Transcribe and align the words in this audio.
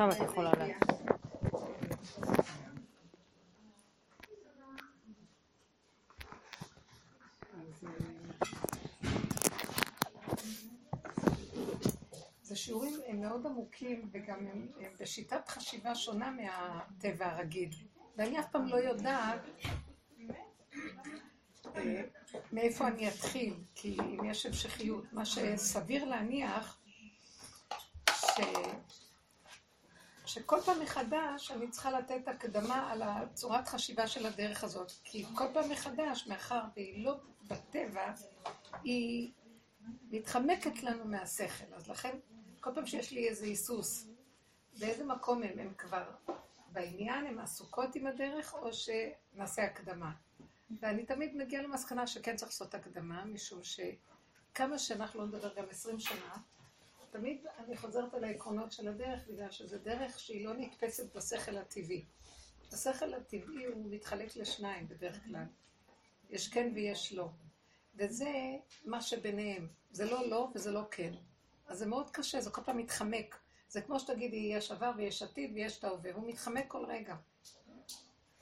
עכשיו 0.00 0.24
את 0.24 0.30
יכולה 0.30 0.52
לה... 0.52 0.66
זה 12.42 12.56
שיעורים 12.56 13.00
הם 13.06 13.20
מאוד 13.20 13.46
עמוקים 13.46 14.10
וגם 14.12 14.46
הם, 14.46 14.68
הם 14.80 14.92
בשיטת 15.00 15.48
חשיבה 15.48 15.94
שונה 15.94 16.30
מהטבע 16.30 17.26
הרגיל. 17.26 17.70
ואני 18.16 18.40
אף 18.40 18.50
פעם 18.52 18.66
לא 18.66 18.76
יודעת 18.76 19.40
אה, 21.76 22.02
מאיפה 22.52 22.88
אני 22.88 23.08
אתחיל, 23.08 23.54
כי 23.74 23.96
אם 24.00 24.24
יש 24.24 24.46
המשכיות, 24.46 25.12
מה 25.12 25.24
שסביר 25.24 26.04
להניח 26.04 26.80
ש... 28.10 28.40
שכל 30.32 30.60
פעם 30.60 30.80
מחדש 30.82 31.50
אני 31.50 31.70
צריכה 31.70 31.90
לתת 31.90 32.28
הקדמה 32.28 32.92
על 32.92 33.02
הצורת 33.02 33.68
חשיבה 33.68 34.06
של 34.06 34.26
הדרך 34.26 34.64
הזאת. 34.64 34.92
כי 35.04 35.24
כל 35.34 35.44
פעם 35.54 35.70
מחדש, 35.70 36.26
מאחר 36.26 36.60
והיא 36.76 37.04
לא 37.04 37.16
בטבע, 37.48 38.12
היא 38.84 39.32
מתחמקת 40.10 40.82
לנו 40.82 41.04
מהשכל. 41.04 41.74
אז 41.74 41.88
לכן, 41.88 42.18
כל 42.60 42.70
פעם 42.74 42.86
שיש 42.86 43.12
לי 43.12 43.28
איזה 43.28 43.44
היסוס, 43.44 44.06
באיזה 44.78 45.04
מקום 45.04 45.42
הם, 45.42 45.58
הם 45.58 45.74
כבר 45.78 46.10
בעניין, 46.72 47.26
הם 47.26 47.38
עסוקות 47.38 47.94
עם 47.94 48.06
הדרך, 48.06 48.54
או 48.54 48.70
שנעשה 48.72 49.64
הקדמה. 49.64 50.12
ואני 50.80 51.06
תמיד 51.06 51.36
מגיעה 51.36 51.62
למסקנה 51.62 52.06
שכן 52.06 52.36
צריך 52.36 52.50
לעשות 52.50 52.74
הקדמה, 52.74 53.24
משום 53.24 53.60
שכמה 53.62 54.78
שאנחנו 54.78 55.20
לא 55.20 55.26
נדבר 55.26 55.54
גם 55.54 55.64
עשרים 55.70 56.00
שנה, 56.00 56.36
תמיד 57.10 57.46
אני 57.58 57.76
חוזרת 57.76 58.14
על 58.14 58.24
העקרונות 58.24 58.72
של 58.72 58.88
הדרך, 58.88 59.28
בגלל 59.28 59.50
שזו 59.50 59.78
דרך 59.78 60.20
שהיא 60.20 60.46
לא 60.46 60.54
נתפסת 60.54 61.16
בשכל 61.16 61.58
הטבעי. 61.58 62.04
השכל 62.72 63.14
הטבעי 63.14 63.64
הוא 63.64 63.86
מתחלק 63.90 64.36
לשניים 64.36 64.88
בדרך 64.88 65.24
כלל. 65.24 65.44
יש 66.30 66.48
כן 66.48 66.72
ויש 66.74 67.12
לא. 67.12 67.28
וזה 67.94 68.32
מה 68.84 69.00
שביניהם. 69.00 69.68
זה 69.90 70.04
לא 70.04 70.28
לא 70.28 70.48
וזה 70.54 70.72
לא 70.72 70.82
כן. 70.90 71.12
אז 71.66 71.78
זה 71.78 71.86
מאוד 71.86 72.10
קשה, 72.10 72.40
זה 72.40 72.50
כל 72.50 72.62
פעם 72.64 72.76
מתחמק. 72.76 73.38
זה 73.68 73.80
כמו 73.80 74.00
שתגידי, 74.00 74.36
יש 74.36 74.70
עבר 74.70 74.92
ויש 74.96 75.22
עתיד 75.22 75.50
ויש 75.54 75.78
את 75.78 75.84
ההווה, 75.84 76.12
הוא 76.12 76.28
מתחמק 76.28 76.64
כל 76.68 76.84
רגע. 76.84 77.16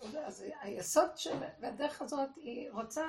אז 0.01 0.45
היסוד 0.61 1.17
של, 1.17 1.37
והדרך 1.61 2.03
הזאת, 2.03 2.29
היא 2.37 2.71
רוצה 2.71 3.07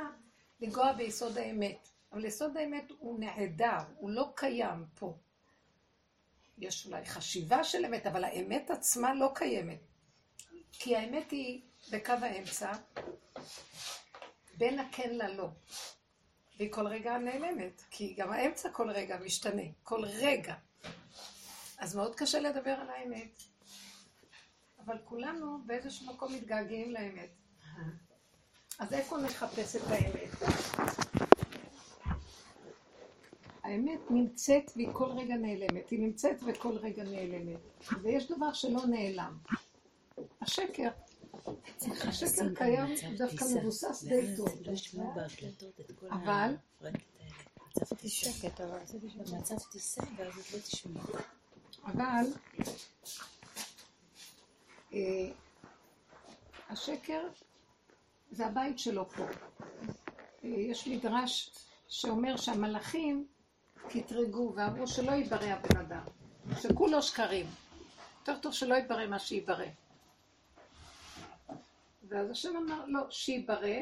לנגוע 0.59 0.93
ביסוד 0.93 1.37
האמת. 1.37 1.89
אבל 2.11 2.25
יסוד 2.25 2.57
האמת 2.57 2.91
הוא 2.99 3.19
נעדר, 3.19 3.77
הוא 3.95 4.09
לא 4.09 4.31
קיים 4.35 4.85
פה. 4.95 5.17
יש 6.59 6.85
אולי 6.85 7.05
חשיבה 7.05 7.63
של 7.63 7.85
אמת, 7.85 8.07
אבל 8.07 8.23
האמת 8.23 8.69
עצמה 8.69 9.13
לא 9.13 9.31
קיימת. 9.35 9.79
כי 10.71 10.95
האמת 10.95 11.31
היא 11.31 11.61
בקו 11.91 12.13
האמצע, 12.21 12.71
בין 14.57 14.79
הכן 14.79 15.09
ללא. 15.11 15.49
והיא 16.57 16.71
כל 16.71 16.87
רגע 16.87 17.17
נעלמת, 17.17 17.81
כי 17.91 18.13
גם 18.13 18.31
האמצע 18.31 18.69
כל 18.69 18.89
רגע 18.89 19.17
משתנה, 19.17 19.61
כל 19.83 20.05
רגע. 20.05 20.55
אז 21.77 21.95
מאוד 21.95 22.15
קשה 22.15 22.39
לדבר 22.39 22.71
על 22.71 22.89
האמת. 22.89 23.43
אבל 24.85 24.97
כולנו 25.05 25.59
באיזשהו 25.65 26.13
מקום 26.13 26.33
מתגעגעים 26.33 26.91
לאמת. 26.91 27.29
אז 28.79 28.93
איפה 28.93 29.17
נחפש 29.17 29.75
את 29.75 29.81
האמת? 29.89 31.28
האמת 33.69 34.11
נמצאת 34.11 34.71
והיא 34.75 34.87
כל 34.93 35.11
רגע 35.11 35.35
נעלמת. 35.35 35.89
היא 35.89 35.99
נמצאת 35.99 36.37
וכל 36.47 36.77
רגע 36.77 37.03
נעלמת. 37.03 37.59
ויש 38.01 38.31
דבר 38.31 38.53
שלא 38.53 38.85
נעלם. 38.85 39.37
השקר. 40.41 40.89
השקר 41.87 42.55
קיים 42.55 42.95
דווקא 43.17 43.45
מבוסס 43.55 44.03
די 44.03 44.35
טוב. 44.37 44.47
אבל... 46.09 46.55
אבל... 46.81 47.03
לא 48.81 49.23
אה, 54.93 55.31
השקר 56.69 57.27
זה 58.31 58.45
הבית 58.45 58.79
שלו 58.79 59.09
פה. 59.09 59.23
אה, 60.43 60.49
יש 60.49 60.87
מדרש 60.87 61.51
שאומר 61.87 62.37
שהמלאכים 62.37 63.27
קטרגו 63.89 64.53
ואמרו 64.55 64.87
שלא 64.87 65.11
ייברא 65.11 65.45
הבן 65.45 65.77
אדם, 65.77 66.03
שכולו 66.61 67.01
שקרים. 67.01 67.45
יותר 68.19 68.39
טוב 68.39 68.53
שלא 68.53 68.75
ייברא 68.75 69.07
מה 69.07 69.19
שייברא. 69.19 69.65
ואז 72.09 72.31
השם 72.31 72.57
אמר 72.57 72.85
לא, 72.85 73.01
שייברא, 73.09 73.77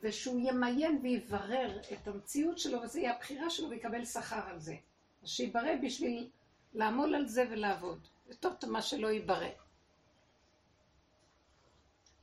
ושהוא 0.00 0.40
ימיין 0.48 0.98
ויברר 1.02 1.80
את 1.92 2.08
המציאות 2.08 2.58
שלו, 2.58 2.82
וזו 2.82 2.98
יהיה 2.98 3.14
הבחירה 3.14 3.50
שלו 3.50 3.70
ויקבל 3.70 4.04
שכר 4.04 4.48
על 4.50 4.60
זה. 4.60 4.76
אז 5.22 5.28
שייברא 5.28 5.76
בשביל 5.82 6.30
לעמול 6.74 7.14
על 7.14 7.26
זה 7.26 7.44
ולעבוד. 7.50 7.98
יותר 8.28 8.54
טוב 8.54 8.70
מה 8.70 8.82
שלא 8.82 9.08
ייברא. 9.08 9.48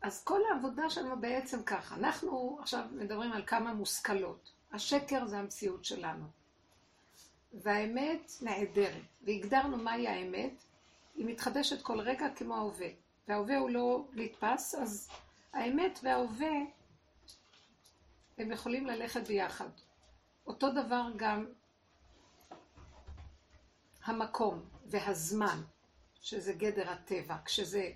אז 0.01 0.23
כל 0.23 0.41
העבודה 0.51 0.89
שלנו 0.89 1.21
בעצם 1.21 1.63
ככה. 1.63 1.95
אנחנו 1.95 2.57
עכשיו 2.61 2.85
מדברים 2.91 3.31
על 3.31 3.43
כמה 3.45 3.73
מושכלות. 3.73 4.51
השקר 4.71 5.27
זה 5.27 5.37
המציאות 5.37 5.85
שלנו. 5.85 6.40
והאמת 7.53 8.31
נעדרת. 8.41 9.01
והגדרנו 9.21 9.77
מהי 9.77 10.07
האמת. 10.07 10.63
היא 11.15 11.25
מתחדשת 11.25 11.81
כל 11.81 11.99
רגע 11.99 12.29
כמו 12.35 12.55
ההווה. 12.55 12.87
וההווה 13.27 13.57
הוא 13.57 13.69
לא 13.69 14.05
נתפס, 14.13 14.75
אז 14.75 15.09
האמת 15.53 15.99
וההווה 16.03 16.57
הם 18.37 18.51
יכולים 18.51 18.85
ללכת 18.85 19.27
ביחד. 19.27 19.69
אותו 20.47 20.71
דבר 20.71 21.03
גם 21.15 21.45
המקום 24.03 24.65
והזמן, 24.85 25.61
שזה 26.21 26.53
גדר 26.53 26.89
הטבע. 26.89 27.35
כשזה 27.45 27.91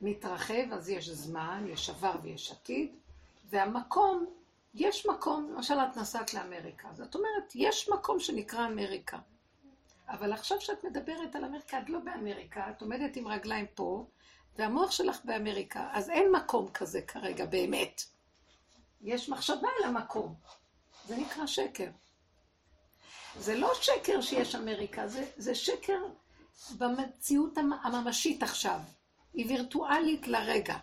מתרחב, 0.00 0.72
אז 0.72 0.88
יש 0.88 1.08
זמן, 1.08 1.64
יש 1.68 1.90
עבר 1.90 2.14
ויש 2.22 2.52
עתיד, 2.52 2.96
והמקום, 3.44 4.26
יש 4.74 5.06
מקום, 5.06 5.52
למשל 5.54 5.74
את 5.74 5.96
נסעת 5.96 6.34
לאמריקה, 6.34 6.88
זאת 6.94 7.14
אומרת, 7.14 7.52
יש 7.54 7.88
מקום 7.88 8.20
שנקרא 8.20 8.66
אמריקה. 8.66 9.18
אבל 10.08 10.32
עכשיו 10.32 10.60
שאת 10.60 10.84
מדברת 10.84 11.36
על 11.36 11.44
אמריקה, 11.44 11.80
את 11.80 11.90
לא 11.90 11.98
באמריקה, 11.98 12.70
את 12.70 12.82
עומדת 12.82 13.16
עם 13.16 13.28
רגליים 13.28 13.66
פה, 13.74 14.06
והמוח 14.58 14.90
שלך 14.90 15.24
באמריקה, 15.24 15.88
אז 15.92 16.10
אין 16.10 16.32
מקום 16.32 16.68
כזה 16.68 17.02
כרגע, 17.02 17.46
באמת. 17.46 18.02
יש 19.00 19.28
מחשבה 19.28 19.68
על 19.78 19.88
המקום. 19.88 20.34
זה 21.06 21.16
נקרא 21.16 21.46
שקר. 21.46 21.88
זה 23.38 23.56
לא 23.56 23.72
שקר 23.74 24.20
שיש 24.20 24.54
אמריקה, 24.54 25.08
זה, 25.08 25.30
זה 25.36 25.54
שקר 25.54 25.98
במציאות 26.78 27.58
הממשית 27.84 28.42
עכשיו. 28.42 28.80
היא 29.34 29.46
וירטואלית 29.46 30.28
לרגע. 30.28 30.76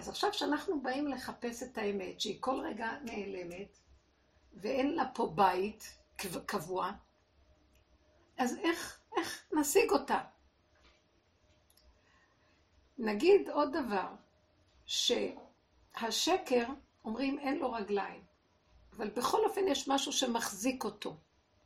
אז 0.00 0.08
עכשיו 0.08 0.32
שאנחנו 0.32 0.80
באים 0.80 1.08
לחפש 1.08 1.62
את 1.62 1.78
האמת, 1.78 2.20
שהיא 2.20 2.36
כל 2.40 2.60
רגע 2.60 2.90
נעלמת, 3.02 3.78
ואין 4.54 4.94
לה 4.94 5.04
פה 5.14 5.32
בית 5.34 5.98
קבוע, 6.46 6.92
אז 8.38 8.56
איך, 8.56 9.00
איך 9.16 9.44
נשיג 9.52 9.90
אותה? 9.90 10.20
נגיד 12.98 13.48
עוד 13.48 13.76
דבר, 13.76 14.08
שהשקר, 14.86 16.66
אומרים 17.04 17.38
אין 17.38 17.58
לו 17.58 17.72
רגליים, 17.72 18.24
אבל 18.96 19.10
בכל 19.10 19.44
אופן 19.44 19.68
יש 19.68 19.88
משהו 19.88 20.12
שמחזיק 20.12 20.84
אותו, 20.84 21.16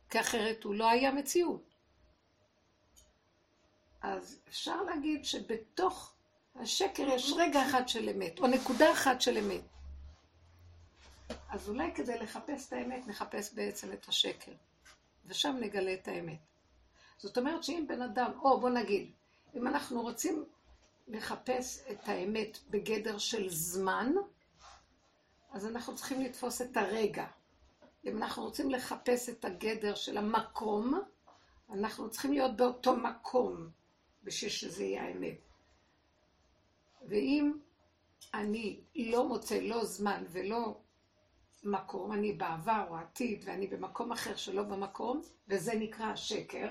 כי 0.09 0.19
אחרת 0.19 0.63
הוא 0.63 0.75
לא 0.75 0.89
היה 0.89 1.11
מציאות. 1.11 1.75
אז 4.01 4.39
אפשר 4.47 4.83
להגיד 4.83 5.25
שבתוך 5.25 6.14
השקר 6.55 7.03
יש 7.03 7.33
רגע 7.37 7.67
אחד 7.67 7.87
של 7.87 8.09
אמת, 8.09 8.39
או 8.39 8.47
נקודה 8.47 8.91
אחת 8.91 9.21
של 9.21 9.37
אמת. 9.37 9.61
אז 11.49 11.69
אולי 11.69 11.91
כדי 11.95 12.19
לחפש 12.19 12.67
את 12.67 12.73
האמת, 12.73 13.07
נחפש 13.07 13.53
בעצם 13.53 13.93
את 13.93 14.07
השקר, 14.07 14.51
ושם 15.25 15.57
נגלה 15.59 15.93
את 15.93 16.07
האמת. 16.07 16.39
זאת 17.17 17.37
אומרת 17.37 17.63
שאם 17.63 17.85
בן 17.87 18.01
אדם, 18.01 18.31
או 18.41 18.59
בוא 18.59 18.69
נגיד, 18.69 19.11
אם 19.55 19.67
אנחנו 19.67 20.01
רוצים 20.01 20.45
לחפש 21.07 21.79
את 21.91 22.09
האמת 22.09 22.57
בגדר 22.69 23.17
של 23.17 23.49
זמן, 23.49 24.11
אז 25.51 25.65
אנחנו 25.65 25.95
צריכים 25.95 26.21
לתפוס 26.21 26.61
את 26.61 26.77
הרגע. 26.77 27.25
אם 28.05 28.17
אנחנו 28.17 28.43
רוצים 28.43 28.69
לחפש 28.69 29.29
את 29.29 29.45
הגדר 29.45 29.95
של 29.95 30.17
המקום, 30.17 31.01
אנחנו 31.73 32.09
צריכים 32.09 32.33
להיות 32.33 32.57
באותו 32.57 32.95
מקום. 32.95 33.69
בשביל 34.25 34.51
שזה 34.51 34.83
יהיה 34.83 35.03
האמת. 35.03 35.37
ואם 37.07 37.53
אני 38.33 38.81
לא 38.95 39.27
מוצא 39.27 39.59
לא 39.61 39.85
זמן 39.85 40.23
ולא 40.29 40.77
מקום, 41.63 42.11
אני 42.11 42.33
בעבר 42.33 42.85
או 42.89 42.95
עתיד 42.95 43.43
ואני 43.45 43.67
במקום 43.67 44.11
אחר 44.11 44.35
שלא 44.35 44.63
במקום, 44.63 45.21
וזה 45.47 45.73
נקרא 45.73 46.05
השקר, 46.05 46.67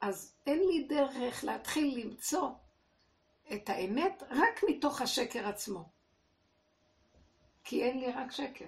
אז 0.00 0.34
אין 0.46 0.58
לי 0.58 0.84
דרך 0.88 1.44
להתחיל 1.44 1.98
למצוא 2.04 2.50
את 3.52 3.68
האמת 3.68 4.22
רק 4.30 4.64
מתוך 4.68 5.00
השקר 5.00 5.48
עצמו. 5.48 5.88
כי 7.64 7.82
אין 7.82 8.00
לי 8.00 8.12
רק 8.12 8.32
שקר. 8.32 8.66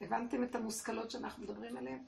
הבנתם 0.00 0.44
את 0.44 0.54
המושכלות 0.54 1.10
שאנחנו 1.10 1.42
מדברים 1.42 1.76
עליהן? 1.76 2.04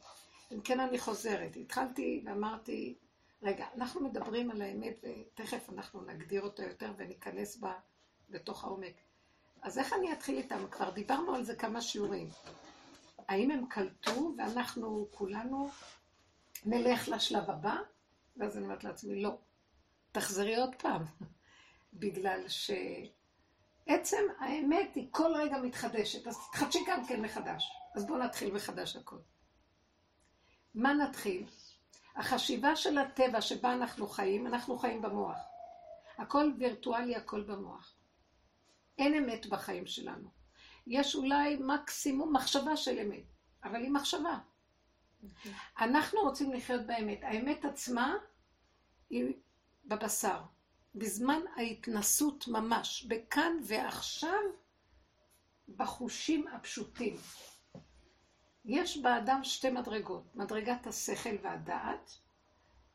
אם 0.53 0.61
כן, 0.61 0.81
אני 0.81 0.99
חוזרת. 0.99 1.57
התחלתי 1.57 2.23
ואמרתי, 2.25 2.95
רגע, 3.43 3.67
אנחנו 3.75 4.01
מדברים 4.01 4.51
על 4.51 4.63
האמת, 4.63 5.05
ותכף 5.05 5.71
אנחנו 5.73 6.03
נגדיר 6.03 6.43
אותה 6.43 6.65
יותר 6.65 6.93
וניכנס 6.97 7.57
בה 7.57 7.73
בתוך 8.31 8.65
העומק. 8.65 8.95
אז 9.63 9.79
איך 9.79 9.93
אני 9.93 10.13
אתחיל 10.13 10.39
איתם? 10.39 10.67
כבר 10.71 10.91
דיברנו 10.91 11.35
על 11.35 11.45
זה 11.45 11.55
כמה 11.55 11.81
שיעורים. 11.81 12.29
האם 13.29 13.51
הם 13.51 13.67
קלטו 13.67 14.35
ואנחנו 14.39 15.09
כולנו 15.11 15.71
נלך 16.67 17.09
לשלב 17.09 17.51
הבא? 17.51 17.77
ואז 18.37 18.57
אני 18.57 18.65
אומרת 18.65 18.85
לעצמי, 18.85 19.23
לא. 19.23 19.39
תחזרי 20.13 20.57
עוד 20.57 20.75
פעם. 20.75 21.05
בגלל 21.93 22.45
שעצם 22.49 24.23
האמת 24.39 24.95
היא 24.95 25.09
כל 25.11 25.33
רגע 25.37 25.59
מתחדשת, 25.59 26.27
אז 26.27 26.39
תחדשי 26.53 26.79
גם 26.87 27.07
כן 27.07 27.23
מחדש. 27.23 27.73
אז 27.95 28.07
בואו 28.07 28.19
נתחיל 28.19 28.55
מחדש 28.55 28.97
הכל. 28.97 29.19
מה 30.75 30.95
נתחיל? 30.95 31.47
החשיבה 32.17 32.77
של 32.77 32.99
הטבע 32.99 33.41
שבה 33.41 33.73
אנחנו 33.73 34.07
חיים, 34.09 34.47
אנחנו 34.47 34.79
חיים 34.79 35.03
במוח. 35.03 35.37
הכל 36.19 36.53
וירטואלי, 36.59 37.17
הכל 37.17 37.43
במוח. 37.43 37.95
אין 38.99 39.15
אמת 39.15 39.47
בחיים 39.47 39.87
שלנו. 39.87 40.31
יש 40.87 41.15
אולי 41.15 41.57
מקסימום 41.61 42.37
מחשבה 42.37 42.77
של 42.77 42.99
אמת, 42.99 43.25
אבל 43.65 43.83
היא 43.83 43.91
מחשבה. 43.91 44.39
אנחנו 45.81 46.21
רוצים 46.21 46.53
לחיות 46.53 46.87
באמת. 46.87 47.19
האמת 47.23 47.65
עצמה 47.65 48.15
היא 49.11 49.35
בבשר. 49.85 50.41
בזמן 50.95 51.41
ההתנסות 51.57 52.49
ממש, 52.49 53.05
בכאן 53.09 53.53
ועכשיו, 53.65 54.41
בחושים 55.77 56.49
הפשוטים. 56.49 57.17
יש 58.65 58.99
באדם 58.99 59.41
שתי 59.45 59.71
מדרגות, 59.71 60.23
מדרגת 60.35 60.87
השכל 60.87 61.37
והדעת, 61.43 62.11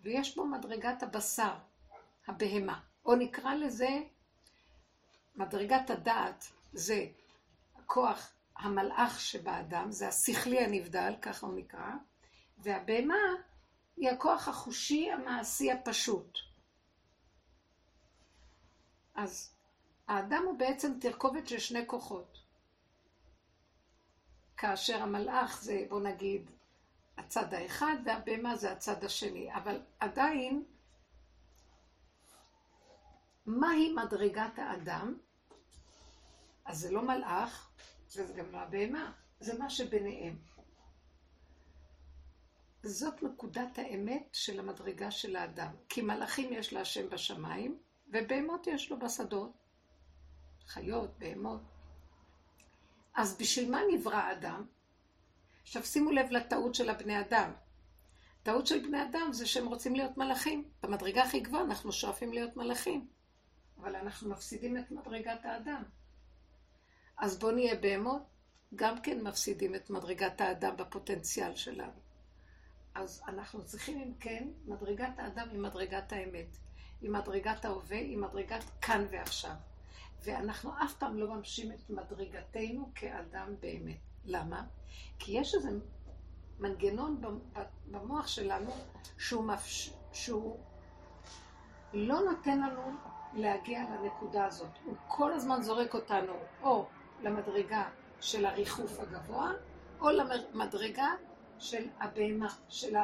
ויש 0.02 0.36
בו 0.36 0.46
מדרגת 0.46 1.04
הבשר, 1.04 1.54
הבהמה, 2.28 2.80
או 3.06 3.16
נקרא 3.16 3.54
לזה, 3.54 3.90
מדרגת 5.36 5.90
הדעת 5.90 6.46
זה 6.74 7.06
הכוח 7.76 8.32
המלאך 8.56 9.20
שבאדם, 9.20 9.92
זה 9.92 10.08
השכלי 10.08 10.60
הנבדל, 10.60 11.14
ככה 11.22 11.48
הוא 11.48 11.56
נקרא, 11.56 11.92
והבהמה 12.58 13.24
היא 13.98 14.10
הכוח 14.10 14.48
החושי 14.48 15.12
המעשי 15.12 15.72
הפשוט. 15.72 16.38
אז 19.16 19.54
האדם 20.08 20.44
הוא 20.46 20.58
בעצם 20.58 21.00
תרכובת 21.00 21.48
של 21.48 21.60
שני 21.60 21.88
כוחות. 21.88 22.45
כאשר 24.58 25.04
המלאך 25.04 25.62
זה, 25.62 25.86
בוא 25.90 26.02
נגיד, 26.02 26.52
הצד 27.18 27.54
האחד, 27.54 27.96
והבהמה 28.06 28.56
זה 28.56 28.72
הצד 28.72 29.04
השני. 29.04 29.56
אבל 29.56 29.82
עדיין, 30.00 30.64
מהי 33.46 33.94
מדרגת 33.94 34.60
האדם? 34.60 35.18
אז 36.66 36.80
זה 36.80 36.92
לא 36.92 37.02
מלאך, 37.02 37.72
וזה 38.08 38.34
גם 38.34 38.52
לא 38.52 38.58
הבהמה, 38.58 39.12
זה 39.40 39.60
מה 39.60 39.70
שביניהם. 39.70 40.38
זאת 42.84 43.24
נקודת 43.24 43.78
האמת 43.78 44.28
של 44.34 44.60
המדרגה 44.60 45.12
של 45.12 45.36
האדם. 45.36 45.72
כי 45.90 46.02
מלאכים 46.02 46.54
יש 46.54 46.74
להשם 46.74 47.10
בשמיים, 47.10 47.80
ובהמות 48.08 48.68
יש 48.68 48.92
לו 48.92 49.00
בשדות. 49.00 49.52
חיות, 50.68 51.20
בהמות. 51.20 51.62
אז 53.16 53.38
בשביל 53.38 53.72
מה 53.72 53.82
נברא 53.94 54.16
האדם? 54.16 54.66
עכשיו 55.62 55.84
שימו 55.84 56.12
לב 56.12 56.32
לטעות 56.32 56.76
של 56.76 56.90
הבני 56.90 57.20
אדם. 57.20 57.52
טעות 58.44 58.68
של 58.68 58.88
בני 58.88 59.04
אדם 59.04 59.34
זה 59.34 59.46
שהם 59.46 59.68
רוצים 59.68 59.96
להיות 59.96 60.18
מלאכים. 60.18 60.70
במדרגה 60.84 61.24
הכי 61.24 61.40
גבוהה 61.40 61.64
אנחנו 61.64 61.92
שואפים 61.92 62.34
להיות 62.34 62.58
מלאכים. 62.58 63.08
אבל 63.78 63.96
אנחנו 63.96 64.30
מפסידים 64.30 64.78
את 64.78 64.92
מדרגת 64.92 65.46
האדם. 65.46 65.84
אז 67.18 67.40
בואו 67.40 67.52
נהיה 67.52 67.76
בהמות, 67.76 68.22
גם 68.76 69.02
כן 69.02 69.22
מפסידים 69.22 69.76
את 69.76 69.90
מדרגת 69.90 70.42
האדם 70.42 70.78
בפוטנציאל 70.78 71.56
שלנו. 71.56 72.00
אז 72.96 73.22
אנחנו 73.28 73.66
צריכים, 73.66 74.02
אם 74.02 74.14
כן, 74.20 74.48
מדרגת 74.66 75.20
האדם 75.20 75.50
היא 75.50 75.60
מדרגת 75.60 76.12
האמת. 76.12 76.58
היא 77.02 77.10
מדרגת 77.10 77.66
ההווה, 77.66 77.98
היא 77.98 78.18
מדרגת 78.18 78.64
כאן 78.82 79.06
ועכשיו. 79.12 79.56
ואנחנו 80.26 80.72
אף 80.84 80.94
פעם 80.94 81.18
לא 81.18 81.34
ממשים 81.34 81.72
את 81.72 81.90
מדרגתנו 81.90 82.92
כאדם 82.96 83.56
באמת. 83.60 83.98
למה? 84.26 84.64
כי 85.20 85.40
יש 85.40 85.56
איזה 85.56 85.70
מנגנון 86.60 87.22
במוח 87.92 88.28
שלנו 88.28 88.72
שהוא, 89.18 89.44
מפש... 89.44 89.94
שהוא 90.14 90.60
לא 91.94 92.20
נותן 92.20 92.60
לנו 92.62 92.82
להגיע 93.34 93.84
לנקודה 93.90 94.46
הזאת. 94.46 94.70
הוא 94.86 94.96
כל 95.08 95.34
הזמן 95.34 95.62
זורק 95.62 95.94
אותנו 95.94 96.34
או 96.64 96.86
למדרגה 97.22 97.90
של 98.22 98.46
הריחוף 98.46 99.00
הגבוה, 99.00 99.52
או 100.00 100.10
למדרגה 100.10 101.14
של 101.60 101.88
הבהמה, 102.00 102.50
של 102.70 102.96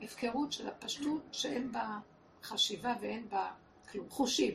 ההפקרות, 0.00 0.52
של 0.52 0.68
הפשטות, 0.68 1.22
שאין 1.32 1.72
בה 1.72 1.98
חשיבה 2.42 2.94
ואין 3.00 3.28
בה 3.28 3.50
כלום. 3.90 4.10
חושים. 4.10 4.54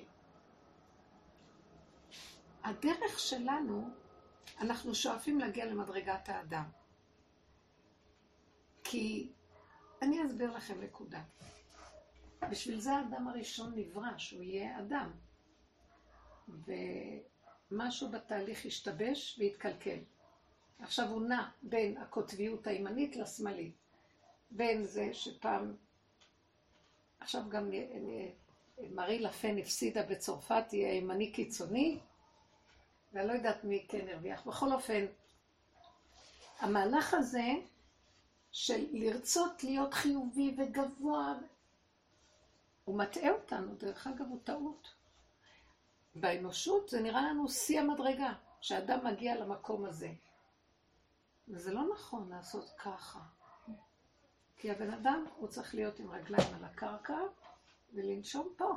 הדרך 2.63 3.19
שלנו, 3.19 3.90
אנחנו 4.60 4.96
שואפים 4.96 5.40
להגיע 5.40 5.66
למדרגת 5.66 6.30
האדם. 6.30 6.63
כי, 8.84 9.31
אני 10.02 10.25
אסביר 10.25 10.52
לכם 10.52 10.81
נקודה. 10.81 11.24
בשביל 12.50 12.80
זה 12.80 12.92
האדם 12.94 13.28
הראשון 13.28 13.74
נברא, 13.75 14.18
שהוא 14.18 14.44
יהיה 14.44 14.80
אדם. 14.80 15.12
ומשהו 17.72 18.10
בתהליך 18.10 18.66
השתבש 18.66 19.40
והתקלקל. 19.40 20.00
עכשיו 20.80 21.10
הוא 21.10 21.22
נע 21.22 21.50
בין 21.62 21.98
הקוטביות 21.98 22.68
הימנית 22.68 23.16
לשמאלית. 23.16 23.75
בין 24.52 24.84
זה 24.84 25.14
שפעם, 25.14 25.75
עכשיו 27.19 27.44
גם 27.50 27.72
מרי 28.92 29.19
לפן 29.19 29.57
הפסידה 29.57 30.04
בצרפת, 30.04 30.64
היא 30.71 30.85
הימני 30.85 31.31
קיצוני, 31.31 32.00
ואני 33.13 33.27
לא 33.27 33.33
יודעת 33.33 33.63
מי 33.63 33.85
כן 33.89 34.07
הרוויח. 34.07 34.47
בכל 34.47 34.73
אופן, 34.73 35.06
המהלך 36.59 37.13
הזה 37.13 37.47
של 38.51 38.85
לרצות 38.91 39.63
להיות 39.63 39.94
חיובי 39.94 40.56
וגבוה, 40.57 41.33
הוא 42.85 42.97
מטעה 42.97 43.31
אותנו, 43.31 43.75
דרך 43.75 44.07
אגב 44.07 44.25
הוא 44.30 44.39
טעות. 44.44 44.94
באנושות 46.15 46.89
זה 46.89 47.01
נראה 47.01 47.21
לנו 47.21 47.49
שיא 47.49 47.80
המדרגה, 47.80 48.33
שאדם 48.61 49.06
מגיע 49.06 49.35
למקום 49.35 49.85
הזה. 49.85 50.11
וזה 51.47 51.73
לא 51.73 51.81
נכון 51.94 52.30
לעשות 52.30 52.69
ככה. 52.77 53.19
כי 54.57 54.71
הבן 54.71 54.94
אדם, 54.94 55.25
הוא 55.35 55.47
צריך 55.47 55.75
להיות 55.75 55.99
עם 55.99 56.11
רגליים 56.11 56.56
על 56.56 56.63
הקרקע 56.63 57.18
ולנשום 57.94 58.53
פה. 58.57 58.73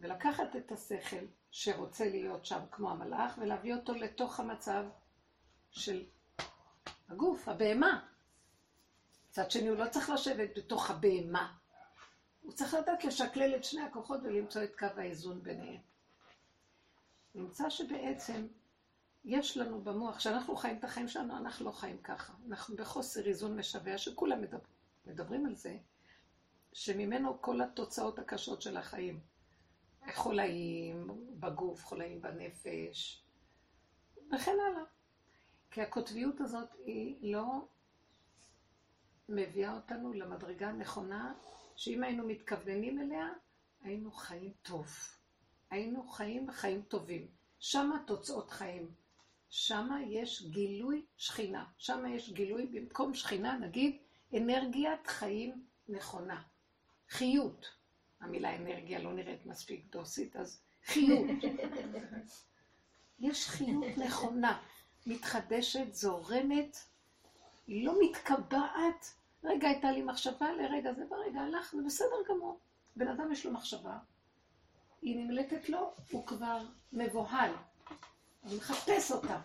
ולקחת 0.00 0.56
את 0.56 0.72
השכל 0.72 1.24
שרוצה 1.50 2.04
להיות 2.08 2.46
שם 2.46 2.60
כמו 2.70 2.90
המלאך, 2.90 3.38
ולהביא 3.38 3.74
אותו 3.74 3.94
לתוך 3.94 4.40
המצב 4.40 4.84
של 5.70 6.04
הגוף, 7.08 7.48
הבהמה. 7.48 8.06
מצד 9.30 9.50
שני, 9.50 9.68
הוא 9.68 9.76
לא 9.76 9.88
צריך 9.88 10.10
לשבת 10.10 10.48
בתוך 10.56 10.90
הבהמה. 10.90 11.54
הוא 12.42 12.52
צריך 12.52 12.74
לדעת 12.74 13.04
לשקלל 13.04 13.56
את 13.56 13.64
שני 13.64 13.82
הכוחות 13.82 14.20
ולמצוא 14.22 14.62
את 14.64 14.78
קו 14.78 14.86
האיזון 14.96 15.42
ביניהם. 15.42 15.80
נמצא 17.34 17.70
שבעצם 17.70 18.46
יש 19.24 19.56
לנו 19.56 19.80
במוח, 19.80 20.16
כשאנחנו 20.16 20.56
חיים 20.56 20.78
את 20.78 20.84
החיים 20.84 21.08
שלנו, 21.08 21.36
אנחנו 21.36 21.66
לא 21.66 21.70
חיים 21.70 21.98
ככה. 21.98 22.32
אנחנו 22.48 22.76
בחוסר 22.76 23.26
איזון 23.26 23.58
משווע, 23.58 23.98
שכולם 23.98 24.42
מדבר, 24.42 24.58
מדברים 25.06 25.46
על 25.46 25.54
זה, 25.54 25.76
שממנו 26.72 27.42
כל 27.42 27.60
התוצאות 27.60 28.18
הקשות 28.18 28.62
של 28.62 28.76
החיים. 28.76 29.20
חולאים 30.14 31.06
בגוף, 31.40 31.84
חולאים 31.84 32.22
בנפש, 32.22 33.24
וכן 34.32 34.56
הלאה. 34.68 34.84
כי 35.70 35.82
הקוטביות 35.82 36.40
הזאת 36.40 36.68
היא 36.84 37.32
לא 37.34 37.68
מביאה 39.28 39.74
אותנו 39.74 40.12
למדרגה 40.12 40.68
הנכונה, 40.68 41.34
שאם 41.76 42.02
היינו 42.02 42.26
מתכווננים 42.26 43.00
אליה, 43.00 43.28
היינו 43.82 44.12
חיים 44.12 44.52
טוב. 44.62 44.86
היינו 45.70 46.08
חיים 46.08 46.50
חיים 46.50 46.82
טובים. 46.82 47.28
שמה 47.58 48.02
תוצאות 48.06 48.50
חיים. 48.50 48.94
שמה 49.50 50.02
יש 50.02 50.42
גילוי 50.42 51.06
שכינה. 51.16 51.64
שמה 51.78 52.10
יש 52.10 52.32
גילוי, 52.32 52.66
במקום 52.66 53.14
שכינה 53.14 53.58
נגיד, 53.58 53.98
אנרגיית 54.36 55.06
חיים 55.06 55.64
נכונה. 55.88 56.42
חיות. 57.08 57.79
המילה 58.20 58.56
אנרגיה 58.56 58.98
לא 58.98 59.12
נראית 59.12 59.46
מספיק 59.46 59.84
דוסית, 59.92 60.36
אז 60.36 60.62
חיות. 60.84 61.26
יש 63.18 63.48
חיות 63.48 63.98
נכונה, 63.98 64.62
מתחדשת, 65.06 65.94
זורמת, 65.94 66.76
היא 67.66 67.86
לא 67.86 67.94
מתקבעת. 68.02 69.14
רגע 69.44 69.68
הייתה 69.68 69.90
לי 69.90 70.02
מחשבה, 70.02 70.52
לרגע 70.52 70.92
זה 70.92 71.04
ברגע 71.08 71.40
הלך, 71.40 71.74
זה 71.76 71.82
בסדר 71.86 72.16
גמור. 72.28 72.58
בן 72.96 73.08
אדם 73.08 73.32
יש 73.32 73.46
לו 73.46 73.52
מחשבה, 73.52 73.98
היא 75.02 75.24
נמלטת 75.24 75.68
לו, 75.68 75.94
הוא 76.10 76.26
כבר 76.26 76.58
מבוהל. 76.92 77.52
הוא 78.40 78.56
מחפש 78.56 79.12
אותה. 79.12 79.40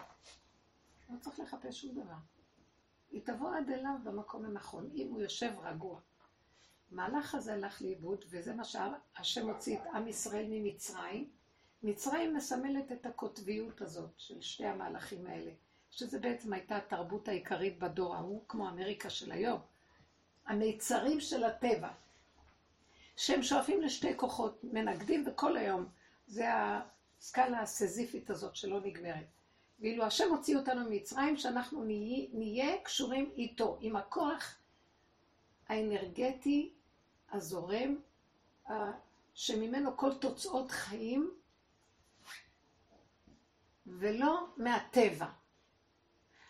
לא 1.10 1.20
צריך 1.20 1.40
לחפש 1.40 1.82
שום 1.82 1.92
דבר. 1.92 2.16
היא 3.12 3.22
תבוא 3.26 3.56
עד 3.56 3.70
אליו 3.70 3.94
במקום 4.04 4.46
הנכון, 4.46 4.90
אם 4.96 5.08
הוא 5.10 5.22
יושב 5.22 5.52
רגוע. 5.64 6.00
המהלך 6.92 7.36
הזה 7.36 7.54
הלך 7.54 7.82
לאיבוד, 7.82 8.26
וזה 8.30 8.54
מה 8.54 8.64
שהשם 8.64 9.50
הוציא 9.50 9.78
את 9.78 9.88
עם 9.94 10.08
ישראל 10.08 10.46
ממצרים. 10.50 11.30
מצרים 11.84 12.36
מסמלת 12.36 12.92
את 12.92 13.06
הקוטביות 13.06 13.82
הזאת 13.82 14.10
של 14.18 14.42
שתי 14.42 14.66
המהלכים 14.66 15.28
האלה, 15.28 15.52
שזה 15.92 16.20
בעצם 16.20 16.54
הייתה 16.54 16.78
התרבות 16.78 17.28
העיקרית 17.28 17.80
בדור 17.80 18.16
ההוא, 18.16 18.44
כמו 18.48 18.70
אמריקה 18.70 19.10
של 19.10 19.32
היום. 19.32 19.60
המיצרים 20.46 21.20
של 21.20 21.44
הטבע, 21.44 21.90
שהם 23.16 23.44
שואפים 23.44 23.82
לשתי 23.82 24.18
כוחות, 24.18 24.64
מנגדים 24.64 25.24
וכל 25.28 25.58
היום. 25.58 25.86
זה 26.28 26.46
הסקאלה 26.52 27.62
הסזיפית 27.62 28.30
הזאת 28.30 28.56
שלא 28.56 28.80
נגמרת. 28.82 29.26
ואילו 29.80 30.04
השם 30.04 30.30
הוציא 30.30 30.58
אותנו 30.58 30.90
ממצרים, 30.90 31.38
שאנחנו 31.38 31.84
נהיה, 31.84 32.28
נהיה 32.34 32.78
קשורים 32.84 33.32
איתו, 33.38 33.78
עם 33.82 33.96
הכוח 33.96 34.56
האנרגטי 35.68 36.74
הזורם, 37.32 37.96
שממנו 39.34 39.98
כל 39.98 40.14
תוצאות 40.14 40.72
חיים, 40.72 41.32
ולא 43.88 44.48
מהטבע. 44.58 45.28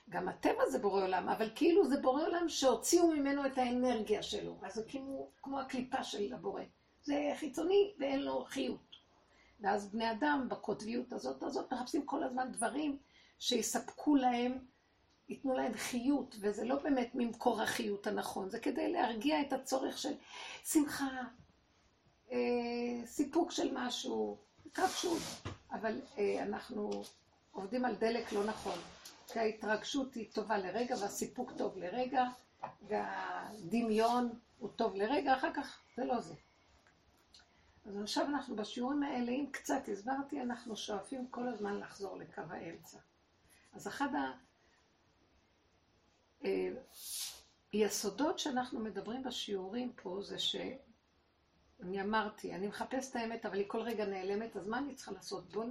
גם 0.10 0.30
הטבע 0.30 0.70
זה 0.70 0.80
בורא 0.80 1.04
עולם, 1.04 1.30
אבל 1.30 1.50
כאילו 1.56 1.88
זה 1.90 2.02
בורא 2.02 2.24
עולם 2.24 2.50
שהוציאו 2.50 3.08
ממנו 3.08 3.46
את 3.46 3.58
האנרגיה 3.58 4.24
שלו. 4.24 4.60
אז 4.64 4.74
זה 4.74 4.84
כאילו 4.88 5.30
כמו 5.42 5.60
הקליפה 5.60 6.04
של 6.04 6.34
הבורא. 6.34 6.62
זה 7.04 7.34
חיצוני 7.40 7.94
ואין 8.00 8.22
לו 8.22 8.46
חיות. 8.46 8.96
ואז 9.60 9.92
בני 9.92 10.12
אדם 10.12 10.48
בקוטביות 10.50 11.14
הזאת 11.14 11.44
הזאת 11.44 11.74
מחפשים 11.74 12.06
כל 12.06 12.24
הזמן 12.24 12.52
דברים 12.52 12.98
שיספקו 13.40 14.16
להם, 14.16 14.66
ייתנו 15.29 15.53
להם 15.53 15.74
חיות, 15.74 16.36
וזה 16.39 16.65
לא 16.65 16.75
באמת 16.75 17.10
ממקור 17.13 17.62
החיות 17.62 18.08
הנכון, 18.08 18.50
זה 18.50 18.60
כדי 18.60 18.91
להרגיע 18.91 19.41
את 19.41 19.53
הצורך 19.53 19.98
של 19.98 20.13
שמחה, 20.63 21.22
אה, 22.32 22.38
סיפוק 23.05 23.51
של 23.51 23.70
משהו, 23.74 24.38
התרגשות, 24.65 25.22
אבל 25.72 26.01
אה, 26.17 26.44
אנחנו 26.44 27.03
עובדים 27.51 27.86
על 27.86 27.96
דלק 27.96 28.32
לא 28.32 28.46
נכון. 28.46 28.79
כי 29.27 29.39
ההתרגשות 29.39 30.13
היא 30.13 30.32
טובה 30.34 30.58
לרגע, 30.58 30.96
והסיפוק 31.01 31.51
טוב 31.58 31.77
לרגע, 31.77 32.24
והדמיון 32.88 34.39
הוא 34.60 34.70
טוב 34.75 34.96
לרגע, 34.96 35.34
אחר 35.34 35.53
כך 35.53 35.79
זה 35.96 36.05
לא 36.05 36.22
זה. 36.22 36.34
אז 37.86 38.01
עכשיו 38.01 38.25
אנחנו 38.25 38.55
בשיעורים 38.55 39.03
האלה, 39.03 39.32
אם 39.32 39.46
קצת 39.51 39.89
הסברתי, 39.91 40.41
אנחנו 40.41 40.75
שואפים 40.77 41.27
כל 41.27 41.48
הזמן 41.48 41.79
לחזור 41.79 42.17
לקו 42.17 42.41
האמצע. 42.50 42.98
אז 43.74 43.88
אחד 43.88 44.10
אה, 46.46 46.70
שאנחנו 48.38 48.80
מדברים 48.80 49.24
בשיעורים 49.24 49.94
פה 49.96 50.20
זה 50.22 50.40
ש... 50.40 50.56
אני 51.82 52.02
אמרתי, 52.02 52.56
אני 52.56 52.68
מחפש 52.68 53.12
את 53.12 53.16
האמת, 53.16 53.46
אבל 53.46 53.58
היא 53.58 53.66
כל 53.68 53.82
רגע 53.82 54.06
נעלמת, 54.06 54.58
אז 54.58 54.68
מה 54.68 54.78
אני 54.78 54.96
צריכה 54.96 55.12
לעשות? 55.12 55.50
בואו 55.50 55.68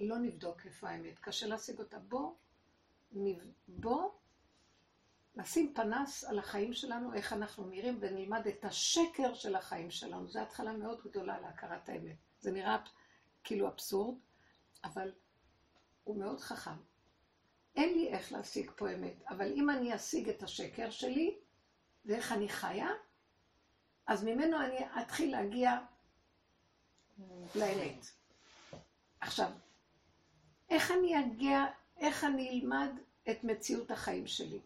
לא 0.00 0.18
נבדוק 0.18 0.66
איפה 0.66 0.88
האמת, 0.88 1.18
קשה 1.18 1.46
להשיג 1.46 1.78
אותה. 1.78 1.98
בואו 1.98 2.36
בוא 3.68 4.10
נשים 5.36 5.74
פנס 5.74 6.24
על 6.24 6.38
החיים 6.38 6.72
שלנו, 6.72 7.14
איך 7.14 7.32
אנחנו 7.32 7.66
נראים, 7.66 7.98
ונלמד 8.00 8.46
את 8.46 8.64
השקר 8.64 9.34
של 9.34 9.56
החיים 9.56 9.90
שלנו. 9.90 10.28
זו 10.28 10.40
התחלה 10.40 10.72
מאוד 10.72 11.00
גדולה 11.04 11.40
להכרת 11.40 11.88
האמת. 11.88 12.16
זה 12.40 12.52
נראה 12.52 12.78
כאילו 13.44 13.68
אבסורד, 13.68 14.16
אבל 14.84 15.12
הוא 16.04 16.16
מאוד 16.16 16.40
חכם. 16.40 16.93
אין 17.76 17.98
לי 17.98 18.08
איך 18.08 18.32
להשיג 18.32 18.70
פה 18.76 18.92
אמת, 18.92 19.22
אבל 19.28 19.52
אם 19.52 19.70
אני 19.70 19.94
אשיג 19.94 20.28
את 20.28 20.42
השקר 20.42 20.90
שלי, 20.90 21.34
ואיך 22.04 22.32
אני 22.32 22.48
חיה, 22.48 22.88
אז 24.06 24.24
ממנו 24.24 24.60
אני 24.60 24.78
אתחיל 25.02 25.32
להגיע 25.32 25.78
לאמת. 27.54 28.06
עכשיו, 29.20 29.50
איך 30.70 30.90
אני 30.90 31.20
אגיע 31.20 31.64
איך 31.98 32.24
אני 32.24 32.50
אלמד 32.50 32.90
את 33.30 33.44
מציאות 33.44 33.90
החיים 33.90 34.26
שלי. 34.26 34.60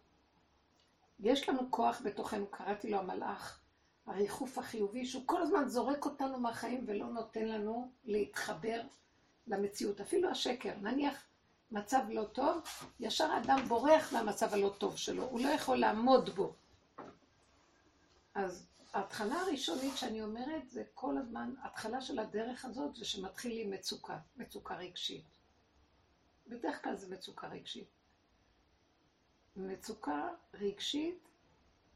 יש 1.19 1.49
לנו 1.49 1.71
כוח 1.71 2.01
בתוכנו, 2.05 2.47
קראתי 2.47 2.89
לו 2.91 2.97
המלאך, 2.97 3.61
הריחוף 4.05 4.57
החיובי, 4.57 5.05
שהוא 5.05 5.23
כל 5.25 5.41
הזמן 5.41 5.67
זורק 5.67 6.05
אותנו 6.05 6.39
מהחיים 6.39 6.83
ולא 6.87 7.05
נותן 7.05 7.45
לנו 7.45 7.91
להתחבר 8.05 8.81
למציאות. 9.47 10.01
אפילו 10.01 10.29
השקר, 10.29 10.73
נניח 10.81 11.28
מצב 11.71 12.01
לא 12.09 12.23
טוב, 12.23 12.61
ישר 12.99 13.29
אדם 13.43 13.59
בורח 13.67 14.13
מהמצב 14.13 14.53
הלא 14.53 14.73
טוב 14.77 14.97
שלו, 14.97 15.23
הוא 15.23 15.39
לא 15.39 15.47
יכול 15.47 15.77
לעמוד 15.77 16.29
בו. 16.29 16.53
אז 18.35 18.67
ההתחלה 18.93 19.41
הראשונית 19.41 19.97
שאני 19.97 20.21
אומרת, 20.21 20.69
זה 20.69 20.83
כל 20.93 21.17
הזמן, 21.17 21.53
ההתחלה 21.61 22.01
של 22.01 22.19
הדרך 22.19 22.65
הזאת 22.65 22.95
זה 22.95 23.05
שמתחיל 23.05 23.65
עם 23.65 23.71
מצוקה, 23.71 24.17
מצוקה 24.37 24.75
רגשית. 24.75 25.25
בדרך 26.47 26.83
כלל 26.83 26.95
זה 26.95 27.15
מצוקה 27.15 27.47
רגשית. 27.47 27.87
מצוקה 29.55 30.29
רגשית 30.53 31.19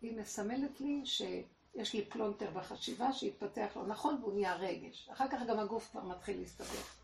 היא 0.01 0.17
מסמלת 0.17 0.81
לי 0.81 1.05
שיש 1.05 1.93
לי 1.93 2.05
פלונטר 2.05 2.51
בחשיבה 2.51 3.13
שהתפתח 3.13 3.71
לא 3.75 3.87
נכון 3.87 4.17
והוא 4.21 4.33
נהיה 4.33 4.55
רגש. 4.55 5.09
אחר 5.09 5.27
כך 5.27 5.39
גם 5.47 5.59
הגוף 5.59 5.89
כבר 5.91 6.03
מתחיל 6.03 6.39
להסתבך. 6.39 6.95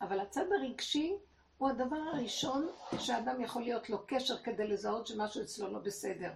אבל 0.00 0.20
הצד 0.20 0.46
הרגשי 0.52 1.16
הוא 1.62 1.70
הדבר 1.70 1.96
הראשון 1.96 2.68
שאדם 2.98 3.40
יכול 3.40 3.62
להיות 3.62 3.90
לו 3.90 3.98
קשר 4.06 4.42
כדי 4.42 4.68
לזהות 4.68 5.06
שמשהו 5.06 5.42
אצלו 5.42 5.72
לא 5.72 5.78
בסדר. 5.78 6.32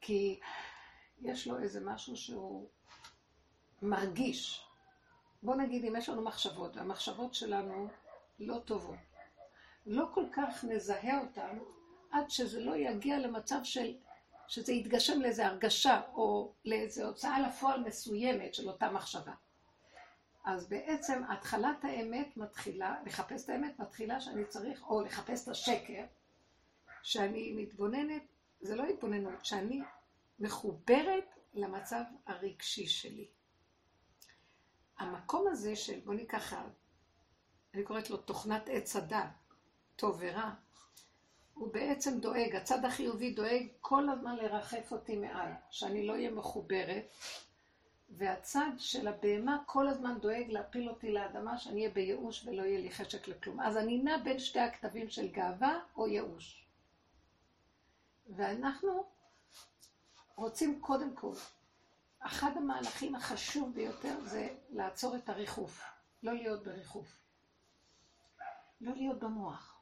כי 0.00 0.40
יש 1.20 1.46
לו 1.46 1.58
איזה 1.58 1.80
משהו 1.84 2.16
שהוא 2.16 2.68
מרגיש. 3.82 4.66
בוא 5.42 5.54
נגיד, 5.54 5.84
אם 5.84 5.96
יש 5.96 6.08
לנו 6.08 6.22
מחשבות, 6.22 6.76
והמחשבות 6.76 7.34
שלנו 7.34 7.88
לא 8.38 8.58
טובות. 8.64 8.96
לא 9.86 10.06
כל 10.14 10.24
כך 10.32 10.64
נזהה 10.64 11.20
אותן 11.20 11.58
עד 12.10 12.30
שזה 12.30 12.60
לא 12.60 12.76
יגיע 12.76 13.18
למצב 13.18 13.60
של, 13.62 13.96
שזה 14.48 14.72
יתגשם 14.72 15.20
לאיזו 15.20 15.42
הרגשה 15.42 16.00
או 16.14 16.52
לאיזו 16.64 17.06
הוצאה 17.06 17.40
לפועל 17.40 17.80
מסוימת 17.80 18.54
של 18.54 18.68
אותה 18.68 18.90
מחשבה. 18.90 19.32
אז 20.46 20.68
בעצם 20.68 21.22
התחלת 21.28 21.84
האמת 21.84 22.36
מתחילה, 22.36 22.96
לחפש 23.06 23.44
את 23.44 23.48
האמת 23.48 23.78
מתחילה 23.78 24.20
שאני 24.20 24.44
צריך, 24.44 24.82
או 24.82 25.00
לחפש 25.00 25.42
את 25.42 25.48
השקר, 25.48 26.04
שאני 27.02 27.52
מתבוננת, 27.52 28.22
זה 28.60 28.76
לא 28.76 28.84
התבוננות, 28.84 29.44
שאני 29.44 29.82
מחוברת 30.38 31.24
למצב 31.54 32.02
הרגשי 32.26 32.86
שלי. 32.86 33.28
המקום 34.98 35.48
הזה 35.48 35.76
של, 35.76 36.00
בוא 36.00 36.14
ניקח 36.14 36.54
אני 37.74 37.82
קוראת 37.84 38.10
לו 38.10 38.16
תוכנת 38.16 38.68
עץ 38.68 38.96
הדת, 38.96 39.30
טוב 39.96 40.16
ורע, 40.20 40.50
הוא 41.54 41.72
בעצם 41.72 42.20
דואג, 42.20 42.56
הצד 42.56 42.84
החיובי 42.84 43.30
דואג 43.30 43.66
כל 43.80 44.08
הזמן 44.08 44.36
לרחף 44.36 44.92
אותי 44.92 45.16
מעל, 45.16 45.52
שאני 45.70 46.06
לא 46.06 46.12
אהיה 46.12 46.30
מחוברת, 46.30 47.04
והצד 48.10 48.70
של 48.78 49.08
הבהמה 49.08 49.62
כל 49.66 49.88
הזמן 49.88 50.18
דואג 50.20 50.44
להפיל 50.48 50.88
אותי 50.88 51.12
לאדמה, 51.12 51.58
שאני 51.58 51.80
אהיה 51.80 51.90
בייאוש 51.94 52.46
ולא 52.46 52.62
יהיה 52.62 52.80
לי 52.80 52.90
חשק 52.90 53.28
לכלום. 53.28 53.60
אז 53.60 53.76
אני 53.76 53.98
נע 53.98 54.16
בין 54.24 54.38
שתי 54.38 54.60
הכתבים 54.60 55.08
של 55.08 55.28
גאווה 55.28 55.78
או 55.96 56.08
ייאוש. 56.08 56.66
ואנחנו 58.28 59.04
רוצים 60.36 60.80
קודם 60.80 61.14
כל, 61.14 61.32
אחד 62.18 62.50
המהלכים 62.56 63.14
החשוב 63.14 63.74
ביותר 63.74 64.20
זה 64.24 64.48
לעצור 64.70 65.16
את 65.16 65.28
הריחוף, 65.28 65.82
לא 66.22 66.32
להיות 66.32 66.64
בריחוף. 66.64 67.26
לא 68.80 68.94
להיות 68.94 69.18
במוח. 69.18 69.80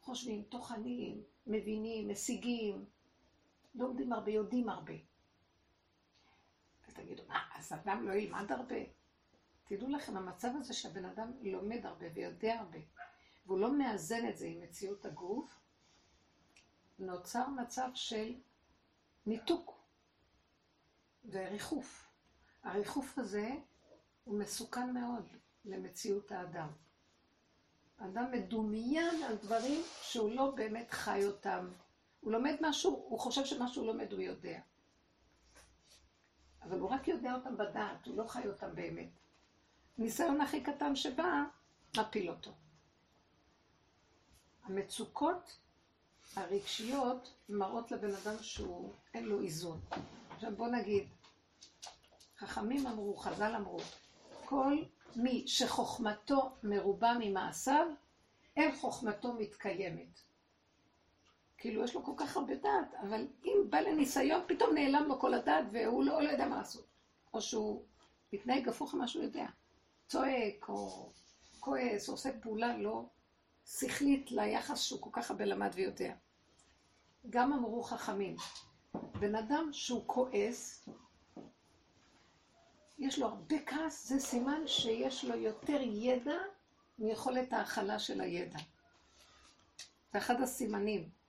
חושבים, 0.00 0.42
טוחנים, 0.42 1.22
מבינים, 1.46 2.08
משיגים, 2.08 2.84
לומדים 3.74 4.12
הרבה, 4.12 4.30
יודעים 4.30 4.68
הרבה. 4.68 4.94
תגידו, 6.94 7.22
מה, 7.28 7.38
אז 7.54 7.72
אדם 7.72 8.08
לא 8.08 8.12
ילמד 8.12 8.52
הרבה? 8.52 8.80
תדעו 9.64 9.88
לכם, 9.88 10.16
המצב 10.16 10.48
הזה 10.60 10.74
שהבן 10.74 11.04
אדם 11.04 11.32
לומד 11.42 11.86
הרבה 11.86 12.06
ויודע 12.14 12.54
הרבה, 12.54 12.78
והוא 13.46 13.58
לא 13.58 13.78
מאזן 13.78 14.28
את 14.28 14.36
זה 14.36 14.46
עם 14.46 14.60
מציאות 14.60 15.04
הגוף, 15.04 15.60
נוצר 16.98 17.48
מצב 17.48 17.88
של 17.94 18.34
ניתוק. 19.26 19.84
וריחוף. 21.30 22.10
הריחוף 22.62 23.18
הזה 23.18 23.50
הוא 24.24 24.38
מסוכן 24.38 24.90
מאוד 24.94 25.28
למציאות 25.64 26.32
האדם. 26.32 26.68
אדם 27.98 28.32
מדומיין 28.32 29.22
על 29.22 29.36
דברים 29.36 29.82
שהוא 30.02 30.30
לא 30.30 30.50
באמת 30.50 30.90
חי 30.90 31.24
אותם. 31.24 31.68
הוא 32.20 32.32
לומד 32.32 32.54
משהו, 32.60 33.04
הוא 33.08 33.20
חושב 33.20 33.44
שמה 33.44 33.68
שהוא 33.68 33.86
לומד 33.86 34.12
הוא 34.12 34.20
יודע. 34.20 34.60
אבל 36.64 36.78
הוא 36.78 36.90
רק 36.90 37.08
יודע 37.08 37.34
אותם 37.34 37.56
בדעת, 37.56 38.06
הוא 38.06 38.16
לא 38.16 38.28
חי 38.28 38.48
אותם 38.48 38.74
באמת. 38.74 39.08
ניסיון 39.98 40.40
הכי 40.40 40.60
קטן 40.60 40.96
שבא, 40.96 41.42
מפיל 41.96 42.30
אותו. 42.30 42.50
המצוקות 44.64 45.58
הרגשיות 46.36 47.34
מראות 47.48 47.92
לבן 47.92 48.14
אדם 48.14 48.42
שהוא, 48.42 48.92
אין 49.14 49.24
לו 49.24 49.40
איזון. 49.40 49.80
עכשיו 50.30 50.56
בוא 50.56 50.68
נגיד, 50.68 51.08
חכמים 52.38 52.86
אמרו, 52.86 53.16
חז"ל 53.16 53.54
אמרו, 53.56 53.78
כל 54.44 54.78
מי 55.16 55.44
שחוכמתו 55.48 56.56
מרובה 56.62 57.12
ממעשיו, 57.20 57.86
אין 58.56 58.76
חוכמתו 58.76 59.32
מתקיימת. 59.32 60.20
כאילו, 61.64 61.84
יש 61.84 61.94
לו 61.94 62.04
כל 62.04 62.12
כך 62.16 62.36
הרבה 62.36 62.54
דעת, 62.54 62.94
אבל 63.02 63.26
אם 63.44 63.56
בא 63.70 63.80
לניסיון, 63.80 64.42
פתאום 64.46 64.74
נעלם 64.74 65.04
לו 65.08 65.20
כל 65.20 65.34
הדעת 65.34 65.64
והוא 65.72 66.04
לא, 66.04 66.22
לא 66.22 66.28
יודע 66.28 66.48
מה 66.48 66.56
לעשות. 66.56 66.86
או 67.34 67.40
שהוא 67.40 67.84
מתנהג 68.32 68.68
הפוך 68.68 68.94
ממה 68.94 69.08
שהוא 69.08 69.24
יודע. 69.24 69.46
צועק, 70.06 70.68
או 70.68 71.10
כועס, 71.60 72.08
עושה 72.08 72.30
פעולה 72.40 72.76
לא 72.76 73.04
שכלית 73.66 74.30
ליחס 74.32 74.80
שהוא 74.80 75.02
כל 75.02 75.10
כך 75.12 75.30
הרבה 75.30 75.44
למד 75.44 75.70
ויודע. 75.74 76.14
גם 77.30 77.52
אמרו 77.52 77.82
חכמים, 77.82 78.36
בן 78.94 79.34
אדם 79.34 79.68
שהוא 79.72 80.02
כועס, 80.06 80.88
יש 82.98 83.18
לו 83.18 83.26
הרבה 83.26 83.56
כעס, 83.66 84.08
זה 84.08 84.18
סימן 84.18 84.66
שיש 84.66 85.24
לו 85.24 85.34
יותר 85.36 85.80
ידע 85.80 86.38
מיכולת 86.98 87.52
ההכלה 87.52 87.98
של 87.98 88.20
הידע. 88.20 88.58
זה 90.12 90.18
אחד 90.18 90.40
הסימנים. 90.40 91.23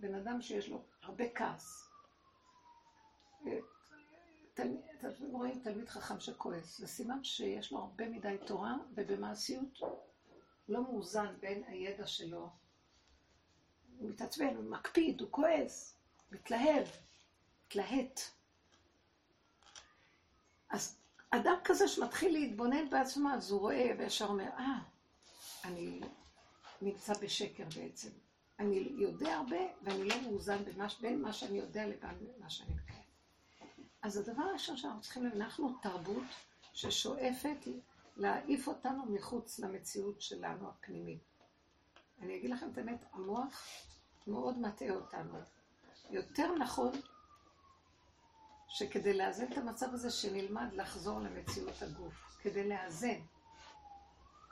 בן 0.00 0.14
אדם 0.14 0.42
שיש 0.42 0.68
לו 0.68 0.84
הרבה 1.02 1.24
כעס. 1.34 1.90
אתם 4.98 5.24
רואים 5.32 5.60
תלמיד 5.62 5.88
חכם 5.88 6.20
שכועס, 6.20 6.78
זה 6.78 6.86
סימן 6.86 7.24
שיש 7.24 7.72
לו 7.72 7.78
הרבה 7.78 8.08
מדי 8.08 8.36
תורה, 8.46 8.74
ובמעשיות 8.94 9.78
לא 10.68 10.82
מאוזן 10.82 11.34
בין 11.40 11.64
הידע 11.66 12.06
שלו. 12.06 12.50
הוא 13.98 14.10
מתעצבן, 14.10 14.56
הוא 14.56 14.70
מקפיד, 14.70 15.20
הוא 15.20 15.28
כועס, 15.30 15.98
מתלהב, 16.32 16.86
מתלהט. 17.66 18.20
אז 20.70 20.98
אדם 21.30 21.56
כזה 21.64 21.88
שמתחיל 21.88 22.32
להתבונן 22.32 22.90
בעצמו, 22.90 23.30
אז 23.30 23.50
הוא 23.50 23.60
רואה 23.60 23.90
וישר 23.98 24.26
אומר, 24.26 24.48
אה, 24.58 24.78
אני 25.64 26.00
נמצא 26.82 27.12
בשקר 27.22 27.64
בעצם. 27.76 28.10
אני 28.60 28.92
יודע 28.96 29.36
הרבה 29.36 29.56
ואני 29.82 30.04
לא 30.04 30.22
מאוזן 30.22 30.64
במש, 30.64 31.00
בין 31.00 31.22
מה 31.22 31.32
שאני 31.32 31.58
יודע 31.58 31.86
לבין 31.86 32.32
מה 32.38 32.50
שאני 32.50 32.74
מקיים. 32.74 33.02
אז 34.02 34.16
הדבר 34.16 34.42
הראשון 34.42 34.76
שאנחנו 34.76 35.00
צריכים 35.00 35.22
להבין, 35.24 35.42
אנחנו 35.42 35.78
תרבות 35.82 36.24
ששואפת 36.72 37.58
להעיף 38.16 38.68
אותנו 38.68 39.06
מחוץ 39.06 39.58
למציאות 39.58 40.20
שלנו 40.20 40.68
הפנימית. 40.68 41.22
אני 42.22 42.36
אגיד 42.36 42.50
לכם 42.50 42.70
את 42.72 42.78
האמת, 42.78 43.04
המוח 43.12 43.64
מאוד 44.26 44.58
מטעה 44.58 44.90
אותנו. 44.90 45.38
יותר 46.10 46.54
נכון 46.54 46.92
שכדי 48.68 49.14
לאזן 49.18 49.52
את 49.52 49.58
המצב 49.58 49.94
הזה, 49.94 50.10
שנלמד 50.10 50.72
לחזור 50.72 51.20
למציאות 51.20 51.82
הגוף. 51.82 52.30
כדי 52.42 52.68
לאזן. 52.68 53.20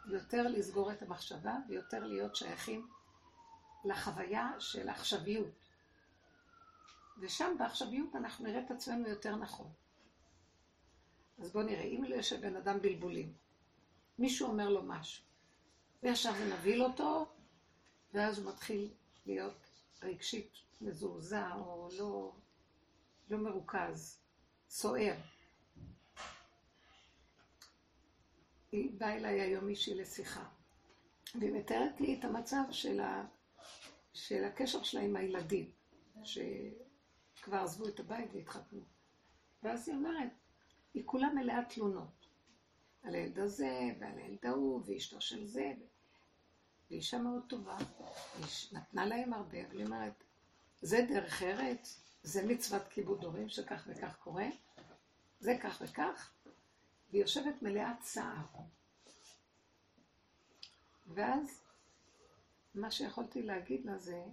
יותר 0.07 0.43
לסגור 0.49 0.93
את 0.93 1.03
המחשבה 1.03 1.57
ויותר 1.69 2.05
להיות 2.05 2.37
שייכים 2.37 2.89
לחוויה 3.85 4.53
של 4.59 4.89
העכשוויות. 4.89 5.55
ושם 7.21 7.57
בעכשוויות 7.59 8.17
אנחנו 8.17 8.45
נראה 8.45 8.61
את 8.61 8.71
עצמנו 8.71 9.09
יותר 9.09 9.37
נכון. 9.37 9.71
אז 11.39 11.53
בואו 11.53 11.65
נראה, 11.65 11.83
אם 11.83 12.05
יש 12.09 12.33
לבן 12.33 12.57
אדם 12.57 12.83
בלבולים, 12.83 13.33
מישהו 14.19 14.49
אומר 14.49 14.69
לו 14.69 14.83
משהו, 14.83 15.25
וישר 16.03 16.33
זה 16.33 16.55
מבהיל 16.55 16.83
אותו, 16.83 17.27
ואז 18.15 18.39
הוא 18.39 18.53
מתחיל 18.53 18.89
להיות 19.27 19.71
רגשית 20.03 20.53
מזועזע 20.81 21.55
או 21.55 21.89
לא, 21.99 22.33
לא 23.31 23.39
מרוכז, 23.39 24.21
סוער. 24.69 25.15
היא 28.73 28.91
באה 28.99 29.17
אליי 29.17 29.41
היום 29.41 29.65
מישהי 29.65 29.95
לשיחה, 29.95 30.45
והיא 31.35 31.53
מתארת 31.53 32.01
לי 32.01 32.19
את 32.19 32.25
המצב 32.25 32.63
של, 32.71 33.01
ה, 33.01 33.25
של 34.19 34.45
הקשר 34.45 34.83
שלה 34.83 35.01
עם 35.01 35.17
הילדים, 35.17 35.71
שכבר 36.25 37.57
עזבו 37.57 37.89
את 37.89 38.01
הבית 38.01 38.31
והתחתנו. 38.35 38.81
ואז 39.63 39.89
היא 39.89 39.97
אומרת, 39.97 40.31
היא 40.95 41.03
כולה 41.07 41.29
מלאה 41.35 41.65
תלונות. 41.69 42.27
על 43.03 43.15
הילד 43.15 43.39
הזה, 43.39 43.91
ועל 44.01 44.19
הילד 44.19 44.47
ההוא, 44.47 44.83
ואשתו 44.87 45.21
של 45.21 45.47
זה. 45.47 45.73
והיא 46.89 46.99
אישה 46.99 47.19
מאוד 47.19 47.43
טובה, 47.49 47.77
היא 47.79 48.47
נתנה 48.73 49.07
להם 49.07 49.33
הרבה, 49.33 49.67
אבל 49.67 49.79
היא 49.79 49.87
אומרת, 49.87 50.25
זה 50.81 51.07
דרך 51.09 51.43
ארץ, 51.43 52.01
זה 52.23 52.47
מצוות 52.47 52.89
כיבוד 52.89 53.25
הורים 53.25 53.49
שכך 53.49 53.85
וכך 53.87 54.17
קורה, 54.17 54.47
זה 55.41 55.57
כך 55.63 55.83
וכך, 55.85 56.33
והיא 57.11 57.23
יושבת 57.23 57.63
מלאת 57.63 58.01
צער. 58.01 58.47
ואז 61.07 61.68
מה 62.75 62.91
שיכולתי 62.91 63.43
להגיד 63.43 63.85
לה 63.85 63.99
זה 63.99 64.25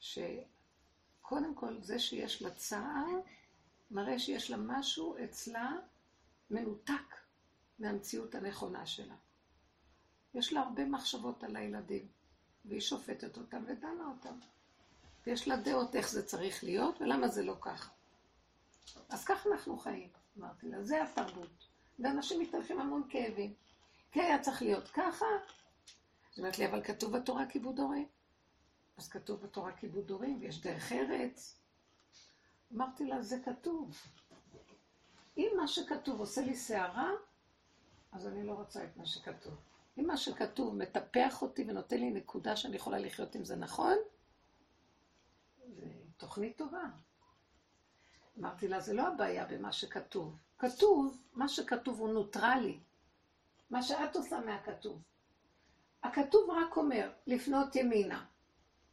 שקודם 0.00 1.54
כל 1.54 1.80
זה 1.80 1.98
שיש 1.98 2.42
לה 2.42 2.50
צער, 2.50 3.06
מראה 3.90 4.18
שיש 4.18 4.50
לה 4.50 4.56
משהו 4.56 5.16
אצלה 5.24 5.72
מנותק 6.50 7.14
מהמציאות 7.78 8.34
הנכונה 8.34 8.86
שלה. 8.86 9.14
יש 10.34 10.52
לה 10.52 10.60
הרבה 10.60 10.84
מחשבות 10.84 11.44
על 11.44 11.56
הילדים, 11.56 12.06
והיא 12.64 12.80
שופטת 12.80 13.36
אותם 13.36 13.64
ודנה 13.66 14.06
אותם. 14.06 14.38
ויש 15.26 15.48
לה 15.48 15.56
דעות 15.56 15.96
איך 15.96 16.10
זה 16.10 16.26
צריך 16.26 16.64
להיות 16.64 17.00
ולמה 17.00 17.28
זה 17.28 17.42
לא 17.42 17.56
ככה. 17.60 17.90
אז 19.08 19.24
ככה 19.24 19.48
אנחנו 19.52 19.78
חיים, 19.78 20.08
אמרתי 20.38 20.68
לה, 20.68 20.82
זה 20.82 21.02
התרבות. 21.02 21.66
ואנשים 21.98 22.40
מתהלכים 22.40 22.80
המון 22.80 23.02
כאבים. 23.08 23.54
כי 24.12 24.20
היה 24.22 24.38
צריך 24.38 24.62
להיות 24.62 24.88
ככה. 24.88 25.26
היא 26.36 26.42
אומרת 26.42 26.58
לי, 26.58 26.66
אבל 26.66 26.82
כתוב 26.84 27.16
בתורה 27.16 27.46
כיבוד 27.46 27.78
הורים. 27.78 28.08
אז 28.96 29.08
כתוב 29.08 29.42
בתורה 29.42 29.72
כיבוד 29.72 30.10
הורים, 30.10 30.38
ויש 30.40 30.60
דרך 30.60 30.92
ארץ. 30.92 31.60
אמרתי 32.74 33.04
לה, 33.04 33.22
זה 33.22 33.36
כתוב. 33.44 33.96
אם 35.36 35.50
מה 35.56 35.68
שכתוב 35.68 36.20
עושה 36.20 36.40
לי 36.40 36.56
שערה, 36.56 37.10
אז 38.12 38.26
אני 38.26 38.46
לא 38.46 38.52
רוצה 38.52 38.84
את 38.84 38.96
מה 38.96 39.06
שכתוב. 39.06 39.54
אם 39.98 40.06
מה 40.06 40.16
שכתוב 40.16 40.76
מטפח 40.76 41.42
אותי 41.42 41.64
ונותן 41.68 41.98
לי 41.98 42.10
נקודה 42.10 42.56
שאני 42.56 42.76
יכולה 42.76 42.98
לחיות 42.98 43.34
עם 43.34 43.44
זה 43.44 43.56
נכון, 43.56 43.96
זה 45.68 45.86
תוכנית 46.16 46.56
טובה. 46.56 46.82
אמרתי 48.38 48.68
לה, 48.68 48.80
זה 48.80 48.92
לא 48.94 49.08
הבעיה 49.08 49.46
במה 49.46 49.72
שכתוב. 49.72 50.36
כתוב, 50.58 51.22
מה 51.32 51.48
שכתוב 51.48 52.00
הוא 52.00 52.08
נוטרלי. 52.08 52.80
מה 53.70 53.82
שאת 53.82 54.16
עושה 54.16 54.40
מהכתוב. 54.40 55.02
הכתוב 56.06 56.50
רק 56.50 56.76
אומר, 56.76 57.12
לפנות 57.26 57.76
ימינה, 57.76 58.24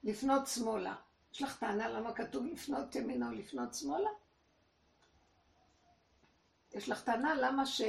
לפנות 0.03 0.47
שמאלה. 0.47 0.95
יש 1.33 1.41
לך 1.41 1.59
טענה 1.59 1.89
למה 1.89 2.13
כתוב 2.13 2.45
לפנות 2.45 2.95
ימינה 2.95 3.27
או 3.27 3.31
לפנות 3.31 3.73
שמאלה? 3.73 4.09
יש 6.73 6.89
לך 6.89 7.03
טענה 7.03 7.35
למה 7.35 7.65
ש... 7.65 7.81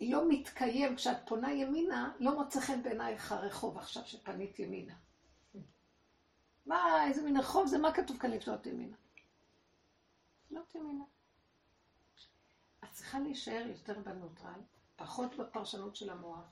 לא 0.00 0.28
מתקיים, 0.28 0.96
כשאת 0.96 1.16
פונה 1.26 1.52
ימינה, 1.52 2.12
לא 2.20 2.34
מוצא 2.34 2.60
חן 2.60 2.82
בעינייך 2.82 3.32
הרחוב 3.32 3.78
עכשיו 3.78 4.06
שפנית 4.06 4.58
ימינה. 4.58 4.94
מה, 6.66 7.06
איזה 7.06 7.22
מין 7.22 7.36
רחוב 7.36 7.66
זה, 7.66 7.78
מה 7.78 7.94
כתוב 7.94 8.18
כאן 8.18 8.30
לפנות 8.30 8.66
ימינה? 8.66 8.96
לפנות 10.46 10.74
ימינה. 10.74 11.04
את 12.84 12.88
צריכה 12.90 13.18
להישאר 13.18 13.66
יותר 13.66 13.98
בנוטרל, 13.98 14.60
פחות 14.96 15.36
בפרשנות 15.36 15.96
של 15.96 16.10
המוח, 16.10 16.44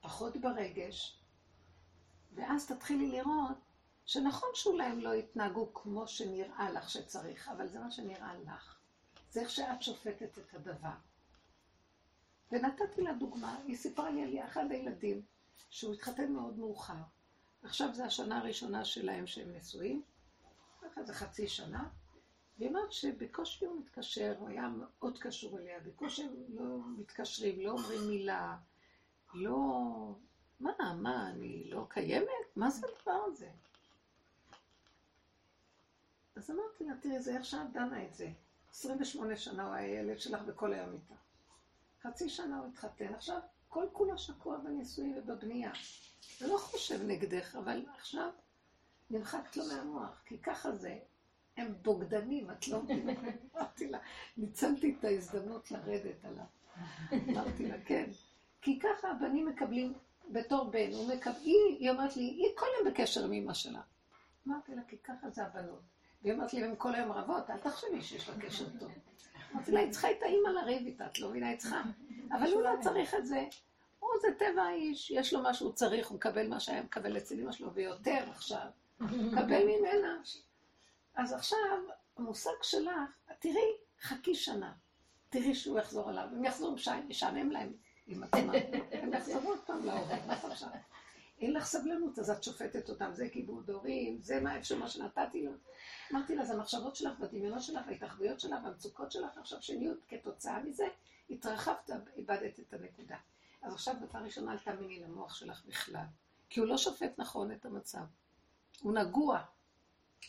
פחות 0.00 0.36
ברגש, 0.36 1.18
ואז 2.34 2.66
תתחילי 2.66 3.08
לראות 3.08 3.58
שנכון 4.04 4.48
שאולי 4.54 4.84
הם 4.84 5.00
לא 5.00 5.14
יתנהגו 5.14 5.74
כמו 5.74 6.06
שנראה 6.06 6.70
לך 6.70 6.90
שצריך, 6.90 7.48
אבל 7.48 7.68
זה 7.68 7.78
מה 7.78 7.90
שנראה 7.90 8.34
לך. 8.34 8.78
זה 9.30 9.40
איך 9.40 9.50
שאת 9.50 9.82
שופטת 9.82 10.38
את 10.38 10.54
הדבר. 10.54 10.94
ונתתי 12.52 13.02
לה 13.02 13.12
דוגמה, 13.12 13.56
היא 13.66 13.76
סיפרה 13.76 14.10
לי 14.10 14.22
על 14.22 14.48
אחד 14.48 14.70
הילדים, 14.70 15.22
שהוא 15.70 15.94
התחתן 15.94 16.32
מאוד 16.32 16.58
מאוחר. 16.58 17.02
עכשיו 17.62 17.94
זו 17.94 18.04
השנה 18.04 18.38
הראשונה 18.38 18.84
שלהם 18.84 19.26
שהם 19.26 19.56
נשואים, 19.56 20.02
אחרי 20.86 21.04
זה 21.04 21.14
חצי 21.14 21.48
שנה, 21.48 21.88
והיא 22.58 22.70
אמרת 22.70 22.92
שבקושי 22.92 23.64
הוא 23.64 23.80
מתקשר, 23.80 24.34
הוא 24.38 24.48
היה 24.48 24.68
מאוד 24.68 25.18
קשור 25.18 25.58
אליה, 25.58 25.80
בקושי 25.80 26.22
הם 26.22 26.34
לא 26.48 26.78
מתקשרים, 26.98 27.60
לא 27.60 27.70
אומרים 27.70 28.08
מילה, 28.08 28.56
לא... 29.34 30.14
מה, 30.60 30.72
מה, 31.00 31.30
אני 31.30 31.70
לא 31.70 31.86
קיימת? 31.88 32.28
מה 32.56 32.70
זה 32.70 32.86
הדבר 32.86 33.24
הזה? 33.26 33.48
אז 36.36 36.50
אמרתי 36.50 36.84
לה, 36.84 36.92
תראי, 37.00 37.22
זה 37.22 37.36
איך 37.36 37.44
שאת 37.44 37.72
דנה 37.72 38.04
את 38.04 38.14
זה. 38.14 38.30
28 38.70 39.36
שנה 39.36 39.66
הוא 39.66 39.74
היה 39.74 40.00
ילד 40.00 40.20
שלך 40.20 40.42
וכל 40.46 40.72
היום 40.72 40.92
איתה. 40.92 41.14
חצי 42.02 42.28
שנה 42.28 42.58
הוא 42.58 42.66
התחתן, 42.66 43.14
עכשיו 43.14 43.38
כל 43.68 43.84
כולו 43.92 44.18
שקוע 44.18 44.58
בנישואים 44.58 45.18
ובבנייה. 45.18 45.72
זה 46.38 46.46
לא 46.46 46.58
חושב 46.58 47.02
נגדך, 47.02 47.56
אבל 47.56 47.86
עכשיו 47.94 48.30
נמחקת 49.10 49.56
לו 49.56 49.64
מהמוח, 49.64 50.22
כי 50.24 50.38
ככה 50.38 50.72
זה. 50.72 50.98
הם 51.56 51.74
בוגדנים, 51.82 52.50
את 52.50 52.68
לא 52.68 52.82
מבינה. 52.82 53.12
אמרתי 53.54 53.88
לה, 53.88 53.98
ניצלתי 54.36 54.96
את 54.98 55.04
ההזדמנות 55.04 55.70
לרדת 55.70 56.24
עליו. 56.24 56.44
אמרתי 57.28 57.68
לה, 57.68 57.76
כן. 57.84 58.10
כי 58.62 58.78
ככה 58.78 59.10
הבנים 59.10 59.46
מקבלים 59.46 59.92
בתור 60.28 60.64
בן, 60.64 60.92
הוא 60.92 61.14
מקבל, 61.14 61.34
היא, 61.42 61.76
היא 61.78 61.90
אומרת 61.90 62.16
לי, 62.16 62.22
היא 62.22 62.46
כל 62.54 62.66
היום 62.76 62.92
בקשר 62.92 63.24
עם 63.24 63.32
אמא 63.32 63.54
שלה. 63.54 63.80
אמרתי 64.48 64.74
לה, 64.74 64.82
כי 64.88 64.96
ככה 64.98 65.30
זה 65.30 65.44
הבנות. 65.44 65.80
והיא 66.22 66.34
אומרת 66.34 66.54
לי, 66.54 66.64
הם 66.64 66.76
כל 66.76 66.94
היום 66.94 67.12
רבות, 67.12 67.50
אל 67.50 67.58
תחשבי 67.58 68.02
שיש 68.02 68.28
לה 68.28 68.34
קשר 68.40 68.64
טוב. 68.78 68.92
אמרתי 69.54 69.72
לה, 69.72 69.80
היא 69.80 69.90
צריכה 69.90 70.10
את 70.10 70.22
האימא 70.22 70.48
לריב 70.48 70.86
איתה, 70.86 71.06
את 71.06 71.18
לא 71.18 71.28
מבינה, 71.28 71.48
היא 71.48 71.58
צריכה. 71.58 71.82
אבל 72.32 72.52
הוא 72.52 72.62
לא 72.62 72.70
צריך 72.80 73.14
את 73.14 73.26
זה. 73.26 73.44
הוא 73.98 74.10
זה 74.20 74.28
טבע 74.38 74.62
האיש, 74.62 75.10
יש 75.10 75.34
לו 75.34 75.42
מה 75.42 75.54
שהוא 75.54 75.72
צריך, 75.72 76.08
הוא 76.08 76.16
מקבל 76.16 76.48
מה 76.48 76.60
שהיה 76.60 76.82
מקבל 76.82 77.16
אצל 77.16 77.40
אמא 77.40 77.52
שלו, 77.52 77.72
ויותר 77.74 78.24
עכשיו. 78.30 78.66
מקבל 79.00 79.62
ממנה. 79.64 80.20
אז 81.14 81.32
עכשיו, 81.32 81.78
המושג 82.16 82.62
שלך, 82.62 82.92
תראי, 83.38 83.72
חכי 84.00 84.34
שנה. 84.34 84.72
תראי 85.30 85.54
שהוא 85.54 85.78
יחזור 85.78 86.08
עליו. 86.08 86.28
הם 86.32 86.44
יחזרו, 86.44 86.74
משעמם 87.08 87.50
להם 87.50 87.72
עם 88.08 88.22
עצמם. 88.22 88.50
הם 88.92 89.12
יחזרו 89.12 89.48
עוד 89.48 89.58
פעם 89.66 89.84
להורים, 89.84 90.26
מה 90.26 90.32
עכשיו? 90.32 90.68
אין 91.40 91.52
לך 91.52 91.64
סבלנות, 91.64 92.18
אז 92.18 92.30
את 92.30 92.42
שופטת 92.42 92.88
אותם, 92.88 93.10
זה 93.12 93.28
כיבוד 93.28 93.70
הורים, 93.70 94.18
זה 94.22 94.40
מה 94.40 94.56
איפה 94.56 94.74
מה 94.74 94.88
שנתתי 94.88 95.44
לו. 95.44 95.52
אמרתי 96.12 96.36
לה, 96.36 96.44
זה 96.44 96.52
המחשבות 96.52 96.96
שלך 96.96 97.20
והדמיונות 97.20 97.62
שלך 97.62 97.86
וההתאחדויות 97.86 98.40
שלך 98.40 98.58
והמצוקות 98.64 99.12
שלך 99.12 99.38
עכשיו 99.38 99.62
שנהיו 99.62 99.92
כתוצאה 100.08 100.62
מזה, 100.62 100.86
התרחבת, 101.30 101.90
איבדת 102.16 102.60
את 102.60 102.74
הנקודה. 102.74 103.16
אז 103.62 103.74
עכשיו 103.74 103.94
בפעם 104.02 104.24
ראשונה 104.24 104.52
אל 104.52 104.58
תאמיני 104.58 105.00
למוח 105.00 105.34
שלך 105.34 105.64
בכלל, 105.66 106.04
כי 106.50 106.60
הוא 106.60 106.68
לא 106.68 106.78
שופט 106.78 107.18
נכון 107.18 107.52
את 107.52 107.66
המצב. 107.66 108.04
הוא 108.80 108.92
נגוע, 108.92 109.42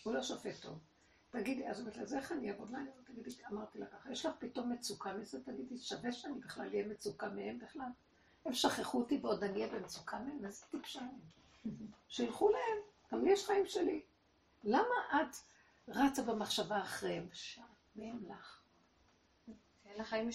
הוא 0.04 0.13
לא 0.13 0.24
שופט 0.24 0.62
טוב. 0.62 0.80
תגידי, 1.30 1.68
אז 1.68 1.80
אומרת 1.80 1.98
לה, 1.98 2.04
אז 2.04 2.13
איך 2.13 2.32
אני 2.32 2.52
אעבוד? 2.52 2.72
מה 2.72 2.80
אני 2.80 2.89
תגידי, 3.04 3.30
אמרתי 3.52 3.80
לה 3.80 3.86
ככה, 3.86 4.12
יש 4.12 4.26
לך 4.26 4.34
פתאום 4.39 4.72
מצוקה 4.72 5.13
מזה? 5.13 5.44
תגידי, 5.44 5.78
שווה 5.78 6.12
שאני 6.12 6.39
בכלל 6.39 6.68
אהיה 6.68 6.88
מצוקה 6.88 7.30
מהם 7.30 7.60
בכלל? 7.60 7.89
הם 8.46 8.54
שכחו 8.54 8.98
אותי 9.00 9.20
ועוד 9.22 9.44
אני 9.44 9.54
אהיה 9.54 9.74
במצוקה 9.74 10.20
מהם? 10.20 10.46
איזה 10.46 10.65
טיפשה 10.72 11.00
הם. 11.00 11.20
שילכו 12.08 12.50
להם, 12.50 12.78
גם 13.12 13.24
לי 13.26 13.32
יש 13.32 13.46
חיים 13.46 13.65
שלי. 13.65 14.02
למה 14.63 14.96
את 15.12 15.36
רצה 15.88 16.22
במחשבה 16.22 16.82
אחריהם? 16.82 17.28
משעמם 17.32 18.30
לך. 18.30 18.62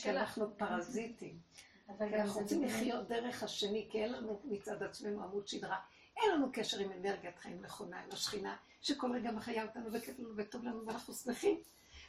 כי 0.03 0.11
אנחנו 0.11 0.57
פרזיטים. 0.57 1.41
כי 1.87 2.17
אנחנו 2.17 2.41
רוצים 2.41 2.63
לחיות 2.65 3.09
דרך 3.09 3.43
השני, 3.43 3.89
כי 3.91 4.03
אין 4.03 4.13
לנו 4.13 4.41
מצד 4.45 4.83
עצמנו 4.83 5.25
עמוד 5.25 5.49
שדרה. 5.49 5.81
אין 6.17 6.31
לנו 6.35 6.47
קשר 6.53 6.79
עם 6.79 6.93
אנרגיית 6.93 7.39
חיים 7.39 7.63
נכונה, 7.63 8.01
עם 8.01 8.09
השכינה, 8.13 8.57
שכל 8.81 9.13
רגע 9.13 9.31
מחיה 9.31 9.67
אותנו 9.67 9.93
וכיף 9.93 10.19
לנו 10.19 10.37
וטוב 10.37 10.65
לנו 10.65 10.87
ואנחנו 10.87 11.15
שמחים. 11.15 11.61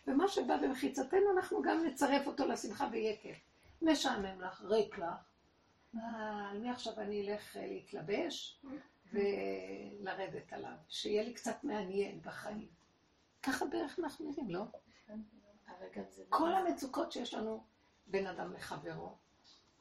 ומה 0.07 0.27
שבא 0.27 0.57
במחיצתנו, 0.57 1.31
אנחנו 1.37 1.61
גם 1.61 1.85
נצרף 1.85 2.27
אותו 2.27 2.47
לשמחה 2.47 2.87
ויהיה 2.91 3.17
כיף. 3.21 3.37
משעמם 3.81 4.41
לך, 4.41 4.61
ריק 4.61 4.97
לך. 4.97 5.35
על 6.49 6.59
מי 6.59 6.69
עכשיו 6.69 6.99
אני 6.99 7.31
אלך 7.31 7.57
אה, 7.57 7.67
להתלבש 7.67 8.61
ולרדת 9.11 10.53
עליו? 10.53 10.75
שיהיה 10.89 11.23
לי 11.23 11.33
קצת 11.33 11.63
מעניין 11.63 12.21
בחיים. 12.21 12.67
ככה 13.43 13.65
בערך 13.65 13.99
אנחנו 13.99 14.29
נראים, 14.29 14.49
לא? 14.49 14.63
כל 16.29 16.53
המצוקות 16.53 17.11
שיש 17.11 17.33
לנו 17.33 17.63
בין 18.07 18.27
אדם 18.27 18.53
לחברו, 18.53 19.17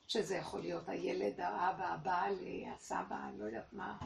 שזה 0.07 0.37
יכול 0.37 0.61
להיות 0.61 0.89
הילד, 0.89 1.41
האבא, 1.41 1.87
הבעל, 1.87 2.35
הסבא, 2.75 3.31
לא 3.39 3.45
יודעת 3.45 3.73
מה, 3.73 3.99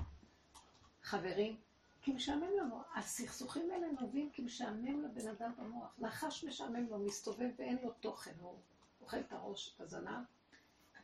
חברים, 1.03 1.57
כי 2.03 2.13
משעמם 2.13 2.51
לנו. 2.61 2.83
הסכסוכים 2.95 3.71
האלה 3.71 3.87
נובעים 4.01 4.31
כי 4.31 4.43
משעמם 4.43 5.05
לבן 5.05 5.29
אדם 5.29 5.53
במוח. 5.59 5.95
נחש 5.99 6.45
משעמם 6.45 6.89
לו, 6.91 6.99
מסתובב 6.99 7.51
ואין 7.59 7.79
לו 7.83 7.91
תוכן, 7.91 8.33
הוא 8.41 8.55
אוכל 9.01 9.21
את 9.21 9.33
הראש, 9.33 9.75
את 9.75 9.81
הזנב. 9.81 10.25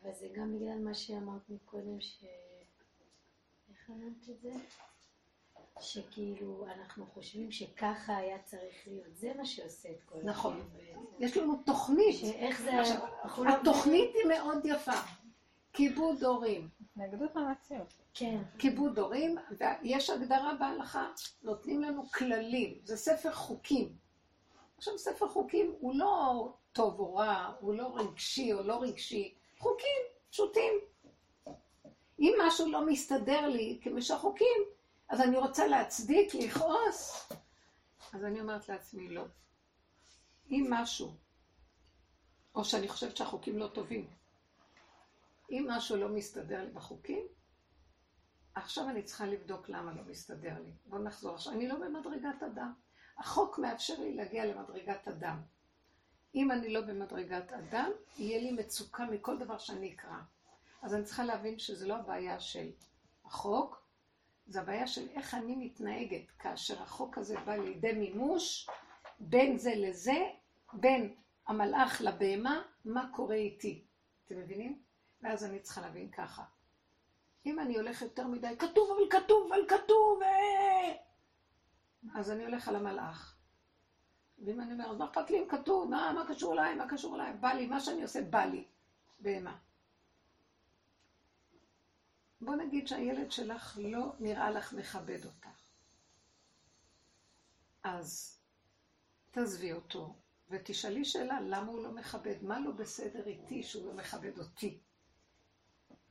אבל 0.02 0.14
זה 0.14 0.28
גם 0.34 0.56
בגלל 0.56 0.78
מה 0.78 0.94
שאמרת 0.94 1.48
מקודם, 1.48 2.00
ש... 2.00 2.24
איך 3.70 3.90
אמרת 3.90 4.28
את 4.30 4.40
זה? 4.40 4.52
שכאילו 5.80 6.66
אנחנו 6.74 7.06
חושבים 7.06 7.50
שככה 7.50 8.16
היה 8.16 8.38
צריך 8.42 8.74
להיות, 8.86 9.16
זה 9.16 9.32
מה 9.36 9.44
שעושה 9.44 9.88
את 9.88 10.02
כל 10.04 10.18
נכון. 10.24 10.68
יש 11.18 11.36
לנו 11.36 11.62
תוכנית. 11.66 12.16
שאיך 12.16 12.60
זה... 12.60 12.80
עכשיו, 12.80 13.48
התוכנית 13.48 14.10
היא 14.14 14.26
מאוד 14.28 14.66
יפה. 14.66 14.92
כיבוד 15.72 16.24
הורים. 16.24 16.68
התנגדות 16.80 17.36
למציאות. 17.36 17.94
כן. 18.14 18.42
כיבוד 18.58 18.98
הורים, 18.98 19.36
ויש 19.50 20.10
הגדרה 20.10 20.54
בהלכה, 20.54 21.08
נותנים 21.42 21.82
לנו 21.82 22.10
כללים, 22.10 22.78
זה 22.84 22.96
ספר 22.96 23.32
חוקים. 23.32 23.96
עכשיו, 24.76 24.98
ספר 24.98 25.28
חוקים 25.28 25.74
הוא 25.80 25.94
לא 25.94 26.48
טוב 26.72 27.00
או 27.00 27.14
רע, 27.14 27.52
הוא 27.60 27.74
לא 27.74 27.96
רגשי 27.96 28.52
או 28.52 28.62
לא 28.62 28.82
רגשי, 28.82 29.34
חוקים 29.58 30.02
פשוטים. 30.30 30.72
אם 32.18 32.34
משהו 32.46 32.70
לא 32.70 32.86
מסתדר 32.86 33.48
לי 33.48 33.78
כמשך 33.82 34.14
חוקים, 34.14 34.62
אז 35.08 35.20
אני 35.20 35.38
רוצה 35.38 35.66
להצדיק, 35.66 36.34
לכעוס. 36.34 37.28
אז 38.12 38.24
אני 38.24 38.40
אומרת 38.40 38.68
לעצמי, 38.68 39.08
לא. 39.08 39.24
אם 40.50 40.66
משהו, 40.70 41.14
או 42.54 42.64
שאני 42.64 42.88
חושבת 42.88 43.16
שהחוקים 43.16 43.58
לא 43.58 43.68
טובים, 43.68 44.06
אם 45.50 45.66
משהו 45.68 45.96
לא 45.96 46.08
מסתדר 46.08 46.64
לי 46.64 46.70
בחוקים, 46.70 47.26
עכשיו 48.54 48.88
אני 48.88 49.02
צריכה 49.02 49.26
לבדוק 49.26 49.68
למה 49.68 49.92
לא 49.92 50.02
מסתדר 50.02 50.54
לי. 50.64 50.72
בואו 50.86 51.02
נחזור 51.02 51.34
עכשיו. 51.34 51.52
אני 51.52 51.68
לא 51.68 51.74
במדרגת 51.74 52.42
אדם. 52.42 52.72
החוק 53.18 53.58
מאפשר 53.58 53.94
לי 54.00 54.14
להגיע 54.14 54.44
למדרגת 54.44 55.08
אדם. 55.08 55.42
אם 56.34 56.52
אני 56.52 56.72
לא 56.72 56.80
במדרגת 56.80 57.52
אדם, 57.52 57.90
יהיה 58.18 58.38
לי 58.38 58.52
מצוקה 58.52 59.06
מכל 59.06 59.38
דבר 59.38 59.58
שאני 59.58 59.94
אקרא. 59.94 60.18
אז 60.82 60.94
אני 60.94 61.04
צריכה 61.04 61.24
להבין 61.24 61.58
שזה 61.58 61.86
לא 61.86 61.94
הבעיה 61.94 62.40
של 62.40 62.70
החוק, 63.24 63.83
זה 64.46 64.60
הבעיה 64.60 64.86
של 64.86 65.08
איך 65.08 65.34
אני 65.34 65.56
מתנהגת 65.56 66.30
כאשר 66.38 66.82
החוק 66.82 67.18
הזה 67.18 67.40
בא 67.40 67.56
לידי 67.56 67.92
מימוש, 67.92 68.68
בין 69.20 69.58
זה 69.58 69.72
לזה, 69.76 70.30
בין 70.72 71.14
המלאך 71.46 72.00
לבהמה, 72.00 72.62
מה 72.84 73.08
קורה 73.12 73.34
איתי. 73.34 73.84
אתם 74.26 74.38
מבינים? 74.38 74.82
ואז 75.22 75.44
אני 75.44 75.60
צריכה 75.60 75.80
להבין 75.80 76.10
ככה. 76.10 76.42
אם 77.46 77.60
אני 77.60 77.76
הולך 77.76 78.02
יותר 78.02 78.26
מדי, 78.26 78.56
כתוב, 78.58 78.90
אבל 78.90 79.20
כתוב, 79.20 79.52
אבל 79.52 79.68
כתוב, 79.68 80.22
אה... 80.22 80.92
אז 82.14 82.30
אני 82.30 82.44
הולך 82.44 82.68
על 82.68 82.76
המלאך. 82.76 83.36
ואם 84.38 84.60
אני 84.60 84.72
אומרת, 84.72 84.98
מה 84.98 85.04
אכפת 85.04 85.30
לי 85.30 85.38
אם 85.38 85.48
כתוב, 85.48 85.90
מה, 85.90 86.12
מה 86.14 86.26
קשור 86.28 86.52
אליי, 86.52 86.74
מה 86.74 86.88
קשור 86.88 87.14
אליי, 87.14 87.32
בא 87.32 87.52
לי, 87.52 87.66
מה 87.66 87.80
שאני 87.80 88.02
עושה, 88.02 88.22
בא 88.22 88.44
לי. 88.44 88.64
בהמה. 89.18 89.56
בוא 92.44 92.56
נגיד 92.56 92.88
שהילד 92.88 93.32
שלך 93.32 93.78
לא 93.82 94.12
נראה 94.20 94.50
לך 94.50 94.72
מכבד 94.72 95.24
אותך. 95.24 95.48
אז 97.82 98.38
תעזבי 99.30 99.72
אותו, 99.72 100.14
ותשאלי 100.50 101.04
שאלה, 101.04 101.40
למה 101.40 101.72
הוא 101.72 101.82
לא 101.82 101.92
מכבד? 101.92 102.42
מה 102.42 102.60
לא 102.60 102.70
בסדר 102.70 103.26
איתי 103.26 103.62
שהוא 103.62 103.86
לא 103.86 103.94
מכבד 103.94 104.38
אותי? 104.38 104.78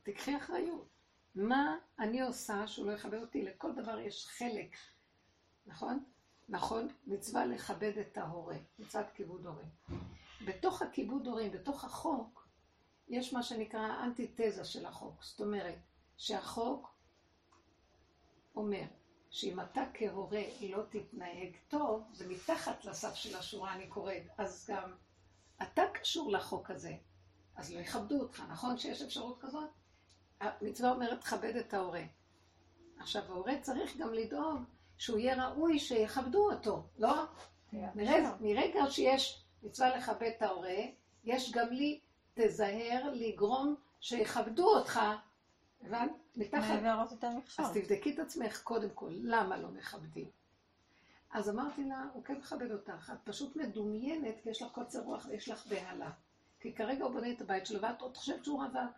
תקחי 0.02 0.36
אחריות. 0.36 0.88
מה 1.34 1.76
אני 1.98 2.22
עושה 2.22 2.66
שהוא 2.66 2.86
לא 2.86 2.92
יכבד 2.92 3.20
אותי? 3.20 3.42
לכל 3.42 3.72
דבר 3.72 3.98
יש 3.98 4.26
חלק, 4.26 4.76
נכון? 5.66 6.04
נכון? 6.48 6.88
מצווה 7.06 7.46
לכבד 7.46 7.98
את 7.98 8.18
ההורה, 8.18 8.56
מצוות 8.78 9.06
כיבוד 9.14 9.46
הורים. 9.46 9.68
בתוך 10.44 10.82
הכיבוד 10.82 11.26
הורים, 11.26 11.52
בתוך 11.52 11.84
החוק, 11.84 12.48
יש 13.08 13.32
מה 13.32 13.42
שנקרא 13.42 14.04
אנטיתזה 14.04 14.64
של 14.64 14.86
החוק. 14.86 15.22
זאת 15.22 15.40
אומרת, 15.40 15.78
שהחוק 16.16 16.94
אומר 18.56 18.84
שאם 19.30 19.60
אתה 19.60 19.84
כהורה 19.94 20.42
לא 20.60 20.82
תתנהג 20.90 21.56
טוב, 21.68 22.02
ומתחת 22.18 22.84
לסף 22.84 23.14
של 23.14 23.36
השורה 23.36 23.72
אני 23.72 23.86
קוראת, 23.86 24.22
אז 24.38 24.70
גם 24.70 24.94
אתה 25.62 25.82
קשור 25.94 26.32
לחוק 26.32 26.70
הזה, 26.70 26.96
אז 27.56 27.72
לא 27.72 27.80
יכבדו 27.80 28.20
אותך, 28.20 28.42
נכון 28.50 28.78
שיש 28.78 29.02
אפשרות 29.02 29.40
כזאת? 29.40 29.70
המצווה 30.40 30.92
אומרת, 30.92 31.20
תכבד 31.20 31.56
את 31.56 31.74
ההורה. 31.74 32.02
עכשיו, 32.98 33.22
ההורה 33.28 33.60
צריך 33.60 33.96
גם 33.96 34.14
לדאוג 34.14 34.62
שהוא 34.98 35.18
יהיה 35.18 35.48
ראוי 35.48 35.78
שיכבדו 35.78 36.50
אותו, 36.52 36.82
לא? 36.98 37.24
מרגע, 37.72 38.36
מרגע 38.40 38.80
שיש 38.90 39.44
מצווה 39.62 39.96
לכבד 39.96 40.30
את 40.36 40.42
ההורה, 40.42 40.78
יש 41.24 41.52
גם 41.52 41.72
לי, 41.72 42.00
תזהר 42.34 43.10
לגרום 43.12 43.74
שיכבדו 44.00 44.66
אותך, 44.66 45.00
הבנת? 45.84 46.10
מתחת. 46.36 46.82
מעברות 46.82 47.12
את 47.12 47.24
המכשול. 47.24 47.64
אז 47.64 47.72
תבדקי 47.72 48.14
את 48.14 48.18
עצמך 48.18 48.62
קודם 48.62 48.90
כל, 48.90 49.10
למה 49.12 49.56
לא 49.56 49.68
מכבדים? 49.68 50.30
אז 51.30 51.50
אמרתי 51.50 51.84
לה, 51.84 52.04
הוא 52.12 52.24
כן 52.24 52.38
מכבד 52.38 52.70
אותך, 52.70 53.12
את 53.14 53.18
פשוט 53.24 53.56
מדומיינת, 53.56 54.34
כי 54.42 54.50
יש 54.50 54.62
לך 54.62 54.72
קוצר 54.72 55.00
רוח 55.00 55.26
ויש 55.26 55.48
לך 55.48 55.66
בהלה. 55.66 56.10
כי 56.60 56.74
כרגע 56.74 57.04
הוא 57.04 57.12
בונה 57.12 57.32
את 57.32 57.40
הבית 57.40 57.66
שלו, 57.66 57.82
ואת 57.82 58.00
עוד 58.00 58.16
חושבת 58.16 58.44
שהוא 58.44 58.62
רווק. 58.64 58.96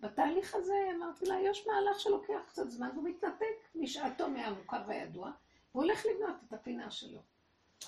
בתהליך 0.00 0.54
הזה 0.54 0.74
אמרתי 0.96 1.26
לה, 1.26 1.40
יש 1.40 1.66
מהלך 1.66 2.00
שלוקח 2.00 2.40
קצת 2.46 2.70
זמן, 2.70 2.90
והוא 2.94 3.08
מתנתק 3.08 3.74
משעתו 3.74 4.30
מהמוכר 4.30 4.82
והידוע, 4.86 5.30
והוא 5.72 5.84
הולך 5.84 6.06
לבנות 6.06 6.36
את 6.48 6.52
הפינה 6.52 6.90
שלו. 6.90 7.22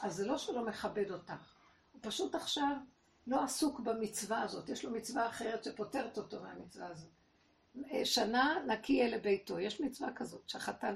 אז 0.02 0.14
זה 0.14 0.26
לא 0.26 0.38
שלא 0.38 0.66
מכבד 0.66 1.10
אותך, 1.10 1.54
הוא 1.92 2.00
פשוט 2.02 2.34
עכשיו 2.34 2.76
לא 3.26 3.44
עסוק 3.44 3.80
במצווה 3.80 4.42
הזאת, 4.42 4.68
יש 4.68 4.84
לו 4.84 4.90
מצווה 4.90 5.28
אחרת 5.28 5.64
שפוטרת 5.64 6.18
אותו 6.18 6.42
מהמצווה 6.42 6.86
הזאת. 6.86 7.10
שנה 8.04 8.56
נקי 8.66 8.92
יהיה 8.92 9.16
לביתו, 9.16 9.61
יש 9.61 9.80
מצווה 9.80 10.12
כזאת, 10.12 10.48
שהחתן 10.48 10.94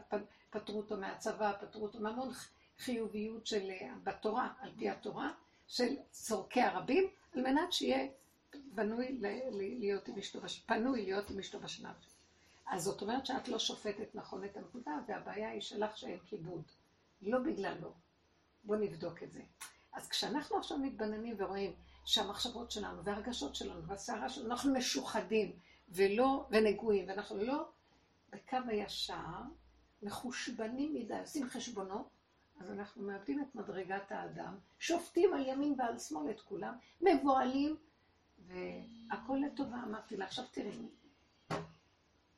פטרו 0.50 0.76
אותו 0.76 0.96
מהצבא, 0.96 1.52
פטרו 1.60 1.82
אותו 1.82 2.00
מהמון 2.00 2.30
חיוביות 2.78 3.46
של, 3.46 3.70
בתורה, 4.04 4.52
על 4.60 4.70
פי 4.78 4.90
התורה, 4.90 5.30
של 5.66 5.96
צורכי 6.10 6.60
הרבים, 6.60 7.04
על 7.34 7.42
מנת 7.42 7.72
שיהיה 7.72 8.08
בנוי 8.54 9.20
להיות 9.52 10.08
עם 10.08 10.18
אשתו, 10.18 10.40
פנוי 10.66 11.04
להיות 11.04 11.30
עם 11.30 11.38
אשתו 11.38 11.60
בשנה. 11.60 11.92
אז 12.66 12.82
זאת 12.82 13.02
אומרת 13.02 13.26
שאת 13.26 13.48
לא 13.48 13.58
שופטת 13.58 14.14
נכון 14.14 14.44
את 14.44 14.56
הנקודה, 14.56 14.92
והבעיה 15.08 15.50
היא 15.50 15.60
שלך 15.60 15.98
שאין 15.98 16.18
כיבוד. 16.26 16.62
לא 17.22 17.38
בגללו. 17.38 17.92
בואו 18.64 18.78
נבדוק 18.78 19.22
את 19.22 19.32
זה. 19.32 19.42
אז 19.92 20.08
כשאנחנו 20.08 20.56
עכשיו 20.56 20.78
מתבננים 20.78 21.34
ורואים 21.38 21.72
שהמחשבות 22.04 22.70
שלנו 22.70 23.04
והרגשות 23.04 23.54
שלנו 23.54 23.86
והסערה 23.86 24.28
שלנו, 24.28 24.50
אנחנו 24.50 24.72
משוחדים 24.72 25.52
ולא, 25.88 26.46
ונגועים, 26.50 27.08
ואנחנו 27.08 27.44
לא 27.44 27.68
בקו 28.30 28.56
הישר, 28.66 29.14
מחושבנים 30.02 30.94
מדי, 30.94 31.18
עושים 31.20 31.48
חשבונות, 31.48 32.08
אז 32.60 32.70
אנחנו 32.70 33.02
מאבדים 33.02 33.40
את 33.40 33.54
מדרגת 33.54 34.12
האדם, 34.12 34.54
שופטים 34.78 35.34
על 35.34 35.46
ימין 35.46 35.74
ועל 35.78 35.98
שמאל 35.98 36.30
את 36.30 36.40
כולם, 36.40 36.74
מבוהלים, 37.00 37.76
והכל 38.46 39.38
לטובה. 39.46 39.76
אמרתי 39.88 40.16
לה, 40.16 40.24
עכשיו 40.24 40.44
תראי, 40.50 40.88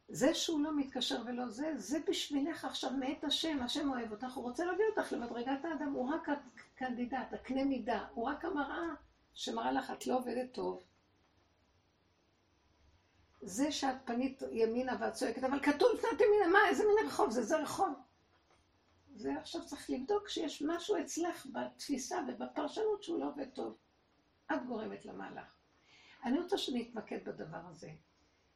זה 0.08 0.34
שהוא 0.34 0.60
לא 0.60 0.76
מתקשר 0.76 1.22
ולא 1.26 1.48
זה, 1.48 1.72
זה 1.76 1.98
בשבילך 2.08 2.64
עכשיו 2.64 2.90
מאת 2.90 3.24
השם, 3.24 3.62
השם 3.62 3.90
אוהב 3.90 4.12
אותך, 4.12 4.32
הוא 4.34 4.44
רוצה 4.44 4.64
להביא 4.64 4.84
אותך 4.96 5.12
למדרגת 5.12 5.64
האדם, 5.64 5.92
הוא 5.92 6.14
רק 6.14 6.28
הקנדידט, 6.28 7.32
הקנה 7.32 7.64
מידה, 7.64 8.06
הוא 8.14 8.24
רק 8.24 8.44
המראה 8.44 8.94
שמראה 9.34 9.72
לך, 9.72 9.90
את 9.90 10.06
לא 10.06 10.16
עובדת 10.16 10.52
טוב. 10.52 10.82
זה 13.46 13.72
שאת 13.72 13.96
פנית 14.04 14.42
ימינה 14.52 14.96
ואת 15.00 15.12
צועקת, 15.12 15.44
אבל 15.44 15.60
כתוב 15.60 15.88
לפני 15.94 16.10
ימינה, 16.26 16.46
מה, 16.52 16.68
איזה 16.68 16.84
מין 16.84 17.06
רחוב 17.06 17.30
זה? 17.30 17.42
זה 17.42 17.56
רחוב. 17.58 17.94
זה 19.16 19.32
עכשיו 19.38 19.66
צריך 19.66 19.90
לבדוק 19.90 20.28
שיש 20.28 20.62
משהו 20.62 20.96
אצלך 21.00 21.46
בתפיסה 21.52 22.18
ובפרשנות 22.28 23.02
שהוא 23.02 23.20
לא 23.20 23.28
עובד 23.28 23.48
טוב. 23.54 23.76
את 24.52 24.66
גורמת 24.66 25.04
למהלך. 25.04 25.54
אני 26.24 26.40
רוצה 26.40 26.58
שנתמקד 26.58 27.24
בדבר 27.24 27.60
הזה. 27.70 27.90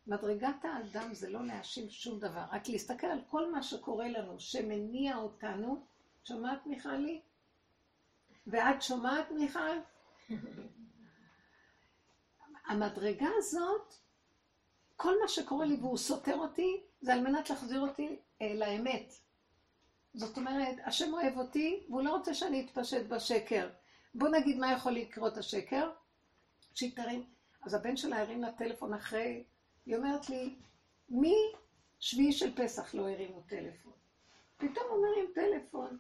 מדרגת 0.07 0.65
האדם 0.65 1.15
זה 1.15 1.31
לא 1.31 1.47
להאשים 1.47 1.91
שום 1.91 2.19
דבר, 2.19 2.45
רק 2.53 2.69
להסתכל 2.69 3.07
על 3.07 3.21
כל 3.29 3.53
מה 3.53 3.63
שקורה 3.63 4.09
לנו, 4.09 4.41
שמניע 4.41 5.17
אותנו. 5.17 5.87
שומעת 6.25 6.67
מיכלי? 6.67 7.21
ואת 8.47 8.83
שומעת 8.83 9.31
מיכל? 9.31 9.79
המדרגה 12.69 13.29
הזאת, 13.37 13.95
כל 15.03 15.21
מה 15.23 15.29
שקורה 15.29 15.67
לי 15.67 15.77
והוא 15.81 15.99
סותר 15.99 16.35
אותי, 16.35 16.83
זה 17.01 17.15
על 17.15 17.21
מנת 17.21 17.51
להחזיר 17.51 17.81
אותי 17.81 18.19
אה, 18.43 18.55
לאמת. 18.55 19.15
זאת 20.15 20.37
אומרת, 20.37 20.77
השם 20.85 21.13
אוהב 21.13 21.39
אותי, 21.39 21.85
והוא 21.89 22.03
לא 22.03 22.17
רוצה 22.17 22.35
שאני 22.35 22.65
אתפשט 22.65 23.07
בשקר. 23.07 23.69
בוא 24.15 24.29
נגיד 24.29 24.59
מה 24.59 24.73
יכול 24.73 24.93
לקרות 24.93 25.37
השקר, 25.37 25.91
שהיא 26.75 26.97
תרים. 26.97 27.25
אז 27.63 27.75
הבן 27.75 27.97
שלה 27.97 28.21
הרים 28.21 28.43
לה 28.43 28.53
טלפון 28.53 28.95
אחרי, 28.95 29.45
היא 29.87 29.97
אומרת 29.97 30.31
לי, 30.31 30.55
מי 31.09 31.35
שביעי 31.99 32.33
של 32.33 32.57
פסח 32.57 32.95
לא 32.95 33.09
הרימו 33.09 33.41
טלפון? 33.41 33.93
פתאום 34.57 34.87
הוא 34.91 35.07
מרים 35.07 35.33
טלפון. 35.35 35.99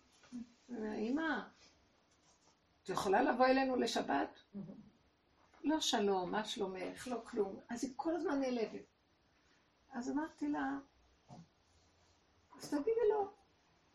אמא, 0.99 1.41
את 2.83 2.89
יכולה 2.89 3.23
לבוא 3.23 3.47
אלינו 3.47 3.77
לשבת? 3.77 4.39
לא 5.65 5.81
שלום, 5.81 6.31
מה 6.31 6.45
שלומך, 6.45 7.09
לא 7.09 7.21
כלום. 7.25 7.61
אז 7.69 7.85
היא 7.85 7.93
כל 7.97 8.17
הזמן 8.17 8.41
נעלבת. 8.41 8.90
אז 9.93 10.11
אמרתי 10.11 10.49
לה, 10.49 10.79
אז 12.59 12.71
תגידי 12.71 13.09
לו, 13.13 13.33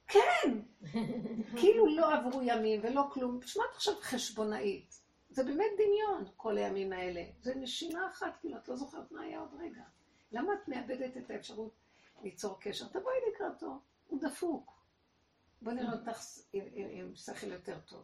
כן! 0.07 0.59
כאילו 1.59 1.95
לא 1.95 2.13
עברו 2.13 2.41
ימים 2.43 2.81
ולא 2.83 3.09
כלום. 3.13 3.41
שמע 3.41 3.63
את 3.71 3.75
עכשיו 3.75 3.93
חשבונאית. 4.01 5.01
זה 5.29 5.43
באמת 5.43 5.71
דמיון, 5.77 6.25
כל 6.37 6.57
הימים 6.57 6.93
האלה. 6.93 7.23
זה 7.39 7.55
נשימה 7.55 8.07
אחת, 8.07 8.37
כאילו, 8.39 8.57
את 8.57 8.67
לא 8.67 8.75
זוכרת 8.75 9.11
מה 9.11 9.21
היה 9.21 9.39
עוד 9.39 9.53
רגע. 9.59 9.83
למה 10.31 10.53
את 10.53 10.67
מאבדת 10.67 11.17
את 11.17 11.29
האפשרות 11.29 11.73
ליצור 12.23 12.59
קשר? 12.59 12.87
תבואי 12.87 13.15
לקראתו, 13.29 13.79
הוא 14.07 14.21
דפוק. 14.21 14.75
בוא 15.61 15.71
נראה 15.71 15.93
אותך 15.93 16.19
עם 16.91 17.15
שכל 17.15 17.47
יותר 17.47 17.79
טוב. 17.79 18.03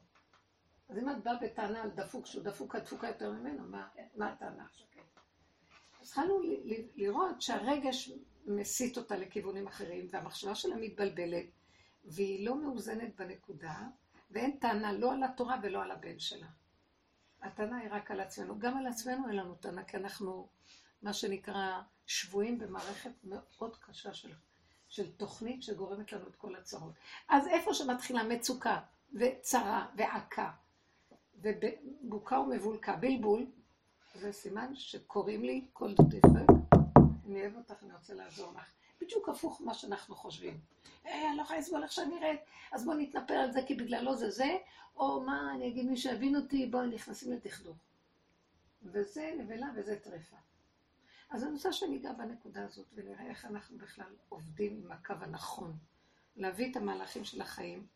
אז 0.90 0.98
אם 0.98 1.10
את 1.10 1.24
באה 1.24 1.34
בטענה 1.42 1.82
על 1.82 1.90
דפוק, 1.90 2.26
שהוא 2.26 2.44
דפוק, 2.44 2.76
את 2.76 2.84
דפוקה 2.84 3.08
יותר 3.08 3.32
ממנו, 3.32 3.64
מה, 3.64 3.88
מה 4.16 4.32
הטענה 4.32 4.66
עכשיו? 4.66 4.88
התחלנו 6.12 6.42
לראות 6.96 7.42
שהרגש 7.42 8.12
מסיט 8.46 8.98
אותה 8.98 9.18
לכיוונים 9.18 9.68
אחרים, 9.68 10.08
והמחשבה 10.12 10.56
שלה 10.56 10.76
מתבלבלת, 10.76 11.46
והיא 12.06 12.46
לא 12.46 12.56
מאוזנת 12.56 13.16
בנקודה, 13.16 13.76
ואין 14.32 14.58
טענה 14.58 14.94
לא 14.94 15.14
על 15.14 15.24
התורה 15.24 15.56
ולא 15.64 15.84
על 15.84 15.92
הבן 15.92 16.20
שלה. 16.20 16.48
הטענה 17.42 17.78
היא 17.78 17.90
רק 17.92 18.12
על 18.12 18.20
עצמנו. 18.20 18.60
גם 18.60 18.78
על 18.78 18.88
עצמנו 18.88 19.28
אין 19.28 19.36
לנו 19.36 19.56
טענה, 19.56 19.84
כי 19.84 19.98
אנחנו, 19.98 20.48
מה 21.02 21.14
שנקרא, 21.14 21.82
שבויים 22.06 22.60
במערכת 22.60 23.12
מאוד 23.24 23.78
קשה 23.78 24.14
של, 24.14 24.32
של 24.88 25.12
תוכנית 25.12 25.64
שגורמת 25.64 26.12
לנו 26.12 26.28
את 26.28 26.36
כל 26.36 26.56
הצרות. 26.56 26.94
אז 27.30 27.48
איפה 27.48 27.74
שמתחילה 27.74 28.24
מצוקה 28.24 28.80
וצרה 29.14 29.88
ועקה 29.96 30.52
ובוקה 31.36 32.40
ומבולקה, 32.40 32.96
בלבול, 32.96 33.46
זה 34.16 34.32
סימן 34.32 34.76
שקוראים 34.76 35.44
לי 35.44 35.66
כל 35.74 35.94
דפק, 35.94 36.52
אני 37.26 37.42
אוהב 37.42 37.56
אותך, 37.56 37.84
אני 37.84 37.94
רוצה 37.94 38.14
לעזור 38.14 38.54
לך. 38.54 38.74
בדיוק 39.02 39.30
הפוך 39.30 39.62
ממה 39.62 39.74
שאנחנו 39.74 40.16
חושבים. 40.16 40.60
אה, 41.06 41.30
אני 41.30 41.38
לא 41.38 41.42
יכולה 41.42 41.60
לסבול 41.60 41.84
איך 41.84 41.92
שאני 41.92 42.20
נראית, 42.20 42.40
אז 42.72 42.86
בואו 42.86 42.98
נתנפל 42.98 43.34
על 43.34 43.52
זה 43.52 43.60
כי 43.68 43.76
בגללו 43.76 44.16
זה 44.16 44.30
זה, 44.30 44.58
או 44.96 45.22
מה, 45.22 45.54
אני 45.54 45.68
אגיד 45.68 45.86
מי 45.86 45.98
שיבין 45.98 46.36
אותי, 46.36 46.66
בואו 46.66 46.86
נכנסים 46.86 47.32
לדכדוך. 47.34 47.78
וזה 48.84 49.32
נבלה 49.38 49.68
וזה 49.76 50.00
טרפה. 50.00 50.36
אז 51.30 51.44
אני 51.44 51.52
רוצה 51.52 51.74
שניגע 51.74 52.14
בנקודה 52.14 52.66
הזאת 52.66 52.86
ונראה 52.94 53.26
איך 53.26 53.46
אנחנו 53.46 53.78
בכלל 53.78 54.16
עובדים 54.30 54.82
עם 54.84 54.92
הקו 54.92 55.14
הנכון. 55.22 55.78
להביא 56.36 56.72
את 56.72 56.76
המהלכים 56.76 57.24
של 57.24 57.42
החיים 57.42 57.88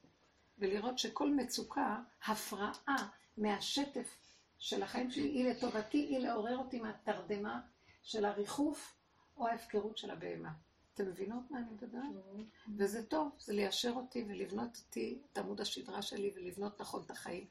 ולראות 0.60 1.00
שכל 1.00 1.30
מצוקה, 1.30 2.00
הפרעה 2.26 3.10
מהשטף 3.38 4.18
של 4.60 4.84
החיים 4.84 5.12
שלי 5.12 5.28
היא 5.28 5.50
לטובתי, 5.50 5.98
היא 5.98 6.20
לעורר 6.20 6.58
אותי 6.58 6.80
מהתרדמה 6.80 7.62
של 8.04 8.26
הריחוף 8.26 8.96
או 9.38 9.48
ההפקרות 9.48 9.98
של 9.98 10.12
הבהמה. 10.12 10.52
אתם 10.94 11.06
מבינות 11.08 11.52
מה 11.52 11.58
אני 11.58 11.66
מדברת? 11.72 12.02
Mm-hmm. 12.02 12.70
וזה 12.78 13.06
טוב, 13.06 13.32
זה 13.40 13.54
ליישר 13.54 13.92
אותי 13.96 14.26
ולבנות 14.28 14.78
אותי 14.86 15.22
את 15.32 15.38
עמוד 15.38 15.62
השדרה 15.62 16.02
שלי 16.02 16.34
ולבנות 16.36 16.82
נכון 16.82 17.04
את 17.06 17.12
החיים. 17.12 17.48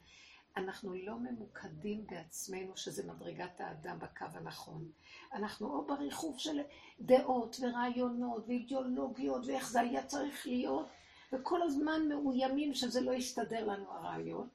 אנחנו 0.57 0.95
לא 0.95 1.19
ממוקדים 1.19 2.07
בעצמנו 2.07 2.77
שזה 2.77 3.07
מדרגת 3.07 3.61
האדם 3.61 3.99
בקו 3.99 4.25
הנכון. 4.35 4.91
אנחנו 5.33 5.67
או 5.67 5.87
בריחוף 5.87 6.39
של 6.39 6.61
דעות 7.01 7.57
ורעיונות 7.61 8.45
ואידיאולוגיות 8.49 9.47
ואיך 9.47 9.69
זה 9.69 9.81
היה 9.81 10.07
צריך 10.07 10.47
להיות, 10.47 10.87
וכל 11.33 11.63
הזמן 11.63 12.09
מאוימים 12.09 12.75
שזה 12.75 13.01
לא 13.01 13.13
יסתדר 13.13 13.67
לנו 13.67 13.93
הרעיון, 13.93 14.49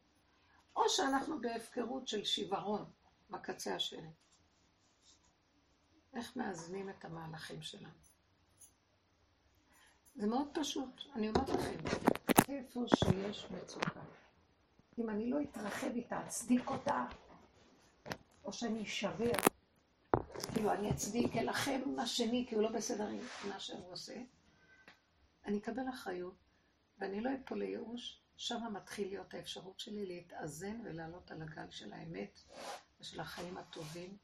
או 0.80 0.89
שאנחנו 0.89 1.42
בהפקרות 1.42 2.08
של 2.08 2.24
שיוורון 2.24 2.86
בקצה 3.30 3.76
השני. 3.76 4.12
איך 6.13 6.38
מאזנים 6.38 6.89
את 6.89 7.06
המהלכים 7.06 7.62
שלנו? 7.62 7.94
זה 10.15 10.28
מאוד 10.28 10.48
פשוט, 10.54 11.02
אני 11.15 11.30
אומרת 11.30 11.50
לכם, 11.50 11.78
איפה 12.50 12.86
שיש 12.96 13.52
מצוקה, 13.52 14.02
אם 15.00 15.10
אני 15.10 15.30
לא 15.30 15.42
אתרחב 15.42 15.92
איתה, 15.96 16.26
אצדיק 16.26 16.70
אותה, 16.70 17.06
או 18.44 18.54
שאני 18.54 18.84
אשבר, 18.84 19.32
כאילו 20.54 20.74
אני 20.74 20.92
אצדיק, 20.92 21.36
אלחם 21.36 21.80
עם 21.86 22.00
השני, 22.00 22.46
כי 22.50 22.56
הוא 22.56 22.63
לא 22.63 22.72
בסדר 22.72 23.08
עם 23.08 23.20
מה 23.50 23.60
שהוא 23.60 23.92
עושה, 23.92 24.22
אני 25.46 25.58
אקבל 25.58 25.89
אחריות, 25.89 26.36
ואני 27.00 27.22
לא 27.22 27.30
אפול 27.36 27.60
לייאוש, 27.60 28.22
שם 28.39 28.73
מתחיל 28.73 29.08
להיות 29.08 29.34
האפשרות 29.34 29.80
שלי 29.80 30.06
להתאזן 30.06 30.82
ולעלות 30.86 31.32
על 31.32 31.41
הגל 31.41 31.69
של 31.69 31.93
האמת 31.93 32.39
ושל 32.99 33.19
החיים 33.19 33.58
הטובים, 33.58 34.17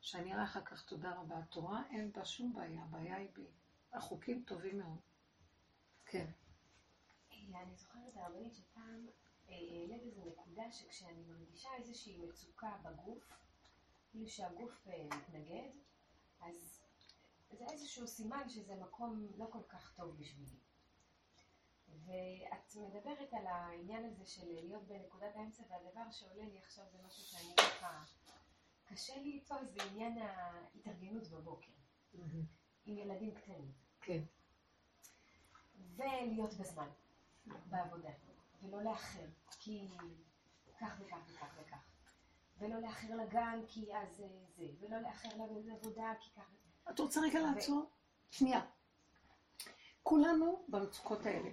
שאני 0.00 0.34
אראה 0.34 0.44
אחר 0.44 0.64
כך 0.64 0.84
תודה 0.84 1.14
רבה. 1.14 1.38
התורה 1.38 1.82
אין 1.90 2.12
בה 2.12 2.24
שום 2.24 2.54
בעיה, 2.54 2.82
הבעיה 2.82 3.16
היא 3.16 3.28
בי. 3.34 3.46
החוקים 3.92 4.44
טובים 4.46 4.78
מאוד. 4.78 4.98
כן. 6.06 6.30
אה, 7.32 7.62
אני 7.62 7.76
זוכרת 7.76 8.16
הרבנית 8.16 8.54
שפעם 8.54 9.06
אה, 9.48 9.54
העלית 9.54 10.02
איזו 10.02 10.24
נקודה 10.24 10.72
שכשאני 10.72 11.22
מרגישה 11.22 11.68
איזושהי 11.78 12.16
מצוקה 12.18 12.76
בגוף, 12.82 13.32
כאילו 14.10 14.28
שהגוף 14.28 14.88
אה, 14.88 15.04
מתנגד, 15.04 15.70
אז 16.40 16.82
זה 17.50 17.64
איזשהו 17.72 18.06
סימן 18.08 18.48
שזה 18.48 18.74
מקום 18.74 19.28
לא 19.36 19.46
כל 19.50 19.62
כך 19.68 19.94
טוב 19.96 20.16
בשבילי. 20.18 20.67
ואת 22.06 22.76
מדברת 22.76 23.32
על 23.32 23.46
העניין 23.46 24.04
הזה 24.04 24.26
של 24.26 24.46
להיות 24.46 24.82
בנקודת 24.88 25.36
האמצע, 25.36 25.62
והדבר 25.70 26.10
שעולה 26.10 26.44
לי 26.44 26.58
עכשיו 26.58 26.84
זה 26.92 26.98
משהו 27.06 27.22
שאני 27.22 27.56
ככה, 27.56 28.02
קשה 28.84 29.16
לי 29.16 29.32
איתו, 29.32 29.54
זה 29.64 29.82
עניין 29.82 30.18
ההתארגנות 30.18 31.28
בבוקר, 31.28 31.72
עם 32.84 32.98
ילדים 32.98 33.34
קטנים. 33.34 33.72
כן. 34.00 34.22
ולהיות 35.96 36.54
בזמן, 36.54 36.88
בעבודה, 37.46 38.10
ולא 38.62 38.82
לאחר, 38.82 39.26
כי 39.60 39.88
כך 40.80 41.00
וכך 41.00 41.18
וכך 41.28 41.54
וכך. 41.60 41.88
ולא 42.58 42.80
לאחר 42.80 43.16
לגן, 43.16 43.60
כי 43.68 43.96
אז 43.96 44.16
זה, 44.16 44.28
זה, 44.56 44.64
ולא 44.80 44.98
לאחר 44.98 45.28
לעבודה, 45.64 46.12
כי 46.20 46.30
כך. 46.30 46.50
את 46.90 46.98
רוצה 46.98 47.20
רגע 47.20 47.40
לעצור? 47.40 47.90
שנייה. 48.30 48.60
כולנו 50.02 50.64
במצוקות 50.68 51.26
האלה. 51.26 51.50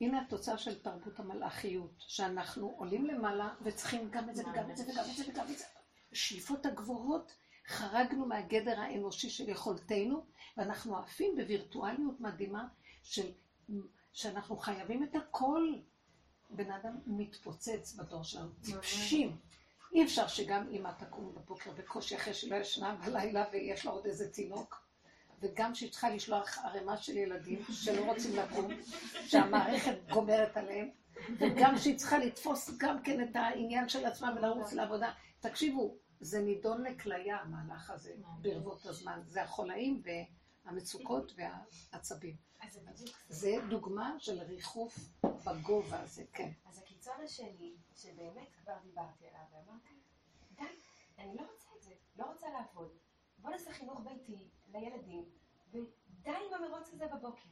הנה 0.00 0.22
התוצאה 0.22 0.58
של 0.58 0.82
תרבות 0.82 1.18
המלאכיות, 1.20 1.94
שאנחנו 1.98 2.74
עולים 2.78 3.06
למעלה 3.06 3.54
וצריכים 3.62 4.10
גם 4.10 4.30
את 4.30 4.36
זה 4.36 4.42
וגם 4.48 4.70
את 4.70 4.76
זה 4.76 4.84
וגם 4.92 5.04
את 5.10 5.16
זה 5.16 5.24
וגם 5.28 5.46
את 5.52 5.58
זה. 5.58 5.64
השאיפות 6.12 6.66
הגבוהות, 6.66 7.32
חרגנו 7.66 8.26
מהגדר 8.26 8.80
האנושי 8.80 9.30
של 9.30 9.48
יכולתנו, 9.48 10.24
ואנחנו 10.56 10.98
עפים 10.98 11.36
בווירטואליות 11.36 12.20
מדהימה 12.20 12.68
של, 13.02 13.32
שאנחנו 14.12 14.56
חייבים 14.56 15.02
את 15.02 15.16
הכל. 15.16 15.74
בן 16.50 16.72
אדם 16.72 16.98
מתפוצץ 17.06 17.94
בדור 17.94 18.22
שלנו, 18.22 18.50
טיפשים. 18.64 19.36
אי 19.92 20.04
אפשר 20.04 20.28
שגם 20.28 20.68
אמא 20.72 20.90
תקום 20.98 21.34
בבוקר 21.34 21.70
בקושי 21.72 22.16
אחרי 22.16 22.34
שהיא 22.34 22.50
לא 22.50 22.56
ישנה 22.56 22.94
בלילה 22.94 23.44
ויש 23.52 23.86
לה 23.86 23.92
עוד 23.92 24.06
איזה 24.06 24.32
תינוק. 24.32 24.85
וגם 25.40 25.74
שהיא 25.74 25.90
צריכה 25.90 26.10
לשלוח 26.10 26.58
ערימה 26.58 26.96
של 26.96 27.16
ילדים 27.16 27.62
שלא 27.70 28.04
רוצים 28.04 28.36
לקום, 28.36 28.70
שהמערכת 29.26 29.96
גומרת 30.10 30.56
עליהם, 30.56 30.90
וגם 31.38 31.78
שהיא 31.78 31.98
צריכה 31.98 32.18
לתפוס 32.18 32.70
גם 32.78 33.02
כן 33.02 33.22
את 33.22 33.36
העניין 33.36 33.88
של 33.88 34.06
עצמה 34.06 34.34
ולרוץ 34.36 34.72
לעבודה. 34.72 35.12
תקשיבו, 35.40 35.96
זה 36.20 36.40
נידון 36.40 36.82
לכליה, 36.82 37.36
המהלך 37.36 37.90
הזה, 37.90 38.12
ברבות 38.42 38.86
הזמן. 38.86 39.20
זה 39.26 39.42
החולאים 39.42 40.02
והמצוקות 40.64 41.32
והעצבים. 41.36 42.36
זה 43.28 43.56
דוגמה 43.68 44.14
של 44.18 44.42
ריחוף 44.42 44.98
בגובה 45.44 46.00
הזה, 46.00 46.24
כן. 46.32 46.50
אז 46.66 46.78
הקיצון 46.78 47.14
השני, 47.24 47.74
שבאמת 47.94 48.48
כבר 48.62 48.72
דיברתי 48.82 49.24
עליו, 49.26 49.40
ואמרתי, 49.52 49.94
די, 50.52 50.64
אני 51.18 51.36
לא 51.36 51.42
רוצה 51.52 51.68
את 51.76 51.82
זה, 51.82 51.90
לא 52.18 52.24
רוצה 52.24 52.46
לעבוד. 52.50 52.90
בוא 53.38 53.50
נעשה 53.50 53.72
חינוך 53.72 54.00
ביתי 54.04 54.36
לילדים, 54.80 55.24
ודי 55.70 56.30
עם 56.30 56.64
המרוץ 56.64 56.88
הזה 56.92 57.06
בבוקר. 57.06 57.48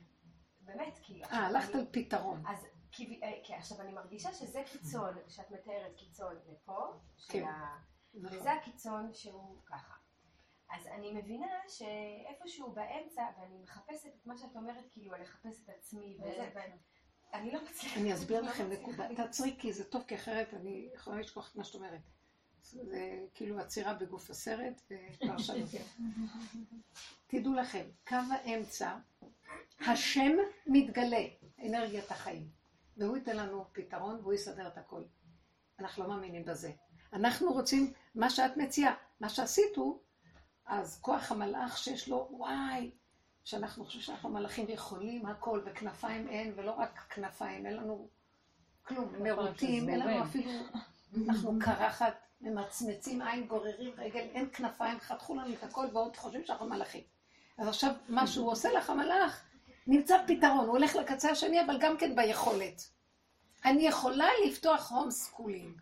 באמת, 0.61 0.99
כי... 1.03 1.25
אה, 1.25 1.47
הלכת 1.47 1.75
על 1.75 1.87
פתרון. 1.91 2.43
אז 2.47 2.67
כי, 2.93 3.21
כי 3.43 3.55
עכשיו 3.55 3.81
אני 3.81 3.93
מרגישה 3.93 4.33
שזה 4.33 4.63
קיצון, 4.73 5.15
שאת 5.29 5.51
מתארת 5.51 5.97
קיצון 5.97 6.37
לפה, 6.49 6.93
כן. 7.29 7.45
ה... 7.45 7.79
נכון. 8.15 8.39
וזה 8.39 8.53
הקיצון 8.53 9.11
שהוא 9.13 9.63
ככה. 9.67 9.95
אז 10.71 10.87
אני 10.87 11.13
מבינה 11.13 11.47
שאיפשהו 11.69 12.73
באמצע, 12.73 13.23
ואני 13.41 13.59
מחפשת 13.63 14.09
את 14.21 14.27
מה 14.27 14.37
שאת 14.37 14.57
אומרת, 14.57 14.85
כאילו, 14.91 15.13
לחפש 15.17 15.65
את 15.65 15.69
עצמי 15.69 16.19
וזה, 16.21 16.51
ואני 17.33 17.53
לא 17.53 17.65
מצליחה. 17.65 18.01
אני 18.01 18.15
אסביר 18.15 18.41
לא 18.43 18.49
לכם 18.49 18.71
מצליחה. 18.71 18.83
נקודה. 18.83 19.15
תעצרי 19.17 19.57
כי 19.59 19.73
זה 19.73 19.85
טוב, 19.85 20.03
כי 20.09 20.15
אחרת 20.15 20.55
אני 20.55 20.91
יכולה 20.95 21.21
לשכוח 21.21 21.51
את 21.51 21.57
מה 21.57 21.65
שאת 21.65 21.75
אומרת. 21.75 22.01
זה 22.65 23.21
כאילו 23.35 23.59
עצירה 23.59 23.95
בגוף 23.95 24.31
הסרט 24.31 24.83
ופרשנות. 24.91 25.69
תדעו 27.27 27.55
לכם, 27.55 27.85
קו 28.09 28.17
האמצע, 28.31 28.97
השם 29.81 30.33
מתגלה, 30.67 31.27
אנרגיית 31.67 32.11
החיים. 32.11 32.49
והוא 32.97 33.17
ייתן 33.17 33.37
לנו 33.37 33.65
פתרון 33.73 34.21
והוא 34.21 34.33
יסדר 34.33 34.69
את 34.69 34.79
הכל. 34.79 35.03
אנחנו 35.79 36.03
לא 36.03 36.09
מאמינים 36.09 36.45
בזה. 36.45 36.73
אנחנו 37.13 37.53
רוצים 37.53 37.93
מה 38.15 38.31
שאת 38.31 38.57
מציעה. 38.57 38.95
מה 39.21 39.29
שעשית 39.29 39.77
הוא, 39.77 39.99
אז 40.67 40.99
כוח 41.01 41.33
המלאך 41.33 41.79
שיש 41.79 42.09
לו, 42.09 42.29
וואי, 42.31 42.91
שאנחנו 43.45 43.85
חושבים 43.85 44.03
שאנחנו 44.03 44.29
מלאכים 44.29 44.67
ויכולים 44.69 45.27
הכל, 45.27 45.61
וכנפיים 45.65 46.29
אין, 46.29 46.53
ולא 46.57 46.71
רק 46.71 47.07
כנפיים, 47.11 47.67
אין 47.67 47.77
לנו 47.77 48.09
כלום, 48.87 49.23
מרוטים, 49.23 49.89
אין 49.89 50.01
לנו 50.01 50.25
אפילו, 50.25 50.51
אנחנו 51.29 51.59
קרחת, 51.61 52.15
ממצמצים 52.45 53.23
עין, 53.23 53.47
גוררים 53.47 53.93
רגל, 53.99 54.27
אין 54.35 54.49
כנפיים, 54.53 55.01
חתכו 55.01 55.35
לנו 55.35 55.53
את 55.55 55.63
הכל, 55.63 55.87
ועוד 55.93 56.17
חושבים 56.17 56.45
שאנחנו 56.45 56.67
מלאכים. 56.67 57.03
אז 57.59 57.69
עכשיו, 57.69 57.91
מה 58.09 58.27
שהוא 58.27 58.51
עושה 58.51 58.73
לך 58.73 58.91
המלאך, 58.91 59.45
נמצא 59.87 60.17
פתרון, 60.27 60.59
הוא 60.59 60.77
הולך 60.77 60.97
לקצה 60.97 61.31
השני, 61.31 61.65
אבל 61.65 61.79
גם 61.81 61.97
כן 61.97 62.17
ביכולת. 62.17 62.83
אני 63.65 63.87
יכולה 63.89 64.29
לפתוח 64.47 64.93
home 64.93 65.11
schooling. 65.11 65.81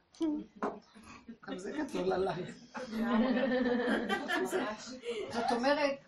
גם 1.46 1.59
זה 1.59 1.72
גדול 1.72 2.12
עליי. 2.12 2.44
זאת 5.33 5.53
אומרת, 5.53 5.98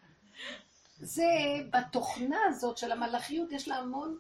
זה 0.99 1.25
בתוכנה 1.71 2.39
הזאת 2.49 2.79
של 2.79 2.93
המלאכיות, 2.93 3.53
יש 3.53 3.69
לה 3.69 3.77
המון, 3.77 4.19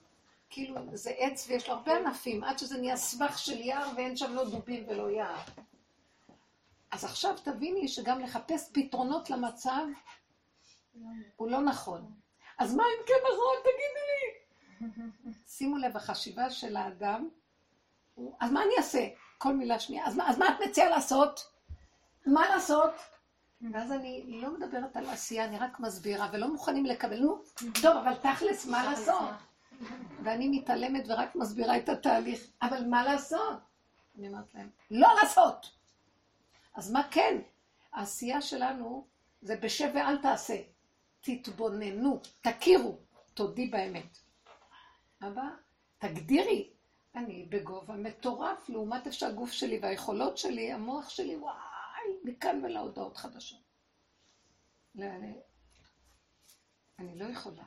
כאילו, 0.51 0.81
זה 0.92 1.11
עץ 1.18 1.47
ויש 1.49 1.68
לו 1.68 1.75
הרבה 1.75 1.97
ענפים, 1.97 2.44
עד 2.44 2.59
שזה 2.59 2.79
נהיה 2.79 2.97
סבך 2.97 3.38
של 3.38 3.61
יער 3.61 3.90
ואין 3.97 4.16
שם 4.16 4.35
לא 4.35 4.51
דובים 4.51 4.85
ולא 4.88 5.11
יער. 5.11 5.40
אז 6.94 7.04
עכשיו 7.04 7.35
תביני 7.44 7.88
שגם 7.88 8.20
לחפש 8.20 8.70
פתרונות 8.72 9.30
למצב 9.30 9.87
הוא 11.37 11.50
לא 11.50 11.61
נכון. 11.61 12.12
אז 12.59 12.74
מה 12.74 12.83
אם 12.83 13.07
כן 13.07 13.14
נכון? 13.33 13.57
תגידי 13.61 14.04
לי. 14.11 15.33
שימו 15.46 15.76
לב, 15.76 15.96
החשיבה 15.96 16.50
של 16.50 16.76
האדם, 16.76 17.28
הוא, 18.14 18.37
אז 18.40 18.52
מה 18.52 18.62
אני 18.62 18.72
אעשה? 18.78 19.09
כל 19.38 19.54
מילה 19.54 19.78
שנייה. 19.80 20.07
אז 20.07 20.16
מה, 20.16 20.30
אז 20.30 20.38
מה 20.38 20.48
את 20.48 20.54
מציעה 20.68 20.90
לעשות? 20.90 21.46
מה 22.26 22.48
לעשות? 22.48 22.92
ואז 23.72 23.92
אני 23.92 24.24
לא 24.42 24.50
מדברת 24.50 24.96
על 24.96 25.07
עשייה, 25.07 25.44
אני 25.44 25.59
רק 25.59 25.80
מסבירה, 25.80 26.28
ולא 26.33 26.48
מוכנים 26.48 26.87
לקבל. 26.87 27.20
נו, 27.20 27.42
טוב, 27.83 27.96
אבל 27.96 28.14
תכלס, 28.14 28.66
מה 28.66 28.85
לעשות? 28.85 29.30
ואני 30.22 30.48
מתעלמת 30.48 31.04
ורק 31.09 31.35
מסבירה 31.35 31.76
את 31.76 31.88
התהליך. 31.88 32.40
אבל 32.62 32.87
מה 32.87 33.04
לעשות? 33.04 33.59
אני 34.18 34.28
אומרת 34.28 34.54
להם, 34.54 34.70
לא 34.90 35.09
לעשות! 35.22 35.84
אז 36.75 36.93
מה 36.93 37.09
כן? 37.11 37.41
העשייה 37.93 38.43
שלנו 38.43 39.07
זה 39.43 39.57
בשב 39.57 39.91
ואל 39.95 40.23
תעשה. 40.23 40.63
תתבוננו, 41.21 42.21
תכירו, 42.41 42.99
תודי 43.35 43.67
באמת. 43.67 44.19
אבא, 45.23 45.49
תגדירי. 45.99 46.71
אני 47.15 47.47
בגובה 47.49 47.95
מטורף 47.95 48.69
לעומת 48.69 49.07
איפה 49.07 49.19
שהגוף 49.19 49.53
שלי 49.53 49.79
והיכולות 49.83 50.39
שלי, 50.39 50.73
המוח 50.73 51.09
שלי, 51.09 51.37
וואי, 51.37 51.55
מכאן 52.25 52.65
ולהודעות 52.65 53.17
חדשות. 53.17 53.61
לא, 54.95 55.07
אני, 56.99 57.19
לא 57.19 57.25
יכולה. 57.25 57.65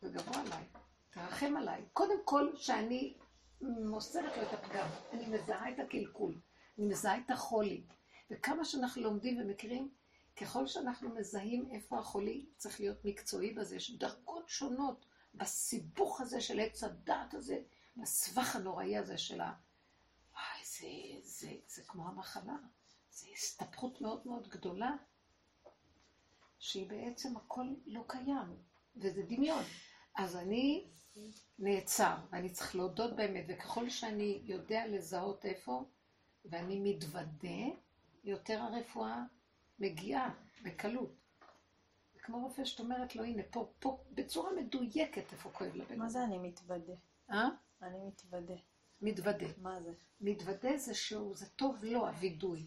זה 0.00 0.08
גבוה 0.08 0.40
עליי. 0.40 0.64
תרחם 1.10 1.56
עליי. 1.56 1.82
קודם 1.92 2.24
כל, 2.24 2.52
שאני 2.56 3.14
מוסרת 3.60 4.36
לו 4.36 4.42
את 4.42 4.52
הפגם. 4.52 4.88
אני 5.12 5.26
מזהה 5.26 5.70
את 5.70 5.78
הקלקול. 5.78 6.34
אני 6.78 6.86
מזהה 6.86 7.18
את 7.18 7.30
החולי. 7.30 7.84
וכמה 8.32 8.64
שאנחנו 8.64 9.02
לומדים 9.02 9.40
ומכירים, 9.40 9.90
ככל 10.36 10.66
שאנחנו 10.66 11.14
מזהים 11.14 11.68
איפה 11.70 11.98
החולי, 11.98 12.46
צריך 12.56 12.80
להיות 12.80 13.04
מקצועי 13.04 13.54
בזה. 13.54 13.76
יש 13.76 13.90
דרגות 13.90 14.48
שונות 14.48 15.06
בסיבוך 15.34 16.20
הזה 16.20 16.40
של 16.40 16.60
עץ 16.60 16.84
הדעת 16.84 17.34
הזה, 17.34 17.58
בסבך 17.96 18.56
הנוראי 18.56 18.96
הזה 18.96 19.18
של 19.18 19.40
ה... 19.40 19.54
וואי, 20.32 20.64
זה, 20.64 21.20
זה, 21.28 21.52
זה 21.66 21.82
כמו 21.82 22.08
המחלה. 22.08 22.56
זו 23.10 23.26
הסתבכות 23.32 24.00
מאוד 24.00 24.26
מאוד 24.26 24.48
גדולה, 24.48 24.96
שהיא 26.58 26.88
בעצם 26.88 27.36
הכל 27.36 27.66
לא 27.86 28.04
קיים, 28.06 28.56
וזה 28.96 29.22
דמיון. 29.22 29.64
אז 30.14 30.36
אני 30.36 30.86
נעצר, 31.58 32.16
ואני 32.30 32.50
צריך 32.50 32.76
להודות 32.76 33.16
באמת, 33.16 33.44
וככל 33.48 33.90
שאני 33.90 34.42
יודע 34.44 34.86
לזהות 34.86 35.44
איפה, 35.44 35.84
ואני 36.44 36.80
מתוודה, 36.80 37.76
יותר 38.24 38.60
הרפואה 38.60 39.22
מגיעה 39.78 40.34
בקלות. 40.62 41.12
זה 42.14 42.20
כמו 42.20 42.40
רופא 42.40 42.64
שאת 42.64 42.80
אומרת 42.80 43.16
לו, 43.16 43.24
הנה, 43.24 43.42
פה, 43.50 43.72
פה, 43.78 44.04
בצורה 44.14 44.50
מדויקת 44.52 45.32
איפה 45.32 45.50
כואב 45.50 45.76
לבן 45.76 45.98
מה 45.98 46.08
זה 46.08 46.24
אני 46.24 46.38
מתוודה? 46.38 46.92
אה? 47.30 47.48
אני 47.82 47.98
מתוודה. 48.06 48.54
מתוודה. 49.02 49.46
מה 49.58 49.82
זה? 49.82 49.92
מתוודה 50.20 50.76
זה 50.76 50.94
שהוא, 50.94 51.36
זה 51.36 51.46
טוב 51.46 51.84
לו, 51.84 52.08
הווידוי. 52.08 52.66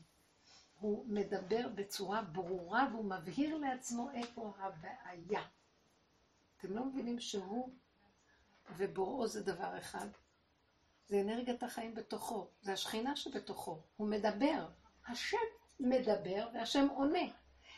הוא 0.80 1.06
מדבר 1.08 1.68
בצורה 1.76 2.22
ברורה 2.22 2.88
והוא 2.92 3.06
מבהיר 3.06 3.58
לעצמו 3.58 4.10
איפה 4.12 4.54
הבעיה. 4.58 5.42
אתם 6.58 6.74
לא 6.74 6.86
מבינים 6.86 7.20
שהוא 7.20 7.70
ובוראו 8.78 9.28
זה 9.28 9.44
דבר 9.44 9.78
אחד? 9.78 10.08
זה 11.08 11.22
אנרגיית 11.22 11.64
החיים 11.64 11.96
בתוכו, 11.96 12.48
זה 12.62 12.74
השכינה 12.74 13.16
שבתוכו. 13.16 13.82
הוא 13.98 14.08
מדבר. 14.08 14.68
השם 15.08 15.38
מדבר 15.80 16.48
והשם 16.54 16.88
עונה. 16.90 17.20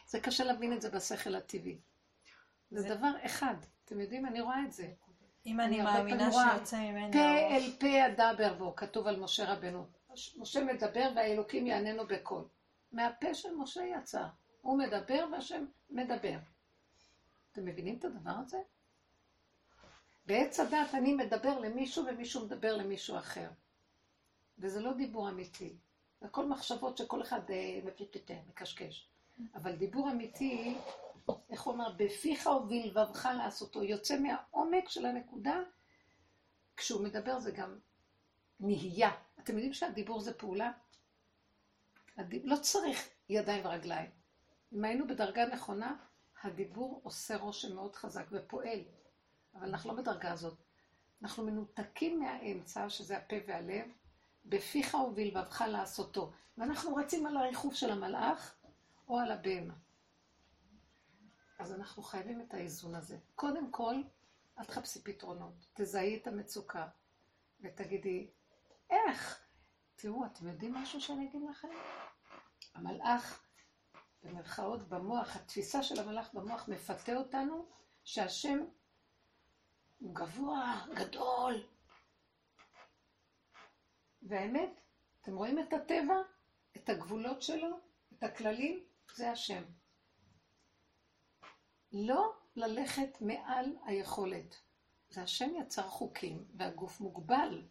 זה 0.07 0.19
קשה 0.19 0.43
להבין 0.43 0.73
את 0.73 0.81
זה 0.81 0.89
בשכל 0.89 1.35
הטבעי. 1.35 1.77
זה, 2.71 2.81
זה- 2.81 2.95
דבר 2.95 3.11
אחד. 3.25 3.55
אתם 3.85 3.99
יודעים, 3.99 4.25
אני 4.25 4.41
רואה 4.41 4.63
את 4.65 4.73
זה. 4.73 4.87
אם 5.45 5.59
אני 5.59 5.81
הרבה 5.81 5.93
מאמינה 5.93 6.29
שיוצא 6.31 6.77
ממנה... 6.77 7.11
פה. 7.13 7.19
אל 7.55 7.71
פה 7.79 8.07
אדבר 8.07 8.53
בו, 8.53 8.75
כתוב 8.75 9.07
על 9.07 9.19
משה 9.19 9.53
רבנו. 9.53 9.85
משה 10.37 10.63
מדבר 10.63 11.09
והאלוקים 11.15 11.67
יעננו 11.67 12.07
בקול. 12.07 12.43
מהפה 12.91 13.33
של 13.33 13.55
משה 13.55 13.81
יצא. 13.83 14.23
הוא 14.61 14.77
מדבר 14.77 15.25
והשם 15.31 15.65
מדבר. 15.89 16.37
אתם 17.51 17.65
מבינים 17.65 17.97
את 17.99 18.05
הדבר 18.05 18.31
הזה? 18.45 18.57
בעץ 20.25 20.59
הדת 20.59 20.93
אני 20.93 21.13
מדבר 21.13 21.59
למישהו 21.59 22.05
ומישהו 22.05 22.45
מדבר 22.45 22.75
למישהו 22.77 23.17
אחר. 23.17 23.49
וזה 24.59 24.79
לא 24.81 24.93
דיבור 24.93 25.29
אמיתי. 25.29 25.75
הכל 26.21 26.45
מחשבות 26.45 26.97
שכל 26.97 27.21
אחד 27.21 27.51
אה, 27.51 27.79
מפטפטה, 27.83 28.33
מקשקש. 28.49 29.07
אבל 29.55 29.75
דיבור 29.75 30.11
אמיתי, 30.11 30.77
איך 31.49 31.61
הוא 31.61 31.73
אמר? 31.73 31.93
בפיך 31.97 32.45
ובלבבך 32.47 33.29
לעשותו. 33.37 33.83
יוצא 33.83 34.19
מהעומק 34.19 34.89
של 34.89 35.05
הנקודה. 35.05 35.59
כשהוא 36.77 37.03
מדבר 37.03 37.39
זה 37.39 37.51
גם 37.51 37.79
נהייה. 38.59 39.11
אתם 39.39 39.53
יודעים 39.53 39.73
שהדיבור 39.73 40.19
זה 40.19 40.33
פעולה? 40.33 40.71
הדיב... 42.17 42.41
לא 42.45 42.55
צריך 42.55 43.09
ידיים 43.29 43.65
ורגליים. 43.65 44.09
אם 44.73 44.85
היינו 44.85 45.07
בדרגה 45.07 45.45
נכונה, 45.45 45.95
הדיבור 46.43 47.01
עושה 47.03 47.37
רושם 47.37 47.75
מאוד 47.75 47.95
חזק 47.95 48.25
ופועל. 48.31 48.79
אבל 49.55 49.67
אנחנו 49.67 49.91
לא 49.91 50.01
בדרגה 50.01 50.31
הזאת. 50.31 50.57
אנחנו 51.21 51.45
מנותקים 51.45 52.19
מהאמצע, 52.19 52.89
שזה 52.89 53.17
הפה 53.17 53.35
והלב, 53.47 53.87
בפיך 54.49 54.93
ובלבבך 54.93 55.61
לעשותו. 55.67 56.31
ואנחנו 56.57 56.95
רצים 56.95 57.25
על 57.25 57.37
הריחוף 57.37 57.73
של 57.73 57.91
המלאך 57.91 58.55
או 59.07 59.19
על 59.19 59.31
הבהמה. 59.31 59.73
אז 61.59 61.73
אנחנו 61.73 62.03
חייבים 62.03 62.41
את 62.41 62.53
האיזון 62.53 62.95
הזה. 62.95 63.17
קודם 63.35 63.71
כל, 63.71 63.95
אל 64.59 64.63
תחפשי 64.63 65.01
פתרונות. 65.03 65.65
תזהי 65.73 66.17
את 66.17 66.27
המצוקה 66.27 66.87
ותגידי, 67.61 68.29
איך? 68.89 69.45
תראו, 69.95 70.25
אתם 70.25 70.47
יודעים 70.47 70.73
משהו 70.73 71.01
שאני 71.01 71.29
אגיד 71.29 71.41
לכם? 71.49 71.67
המלאך, 72.73 73.43
במרכאות, 74.23 74.89
במוח, 74.89 75.35
התפיסה 75.35 75.83
של 75.83 75.99
המלאך 75.99 76.33
במוח 76.33 76.67
מפתה 76.67 77.15
אותנו 77.15 77.65
שהשם 78.03 78.59
הוא 79.99 80.15
גבוה, 80.15 80.85
גדול. 80.95 81.63
והאמת, 84.21 84.81
אתם 85.21 85.35
רואים 85.35 85.59
את 85.59 85.73
הטבע, 85.73 86.15
את 86.77 86.89
הגבולות 86.89 87.41
שלו, 87.41 87.79
את 88.13 88.23
הכללים, 88.23 88.83
זה 89.15 89.31
השם. 89.31 89.63
לא 91.91 92.33
ללכת 92.55 93.21
מעל 93.21 93.77
היכולת. 93.85 94.55
זה 95.09 95.21
השם 95.23 95.49
יצר 95.61 95.89
חוקים, 95.89 96.45
והגוף 96.55 97.01
מוגבל. 97.01 97.67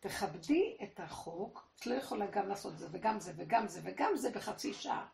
תכבדי 0.00 0.76
את 0.82 1.00
החוק, 1.00 1.68
את 1.76 1.86
לא 1.86 1.94
יכולה 1.94 2.26
גם 2.26 2.48
לעשות 2.48 2.78
זה 2.78 2.88
וגם 2.92 3.20
זה 3.20 3.32
וגם 3.36 3.68
זה 3.68 3.80
וגם 3.84 4.16
זה 4.16 4.30
בחצי 4.30 4.74
שעה. 4.74 5.08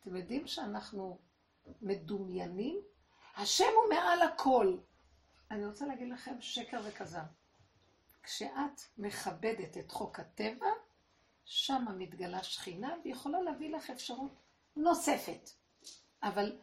אתם 0.00 0.16
יודעים 0.16 0.46
שאנחנו 0.46 1.18
מדומיינים? 1.82 2.80
השם 3.36 3.64
הוא 3.82 3.94
מעל 3.94 4.22
הכל. 4.22 4.78
אני 5.50 5.66
רוצה 5.66 5.86
להגיד 5.86 6.08
לכם 6.08 6.40
שקר 6.40 6.80
וכזב. 6.84 7.22
כשאת 8.22 8.80
מכבדת 8.98 9.76
את 9.78 9.90
חוק 9.90 10.20
הטבע, 10.20 10.66
שם 11.44 11.84
מתגלה 11.98 12.42
שכינה 12.42 12.94
ויכולה 13.04 13.42
להביא 13.42 13.76
לך 13.76 13.90
אפשרות 13.90 14.32
נוספת. 14.76 15.50
אבל 16.22 16.58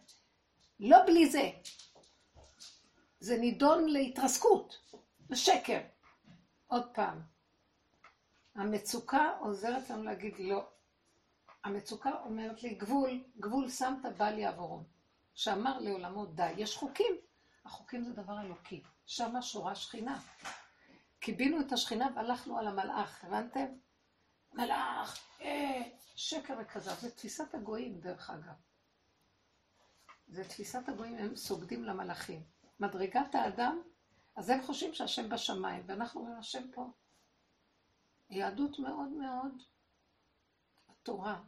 לא 0.79 0.97
בלי 1.05 1.29
זה. 1.29 1.51
זה 3.19 3.37
נידון 3.37 3.89
להתרסקות, 3.89 4.93
לשקר. 5.29 5.81
עוד 6.67 6.83
פעם, 6.93 7.21
המצוקה 8.55 9.37
עוזרת 9.39 9.89
לנו 9.89 10.03
להגיד 10.03 10.39
לא. 10.39 10.67
המצוקה 11.63 12.11
אומרת 12.25 12.63
לי, 12.63 12.75
גבול, 12.75 13.23
גבול 13.39 13.69
שמת 13.69 14.17
בל 14.17 14.37
יעבורו. 14.37 14.83
שאמר 15.33 15.79
לעולמו 15.79 16.25
די. 16.25 16.51
יש 16.57 16.75
חוקים. 16.75 17.17
החוקים 17.65 18.03
זה 18.03 18.13
דבר 18.13 18.41
אלוקי. 18.41 18.83
שמה 19.05 19.41
שורה 19.41 19.75
שכינה. 19.75 20.19
קיבינו 21.19 21.61
את 21.61 21.71
השכינה 21.71 22.07
והלכנו 22.15 22.57
על 22.57 22.67
המלאך, 22.67 23.23
הבנתם? 23.25 23.65
מלאך, 24.53 25.19
אה, 25.41 25.81
שקר 26.15 26.53
וכזב. 26.61 26.99
זה 26.99 27.11
תפיסת 27.11 27.55
הגויים, 27.55 27.99
דרך 27.99 28.29
אגב. 28.29 28.53
זה 30.27 30.43
תפיסת 30.43 30.89
הגויים, 30.89 31.17
הם 31.17 31.35
סוגדים 31.35 31.83
למלאכים. 31.83 32.43
מדרגת 32.79 33.35
האדם, 33.35 33.81
אז 34.35 34.49
הם 34.49 34.61
חושבים 34.61 34.93
שהשם 34.93 35.29
בשמיים, 35.29 35.83
ואנחנו 35.85 36.21
אומרים, 36.21 36.37
השם 36.37 36.71
פה. 36.71 36.91
יהדות 38.29 38.79
מאוד 38.79 39.09
מאוד, 39.09 39.63
התורה. 40.89 41.41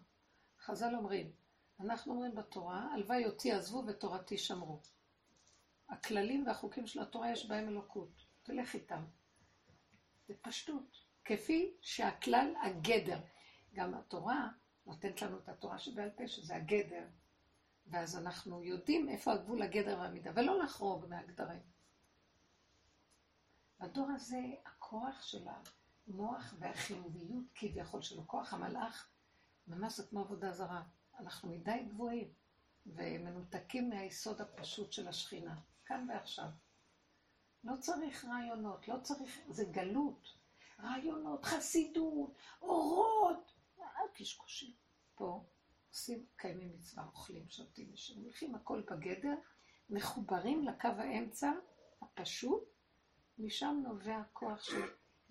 חז"ל 0.60 0.96
אומרים, 0.96 1.32
אנחנו 1.80 2.14
אומרים 2.14 2.36
בתורה, 2.36 2.94
הלוואי 2.94 3.26
אותי 3.26 3.52
עזבו 3.52 3.84
ותורתי 3.88 4.38
שמרו. 4.38 4.82
הכללים 5.90 6.48
והחוקים 6.48 6.88
של 6.88 7.02
התורה 7.02 7.32
יש 7.32 7.50
בהם 7.50 7.68
אלוקות. 7.68 8.26
תלך 8.44 8.74
איתם. 8.74 9.04
זה 10.32 10.38
פשטות. 10.42 10.98
כפי 11.26 11.74
שהכלל 11.82 12.54
הגדר. 12.64 13.20
גם 13.74 13.94
התורה 13.94 14.50
נותנת 14.86 15.22
לנו 15.22 15.38
את 15.38 15.50
התורה 15.50 15.80
שבעל 15.80 16.10
פה, 16.10 16.28
שזה 16.28 16.56
הגדר. 16.56 17.06
ואז 17.88 18.18
אנחנו 18.18 18.64
יודעים 18.64 19.10
איפה 19.10 19.32
הגבול 19.34 19.62
הגדר 19.62 20.00
והמידה, 20.00 20.32
ולא 20.36 20.64
לחרוג 20.64 21.06
מהגדרים. 21.06 21.62
בדור 23.80 24.08
הזה, 24.16 24.42
הכוח 24.66 25.22
של 25.22 25.48
המוח 26.08 26.54
והחיוביות 26.60 27.46
כביכול 27.56 28.02
שלו, 28.02 28.28
כוח 28.28 28.54
המלאך, 28.54 29.10
ממש 29.68 29.98
זה 29.98 30.08
כמו 30.08 30.20
עבודה 30.20 30.54
זרה. 30.54 30.84
אנחנו 31.20 31.50
מדי 31.50 31.84
גבוהים 31.90 32.34
ומנותקים 32.86 33.90
מהיסוד 33.90 34.42
הפשוט 34.42 34.92
של 34.92 35.08
השכינה, 35.08 35.56
כאן 35.86 36.08
ועכשיו. 36.10 36.50
לא 37.64 37.74
צריך 37.80 38.26
רעיונות, 38.26 38.88
לא 38.88 38.96
צריך, 39.04 39.40
זה 39.50 39.66
גלות. 39.66 40.28
רעיונות, 40.80 41.46
חסידות, 41.46 42.34
אורות, 42.62 43.52
אל 43.80 44.08
קשקושים. 44.14 44.74
פה 45.16 45.44
עושים, 45.90 46.26
קיימים 46.36 46.74
מצווה, 46.74 47.06
אוכלים, 47.06 47.50
שותים, 47.50 47.94
ישנים, 47.94 48.24
הולכים 48.24 48.56
הכל 48.56 48.82
בגדר, 48.82 49.36
מחוברים 49.90 50.64
לקו 50.64 50.88
האמצע 50.88 51.52
הפשוט, 52.02 52.64
משם 53.38 53.84
נובע 53.84 54.22
כוח 54.34 54.64
של 54.64 54.82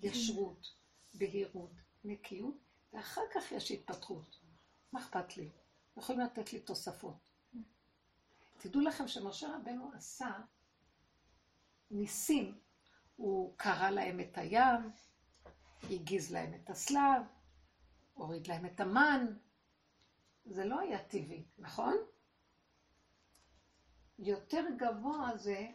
ישרות, 0.03 0.75
בהירות, 1.15 1.71
נקיות, 2.05 2.55
ואחר 2.93 3.21
כך 3.35 3.53
יש 3.53 3.71
התפתחות. 3.71 4.37
מה 4.93 5.01
אכפת 5.01 5.37
לי? 5.37 5.51
יכולים 5.97 6.21
לתת 6.21 6.53
לי 6.53 6.61
תוספות. 6.61 7.17
תדעו 8.59 8.81
לכם 8.81 9.09
שמשה 9.09 9.57
רבנו 9.57 9.91
עשה 9.95 10.31
ניסים. 11.91 12.59
הוא 13.17 13.55
קרא 13.57 13.91
להם 13.91 14.21
את 14.21 14.39
הים, 14.39 14.91
הגיז 15.91 16.33
להם 16.33 16.55
את 16.55 16.71
הסלב, 16.71 17.23
הוריד 18.15 18.47
להם 18.47 18.67
את 18.67 18.81
המן. 18.81 19.27
זה 20.45 20.65
לא 20.65 20.81
היה 20.81 21.05
טבעי, 21.05 21.45
נכון? 21.59 21.97
יותר 24.19 24.65
גבוה 24.79 25.37
זה 25.37 25.69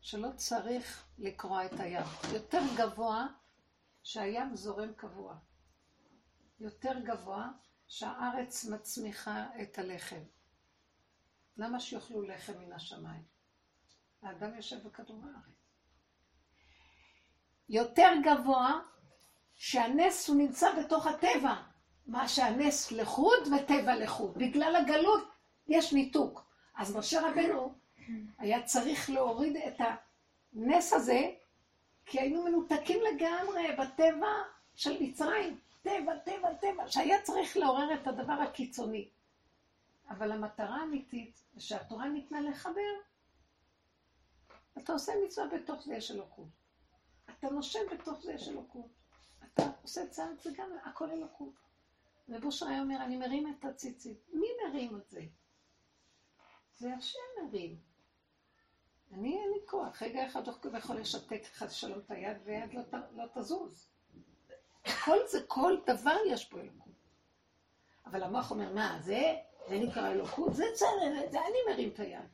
שלא 0.00 0.28
צריך 0.36 1.06
לקרוע 1.18 1.66
את 1.66 1.80
הים. 1.80 2.06
יותר 2.32 2.62
גבוה 2.76 3.26
שהים 4.02 4.56
זורם 4.56 4.92
קבוע. 4.94 5.38
יותר 6.60 6.98
גבוה 7.04 7.50
שהארץ 7.86 8.64
מצמיחה 8.64 9.46
את 9.62 9.78
הלחם. 9.78 10.22
למה 11.56 11.80
שיאכלו 11.80 12.22
לחם 12.22 12.58
מן 12.58 12.72
השמיים? 12.72 13.24
האדם 14.22 14.54
יושב 14.54 14.86
בכדור 14.86 15.24
הארץ. 15.24 15.59
יותר 17.70 18.12
גבוה 18.22 18.80
שהנס 19.54 20.28
הוא 20.28 20.36
נמצא 20.36 20.72
בתוך 20.80 21.06
הטבע, 21.06 21.54
מה 22.06 22.28
שהנס 22.28 22.92
לחוד 22.92 23.38
וטבע 23.52 23.96
לחוד. 23.96 24.38
בגלל 24.38 24.76
הגלות 24.76 25.28
יש 25.68 25.92
ניתוק. 25.92 26.44
אז 26.76 26.96
משה 26.96 27.28
רבנו 27.28 27.74
היה 28.38 28.62
צריך 28.62 29.10
להוריד 29.10 29.56
את 29.56 29.80
הנס 30.52 30.92
הזה, 30.92 31.30
כי 32.06 32.20
היינו 32.20 32.44
מנותקים 32.44 32.98
לגמרי 33.02 33.76
בטבע 33.78 34.32
של 34.74 35.02
מצרים. 35.02 35.58
טבע, 35.82 36.16
טבע, 36.24 36.54
טבע, 36.54 36.88
שהיה 36.88 37.22
צריך 37.22 37.56
לעורר 37.56 37.94
את 37.94 38.06
הדבר 38.06 38.32
הקיצוני. 38.32 39.08
אבל 40.08 40.32
המטרה 40.32 40.76
האמיתית, 40.76 41.42
שהתורה 41.58 42.08
ניתנה 42.08 42.40
לחבר, 42.40 42.92
אתה 44.78 44.92
עושה 44.92 45.12
מצווה 45.24 45.46
בתוך 45.46 45.82
זה 45.82 45.94
יש 45.94 46.10
אלוקות. 46.10 46.59
אתה 47.38 47.50
נושם 47.50 47.80
בתוך 47.92 48.22
זה 48.22 48.32
יש 48.32 48.48
אלוקות. 48.48 48.86
אתה 49.44 49.70
עושה 49.82 50.06
צעד, 50.06 50.40
זה 50.42 50.50
גם 50.56 50.70
הכל 50.84 51.10
אלוקות. 51.10 51.54
רב 52.28 52.44
אושר 52.44 52.66
היה 52.66 52.82
אומר, 52.82 52.96
אני 53.04 53.16
מרים 53.16 53.54
את 53.58 53.64
הציצית. 53.64 54.18
מי 54.32 54.46
מרים 54.64 54.96
את 54.96 55.10
זה? 55.10 55.20
זה 56.78 56.94
השם 56.94 57.18
מרים. 57.42 57.76
אני 59.12 59.38
אין 59.38 59.50
לי 59.50 59.66
כוח. 59.66 60.02
רגע 60.02 60.26
אחד 60.26 60.48
הוא 60.48 60.76
יכול 60.78 60.96
לשתק 60.96 61.42
חס 61.52 61.72
שלום 61.72 61.98
את 61.98 62.10
היד 62.10 62.36
ויד 62.44 62.74
לא, 62.74 62.82
לא 63.16 63.24
תזוז. 63.34 63.88
כל 65.04 65.16
זה, 65.26 65.44
כל 65.46 65.76
דבר 65.86 66.16
יש 66.26 66.44
פה 66.44 66.60
אלוקות. 66.60 66.92
אבל 68.06 68.22
המוח 68.22 68.50
אומר, 68.50 68.74
מה, 68.74 68.98
זה, 69.02 69.36
זה 69.68 69.78
נקרא 69.78 70.10
אלוקות? 70.10 70.54
זה 70.54 70.64
צלם, 70.74 71.30
זה 71.30 71.38
אני 71.40 71.72
מרים 71.72 71.88
את 71.88 72.00
היד. 72.00 72.28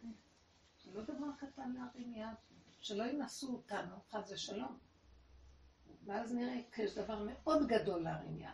זה 0.85 0.91
לא 0.95 1.03
דבר 1.03 1.27
קטן 1.39 1.73
להרים 1.73 2.15
יד, 2.15 2.37
שלא 2.81 3.05
ינסו 3.05 3.53
אותנו, 3.53 3.97
חס 4.11 4.33
ושלום. 4.33 4.79
ואז 6.07 6.35
נראה 6.35 6.61
שיש 6.77 6.95
דבר 6.95 7.19
מאוד 7.27 7.67
גדול 7.67 8.03
להרים 8.03 8.39
יד. 8.41 8.49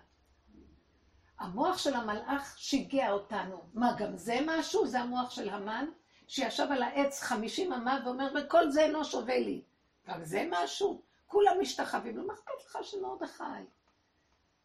המוח 1.39 1.79
של 1.79 1.95
המלאך 1.95 2.59
שיגע 2.59 3.11
אותנו. 3.11 3.63
מה, 3.75 3.93
גם 3.99 4.17
זה 4.17 4.39
משהו? 4.47 4.87
זה 4.87 5.01
המוח 5.01 5.31
של 5.31 5.49
המן, 5.49 5.87
שישב 6.29 6.67
על 6.71 6.83
העץ 6.83 7.21
חמישים 7.21 7.73
אמה 7.73 8.03
ואומר, 8.05 8.33
וכל 8.35 8.71
זה 8.71 8.83
אינו 8.83 9.05
שווה 9.05 9.39
לי. 9.39 9.63
גם 10.07 10.25
זה 10.25 10.49
משהו? 10.51 11.03
כולם 11.27 11.61
משתחווים 11.61 12.17
לו, 12.17 12.27
מה 12.27 12.35
אכפת 12.35 12.65
לך 12.67 12.79
של 12.83 13.01
מרדכי? 13.03 13.43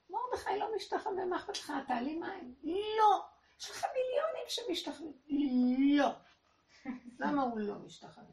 מרדכי 0.09 0.59
לא 0.59 0.75
משתחווה, 0.75 1.25
מה 1.25 1.37
אכפת 1.37 1.57
לך? 1.57 1.73
תעלי 1.87 2.19
מים. 2.19 2.55
לא. 2.63 3.25
יש 3.59 3.69
לך 3.69 3.85
מיליונים 3.85 4.45
שמשתחווים. 4.47 5.13
לא. 5.97 6.09
למה 7.19 7.41
הוא 7.41 7.59
לא 7.59 7.75
משתחווה? 7.75 8.23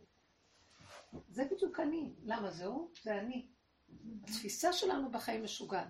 זה 1.28 1.44
בדיוק 1.50 1.80
אני. 1.80 2.14
למה 2.24 2.50
זה 2.50 2.66
הוא? 2.66 2.90
זה 3.02 3.18
אני. 3.18 3.53
התפיסה 4.22 4.72
שלנו 4.72 5.10
בחיים 5.10 5.44
משוגעת. 5.44 5.88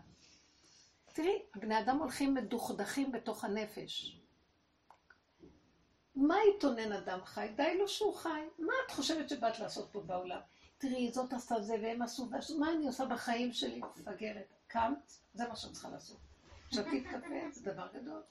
תראי, 1.13 1.43
הבני 1.55 1.81
אדם 1.81 1.99
הולכים 1.99 2.35
מדוכדכים 2.35 3.13
בתוך 3.13 3.45
הנפש. 3.45 4.21
מה 6.17 6.37
יתונן 6.57 6.93
אדם 6.93 7.25
חי? 7.25 7.49
די 7.57 7.79
לו 7.79 7.89
שהוא 7.89 8.15
חי. 8.15 8.41
מה 8.59 8.73
את 8.87 8.91
חושבת 8.91 9.29
שבאת 9.29 9.59
לעשות 9.59 9.89
פה 9.93 10.01
בעולם? 10.01 10.41
תראי, 10.79 11.13
זאת 11.13 11.33
עשתה 11.33 11.61
זה 11.61 11.75
והם 11.83 12.03
עשו 12.03 12.29
ועשו, 12.31 12.59
מה 12.59 12.73
אני 12.73 12.87
עושה 12.87 13.05
בחיים 13.05 13.53
שלי? 13.53 13.81
מפגרת. 13.81 14.55
קמת, 14.67 15.13
זה 15.35 15.49
מה 15.49 15.57
שאת 15.57 15.73
צריכה 15.73 15.91
לעשות. 15.91 16.19
שתית 16.71 17.07
קפה, 17.07 17.51
זה 17.53 17.73
דבר 17.73 17.89
גדול. 17.95 18.23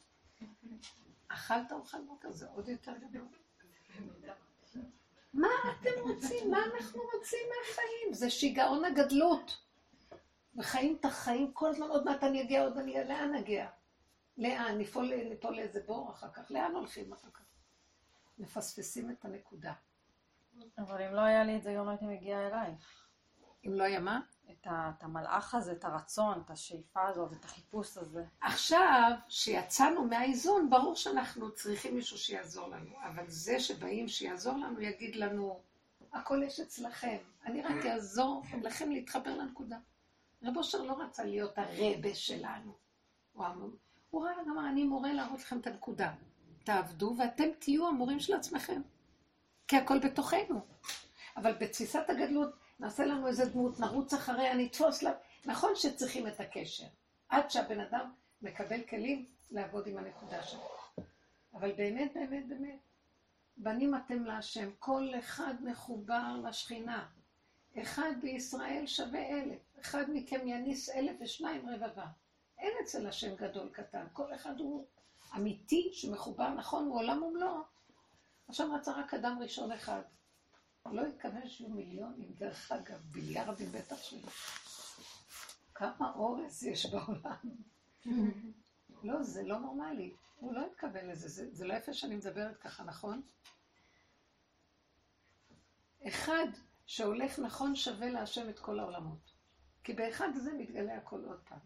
אכלת 1.28 1.72
אוכל 1.72 2.02
בוקר, 2.02 2.32
זה 2.32 2.48
עוד 2.50 2.70
יותר 2.70 2.94
גדול. 2.98 3.28
מה 5.34 5.48
אתם 5.72 5.90
רוצים? 6.02 6.52
מה 6.52 6.58
אנחנו 6.66 7.02
רוצים 7.14 7.40
מהחיים? 7.50 8.14
זה 8.14 8.30
שיגעון 8.30 8.86
הגדלות. 8.86 9.63
וחיים 10.58 10.98
את 11.00 11.06
החיים 11.06 11.52
כל 11.54 11.70
הזמן, 11.70 11.88
עוד 11.88 12.06
מעט 12.06 12.24
אני 12.24 12.42
אגיע, 12.42 12.64
עוד 12.64 12.78
אני 12.78 12.92
אגיע, 12.92 13.04
לאן 13.04 13.36
נגיע? 13.36 13.68
לאן? 14.38 14.78
ניפול, 14.78 15.14
ניפול 15.30 15.56
לאיזה 15.56 15.82
בור 15.86 16.12
אחר 16.12 16.32
כך? 16.34 16.52
לאן 16.52 16.72
הולכים 16.76 17.14
אחר 17.14 17.30
כך? 17.34 17.44
מפספסים 18.38 19.12
את 19.12 19.26
הנקודה. 19.26 19.74
אבל 20.78 21.02
אם 21.02 21.14
לא 21.14 21.22
היה 21.22 21.44
לי 21.44 21.58
את 21.58 21.64
זה, 21.64 21.74
גם 21.78 21.86
לא 21.86 21.90
הייתי 21.90 22.06
מגיעה 22.06 22.48
אלייך. 22.48 23.08
אם 23.68 23.74
לא 23.74 23.84
היה 23.84 24.00
מה? 24.00 24.22
את, 24.52 24.68
ה, 24.68 24.92
את 24.98 25.04
המלאך 25.04 25.56
הזה, 25.56 25.72
את 25.72 25.86
הרצון, 25.86 26.42
את 26.46 26.52
השאיפה 26.52 27.08
הזאת, 27.08 27.34
את 27.34 27.46
החיפוש 27.46 27.98
הזה. 27.98 28.26
עכשיו, 28.42 29.12
שיצאנו 29.28 30.04
מהאיזון, 30.04 30.70
ברור 30.70 30.96
שאנחנו 30.96 31.52
צריכים 31.52 31.96
מישהו 31.96 32.18
שיעזור 32.18 32.68
לנו. 32.68 32.92
אבל 33.04 33.24
זה 33.28 33.60
שבאים 33.60 34.08
שיעזור 34.08 34.58
לנו, 34.58 34.82
יגיד 34.82 35.16
לנו, 35.16 35.62
הכל 36.14 36.44
יש 36.44 36.60
אצלכם. 36.60 37.18
אני 37.46 37.62
רק 37.62 37.86
אעזור 37.86 38.44
לכם 38.62 38.92
להתחבר 38.92 39.36
לנקודה. 39.36 39.78
רב 40.44 40.58
אושר 40.58 40.82
לא 40.82 41.02
רצה 41.02 41.24
להיות 41.24 41.58
הרבה 41.58 42.16
שלנו. 42.16 42.74
הוא 44.10 44.26
ראה, 44.26 44.42
אמר, 44.42 44.70
אני 44.70 44.84
מורה 44.84 45.14
להראות 45.14 45.40
לכם 45.40 45.60
את 45.60 45.68
הנקודה. 45.68 46.14
תעבדו 46.64 47.16
ואתם 47.20 47.48
תהיו 47.60 47.88
המורים 47.88 48.20
של 48.20 48.34
עצמכם. 48.34 48.82
כי 49.68 49.78
הכל 49.78 50.00
בתוכנו. 50.00 50.62
אבל 51.38 51.54
בתפיסת 51.54 52.10
הגדלות, 52.10 52.56
נעשה 52.80 53.06
לנו 53.06 53.28
איזה 53.28 53.46
דמות, 53.46 53.80
נרוץ 53.80 54.14
אחריה, 54.14 54.54
נתפוס 54.56 55.04
לה. 55.04 55.12
נכון 55.46 55.72
שצריכים 55.76 56.28
את 56.28 56.40
הקשר. 56.40 56.86
עד 57.30 57.52
שהבן 57.52 57.80
אדם 57.80 58.12
מקבל 58.42 58.82
כלים 58.90 59.26
לעבוד 59.52 59.88
עם 59.88 59.98
הנקודה 59.98 60.44
שלו. 60.44 60.70
אבל 61.54 61.72
באמת, 61.72 62.14
באמת, 62.14 62.48
באמת, 62.48 62.80
בנים 63.58 63.96
אתם 63.96 64.26
להשם, 64.26 64.70
כל 64.80 65.10
אחד 65.20 65.54
מחובר 65.62 66.36
לשכינה. 66.44 67.06
אחד 67.82 68.12
בישראל 68.22 68.88
שווה 68.88 69.30
אלף, 69.30 69.73
אחד 69.84 70.04
מכם 70.14 70.48
יניס 70.48 70.90
אלף 70.90 71.16
ושניים 71.22 71.70
רבבה. 71.70 72.06
אין 72.58 72.74
אצל 72.84 73.08
השם 73.08 73.36
גדול 73.36 73.70
קטן, 73.70 74.06
כל 74.14 74.34
אחד 74.36 74.60
הוא 74.60 74.88
אמיתי 75.36 75.90
שמחובר, 75.94 76.50
נכון, 76.50 76.86
הוא 76.86 77.00
עולם 77.00 77.24
ומלואו. 77.24 77.62
עכשיו 78.48 78.74
רצה 78.74 78.92
רק 78.92 79.14
אדם 79.14 79.38
ראשון 79.42 79.72
אחד. 79.72 80.02
לא 80.86 81.02
התכוון 81.02 81.48
שיהיו 81.48 81.70
מיליונים, 81.70 82.34
דרך 82.34 82.72
אגב, 82.72 82.98
ביליארדים 83.12 83.72
בטח 83.72 84.04
שלא. 84.04 84.30
כמה 85.76 86.12
אורז 86.16 86.64
יש 86.64 86.86
בעולם. 86.86 87.50
לא, 89.04 89.24
זה 89.24 89.44
לא 89.44 89.60
נורמלי. 89.60 90.14
הוא 90.36 90.54
לא 90.54 90.66
התכוון 90.66 91.08
לזה, 91.08 91.30
זה, 91.30 91.48
זה 91.52 91.66
לא 91.66 91.74
יפה 91.74 91.94
שאני 91.94 92.16
מדברת 92.16 92.58
ככה, 92.58 92.84
נכון? 92.84 93.22
אחד 96.08 96.48
שהולך 96.86 97.40
נכון 97.40 97.76
שווה 97.76 98.10
להשם 98.10 98.50
את 98.50 98.60
כל 98.60 98.80
העולמות. 98.80 99.33
כי 99.84 99.94
באחד 99.94 100.30
הזה 100.36 100.54
מתגלה 100.54 100.98
הכל 100.98 101.26
עוד 101.26 101.40
פעם. 101.50 101.60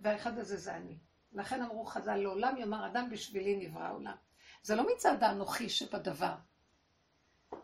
והאחד 0.00 0.38
הזה 0.38 0.56
זה 0.56 0.76
אני. 0.76 0.98
לכן 1.32 1.62
אמרו 1.62 1.84
חז"ל, 1.84 2.16
לעולם 2.16 2.56
יאמר 2.56 2.86
אדם 2.86 3.10
בשבילי 3.10 3.56
נברא 3.56 3.82
העולם. 3.82 4.16
זה 4.62 4.74
לא 4.74 4.86
מצד 4.94 5.22
האנוכי 5.22 5.68
שבדבר. 5.68 6.34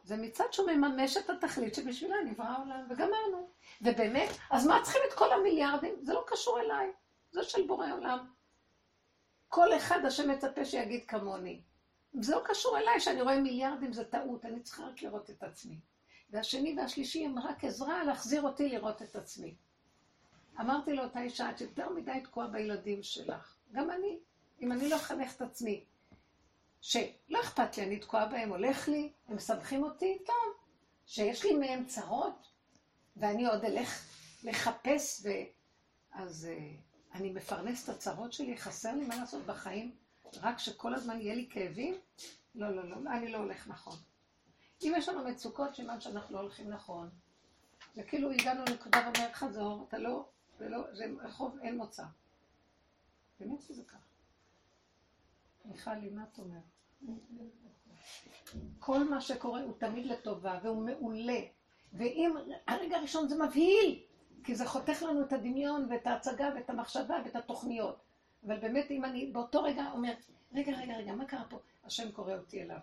זה 0.04 0.16
מצד 0.16 0.44
שהוא 0.52 0.70
מממש 0.70 1.16
את 1.16 1.30
התכלית 1.30 1.74
שבשבילה 1.74 2.16
נברא 2.26 2.46
העולם, 2.46 2.86
וגמרנו. 2.90 3.50
ובאמת, 3.82 4.28
אז 4.50 4.66
מה 4.66 4.80
צריכים 4.82 5.02
את 5.08 5.12
כל 5.12 5.32
המיליארדים? 5.32 5.94
זה 6.02 6.12
לא 6.12 6.24
קשור 6.26 6.60
אליי, 6.60 6.92
זה 7.30 7.42
של 7.42 7.66
בורא 7.66 7.92
עולם. 7.92 8.26
כל 9.48 9.76
אחד 9.76 10.04
השם 10.04 10.30
מצפה 10.30 10.64
שיגיד 10.64 11.04
כמוני. 11.08 11.62
זה 12.20 12.34
לא 12.34 12.42
קשור 12.44 12.78
אליי, 12.78 13.00
שאני 13.00 13.22
רואה 13.22 13.40
מיליארדים 13.40 13.92
זה 13.92 14.04
טעות, 14.04 14.44
אני 14.44 14.60
צריכה 14.60 14.84
רק 14.84 15.02
לראות 15.02 15.30
את 15.30 15.42
עצמי. 15.42 15.80
והשני 16.30 16.74
והשלישי 16.78 17.24
הם 17.24 17.38
רק 17.38 17.64
עזרה 17.64 18.04
להחזיר 18.04 18.42
אותי 18.42 18.68
לראות 18.68 19.02
את 19.02 19.16
עצמי. 19.16 19.54
אמרתי 20.60 20.92
לאותה 20.92 21.22
אישה, 21.22 21.50
את 21.50 21.60
יותר 21.60 21.88
מדי 21.88 22.20
תקועה 22.24 22.46
בילדים 22.46 23.02
שלך. 23.02 23.56
גם 23.72 23.90
אני, 23.90 24.18
אם 24.60 24.72
אני 24.72 24.88
לא 24.88 24.96
אחנך 24.96 25.36
את 25.36 25.42
עצמי, 25.42 25.84
שלא 26.80 27.40
אכפת 27.40 27.76
לי, 27.76 27.84
אני 27.84 27.98
תקועה 27.98 28.26
בהם, 28.26 28.50
הולך 28.50 28.88
לי, 28.88 29.12
הם 29.28 29.36
מסבכים 29.36 29.82
אותי, 29.82 30.18
טוב. 30.26 30.54
שיש 31.06 31.44
לי 31.44 31.54
מהם 31.54 31.84
צרות, 31.84 32.46
ואני 33.16 33.46
עוד 33.46 33.64
אלך 33.64 34.04
לחפש, 34.44 35.20
ו... 35.24 35.28
אז 36.12 36.48
uh, 36.50 37.16
אני 37.16 37.30
מפרנס 37.30 37.84
את 37.84 37.88
הצרות 37.88 38.32
שלי, 38.32 38.56
חסר 38.56 38.94
לי 38.94 39.06
מה 39.06 39.16
לעשות 39.16 39.46
בחיים, 39.46 39.94
רק 40.42 40.58
שכל 40.58 40.94
הזמן 40.94 41.20
יהיה 41.20 41.34
לי 41.34 41.48
כאבים? 41.50 41.94
לא, 42.54 42.76
לא, 42.76 42.90
לא, 42.90 42.96
אני 43.10 43.28
לא 43.28 43.38
הולך 43.38 43.68
נכון. 43.68 43.96
אם 44.82 44.92
יש 44.96 45.08
לנו 45.08 45.24
מצוקות, 45.24 45.74
סימן 45.74 46.00
שאנחנו 46.00 46.34
לא 46.34 46.40
הולכים 46.40 46.70
נכון. 46.70 47.10
זה 47.94 48.02
כאילו 48.02 48.30
הגענו 48.30 48.64
לנקודה 48.68 48.98
ואומר, 48.98 49.32
חזור, 49.32 49.86
אתה 49.88 49.98
לא, 49.98 50.28
זה 50.62 50.68
לא, 50.68 50.94
זה 50.94 51.04
רחוב 51.22 51.58
אין 51.62 51.76
מוצא. 51.76 52.04
באמת 53.40 53.60
שזה 53.62 53.84
ככה. 53.84 53.98
מיכלי, 55.64 56.10
מה 56.10 56.24
את 56.32 56.38
אומרת? 56.38 56.62
כל 58.78 59.04
מה 59.04 59.20
שקורה 59.20 59.62
הוא 59.62 59.72
תמיד 59.78 60.06
לטובה, 60.06 60.58
והוא 60.62 60.86
מעולה. 60.86 61.40
ואם 61.92 62.36
הרגע 62.66 62.96
הראשון 62.96 63.28
זה 63.28 63.44
מבהיל, 63.44 64.02
כי 64.44 64.54
זה 64.54 64.66
חותך 64.66 65.02
לנו 65.02 65.22
את 65.22 65.32
הדמיון 65.32 65.86
ואת 65.90 66.06
ההצגה 66.06 66.50
ואת 66.56 66.70
המחשבה 66.70 67.16
ואת 67.24 67.36
התוכניות. 67.36 68.02
אבל 68.46 68.60
באמת, 68.60 68.90
אם 68.90 69.04
אני 69.04 69.26
באותו 69.26 69.62
רגע 69.62 69.90
אומר, 69.92 70.14
רגע, 70.54 70.72
רגע, 70.78 70.96
רגע, 70.96 71.12
מה 71.12 71.26
קרה 71.26 71.44
פה? 71.48 71.58
השם 71.84 72.12
קורא 72.12 72.34
אותי 72.34 72.62
אליו. 72.62 72.78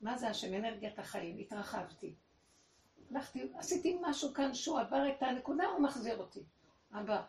מה 0.00 0.18
זה 0.18 0.28
השם? 0.28 0.54
אנרגיית 0.54 0.98
החיים. 0.98 1.38
התרחבתי. 1.38 2.14
הלכתי, 3.10 3.52
עשיתי 3.54 3.98
משהו 4.02 4.34
כאן 4.34 4.54
שהוא 4.54 4.80
עבר 4.80 5.08
את 5.08 5.22
הנקודה, 5.22 5.66
הוא 5.66 5.80
מחזיר 5.80 6.18
אותי. 6.18 6.42
אבא, 6.92 7.22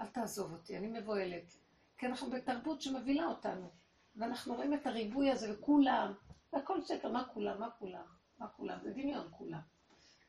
אל 0.00 0.06
תעזוב 0.06 0.52
אותי, 0.52 0.76
אני 0.76 1.00
מבוהלת. 1.00 1.56
כי 1.98 2.06
אנחנו 2.06 2.30
בתרבות 2.30 2.82
שמבהילה 2.82 3.26
אותנו. 3.26 3.70
ואנחנו 4.16 4.54
רואים 4.54 4.74
את 4.74 4.86
הריבוי 4.86 5.30
הזה, 5.30 5.54
וכולם, 5.54 6.12
והכל 6.52 6.82
שקר, 6.82 7.12
מה 7.12 7.24
כולם, 7.24 7.60
מה 7.60 7.70
כולם, 7.70 8.04
מה 8.38 8.48
כולם, 8.48 8.78
זה 8.82 8.90
דמיון 8.90 9.28
כולם. 9.30 9.60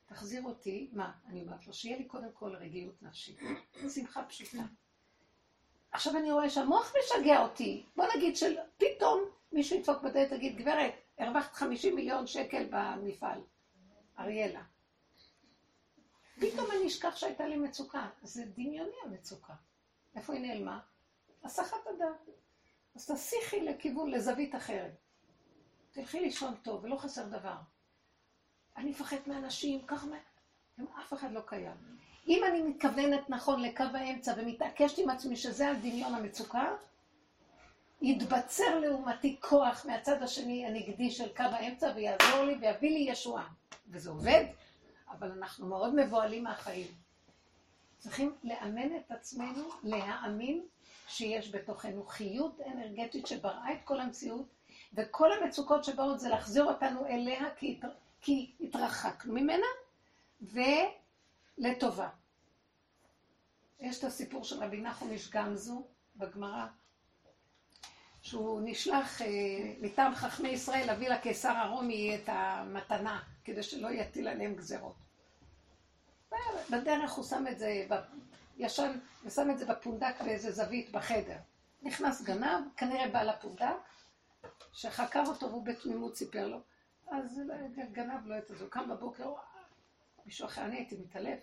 תחזיר 0.05 0.43
אותי, 0.43 0.89
מה? 0.93 1.11
אני 1.25 1.41
אומרת 1.41 1.67
לו, 1.67 1.73
שיהיה 1.73 1.97
לי 1.97 2.05
קודם 2.05 2.31
כל 2.33 2.55
רגיעות 2.55 3.03
נפשית, 3.03 3.39
שמחה 3.95 4.23
פשוטה. 4.23 4.63
עכשיו 5.91 6.17
אני 6.17 6.31
רואה 6.31 6.49
שהמוח 6.49 6.93
משגע 6.99 7.41
אותי. 7.41 7.85
בוא 7.95 8.05
נגיד 8.15 8.35
שפתאום 8.35 9.23
מישהו 9.51 9.77
ידפוק 9.77 10.01
בדלת, 10.03 10.29
תגיד, 10.29 10.57
גברת, 10.57 10.93
הרווחת 11.17 11.53
50 11.53 11.95
מיליון 11.95 12.27
שקל 12.27 12.67
במפעל. 12.71 13.41
אריאלה. 14.19 14.63
פתאום 16.39 16.71
אני 16.71 16.87
אשכח 16.87 17.15
שהייתה 17.15 17.47
לי 17.47 17.57
מצוקה. 17.57 18.07
זה 18.21 18.45
דמיוני 18.45 18.95
המצוקה. 19.05 19.53
איפה 20.15 20.33
היא 20.33 20.41
נעלמה? 20.41 20.79
הסחת 21.43 21.87
הדעת. 21.87 22.29
אז 22.95 23.11
תסיכי 23.11 23.61
לכיוון, 23.61 24.11
לזווית 24.11 24.55
אחרת. 24.55 24.91
תלכי 25.91 26.19
לישון 26.19 26.55
טוב, 26.55 26.83
ולא 26.83 26.95
חסר 26.95 27.25
דבר. 27.25 27.55
אני 28.77 28.89
מפחד 28.89 29.17
מאנשים, 29.27 29.81
ככה 29.87 30.07
מה... 30.07 30.17
אף 30.99 31.13
אחד 31.13 31.31
לא 31.31 31.41
קיים. 31.45 31.75
אם 32.27 32.43
אני 32.47 32.61
מתכוונת 32.61 33.29
נכון 33.29 33.61
לקו 33.61 33.83
האמצע 33.93 34.33
ומתעקשת 34.37 34.97
עם 34.97 35.09
עצמי 35.09 35.35
שזה 35.35 35.67
על 35.67 35.75
דמיון 35.75 36.13
המצוקה, 36.13 36.75
יתבצר 38.01 38.79
לעומתי 38.79 39.37
כוח 39.39 39.85
מהצד 39.85 40.23
השני 40.23 40.65
הנגדי 40.65 41.11
של 41.11 41.35
קו 41.35 41.43
האמצע 41.43 41.91
ויעזור 41.95 42.43
לי 42.43 42.57
ויביא 42.61 42.91
לי 42.91 43.11
ישועה. 43.11 43.47
וזה 43.89 44.09
עובד, 44.09 44.45
אבל 45.11 45.31
אנחנו 45.31 45.67
מאוד 45.67 45.95
מבוהלים 45.95 46.43
מהחיים. 46.43 46.87
צריכים 47.97 48.35
לאמן 48.43 48.95
את 48.97 49.11
עצמנו 49.11 49.69
להאמין 49.83 50.65
שיש 51.07 51.51
בתוכנו 51.51 52.05
חיות 52.05 52.59
אנרגטית 52.67 53.27
שבראה 53.27 53.73
את 53.73 53.77
כל 53.83 53.99
המציאות, 53.99 54.45
וכל 54.93 55.31
המצוקות 55.33 55.83
שבאות 55.83 56.19
זה 56.19 56.29
להחזיר 56.29 56.63
אותנו 56.63 57.05
אליה 57.05 57.45
כי, 58.21 58.51
התרחקנו 58.61 59.33
ממנה, 59.33 59.65
ולטובה. 60.41 62.09
יש 63.79 63.99
את 63.99 64.03
הסיפור 64.03 64.43
של 64.43 64.63
רבי 64.63 64.81
נחום 64.81 65.11
איש 65.11 65.29
גמזו 65.29 65.83
בגמרא, 66.15 66.65
שהוא 68.21 68.61
נשלח 68.63 69.21
אה, 69.21 69.27
מטעם 69.81 70.15
חכמי 70.15 70.49
ישראל 70.49 70.87
להביא 70.87 71.09
לקיסר 71.09 71.51
הרומי 71.51 72.15
את 72.15 72.29
המתנה, 72.29 73.19
כדי 73.49 73.63
שלא 73.63 73.91
יטיל 73.91 74.27
עליהם 74.27 74.55
גזרות. 74.55 74.95
בדרך 76.71 77.11
הוא 77.11 77.25
שם 77.25 77.45
את 77.51 77.59
זה, 77.59 77.85
ישן, 78.57 78.99
ושם 79.25 79.51
את 79.51 79.59
זה 79.59 79.65
בפונדק 79.65 80.21
באיזה 80.25 80.51
זווית 80.51 80.91
בחדר. 80.91 81.37
נכנס 81.81 82.21
גנב, 82.21 82.63
כנראה 82.77 83.07
בעל 83.09 83.29
הפונדק, 83.29 83.75
שחקר 84.73 85.23
אותו 85.27 85.49
והוא 85.49 85.65
בתמימות 85.65 86.15
סיפר 86.15 86.47
לו. 86.47 86.61
אז 87.11 87.41
גנב 87.91 88.27
לו 88.27 88.37
את 88.37 88.47
זה, 88.47 88.55
הוא 88.59 88.69
קם 88.69 88.89
בבוקר, 88.89 89.33
מישהו 90.25 90.45
אחר, 90.45 90.65
אני 90.65 90.75
הייתי 90.75 90.95
מתעלף, 90.95 91.39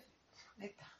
בטח. 0.57 0.97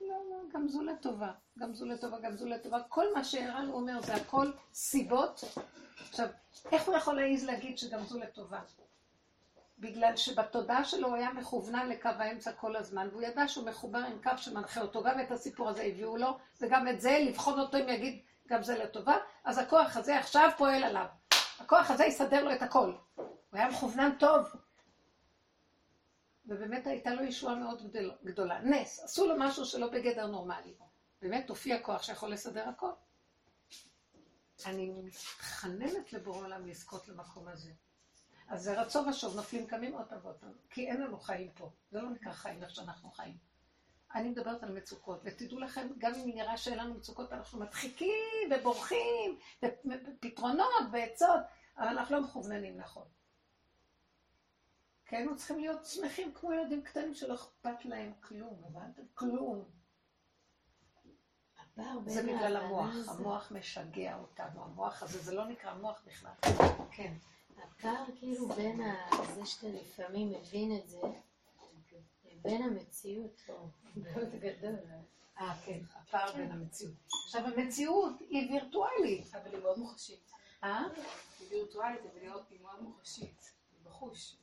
לא, 0.00 0.16
לא, 0.30 0.36
גם 0.52 0.68
זו 0.68 0.82
לטובה, 0.82 1.32
גם 1.58 1.74
זו 1.74 1.86
לטובה, 1.86 2.20
גם 2.20 2.36
זו 2.36 2.46
לטובה. 2.46 2.82
כל 2.88 3.14
מה 3.14 3.24
שערן 3.24 3.70
אומר 3.70 4.02
זה 4.02 4.14
הכל 4.14 4.52
סיבות. 4.74 5.44
עכשיו, 5.96 6.28
איך 6.72 6.82
הוא 6.88 6.96
יכול 6.96 7.16
להעיז 7.16 7.44
להגיד 7.44 7.78
שגם 7.78 8.04
זו 8.04 8.18
לטובה? 8.18 8.60
בגלל 9.78 10.16
שבתודעה 10.16 10.84
שלו 10.84 11.08
הוא 11.08 11.16
היה 11.16 11.32
מכוונן 11.32 11.88
לקו 11.88 12.08
האמצע 12.08 12.52
כל 12.52 12.76
הזמן, 12.76 13.08
והוא 13.10 13.22
ידע 13.22 13.48
שהוא 13.48 13.66
מחובר 13.66 13.98
עם 13.98 14.22
קו 14.22 14.30
שמנחה 14.36 14.80
אותו. 14.80 15.02
גם 15.02 15.20
את 15.20 15.30
הסיפור 15.30 15.68
הזה 15.68 15.82
הביאו 15.82 16.16
לו, 16.16 16.38
וגם 16.60 16.88
את 16.88 17.00
זה, 17.00 17.18
לבחון 17.20 17.60
אותו 17.60 17.78
אם 17.78 17.88
יגיד 17.88 18.22
גם 18.48 18.62
זה 18.62 18.78
לטובה, 18.78 19.16
אז 19.44 19.58
הכוח 19.58 19.96
הזה 19.96 20.18
עכשיו 20.18 20.50
פועל 20.58 20.84
עליו. 20.84 21.06
הכוח 21.58 21.90
הזה 21.90 22.04
יסדר 22.04 22.44
לו 22.44 22.52
את 22.52 22.62
הכל. 22.62 22.94
הוא 23.16 23.26
היה 23.52 23.68
מכוונן 23.68 24.10
טוב. 24.18 24.46
ובאמת 26.46 26.86
הייתה 26.86 27.14
לו 27.14 27.24
ישועה 27.24 27.54
מאוד 27.54 27.82
גדולה. 28.24 28.60
נס, 28.62 29.00
עשו 29.04 29.26
לו 29.26 29.34
משהו 29.38 29.64
שלא 29.64 29.88
בגדר 29.88 30.26
נורמלי. 30.26 30.74
באמת 31.22 31.48
הופיע 31.48 31.82
כוח 31.82 32.02
שיכול 32.02 32.32
לסדר 32.32 32.68
הכל. 32.68 32.90
אני 34.66 34.90
מתחננת 34.90 36.12
לבורא 36.12 36.38
עולם 36.38 36.66
לזכות 36.66 37.08
למקום 37.08 37.48
הזה. 37.48 37.70
אז 38.48 38.62
זה 38.62 38.80
רצון 38.80 39.08
ושוב, 39.08 39.36
נופלים 39.36 39.66
קמים 39.66 39.94
עוד 39.94 40.06
פעם 40.08 40.18
ועוד 40.22 40.36
פעם, 40.36 40.52
כי 40.70 40.88
אין 40.88 41.00
לנו 41.00 41.18
חיים 41.18 41.50
פה. 41.54 41.70
זה 41.90 42.00
לא 42.00 42.10
נקרא 42.10 42.32
חיים 42.32 42.62
איך 42.62 42.70
שאנחנו 42.70 43.10
חיים. 43.10 43.36
אני 44.14 44.28
מדברת 44.28 44.62
על 44.62 44.72
מצוקות, 44.72 45.20
ותדעו 45.24 45.58
לכם, 45.58 45.88
גם 45.98 46.14
אם 46.14 46.30
נראה 46.34 46.56
שאין 46.56 46.78
לנו 46.78 46.94
מצוקות, 46.94 47.32
אנחנו 47.32 47.60
מדחיקים 47.60 48.50
ובורחים, 48.50 49.38
ופתרונות 49.62 50.84
ועצות, 50.92 51.40
אבל 51.78 51.86
אנחנו 51.86 52.16
לא 52.16 52.22
מכווננים 52.22 52.76
נכון. 52.76 53.04
כי 55.06 55.16
היינו 55.16 55.36
צריכים 55.36 55.58
להיות 55.58 55.86
שמחים 55.86 56.32
כמו 56.34 56.52
ילדים 56.52 56.82
קטנים 56.82 57.14
שלא 57.14 57.34
אכפת 57.34 57.84
להם 57.84 58.12
כלום, 58.20 58.62
הבנתם? 58.66 59.02
כלום. 59.14 59.64
זה 62.06 62.22
בגלל 62.22 62.56
המוח, 62.56 62.94
המוח 63.08 63.52
משגע 63.52 64.16
אותנו, 64.16 64.64
המוח 64.64 65.02
הזה, 65.02 65.18
זה 65.18 65.34
לא 65.34 65.48
נקרא 65.48 65.74
מוח 65.74 66.02
בכלל. 66.06 66.32
כן. 66.90 67.14
הפער 67.62 68.04
כאילו 68.18 68.48
בין 68.48 68.80
זה 69.34 69.46
שאתה 69.46 69.68
לפעמים 69.68 70.32
מבין 70.32 70.76
את 70.76 70.88
זה, 70.88 71.00
לבין 72.24 72.62
המציאות 72.62 73.42
הוא 73.46 73.68
מאוד 73.96 74.30
גדול. 74.40 74.74
אה, 75.40 75.54
כן, 75.64 75.78
הפער 75.94 76.32
בין 76.32 76.52
המציאות. 76.52 76.94
עכשיו, 77.26 77.46
המציאות 77.46 78.20
היא 78.20 78.52
וירטואלית. 78.52 79.34
אבל 79.34 79.54
היא 79.54 79.62
מאוד 79.62 79.78
מוחשית. 79.78 80.30
אה? 80.64 80.84
היא 81.40 81.48
וירטואלית, 81.50 82.00
אבל 82.00 82.20
היא 82.50 82.60
מאוד 82.62 82.82
מוחשית. 82.82 83.52
היא 83.72 83.84
בחוש. 83.84 84.36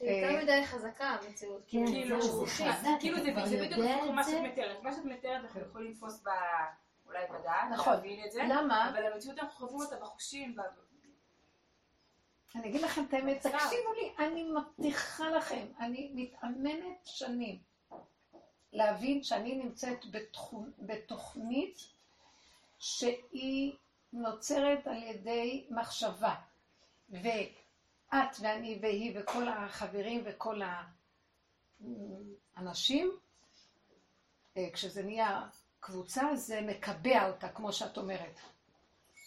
היא 0.00 0.10
יותר 0.10 0.42
מדי 0.42 0.66
חזקה 0.66 1.04
המציאות. 1.04 1.62
כאילו, 1.66 1.86
כאילו 3.00 3.16
זה 3.24 3.30
בדיוק 3.60 3.80
מה 4.14 4.24
שאת 4.24 4.40
מתארת. 4.52 4.82
מה 4.82 4.94
שאת 4.94 5.04
מתארת 5.04 5.44
אנחנו 5.44 5.60
יכולים 5.60 5.90
לתפוס 5.92 6.24
אולי 7.06 7.24
בדעת, 7.26 7.70
נכון. 7.72 7.92
להבין 7.92 8.24
את 8.26 8.32
זה. 8.32 8.42
למה? 8.48 8.90
אבל 8.90 9.12
המציאות 9.12 9.38
אנחנו 9.38 9.66
חווים 9.66 9.80
אותה 9.80 9.96
בחושים. 9.96 10.56
אני 12.54 12.68
אגיד 12.68 12.80
לכם 12.80 13.04
את 13.08 13.14
האמת, 13.14 13.46
תקשיבו 13.46 13.92
לי, 13.92 14.26
אני 14.26 14.50
מבטיחה 14.52 15.30
לכם, 15.30 15.66
אני 15.80 16.10
מתאמנת 16.14 17.00
שנים 17.04 17.58
להבין 18.72 19.22
שאני 19.22 19.54
נמצאת 19.54 19.98
בתוכנית 20.78 21.78
שהיא 22.78 23.72
נוצרת 24.12 24.86
על 24.86 25.02
ידי 25.02 25.66
מחשבה. 25.70 26.34
ואת 27.10 28.36
ואני 28.40 28.78
והיא 28.82 29.20
וכל 29.20 29.48
החברים 29.48 30.22
וכל 30.24 30.60
האנשים, 32.56 33.10
אה, 34.56 34.68
כשזה 34.72 35.02
נהיה 35.02 35.48
קבוצה, 35.80 36.36
זה 36.36 36.60
מקבע 36.60 37.28
אותה, 37.28 37.48
כמו 37.48 37.72
שאת 37.72 37.96
אומרת. 37.96 38.40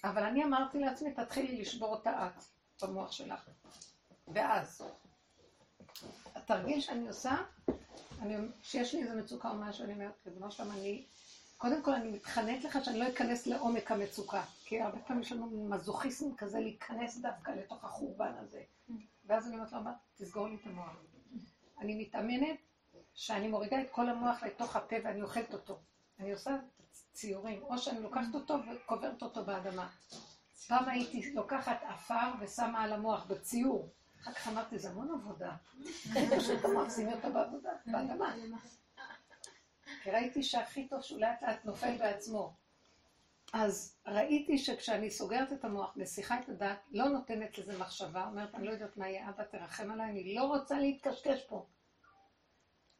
אבל 0.03 0.23
אני 0.23 0.43
אמרתי 0.43 0.79
לעצמי, 0.79 1.13
תתחילי 1.13 1.61
לשבור 1.61 1.95
אותה 1.95 2.27
את. 2.27 2.43
במוח 2.83 3.11
שלך. 3.11 3.49
ואז, 4.27 4.83
התרגיל 6.35 6.81
שאני 6.81 7.07
עושה, 7.07 7.35
אני, 8.21 8.35
שיש 8.61 8.95
לי 8.95 9.03
איזו 9.03 9.15
מצוקה 9.15 9.49
או 9.49 9.55
משהו, 9.55 9.85
אני 9.85 9.93
אומרת, 9.93 10.13
ריבונו 10.25 10.51
שלום, 10.51 10.71
אני, 10.71 11.05
קודם 11.57 11.83
כל 11.83 11.93
אני 11.93 12.11
מתחננת 12.11 12.63
לך 12.63 12.85
שאני 12.85 12.99
לא 12.99 13.07
אכנס 13.07 13.47
לעומק 13.47 13.91
המצוקה, 13.91 14.43
כי 14.65 14.81
הרבה 14.81 14.99
פעמים 14.99 15.21
יש 15.21 15.31
לנו 15.31 15.69
מזוכיסם 15.69 16.35
כזה 16.35 16.59
להיכנס 16.59 17.17
דווקא 17.17 17.51
לתוך 17.51 17.83
החורבן 17.83 18.33
הזה. 18.39 18.61
ואז 19.25 19.47
אני 19.47 19.55
אומרת 19.55 19.71
לו, 19.71 19.79
תסגור 20.17 20.47
לי 20.47 20.55
את 20.55 20.65
המוח. 20.65 20.95
אני 21.79 21.95
מתאמנת 21.95 22.57
שאני 23.13 23.47
מורידה 23.47 23.81
את 23.81 23.87
כל 23.91 24.09
המוח 24.09 24.43
לתוך 24.43 24.75
הפה 24.75 24.95
ואני 25.03 25.21
אוכלת 25.21 25.53
אותו. 25.53 25.79
אני 26.19 26.33
עושה 26.33 26.57
ציורים, 27.13 27.61
או 27.63 27.77
שאני 27.77 27.99
לוקחת 27.99 28.35
אותו 28.35 28.57
וקוברת 28.71 29.23
אותו 29.23 29.45
באדמה. 29.45 29.89
פעם 30.67 30.89
הייתי 30.89 31.33
לוקחת 31.33 31.83
עפר 31.83 32.31
ושמה 32.39 32.83
על 32.83 32.93
המוח 32.93 33.25
בציור. 33.25 33.93
אחר 34.21 34.33
כך 34.33 34.47
אמרתי, 34.47 34.79
זה 34.79 34.89
המון 34.89 35.11
עבודה. 35.11 35.55
פשוט 36.37 36.59
שימי 36.95 37.13
אותה 37.13 37.29
בעבודה, 37.29 37.69
באדמה. 37.85 38.35
כי 40.03 40.11
ראיתי 40.11 40.43
שהכי 40.43 40.87
טוב 40.87 41.01
שהוא 41.01 41.19
לאט 41.19 41.43
לאט 41.43 41.65
נופל 41.65 41.97
בעצמו. 41.97 42.55
אז 43.53 43.97
ראיתי 44.07 44.57
שכשאני 44.57 45.11
סוגרת 45.11 45.53
את 45.53 45.65
המוח, 45.65 45.93
מסיחה 45.95 46.39
את 46.39 46.49
הדעת, 46.49 46.79
לא 46.91 47.09
נותנת 47.09 47.57
לזה 47.57 47.77
מחשבה, 47.77 48.25
אומרת, 48.25 48.55
אני 48.55 48.67
לא 48.67 48.71
יודעת 48.71 48.97
מה 48.97 49.09
יהיה, 49.09 49.29
אבא 49.29 49.43
תרחם 49.43 49.91
עליי, 49.91 50.09
אני 50.09 50.35
לא 50.35 50.43
רוצה 50.43 50.79
להתקשקש 50.79 51.43
פה. 51.43 51.65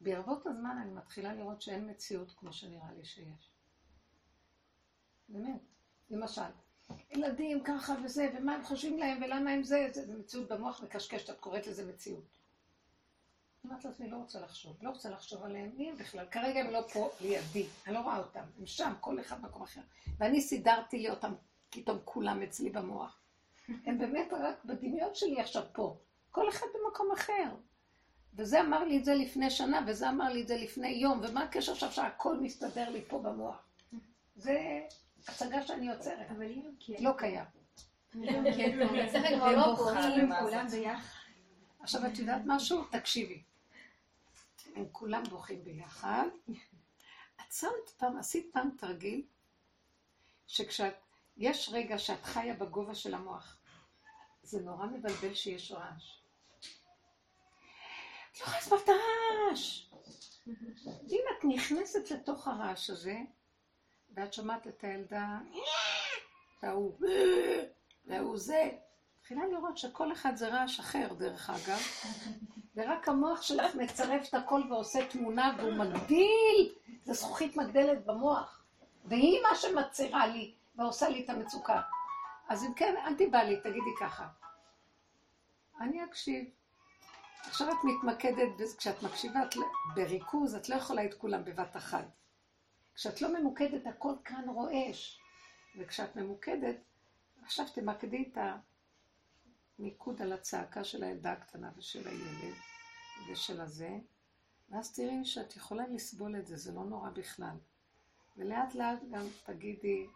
בערבות 0.00 0.46
הזמן 0.46 0.78
אני 0.82 0.92
מתחילה 0.92 1.34
לראות 1.34 1.62
שאין 1.62 1.90
מציאות 1.90 2.32
כמו 2.32 2.52
שנראה 2.52 2.92
לי 2.96 3.04
שיש. 3.04 3.52
באמת. 5.28 5.60
למשל, 6.10 6.42
ילדים 7.10 7.62
ככה 7.64 7.94
וזה, 8.04 8.28
ומה 8.34 8.54
הם 8.54 8.64
חושבים 8.64 8.98
להם, 8.98 9.22
ולמה 9.22 9.50
הם 9.50 9.62
זה, 9.62 9.88
זה, 9.92 10.06
זה 10.06 10.18
מציאות 10.18 10.48
במוח 10.48 10.82
מקשקשת, 10.82 11.30
את 11.30 11.40
קוראת 11.40 11.66
לזה 11.66 11.86
מציאות. 11.86 12.24
אמרתי 13.66 13.88
לעצמי, 13.88 14.10
לא 14.10 14.16
רוצה 14.16 14.40
לחשוב, 14.40 14.76
לא 14.82 14.90
רוצה 14.90 15.10
לחשוב 15.10 15.42
עליהם, 15.44 15.70
מי 15.76 15.90
הם 15.90 15.96
בכלל? 15.96 16.26
כרגע 16.30 16.60
הם 16.60 16.70
לא 16.70 16.80
פה 16.92 17.10
לידי, 17.20 17.66
אני 17.86 17.94
לא 17.94 18.00
רואה 18.00 18.18
אותם, 18.18 18.42
הם 18.58 18.66
שם, 18.66 18.92
כל 19.00 19.20
אחד 19.20 19.42
במקום 19.42 19.62
אחר. 19.62 19.80
ואני 20.18 20.40
סידרתי 20.40 20.98
לי 20.98 21.10
אותם, 21.10 21.32
פתאום 21.70 21.98
כולם 22.04 22.42
אצלי 22.42 22.70
במוח. 22.70 23.18
הם 23.86 23.98
באמת 23.98 24.32
רק 24.32 24.64
בדמיון 24.64 25.10
שלי 25.14 25.40
עכשיו 25.40 25.62
פה. 25.72 25.96
כל 26.30 26.48
אחד 26.48 26.66
במקום 26.74 27.12
אחר. 27.12 27.54
וזה 28.34 28.60
אמר 28.60 28.84
לי 28.84 28.98
את 28.98 29.04
זה 29.04 29.14
לפני 29.14 29.50
שנה, 29.50 29.84
וזה 29.86 30.08
אמר 30.08 30.32
לי 30.32 30.42
את 30.42 30.48
זה 30.48 30.56
לפני 30.56 30.88
יום, 30.88 31.20
ומה 31.22 31.42
הקשר 31.42 31.72
עכשיו 31.72 31.92
שהכל 31.92 32.36
מסתדר 32.36 32.90
לי 32.90 33.02
פה 33.08 33.18
במוח? 33.18 33.56
זה 34.36 34.80
הצגה 35.28 35.66
שאני 35.66 35.88
יוצרת. 35.88 36.30
אבל 36.30 36.42
אם 36.42 36.70
כן... 36.80 36.94
לא 37.00 37.10
קיים. 37.18 37.44
זה 39.12 39.18
כבר 39.38 39.74
בוכים 39.74 40.30
כולם 40.40 40.68
ביחד. 40.68 41.18
עכשיו 41.80 42.06
את 42.06 42.18
יודעת 42.18 42.42
משהו? 42.46 42.84
תקשיבי. 42.84 43.42
הם 44.74 44.84
כולם 44.92 45.22
בוכים 45.24 45.64
ביחד. 45.64 46.26
את 47.40 47.52
שמת 47.52 47.90
פעם, 47.96 48.18
עשית 48.18 48.50
פעם 48.52 48.70
תרגיל, 48.78 49.22
שכשאת, 50.46 50.94
יש 51.36 51.70
רגע 51.72 51.98
שאת 51.98 52.24
חיה 52.24 52.54
בגובה 52.54 52.94
של 52.94 53.14
המוח. 53.14 53.58
זה 54.42 54.60
נורא 54.60 54.86
מבלבל 54.86 55.34
שיש 55.34 55.72
רעש. 55.72 56.18
את 58.32 58.40
לא 58.40 58.44
יכולה 58.44 58.58
לסבול 58.58 58.78
את 58.84 58.88
הרעש. 58.88 59.90
אם 61.10 61.20
את 61.38 61.44
נכנסת 61.44 62.10
לתוך 62.10 62.48
הרעש 62.48 62.90
הזה, 62.90 63.16
ואת 64.14 64.32
שומעת 64.34 64.66
את 64.66 64.84
הילדה, 64.84 65.38
וההוא, 66.62 66.92
וההוא 68.06 68.38
זה, 68.38 68.70
מתחילה 69.20 69.46
לראות 69.46 69.78
שכל 69.78 70.12
אחד 70.12 70.36
זה 70.36 70.48
רעש 70.48 70.80
אחר, 70.80 71.08
דרך 71.18 71.50
אגב, 71.50 71.80
ורק 72.76 73.08
המוח 73.08 73.42
שלך 73.42 73.74
מצרף 73.74 74.28
את 74.28 74.34
הכל 74.34 74.62
ועושה 74.70 75.06
תמונה, 75.08 75.54
והוא 75.58 75.72
מגדיל, 75.72 76.72
זה 77.04 77.12
זכוכית 77.12 77.56
מגדלת 77.56 78.04
במוח, 78.06 78.62
והיא 79.04 79.42
מה 79.42 79.56
שמצהירה 79.56 80.26
לי 80.26 80.54
ועושה 80.76 81.08
לי 81.08 81.24
את 81.24 81.30
המצוקה. 81.30 81.80
אז 82.48 82.64
אם 82.64 82.74
כן, 82.74 82.94
אל 83.06 83.14
תיבא 83.14 83.38
לי, 83.38 83.60
תגידי 83.60 83.90
ככה. 84.00 84.26
אני 85.80 86.04
אקשיב. 86.04 86.44
עכשיו 87.46 87.68
את 87.68 87.76
מתמקדת, 87.84 88.48
כשאת 88.78 89.02
מקשיבה 89.02 89.40
לא- 89.56 89.66
בריכוז, 89.94 90.54
את 90.54 90.68
לא 90.68 90.74
יכולה 90.74 91.04
את 91.04 91.14
כולם 91.14 91.44
בבת 91.44 91.76
אחת. 91.76 92.04
כשאת 92.94 93.22
לא 93.22 93.40
ממוקדת, 93.40 93.86
הכל 93.86 94.14
כאן 94.24 94.48
רועש. 94.48 95.20
וכשאת 95.78 96.16
ממוקדת, 96.16 96.76
עכשיו 97.42 97.66
תמקדי 97.74 98.32
את 98.32 98.38
המיקוד 99.78 100.22
על 100.22 100.32
הצעקה 100.32 100.84
של 100.84 101.04
הילדה 101.04 101.32
הקטנה 101.32 101.70
ושל 101.76 102.08
הילד 102.08 102.54
ושל 103.30 103.60
הזה, 103.60 103.98
ואז 104.70 104.94
תראי 104.94 105.24
שאת 105.24 105.56
יכולה 105.56 105.86
לסבול 105.86 106.36
את 106.36 106.46
זה, 106.46 106.56
זה 106.56 106.72
לא 106.72 106.84
נורא 106.84 107.10
בכלל. 107.10 107.56
ולאט 108.36 108.74
לאט 108.74 108.98
גם 109.10 109.26
תגידי, 109.44 110.06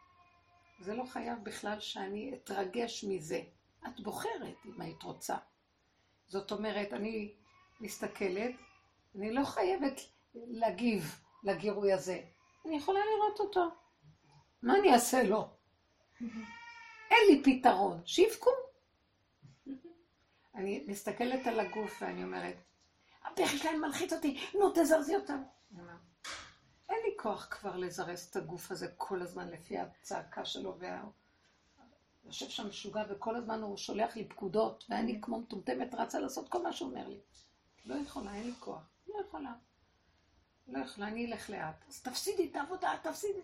זה 0.80 0.94
לא 0.94 1.04
חייב 1.04 1.44
בכלל 1.44 1.80
שאני 1.80 2.34
אתרגש 2.34 3.04
מזה. 3.04 3.40
את 3.86 4.00
בוחרת 4.00 4.56
אם 4.66 4.80
היית 4.80 5.02
רוצה. 5.02 5.36
זאת 6.26 6.52
אומרת, 6.52 6.92
אני 6.92 7.34
מסתכלת, 7.80 8.54
אני 9.14 9.32
לא 9.32 9.44
חייבת 9.44 10.00
להגיב 10.34 11.20
לגירוי 11.44 11.92
הזה. 11.92 12.22
אני 12.66 12.76
יכולה 12.76 13.00
לראות 13.14 13.40
אותו. 13.40 13.68
מה 14.62 14.78
אני 14.78 14.94
אעשה 14.94 15.22
לו? 15.22 15.48
אין 17.10 17.18
לי 17.30 17.42
פתרון, 17.44 18.00
שיבכו. 18.04 18.50
אני 20.54 20.84
מסתכלת 20.86 21.46
על 21.46 21.60
הגוף 21.60 22.02
ואני 22.02 22.24
אומרת, 22.24 22.56
הבכי 23.24 23.58
שלהם 23.58 23.80
מלחיץ 23.80 24.12
אותי, 24.12 24.46
נו 24.54 24.70
תזרזי 24.74 25.16
אותם. 25.16 25.42
אין 26.88 26.98
לי 27.04 27.16
כוח 27.18 27.48
כבר 27.50 27.76
לזרז 27.76 28.28
את 28.30 28.36
הגוף 28.36 28.70
הזה 28.70 28.88
כל 28.96 29.22
הזמן 29.22 29.48
לפי 29.48 29.78
הצעקה 29.78 30.44
שלו 30.44 30.78
וה... 30.78 31.04
יושב 32.24 32.48
שם 32.48 32.68
משוגע 32.68 33.02
וכל 33.10 33.36
הזמן 33.36 33.62
הוא 33.62 33.76
שולח 33.76 34.16
לי 34.16 34.28
פקודות 34.28 34.84
ואני 34.88 35.18
כמו 35.22 35.40
מטומטמת 35.40 35.94
רצה 35.94 36.18
לעשות 36.20 36.48
כל 36.48 36.62
מה 36.62 36.72
שהוא 36.72 36.90
אומר 36.90 37.08
לי. 37.08 37.20
לא 37.84 37.94
יכולה, 37.94 38.34
אין 38.34 38.46
לי 38.46 38.54
כוח. 38.60 38.82
לא 39.08 39.20
יכולה. 39.28 39.52
לא 40.68 40.78
יכולה, 40.78 41.08
אני 41.08 41.26
אלך 41.26 41.50
לאט. 41.50 41.84
אז 41.88 42.02
תפסידי 42.02 42.50
את 42.50 42.56
העבודה, 42.56 42.92
תפסידי. 43.02 43.40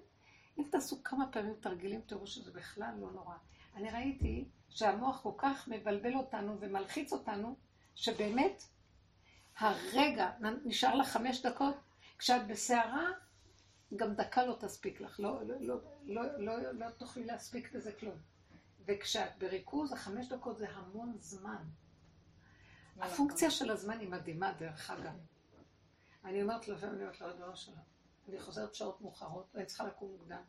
אם 0.58 0.64
תעשו 0.70 1.02
כמה 1.04 1.32
פעמים 1.32 1.54
תרגילים, 1.60 2.00
תראו 2.06 2.26
שזה 2.26 2.50
בכלל 2.50 2.94
לא 3.00 3.10
נורא. 3.10 3.34
אני 3.76 3.90
ראיתי 3.90 4.44
שהמוח 4.68 5.20
כל 5.22 5.32
כך 5.38 5.68
מבלבל 5.68 6.14
אותנו 6.14 6.56
ומלחיץ 6.60 7.12
אותנו, 7.12 7.56
שבאמת 7.94 8.62
הרגע, 9.58 10.30
נשאר 10.64 10.94
לך 10.94 11.08
חמש 11.08 11.46
דקות, 11.46 11.76
כשאת 12.18 12.46
בסערה, 12.46 13.10
גם 13.96 14.14
דקה 14.14 14.46
לא 14.46 14.56
תספיק 14.60 15.00
לך, 15.00 15.20
לא, 15.20 15.42
לא, 15.46 15.54
לא, 15.60 15.76
לא, 16.04 16.22
לא, 16.38 16.72
לא 16.72 16.90
תוכלי 16.90 17.24
להספיק 17.24 17.72
בזה 17.72 17.92
כלום. 17.92 18.16
וכשאת 18.86 19.38
בריכוז, 19.38 19.92
החמש 19.92 20.28
דקות 20.28 20.58
זה 20.58 20.66
המון 20.70 21.16
זמן. 21.18 21.64
הפונקציה 23.00 23.50
של 23.50 23.70
הזמן 23.70 24.00
היא 24.00 24.08
מדהימה, 24.08 24.52
דרך 24.52 24.90
אגב. 24.90 25.12
אני 26.24 26.42
אומרת 26.42 26.68
לו, 26.68 26.78
ואני 26.78 27.02
אומרת 27.02 27.20
לו, 27.20 27.26
ריבונו 27.26 27.56
שלו, 27.56 27.74
אני 28.28 28.40
חוזרת 28.40 28.74
שעות 28.74 29.00
מאוחרות, 29.00 29.50
ואני 29.54 29.66
צריכה 29.66 29.84
לקום 29.84 30.10
מוקדם. 30.12 30.42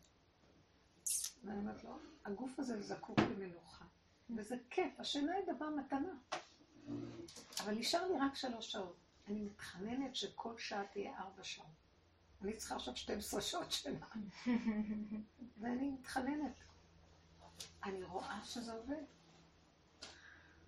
ואני 1.44 1.58
אומרת 1.58 1.84
לו, 1.84 1.98
הגוף 2.26 2.60
הזה 2.60 2.82
זקוק 2.82 3.20
למנוחה, 3.20 3.86
וזה 4.38 4.56
כיף, 4.70 5.00
השינה 5.00 5.34
היא 5.34 5.56
דבר 5.56 5.70
מתנה. 5.70 6.14
אבל 7.60 7.76
נשאר 7.76 8.08
לי 8.08 8.14
רק 8.20 8.36
שלוש 8.36 8.72
שעות. 8.72 8.96
אני 9.28 9.42
מתחננת 9.42 10.16
שכל 10.16 10.58
שעה 10.58 10.84
תהיה 10.92 11.18
ארבע 11.20 11.44
שעות. 11.44 11.68
אני 12.42 12.54
צריכה 12.54 12.76
עכשיו 12.76 12.96
12 12.96 13.42
שעות 13.42 13.72
שינה. 13.72 14.06
ואני 15.60 15.90
מתחננת. 15.90 16.54
אני 17.84 18.04
רואה 18.04 18.46
שזה 18.46 18.74
עובד. 18.74 19.04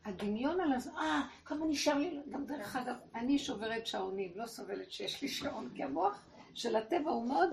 הדמיון 0.05 0.61
על 0.61 0.73
הזמן, 0.73 0.95
אה, 0.97 1.21
כמה 1.45 1.65
נשאר 1.65 1.97
לי, 1.97 2.19
גם 2.29 2.45
דרך 2.45 2.75
אגב, 2.75 2.95
אני 3.15 3.39
שוברת 3.39 3.87
שעונים, 3.87 4.31
לא 4.35 4.47
סובלת 4.47 4.91
שיש 4.91 5.21
לי 5.21 5.27
שעון, 5.27 5.69
כי 5.75 5.83
המוח 5.83 6.25
של 6.53 6.75
הטבע 6.75 7.11
הוא 7.11 7.27
מאוד, 7.27 7.49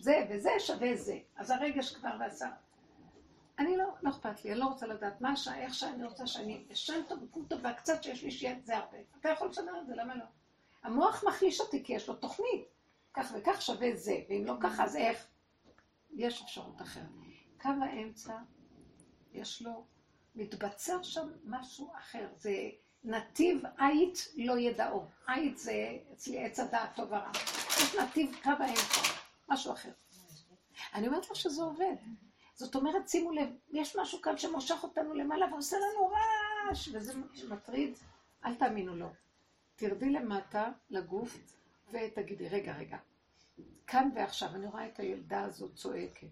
זה 0.00 0.26
וזה 0.30 0.50
שווה 0.58 0.96
זה. 0.96 1.18
אז 1.36 1.50
הרגש 1.50 1.94
כבר 1.94 2.10
ועשה. 2.20 2.48
אני 3.58 3.76
לא, 3.76 3.84
לא 4.02 4.10
אכפת 4.10 4.44
לי, 4.44 4.52
אני 4.52 4.60
לא 4.60 4.64
רוצה 4.64 4.86
לדעת 4.86 5.20
מה 5.20 5.32
השעה, 5.32 5.58
איך 5.58 5.74
שאני 5.74 6.04
רוצה 6.04 6.26
שאני 6.26 6.64
אשן 6.72 7.00
טוב, 7.08 7.22
וקום 7.22 7.44
טוב, 7.48 7.60
והקצת 7.62 8.02
שיש 8.02 8.22
לי 8.22 8.30
שיהיה, 8.30 8.56
זה 8.64 8.76
הרבה. 8.76 8.98
אתה 9.20 9.28
יכול 9.28 9.48
לשדר 9.48 9.80
את 9.80 9.86
זה, 9.86 9.94
למה 9.94 10.14
לא? 10.14 10.24
המוח 10.82 11.24
מחליש 11.28 11.60
אותי 11.60 11.84
כי 11.84 11.92
יש 11.92 12.08
לו 12.08 12.14
תוכנית. 12.14 12.64
כך 13.14 13.32
וכך 13.34 13.62
שווה 13.62 13.96
זה, 13.96 14.16
ואם 14.28 14.44
לא 14.46 14.54
ככה, 14.60 14.84
אז 14.84 14.96
איך? 14.96 15.26
יש 16.10 16.42
אפשרות 16.42 16.82
אחרת. 16.82 17.08
קו 17.62 17.68
האמצע, 17.82 18.38
יש 19.32 19.62
לו, 19.62 19.84
מתבצר 20.36 21.02
שם 21.02 21.28
משהו 21.44 21.92
אחר. 21.98 22.28
זה 22.38 22.70
נתיב 23.04 23.62
עית 23.78 24.28
לא 24.36 24.58
ידעו. 24.58 25.04
עית 25.28 25.58
זה 25.58 25.98
אצלי 26.12 26.44
עץ 26.44 26.60
הדעת 26.60 26.96
טוב 26.96 27.12
ורע. 27.12 27.30
יש 27.78 27.94
נתיב 27.94 28.36
קו 28.42 28.50
האמצע, 28.50 29.00
משהו 29.48 29.72
אחר. 29.72 29.90
אני 30.94 31.06
אומרת 31.06 31.30
לך 31.30 31.36
שזה 31.36 31.62
עובד. 31.62 31.94
זאת 32.54 32.74
אומרת, 32.74 33.08
שימו 33.08 33.32
לב, 33.32 33.48
יש 33.70 33.96
משהו 33.96 34.22
כאן 34.22 34.38
שמושך 34.38 34.82
אותנו 34.82 35.14
למעלה 35.14 35.46
ועושה 35.52 35.76
לנו 35.76 36.08
רעש, 36.08 36.88
וזה 36.92 37.12
מטריד, 37.48 37.94
אל 38.44 38.54
תאמינו 38.54 38.96
לו. 38.96 39.08
תרדי 39.76 40.10
למטה, 40.10 40.72
לגוף, 40.90 41.38
ותגידי, 41.92 42.48
רגע, 42.48 42.76
רגע, 42.76 42.96
כאן 43.86 44.10
ועכשיו, 44.14 44.54
אני 44.54 44.66
רואה 44.66 44.86
את 44.86 44.98
הילדה 44.98 45.42
הזאת 45.44 45.74
צועקת. 45.74 46.28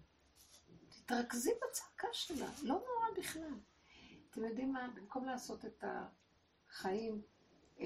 תתרכזי 1.05 1.51
בצעקה 1.67 2.07
שלה, 2.11 2.47
לא 2.63 2.73
נורא 2.73 3.07
בכלל. 3.17 3.53
אתם 4.35 4.45
יודעים 4.45 4.73
מה? 4.73 4.87
במקום 4.95 5.25
לעשות 5.25 5.65
את 5.65 5.83
החיים 6.69 7.21
אה, 7.79 7.85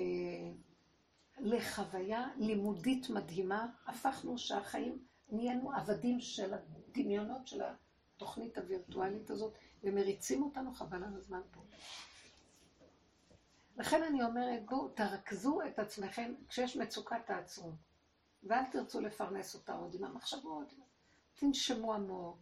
לחוויה 1.37 2.27
לימודית 2.37 3.09
מדהימה, 3.09 3.67
הפכנו 3.85 4.37
שהחיים, 4.37 5.05
נהיינו 5.29 5.71
עבדים 5.71 6.19
של 6.19 6.53
הדמיונות 6.53 7.47
של 7.47 7.61
התוכנית 8.15 8.57
הווירטואלית 8.57 9.29
הזאת, 9.29 9.53
ומריצים 9.83 10.43
אותנו 10.43 10.73
חבל 10.73 11.03
על 11.03 11.15
הזמן 11.15 11.41
פה. 11.51 11.61
לכן 13.77 14.03
אני 14.03 14.23
אומרת, 14.23 14.65
בואו, 14.65 14.89
תרכזו 14.89 15.61
את 15.67 15.79
עצמכם, 15.79 16.33
כשיש 16.47 16.77
מצוקה 16.77 17.19
תעצרו. 17.25 17.71
ואל 18.43 18.63
תרצו 18.71 19.01
לפרנס 19.01 19.55
אותה 19.55 19.73
עוד 19.73 19.95
עם 19.95 20.03
המחשבות. 20.03 20.73
תנשמו 21.35 21.93
עמוק, 21.93 22.37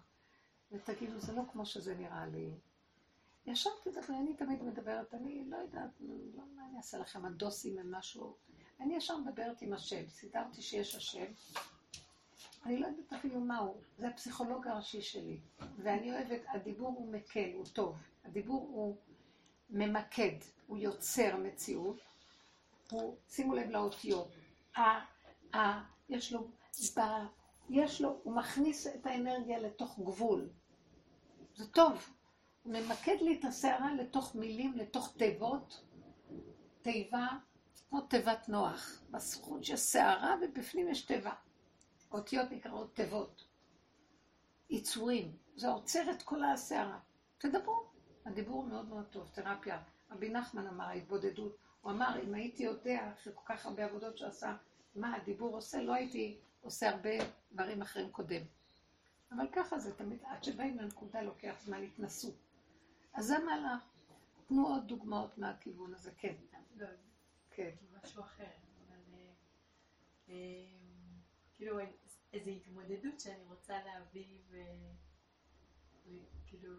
ותגידו, 0.71 1.19
זה 1.19 1.33
לא 1.33 1.41
כמו 1.51 1.65
שזה 1.65 1.95
נראה 1.95 2.25
לי. 2.25 2.51
ישר 3.47 3.69
תדברי, 3.83 4.17
אני 4.17 4.33
תמיד 4.33 4.63
מדברת, 4.63 5.13
אני 5.13 5.43
לא 5.49 5.57
יודעת, 5.57 5.89
לא, 6.35 6.43
מה 6.55 6.65
אני 6.69 6.77
אעשה 6.77 6.97
לכם, 6.97 7.25
הדוסים 7.25 7.79
הם 7.79 7.91
משהו. 7.91 8.35
אני 8.79 8.95
ישר 8.95 9.17
מדברת 9.17 9.61
עם 9.61 9.73
השם, 9.73 10.09
סידרתי 10.09 10.61
שיש 10.61 10.95
השם. 10.95 11.25
אני 12.65 12.79
לא 12.79 12.87
יודעת 12.87 13.13
אפילו 13.13 13.39
מהו, 13.39 13.81
זה 13.97 14.07
הפסיכולוג 14.07 14.67
הראשי 14.67 15.01
שלי. 15.01 15.39
ואני 15.77 16.11
אוהבת, 16.11 16.41
הדיבור 16.47 16.87
הוא 16.87 17.11
מקל, 17.11 17.49
הוא 17.53 17.65
טוב. 17.73 17.95
הדיבור 18.25 18.61
הוא 18.61 18.97
ממקד, 19.69 20.37
הוא 20.67 20.77
יוצר 20.77 21.37
מציאות. 21.37 22.01
הוא, 22.91 23.17
שימו 23.29 23.55
לב 23.55 23.69
לאותיות. 23.69 24.31
ה, 24.77 24.79
יש 26.09 26.33
לו, 26.33 26.47
ב, 26.97 27.01
יש 27.69 28.01
לו, 28.01 28.19
הוא 28.23 28.35
מכניס 28.35 28.87
את 28.87 29.05
האנרגיה 29.05 29.59
לתוך 29.59 29.99
גבול. 29.99 30.49
זה 31.55 31.67
טוב. 31.67 32.16
ממקד 32.67 33.15
לי 33.21 33.39
את 33.39 33.45
הסערה 33.45 33.93
לתוך 33.93 34.35
מילים, 34.35 34.77
לתוך 34.77 35.13
תיבות, 35.17 35.83
תיבה, 36.81 37.27
כמו 37.89 38.01
תיבת 38.01 38.49
נוח. 38.49 39.01
בסחוץ 39.11 39.69
יש 39.69 39.79
שערה 39.79 40.35
ובפנים 40.41 40.89
יש 40.89 41.01
תיבה. 41.01 41.33
אותיות 42.11 42.51
נקראות 42.51 42.95
תיבות. 42.95 43.47
יצורים. 44.69 45.37
זה 45.55 45.69
עוצר 45.69 46.11
את 46.11 46.23
כל 46.23 46.43
השערה. 46.43 46.99
תדברו. 47.37 47.83
הדיבור 48.25 48.63
מאוד 48.63 48.87
מאוד 48.89 49.05
טוב, 49.05 49.29
תרפיה. 49.33 49.81
רבי 50.11 50.29
נחמן 50.29 50.67
אמר, 50.67 50.85
ההתבודדות. 50.85 51.57
הוא 51.81 51.91
אמר, 51.91 52.21
אם 52.23 52.33
הייתי 52.33 52.63
יודע 52.63 53.11
שכל 53.23 53.41
כך 53.45 53.65
הרבה 53.65 53.85
עבודות 53.85 54.17
שעשה, 54.17 54.55
מה 54.95 55.15
הדיבור 55.15 55.55
עושה, 55.55 55.81
לא 55.81 55.93
הייתי 55.93 56.37
עושה 56.61 56.89
הרבה 56.89 57.09
דברים 57.51 57.81
אחרים 57.81 58.11
קודם. 58.11 58.41
אבל 59.31 59.47
ככה 59.51 59.79
זה 59.79 59.95
תמיד, 59.95 60.19
עד 60.25 60.43
שבאים 60.43 60.77
לנקודה 60.77 61.21
לוקח 61.21 61.55
זמן 61.65 61.83
התנסות. 61.83 62.46
אז 63.17 63.25
זה 63.25 63.39
מהלך. 63.39 63.83
תנו 64.47 64.67
עוד 64.67 64.87
דוגמאות 64.87 65.37
מהכיוון 65.37 65.93
הזה, 65.93 66.11
כן. 66.17 66.35
לא, 66.75 66.87
כן. 67.49 67.75
משהו 68.03 68.21
אחר, 68.21 68.51
אבל 68.87 69.13
אה, 69.13 69.33
אה, 70.29 70.35
כאילו 71.55 71.79
איזו 72.33 72.51
התמודדות 72.51 73.19
שאני 73.19 73.43
רוצה 73.43 73.83
להביא 73.83 74.39
וכאילו 76.05 76.73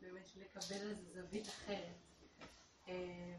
באמת 0.00 0.36
לקבל 0.36 0.90
איזו 0.90 1.10
זווית 1.12 1.46
אחרת. 1.46 1.96
אה, 2.88 3.38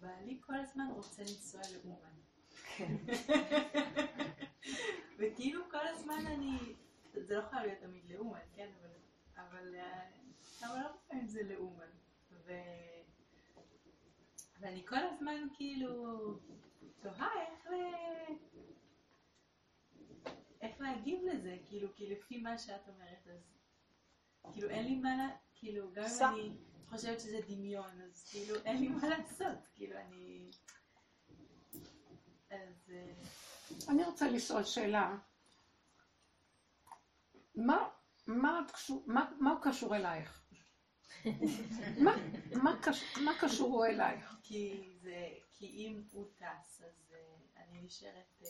בעלי 0.00 0.40
כל 0.40 0.54
הזמן 0.54 0.86
רוצה 0.94 1.22
לנסוע 1.22 1.60
לאומן. 1.72 2.20
כן. 2.76 2.96
וכאילו 5.18 5.70
כל 5.70 5.86
הזמן 5.86 6.26
אני, 6.26 6.58
זה 7.12 7.36
לא 7.36 7.42
חייב 7.50 7.66
להיות 7.66 7.78
תמיד 7.80 8.10
לאומן, 8.10 8.38
כן? 8.54 8.70
אבל, 8.80 8.90
אבל, 9.36 9.74
אבל 10.62 10.78
לא 10.80 10.88
פעמים 11.08 11.26
זה 11.26 11.42
לאומן. 11.42 11.90
ו... 12.30 12.52
ואני 14.60 14.86
כל 14.86 14.96
הזמן 14.96 15.46
כאילו 15.54 16.16
תוהה 17.00 17.28
איך 17.46 17.66
ל... 17.66 17.74
איך 20.60 20.80
להגיב 20.80 21.20
לזה, 21.24 21.56
כאילו, 21.64 21.88
כי 21.94 22.10
לפי 22.10 22.38
מה 22.38 22.58
שאת 22.58 22.88
אומרת, 22.88 23.26
אז 23.26 23.40
כאילו 24.52 24.68
אין 24.70 24.84
לי 24.84 24.94
מה. 24.94 25.30
כאילו, 25.54 25.92
גם 25.92 26.04
אם 26.04 26.30
אני 26.30 26.56
חושבת 26.88 27.20
שזה 27.20 27.40
דמיון, 27.48 28.00
אז 28.02 28.28
כאילו 28.30 28.56
אין 28.64 28.80
לי 28.80 28.88
מה 28.88 29.08
לעשות, 29.08 29.68
כאילו 29.74 29.96
אני... 29.96 30.50
אז... 32.50 32.92
אה, 32.92 33.12
אני 33.88 34.04
רוצה 34.04 34.30
לשאול 34.30 34.64
שאלה. 34.64 35.16
מה, 37.54 37.88
מה, 38.26 38.60
מה, 39.06 39.32
מה 39.40 39.54
קשור 39.62 39.96
אלייך? 39.96 40.39
מה, 42.04 42.16
מה, 42.62 42.76
קש, 42.82 43.18
מה 43.24 43.32
קשור 43.40 43.68
הוא 43.68 43.86
אלייך? 43.86 44.36
כי, 44.42 44.90
זה, 45.02 45.28
כי 45.52 45.66
אם 45.66 46.02
הוא 46.12 46.26
טס, 46.36 46.82
אז 46.82 47.12
uh, 47.12 47.60
אני 47.60 47.82
נשארת, 47.82 48.42
uh, 48.42 48.46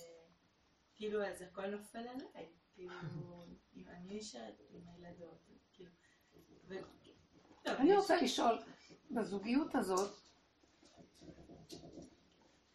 כאילו, 0.96 1.24
אז 1.24 1.42
הכל 1.42 1.66
נופל 1.66 1.98
עליי. 1.98 2.46
כאילו, 2.74 2.94
אם 3.76 3.84
אני 3.88 4.18
נשארת 4.18 4.60
עם 4.70 4.82
הילדות, 4.88 5.48
כאילו... 5.72 5.90
אני 7.66 7.96
רוצה 7.96 8.22
לשאול, 8.22 8.58
בזוגיות 9.10 9.74
הזאת, 9.74 10.10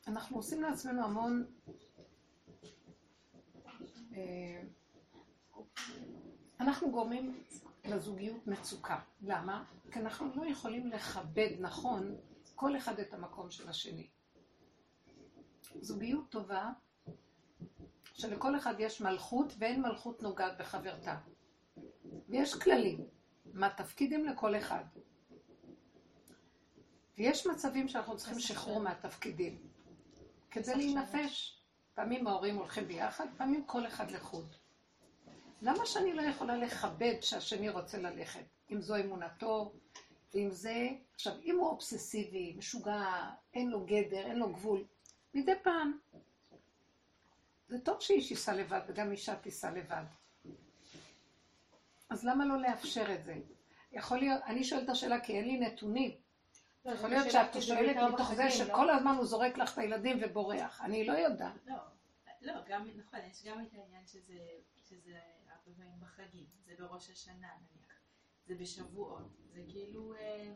אנחנו 0.08 0.38
עושים 0.38 0.62
לעצמנו 0.62 1.04
המון 1.04 1.46
אה, 4.14 4.62
אנחנו 6.60 6.91
גורמים 6.91 7.43
לזוגיות 7.88 8.48
מצוקה. 8.48 9.00
למה? 9.22 9.64
כי 9.92 10.00
אנחנו 10.00 10.32
לא 10.36 10.46
יכולים 10.50 10.88
לכבד 10.88 11.50
נכון 11.60 12.16
כל 12.56 12.78
אחד 12.78 13.00
את 13.00 13.14
המקום 13.14 13.52
של 13.52 13.70
השני. 13.70 14.08
זוגיות 15.82 16.30
טובה, 16.30 16.72
שלכל 18.14 18.58
אחד 18.58 18.74
יש 18.80 19.02
מלכות 19.02 19.54
ואין 19.58 19.82
מלכות 19.82 20.22
נוגעת 20.22 20.58
בחברתה. 20.58 21.18
ויש 22.30 22.56
כללים, 22.56 23.08
מה 23.54 23.70
תפקידים 23.70 24.26
לכל 24.26 24.58
אחד. 24.58 24.84
ויש 27.18 27.48
מצבים 27.48 27.88
שאנחנו 27.88 28.18
צריכים 28.18 28.40
שחרור 28.40 28.80
מהתפקידים. 28.80 29.58
כדי 30.52 30.76
להינפש. 30.76 31.62
פעמים 31.94 32.28
ההורים 32.28 32.56
הולכים 32.56 32.88
ביחד, 32.88 33.28
פעמים 33.38 33.66
כל 33.66 33.88
אחד 33.88 34.12
לחוד. 34.12 34.56
למה 35.62 35.86
שאני 35.86 36.14
לא 36.14 36.22
יכולה 36.22 36.58
לכבד 36.58 37.16
שהשני 37.22 37.70
רוצה 37.70 37.97
ללכת? 37.97 38.45
אם 38.72 38.82
זו 38.82 38.95
אמונתו, 38.95 39.74
ואם 40.34 40.51
זה... 40.51 40.89
עכשיו, 41.14 41.34
אם 41.43 41.58
הוא 41.58 41.68
אובססיבי, 41.68 42.53
משוגע, 42.58 43.30
אין 43.53 43.70
לו 43.70 43.86
גדר, 43.86 44.26
אין 44.26 44.39
לו 44.39 44.53
גבול, 44.53 44.86
מדי 45.34 45.56
פעם. 45.64 45.99
זה 47.68 47.80
טוב 47.80 48.01
שאיש 48.01 48.32
ייסע 48.32 48.53
לבד, 48.53 48.82
וגם 48.88 49.12
אישה 49.12 49.36
תיסע 49.36 49.72
לבד. 49.72 50.03
אז 52.10 52.26
למה 52.26 52.45
לא 52.45 52.62
לאפשר 52.62 53.14
את 53.14 53.24
זה? 53.26 53.36
יכול 53.91 54.18
להיות, 54.18 54.41
אני 54.45 54.64
שואלת 54.64 54.84
את 54.84 54.89
השאלה 54.89 55.20
כי 55.20 55.38
אין 55.38 55.45
לי 55.45 55.60
נתונים. 55.60 56.12
לא, 56.86 56.91
יכול 56.91 57.10
להיות 57.10 57.32
שאת 57.32 57.62
שואלת 57.62 57.97
מתוך 58.14 58.34
זה 58.34 58.43
לא? 58.43 58.49
שכל 58.49 58.89
הזמן 58.89 59.16
הוא 59.16 59.26
זורק 59.26 59.58
לך 59.58 59.74
את 59.74 59.78
הילדים 59.78 60.18
ובורח. 60.22 60.82
אני 60.82 61.08
לא 61.08 61.14
יודעת. 61.14 61.53
לא, 61.68 61.76
לא, 62.41 62.53
גם, 62.68 62.88
נכון, 62.95 63.20
יש 63.32 63.45
גם 63.45 63.66
את 63.66 63.74
העניין 63.74 64.08
שזה, 64.08 64.34
שזה 64.89 65.20
פעמים 65.66 65.91
בחגים, 66.01 66.45
זה 66.66 66.74
בראש 66.80 67.09
השנה 67.09 67.34
נניח, 67.38 67.99
זה 68.47 68.55
בשבועות, 68.55 69.30
זה 69.53 69.61
כאילו, 69.68 70.13
אה, 70.13 70.53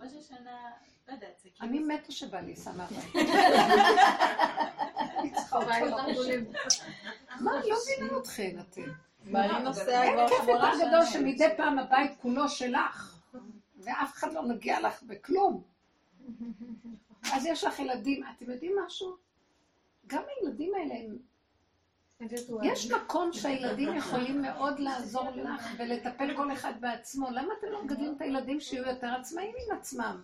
ראש 0.00 0.12
השנה, 0.12 0.70
לא 1.08 1.12
יודעת, 1.12 1.40
זה 1.42 1.48
כאילו... 1.54 1.70
אני 1.70 1.78
מתה 1.78 2.12
שבא 2.12 2.40
לי 2.40 2.56
שמה 2.56 2.86
מה, 7.40 7.52
לא 7.52 7.76
מבינה 7.82 8.18
אתכן 8.18 8.56
אתם. 8.60 8.82
אין 9.88 10.28
כיף 10.28 10.48
יותר 10.48 10.88
גדול 10.88 11.04
שמדי 11.12 11.48
פעם 11.56 11.78
הבית 11.78 12.12
כולו 12.20 12.48
שלך, 12.48 13.20
ואף 13.76 14.12
אחד 14.12 14.32
לא 14.32 14.42
מגיע 14.42 14.80
לך 14.80 15.02
בכלום. 15.02 15.62
אז 17.32 17.46
יש 17.46 17.64
לך 17.64 17.78
ילדים, 17.78 18.24
אתם 18.36 18.50
יודעים 18.50 18.72
משהו? 18.86 19.16
גם 20.06 20.22
הילדים 20.36 20.74
האלה 20.74 20.94
הם... 20.94 21.18
יש 22.62 22.92
מקום 22.92 23.32
שהילדים 23.32 23.94
יכולים 23.94 24.42
מאוד 24.42 24.78
לעזור 24.78 25.30
לך 25.30 25.66
ולטפל 25.78 26.36
כל 26.36 26.52
אחד 26.52 26.72
בעצמו. 26.80 27.30
למה 27.30 27.54
אתם 27.58 27.66
לא 27.66 27.84
מגדלים 27.84 28.14
את 28.16 28.20
הילדים 28.20 28.60
שיהיו 28.60 28.84
יותר 28.84 29.06
עצמאים 29.06 29.54
עם 29.66 29.76
עצמם? 29.76 30.22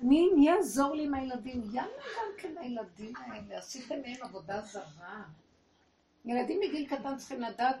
מי, 0.00 0.30
יעזור 0.44 0.94
לי 0.94 1.04
עם 1.04 1.14
הילדים? 1.14 1.62
יאללה 1.72 2.02
גם 2.16 2.38
כן 2.38 2.58
הילדים 2.58 3.12
האלה, 3.16 3.58
עשיתם 3.58 3.94
מהם 4.02 4.16
עבודה 4.20 4.60
זרה. 4.60 5.22
ילדים 6.24 6.60
מגיל 6.60 6.88
קטן 6.88 7.16
צריכים 7.16 7.40
לדעת 7.40 7.76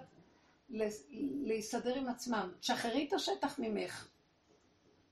להסתדר 1.42 1.94
עם 1.94 2.08
עצמם. 2.08 2.52
תשחררי 2.60 3.06
את 3.08 3.12
השטח 3.12 3.58
ממך. 3.58 4.08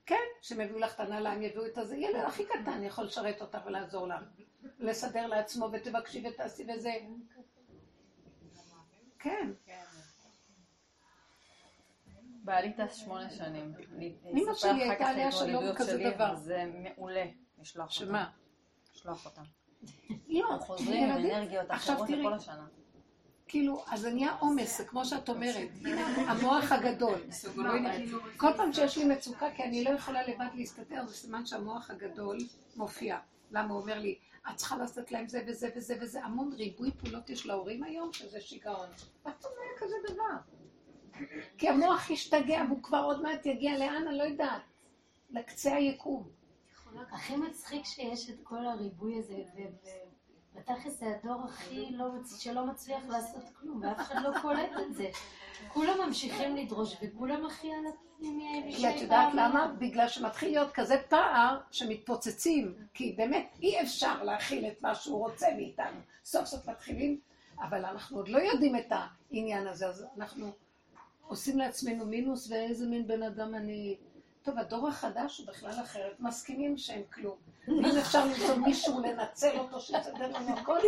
כן, 0.05 0.15
שהם 0.41 0.61
יביאו 0.61 0.79
לך 0.79 0.95
את 0.95 0.99
הנעליים, 0.99 1.41
יביאו 1.41 1.65
את 1.65 1.77
הזה. 1.77 1.95
ילד 1.97 2.23
הכי 2.25 2.45
קטן 2.45 2.83
יכול 2.83 3.03
לשרת 3.03 3.41
אותה 3.41 3.59
ולעזור 3.65 4.07
לה. 4.07 4.19
לסדר 4.79 5.27
לעצמו, 5.27 5.69
ותבקשי 5.71 6.27
ותעשי 6.27 6.65
וזה. 6.73 6.93
כן. 9.21 9.51
בעלי 12.43 12.73
טס 12.73 12.95
שמונה 12.95 13.29
שנים. 13.29 13.73
אמא 14.25 14.53
שלי 14.53 14.83
הייתה 14.83 15.07
עליה 15.07 15.31
שלום 15.31 15.75
כזה 15.75 16.11
דבר. 16.13 16.35
זה 16.35 16.65
מעולה 16.73 17.25
לשלוח 17.59 17.85
אותם. 17.85 18.05
שמה? 18.05 18.29
לשלוח 18.95 19.25
אותם. 19.25 19.43
לא, 20.27 20.57
חוזרים 20.59 21.03
עם 21.03 21.17
אנרגיות 21.17 21.65
אחרות 21.69 22.09
לכל 22.09 22.33
השנה. 22.33 22.67
כאילו, 23.47 23.83
אז 23.87 23.99
זה 23.99 24.13
נהיה 24.13 24.35
עומס, 24.39 24.77
זה 24.77 24.85
כמו 24.85 25.05
שאת 25.05 25.29
אומרת, 25.29 25.69
המוח 26.27 26.71
הגדול. 26.71 27.19
כל 28.37 28.53
פעם 28.57 28.73
שיש 28.73 28.97
לי 28.97 29.05
מצוקה, 29.05 29.51
כי 29.55 29.63
אני 29.63 29.83
לא 29.83 29.89
יכולה 29.89 30.27
לבד 30.27 30.47
להסתתר, 30.55 31.05
זה 31.05 31.13
סימן 31.13 31.45
שהמוח 31.45 31.89
הגדול 31.89 32.37
מופיע. 32.75 33.17
למה 33.51 33.73
הוא 33.73 33.81
אומר 33.81 33.99
לי, 33.99 34.19
את 34.49 34.55
צריכה 34.55 34.77
לעשות 34.77 35.11
להם 35.11 35.27
זה 35.27 35.43
וזה 35.47 35.69
וזה 35.75 35.95
וזה, 36.01 36.23
המון 36.23 36.53
ריבוי 36.53 36.91
פעולות 36.91 37.29
יש 37.29 37.45
להורים 37.45 37.83
היום, 37.83 38.13
שזה 38.13 38.41
שיגעון. 38.41 38.89
את 39.21 39.45
אומרת 39.45 39.77
כזה 39.77 39.95
דבר. 40.07 40.37
כי 41.57 41.69
המוח 41.69 42.11
השתגע, 42.11 42.63
והוא 42.67 42.83
כבר 42.83 43.03
עוד 43.05 43.21
מעט 43.21 43.45
יגיע 43.45 43.77
לאן, 43.77 44.07
אני 44.07 44.17
לא 44.17 44.23
יודעת. 44.23 44.61
לקצה 45.29 45.75
היקום. 45.75 46.29
הכי 47.11 47.35
מצחיק 47.35 47.85
שיש 47.85 48.29
את 48.29 48.39
כל 48.43 48.65
הריבוי 48.65 49.19
הזה, 49.19 49.43
בתכלס 50.55 50.99
זה 50.99 51.05
הדור 51.05 51.41
הכי 51.45 51.89
לא, 51.91 52.05
שלא 52.37 52.65
מצליח 52.65 53.03
לעשות 53.09 53.43
כלום, 53.59 53.81
ואף 53.83 53.99
אחד 53.99 54.21
לא 54.23 54.39
קולט 54.41 54.71
את 54.81 54.95
זה. 54.95 55.09
כולם 55.73 56.07
ממשיכים 56.07 56.55
לדרוש, 56.55 56.97
וכולם 57.03 57.45
הכי 57.45 57.73
על 57.73 57.83
הפנימי 57.87 58.73
כי 58.75 58.89
את 58.89 59.01
יודעת 59.01 59.33
למה? 59.33 59.73
בגלל 59.79 60.07
שמתחיל 60.07 60.51
להיות 60.51 60.71
כזה 60.71 60.95
פער 61.09 61.59
שמתפוצצים, 61.71 62.75
כי 62.93 63.15
באמת 63.17 63.57
אי 63.61 63.81
אפשר 63.81 64.23
להכיל 64.23 64.67
את 64.67 64.81
מה 64.81 64.95
שהוא 64.95 65.19
רוצה 65.19 65.47
מאיתנו. 65.55 65.99
סוף 66.23 66.45
סוף 66.45 66.69
מתחילים, 66.69 67.19
אבל 67.59 67.85
אנחנו 67.85 68.17
עוד 68.17 68.29
לא 68.29 68.39
יודעים 68.39 68.75
את 68.75 68.91
העניין 68.91 69.67
הזה, 69.67 69.87
אז 69.87 70.05
אנחנו 70.17 70.51
עושים 71.27 71.57
לעצמנו 71.57 72.05
מינוס, 72.05 72.51
ואיזה 72.51 72.87
מין 72.87 73.07
בן 73.07 73.23
אדם 73.23 73.55
אני... 73.55 73.97
טוב, 74.43 74.57
הדור 74.57 74.87
החדש 74.87 75.37
הוא 75.37 75.47
בכלל 75.47 75.81
אחרת, 75.83 76.19
מסכימים 76.19 76.77
שאין 76.77 77.03
כלום. 77.13 77.37
אם 77.67 77.97
אפשר 77.99 78.25
למצוא 78.25 78.55
מישהו, 78.55 79.01
לנצל 79.01 79.59
אותו, 79.59 79.81
שיסדר 79.81 80.27
לנו 80.27 80.57
הכל, 80.57 80.79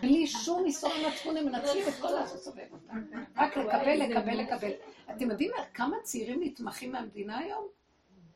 בלי 0.00 0.26
שום 0.26 0.64
איסור 0.66 0.92
מצפון, 1.08 1.36
הם 1.36 1.46
מנצלים 1.46 1.88
את 1.88 1.94
כל 2.00 2.18
הסובב 2.18 2.66
אותם. 2.72 3.04
רק 3.36 3.56
לקבל, 3.56 4.02
לקבל, 4.02 4.40
לקבל. 4.40 4.70
אתם 5.10 5.30
יודעים 5.30 5.50
כמה 5.74 5.96
צעירים 6.02 6.40
נתמכים 6.42 6.92
מהמדינה 6.92 7.38
היום? 7.38 7.66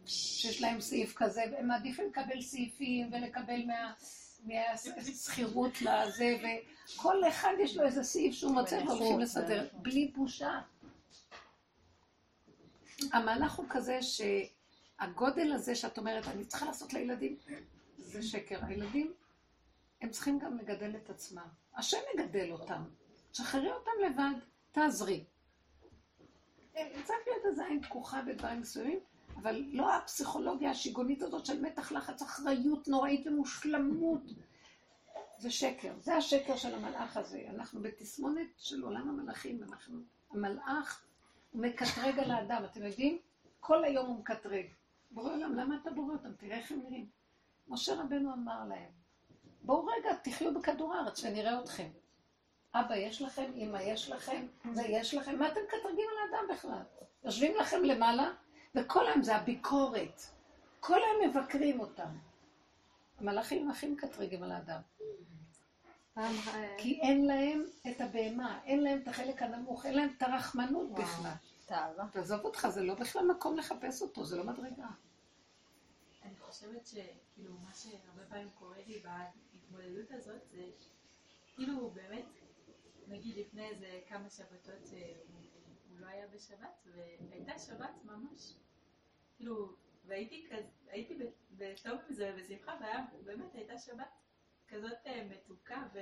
שיש 0.07 0.63
להם 0.63 0.81
סעיף 0.81 1.15
כזה, 1.17 1.43
הם 1.59 1.69
מעדיפים 1.69 2.09
לקבל 2.09 2.41
סעיפים 2.41 3.11
ולקבל 3.13 3.63
מה... 3.67 3.93
מהשכירות 4.45 5.83
לזה, 5.83 6.37
וכל 6.95 7.29
אחד 7.29 7.53
יש 7.61 7.77
לו 7.77 7.87
איזה 7.87 8.03
סעיף 8.03 8.35
שהוא 8.35 8.53
מוצא 8.53 8.81
והולכים 8.87 9.21
לסדר, 9.21 9.67
בלי 9.73 10.13
בושה. 10.17 10.61
המהלך 13.13 13.53
הוא 13.53 13.67
כזה 13.69 13.99
שהגודל 15.01 15.53
הזה 15.53 15.75
שאת 15.75 15.99
אומרת, 15.99 16.27
אני 16.27 16.45
צריכה 16.45 16.67
לעשות 16.67 16.93
לילדים, 16.93 17.37
זה 17.99 18.23
שקר. 18.23 18.59
הילדים, 18.63 19.13
הם 20.01 20.11
צריכים 20.11 20.39
גם 20.39 20.59
לגדל 20.59 20.97
את 20.97 21.11
עצמם. 21.11 21.47
השם 21.77 21.99
מגדל 22.15 22.53
אותם. 22.53 22.83
תשחררי 23.31 23.73
אותם 23.73 23.91
לבד, 24.07 24.35
תעזרי. 24.73 25.25
צריך 26.73 27.19
להיות 27.27 27.45
איזה 27.45 27.65
עין 27.67 27.83
פקוחה 27.83 28.23
בדברים 28.23 28.61
מסוימים, 28.61 28.99
אבל 29.37 29.65
לא 29.73 29.95
הפסיכולוגיה 29.95 30.71
השיגונית 30.71 31.23
הזאת 31.23 31.47
של 31.47 31.63
מתח 31.63 31.93
לחץ, 31.93 32.23
אחריות 32.23 32.89
נוראית 32.89 33.27
ומושלמות. 33.27 34.23
זה 35.39 35.51
שקר. 35.51 35.93
זה 36.01 36.15
השקר 36.15 36.57
של 36.57 36.75
המלאך 36.75 37.17
הזה. 37.17 37.47
אנחנו 37.49 37.83
בתסמונת 37.83 38.47
של 38.59 38.83
עולם 38.83 39.09
המלאכים. 39.09 39.63
אנחנו, 39.63 40.01
המלאך 40.31 41.05
הוא 41.51 41.63
מקטרג 41.63 42.19
על 42.19 42.31
האדם. 42.31 42.65
אתם 42.65 42.85
יודעים? 42.85 43.19
כל 43.61 43.85
היום 43.85 44.07
הוא 44.07 44.19
מקטרג. 44.19 44.67
בורא 45.15 45.33
עולם, 45.33 45.55
למה 45.55 45.77
אתה 45.83 45.91
בורא 45.91 46.13
אותם? 46.13 46.33
תראה 46.33 46.57
איך 46.57 46.73
הם 46.73 46.81
נראים. 46.85 47.07
משה 47.69 47.95
רבנו 47.95 48.33
אמר 48.33 48.65
להם, 48.69 48.91
בואו 49.63 49.87
רגע, 49.87 50.15
תחיו 50.15 50.55
בכדור 50.55 50.95
הארץ 50.95 51.25
ונראה 51.25 51.61
אתכם. 51.61 51.89
אבא 52.75 52.97
יש 52.97 53.23
לכם, 53.23 53.53
אמא 53.57 53.79
יש 53.79 54.11
לכם, 54.11 54.47
זה 54.73 54.83
יש 54.83 55.15
לכם, 55.15 55.39
מה 55.39 55.49
אתם 55.49 55.61
מקטרגים 55.65 56.07
על 56.11 56.35
האדם 56.35 56.55
בכלל? 56.55 56.83
יושבים 57.25 57.57
לכם 57.57 57.85
למעלה, 57.85 58.31
וכל 58.75 59.07
היום 59.07 59.23
זה 59.23 59.37
הביקורת. 59.37 60.23
כל 60.81 60.99
היום 61.03 61.31
מבקרים 61.31 61.81
אותם. 61.81 62.09
המלאכים 63.19 63.71
הכי 63.71 63.89
מקטרגים 63.89 64.43
על 64.43 64.53
האדם. 64.53 64.81
כי 66.79 67.01
אין 67.01 67.27
להם 67.27 67.65
את 67.91 68.01
הבהמה, 68.01 68.61
אין 68.65 68.81
להם 68.81 69.01
את 69.03 69.09
החלק 69.09 69.43
הנמוך, 69.43 69.87
אין 69.87 69.95
להם 69.95 70.11
את 70.17 70.23
הרחמנות 70.23 70.93
בכלל. 70.93 71.31
תאווה. 71.65 72.09
תעזוב 72.13 72.41
אותך, 72.41 72.69
זה 72.69 72.83
לא 72.83 72.95
בכלל 72.95 73.27
מקום 73.27 73.57
לחפש 73.57 74.03
אותו, 74.03 74.25
זה 74.25 74.37
לא 74.37 74.45
מדרגה. 74.45 74.89
אני 76.23 76.37
חושבת 76.39 76.87
שכאילו 76.87 77.59
מה 77.59 77.75
שהרבה 77.75 78.27
פעמים 78.29 78.51
קורה 78.51 78.79
לי 78.87 79.03
בהתמודדות 79.03 80.11
הזאת 80.11 80.41
זה 80.51 80.71
כאילו 81.55 81.91
באמת, 81.91 82.25
נגיד 83.09 83.37
לפני 83.37 83.69
איזה 83.69 84.01
כמה 84.09 84.31
שבתות 84.31 84.91
הוא 85.89 85.99
לא 85.99 86.07
היה 86.07 86.29
בשבת 86.29 86.87
והייתה 86.95 87.59
שבת 87.59 88.05
ממש 88.05 88.55
כאילו 89.37 89.77
והייתי 90.07 90.47
כזה, 90.51 90.69
הייתי 90.89 91.19
בטוב 91.51 91.99
עם 92.09 92.15
זה 92.15 92.35
ובשמחה 92.35 92.75
ובאמת 93.15 93.55
הייתה 93.55 93.79
שבת 93.79 94.09
כזאת 94.69 95.07
אה, 95.07 95.29
מתוקה 95.31 95.87
ו, 95.95 95.99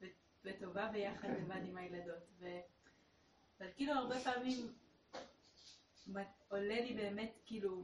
ו, 0.00 0.06
וטובה 0.44 0.88
ביחד 0.92 1.28
לבד 1.28 1.60
עם 1.68 1.76
הילדות. 1.76 2.22
ו, 2.38 2.46
אבל 3.60 3.68
כאילו 3.76 3.92
הרבה 3.92 4.20
פעמים 4.20 4.72
עולה 6.48 6.80
לי 6.80 6.94
באמת, 6.94 7.38
כאילו, 7.44 7.82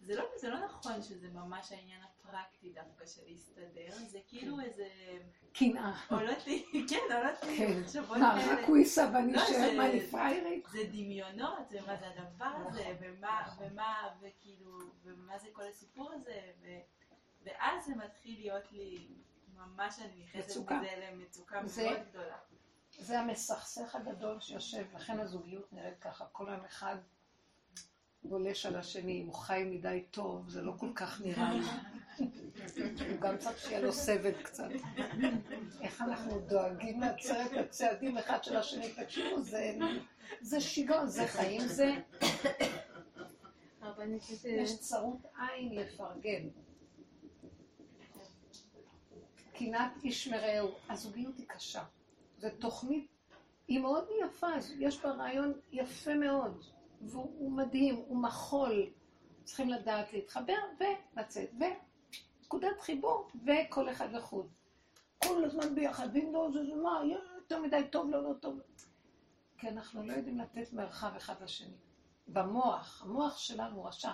זה 0.00 0.16
לא, 0.16 0.24
זה 0.36 0.48
לא 0.48 0.64
נכון 0.64 1.02
שזה 1.02 1.28
ממש 1.30 1.72
העניין 1.72 2.00
הפרקטי 2.02 2.72
דווקא 2.72 3.06
של 3.06 3.22
להסתדר, 3.26 3.94
זה 4.08 4.18
כאילו 4.28 4.56
כן. 4.56 4.62
איזה... 4.62 4.88
קנאה. 5.52 6.00
עולות 6.10 6.46
לי, 6.46 6.64
כן, 6.90 7.14
עולות 7.14 7.42
לי 7.42 7.56
כן. 7.56 8.00
מה, 8.20 8.46
רק 8.50 8.68
הוא 8.68 8.76
ייסע 8.76 9.10
ואני 9.14 9.36
אשאר, 9.36 9.76
מה, 9.76 9.86
אני 9.86 10.06
פריירית? 10.06 10.66
זה 10.72 10.84
דמיונות, 10.84 11.58
ומה 11.70 11.96
זה 11.96 12.06
הדבר 12.08 12.52
הזה, 12.66 12.96
ומה, 13.00 13.42
ומה, 13.58 14.08
וכאילו, 14.20 14.78
ומה 15.04 15.38
זה 15.38 15.48
כל 15.52 15.62
הסיפור 15.62 16.12
הזה, 16.12 16.40
ו... 16.62 16.66
ואז 17.44 17.86
זה 17.86 17.94
מתחיל 17.94 18.38
להיות 18.38 18.72
לי, 18.72 19.06
ממש 19.54 19.98
אני 19.98 20.24
נכנסת 20.24 20.56
מזה 20.56 21.10
למצוקה 21.12 21.62
מאוד 21.62 21.98
גדולה. 22.10 22.36
זה 22.98 23.20
המסכסך 23.20 23.94
הגדול 23.94 24.40
שיושב, 24.40 24.84
לכן 24.94 25.20
הזוגיות 25.20 25.72
נראית 25.72 25.98
ככה, 25.98 26.24
כל 26.32 26.48
היום 26.48 26.64
אחד 26.64 26.96
גולש 28.24 28.66
על 28.66 28.76
השני, 28.76 29.20
אם 29.20 29.26
הוא 29.26 29.34
חי 29.34 29.62
מדי 29.66 30.04
טוב, 30.10 30.48
זה 30.48 30.62
לא 30.62 30.72
כל 30.78 30.92
כך 30.94 31.20
נראה 31.20 31.54
לי. 31.54 31.64
הוא 33.10 33.20
גם 33.20 33.38
צריך 33.38 33.58
שיהיה 33.58 33.80
לו 33.80 33.92
סבב 33.92 34.42
קצת. 34.42 34.68
איך 35.80 36.02
אנחנו 36.02 36.40
דואגים 36.40 37.00
לעצרת 37.00 37.52
הצעדים 37.52 38.18
אחד 38.18 38.44
של 38.44 38.56
השני, 38.56 38.92
תקשיבו, 38.92 39.36
זה 40.40 40.60
שיגעון, 40.60 41.06
זה 41.08 41.26
חיים, 41.26 41.68
זה... 41.68 41.94
יש 44.44 44.78
צרות 44.78 45.26
עין 45.38 45.74
לפרגן. 45.74 46.48
קנאת 49.54 50.04
איש 50.04 50.28
מרעהו. 50.28 50.70
הזוגיות 50.88 51.38
היא 51.38 51.46
קשה. 51.48 51.82
זו 52.44 52.50
תוכנית, 52.58 53.06
היא 53.68 53.80
מאוד 53.80 54.04
יפה, 54.24 54.46
יש 54.78 55.00
בה 55.00 55.10
רעיון 55.10 55.52
יפה 55.72 56.14
מאוד, 56.14 56.64
והוא 57.00 57.52
מדהים, 57.52 57.94
הוא 57.94 58.22
מחול. 58.22 58.86
צריכים 59.44 59.68
לדעת 59.68 60.12
להתחבר 60.12 60.58
ולצאת, 60.78 61.50
ונקודת 61.60 62.80
חיבור, 62.80 63.30
וכל 63.46 63.90
אחד 63.90 64.12
לחוד. 64.12 64.48
כל 65.24 65.44
הזמן 65.44 65.74
ביחד, 65.74 66.08
ואם 66.14 66.32
לא, 66.32 66.48
זה, 66.52 66.74
מה, 66.74 67.00
יותר 67.36 67.62
מדי 67.62 67.82
טוב, 67.90 68.10
לא, 68.10 68.22
לא 68.22 68.34
טוב. 68.40 68.60
כי 69.58 69.68
אנחנו 69.68 70.06
לא 70.06 70.12
יודעים 70.12 70.38
לתת 70.38 70.72
מרחב 70.72 71.12
אחד 71.16 71.42
לשני. 71.42 71.76
במוח, 72.28 73.02
המוח 73.02 73.38
שלנו 73.38 73.84
רשע. 73.84 74.12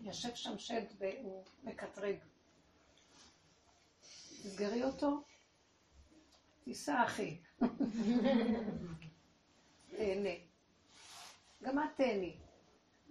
יושב 0.00 0.34
שם 0.34 0.58
שד 0.58 0.84
והוא 0.98 1.44
מקטרג. 1.64 2.16
תסגרי 4.42 4.84
אותו, 4.84 5.22
תיסע 6.64 7.04
אחי. 7.04 7.38
תהנה. 9.90 10.34
גם 11.62 11.78
את 11.78 11.84
תהני. 11.96 12.36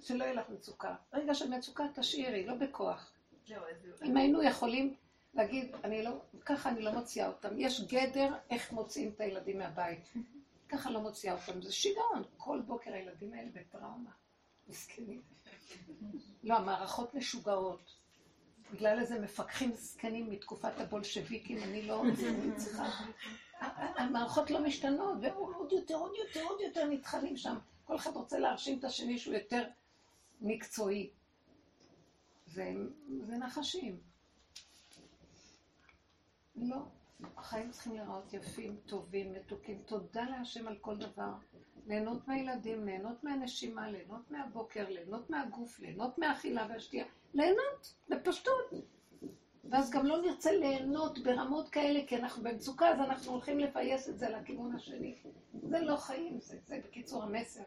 שלא 0.01 0.23
יהיה 0.23 0.33
לך 0.33 0.49
מצוקה. 0.49 0.95
רגע 1.13 1.33
של 1.33 1.49
מצוקה 1.49 1.83
תשאירי, 1.95 2.45
לא 2.45 2.55
בכוח. 2.55 3.11
אם 4.03 4.17
היינו 4.17 4.43
יכולים 4.43 4.95
להגיד, 5.33 5.75
אני 5.83 6.03
לא, 6.03 6.11
ככה 6.45 6.69
אני 6.69 6.81
לא 6.81 6.91
מוציאה 6.91 7.27
אותם. 7.27 7.59
יש 7.59 7.81
גדר 7.81 8.35
איך 8.49 8.71
מוציאים 8.71 9.11
את 9.15 9.21
הילדים 9.21 9.57
מהבית. 9.57 10.13
ככה 10.69 10.91
לא 10.91 11.01
מוציאה 11.01 11.33
אותם. 11.33 11.61
זה 11.61 11.71
שיגעון. 11.71 12.23
כל 12.37 12.61
בוקר 12.65 12.93
הילדים 12.93 13.33
האלה 13.33 13.49
בטראומה. 13.53 14.11
מסכנים. 14.67 15.21
לא, 16.43 16.55
המערכות 16.55 17.13
משוגעות. 17.13 18.02
בגלל 18.73 18.99
איזה 18.99 19.19
מפקחים 19.19 19.73
זקנים 19.75 20.29
מתקופת 20.29 20.79
הבולשביקים, 20.79 21.63
אני 21.63 21.81
לא 21.81 22.03
צריכה... 22.57 22.89
המערכות 23.97 24.51
לא 24.51 24.63
משתנות, 24.63 25.17
ועוד 25.21 25.71
יותר, 25.71 25.95
עוד 25.95 26.11
יותר, 26.15 26.43
עוד 26.43 26.61
יותר 26.61 26.85
נטחנים 26.85 27.37
שם. 27.37 27.57
כל 27.85 27.95
אחד 27.95 28.15
רוצה 28.15 28.39
להרשים 28.39 28.79
את 28.79 28.83
השני 28.83 29.17
שהוא 29.17 29.33
יותר 29.33 29.63
מקצועי. 30.41 31.09
זה, 32.47 32.73
זה 33.27 33.37
נחשים. 33.37 33.99
לא. 36.55 36.77
החיים 37.37 37.71
צריכים 37.71 37.95
להיראות 37.95 38.33
יפים, 38.33 38.77
טובים, 38.85 39.33
מתוקים. 39.33 39.81
תודה 39.85 40.23
להשם 40.29 40.67
על 40.67 40.77
כל 40.81 40.97
דבר. 40.97 41.31
ליהנות 41.87 42.27
מהילדים, 42.27 42.85
ליהנות 42.85 43.23
מהנשימה, 43.23 43.89
ליהנות 43.91 44.31
מהבוקר, 44.31 44.89
ליהנות 44.89 45.29
מהגוף, 45.29 45.79
ליהנות 45.79 46.17
מהאכילה 46.17 46.67
והשתייה. 46.69 47.05
ליהנות, 47.33 47.93
בפשטות. 48.09 48.69
ואז 49.69 49.91
גם 49.91 50.05
לא 50.05 50.21
נרצה 50.21 50.51
ליהנות 50.51 51.19
ברמות 51.19 51.69
כאלה, 51.69 51.99
כי 52.07 52.17
אנחנו 52.17 52.43
במצוקה, 52.43 52.89
אז 52.89 52.99
אנחנו 52.99 53.31
הולכים 53.31 53.59
לפייס 53.59 54.09
את 54.09 54.19
זה 54.19 54.29
לכיוון 54.29 54.75
השני. 54.75 55.15
זה 55.69 55.79
לא 55.79 55.95
חיים, 55.95 56.39
זה, 56.41 56.57
זה 56.65 56.79
בקיצור 56.85 57.23
המסר. 57.23 57.63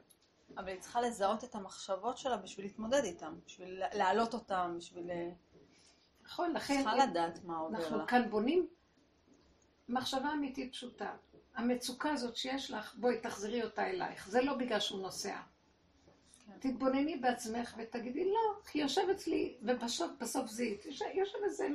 אבל 0.57 0.69
היא 0.69 0.81
צריכה 0.81 1.01
לזהות 1.01 1.45
את 1.45 1.55
המחשבות 1.55 2.19
שלה 2.19 2.37
בשביל 2.37 2.67
להתמודד 2.67 3.05
איתן, 3.05 3.35
בשביל 3.47 3.83
להעלות 3.93 4.35
אותן, 4.35 4.75
בשביל... 4.77 5.11
אה, 5.11 5.31
נכון, 6.25 6.53
לכן... 6.53 6.75
צריכה 6.75 7.07
לדעת 7.07 7.45
מה 7.45 7.59
עובר 7.59 7.79
לה. 7.79 7.85
אנחנו 7.87 8.07
כאן 8.07 8.31
בונים 8.31 8.67
מחשבה 9.89 10.33
אמיתית 10.33 10.73
פשוטה. 10.73 11.17
המצוקה 11.57 12.11
הזאת 12.11 12.37
שיש 12.37 12.71
לך, 12.71 12.95
בואי 12.95 13.21
תחזרי 13.21 13.63
אותה 13.63 13.87
אלייך. 13.87 14.29
זה 14.29 14.43
לא 14.43 14.55
בגלל 14.55 14.81
שהוא 14.81 15.03
נוסע. 15.03 15.37
תתבונני 16.59 17.17
בעצמך 17.17 17.75
ותגידי, 17.79 18.25
לא, 18.25 18.61
כי 18.71 18.79
יושב 18.79 19.09
אצלי, 19.11 19.55
ובסוף 19.63 20.11
בסוף 20.21 20.51
זיהית, 20.51 20.87
יושב 21.15 21.39
איזה 21.45 21.69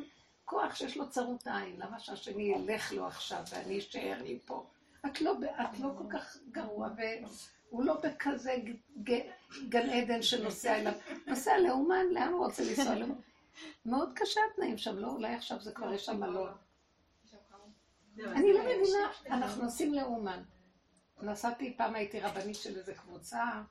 כוח 0.45 0.75
שיש 0.75 0.97
לו 0.97 1.09
צרות 1.09 1.47
עין, 1.47 1.75
למה 1.77 1.99
שהשני 1.99 2.43
ילך 2.43 2.93
לו 2.93 3.07
עכשיו 3.07 3.43
ואני 3.51 3.79
אשאר 3.79 4.17
לי 4.23 4.39
פה? 4.45 4.65
את 5.05 5.21
לא, 5.21 5.33
את 5.61 5.79
לא 5.79 5.89
כל 5.97 6.03
כך 6.13 6.37
גרוע, 6.51 6.89
הוא 7.69 7.83
לא 7.83 7.93
בכזה 8.03 8.55
גן 9.69 9.89
עדן 9.89 10.21
שנוסע 10.21 10.75
אליו. 10.75 10.93
נוסע 11.27 11.57
לאומן, 11.57 12.05
לאן 12.11 12.27
הוא 12.27 12.45
רוצה 12.45 12.63
לנסוע? 12.63 13.15
מאוד 13.85 14.11
קשה 14.15 14.41
התנאים 14.53 14.77
שם, 14.77 14.97
לא? 14.97 15.07
אולי 15.07 15.33
עכשיו 15.33 15.61
זה 15.61 15.71
כבר 15.71 15.93
יש 15.93 16.05
שם 16.05 16.19
מלון. 16.19 16.51
אני 18.19 18.53
לא 18.53 18.59
מבינה, 18.59 19.11
אנחנו 19.25 19.63
נוסעים 19.63 19.93
לאומן. 19.93 20.43
נסעתי, 21.21 21.77
פעם 21.77 21.95
הייתי 21.95 22.19
רבנית 22.19 22.55
של 22.55 22.77
איזה 22.77 22.93
קבוצה, 22.93 23.61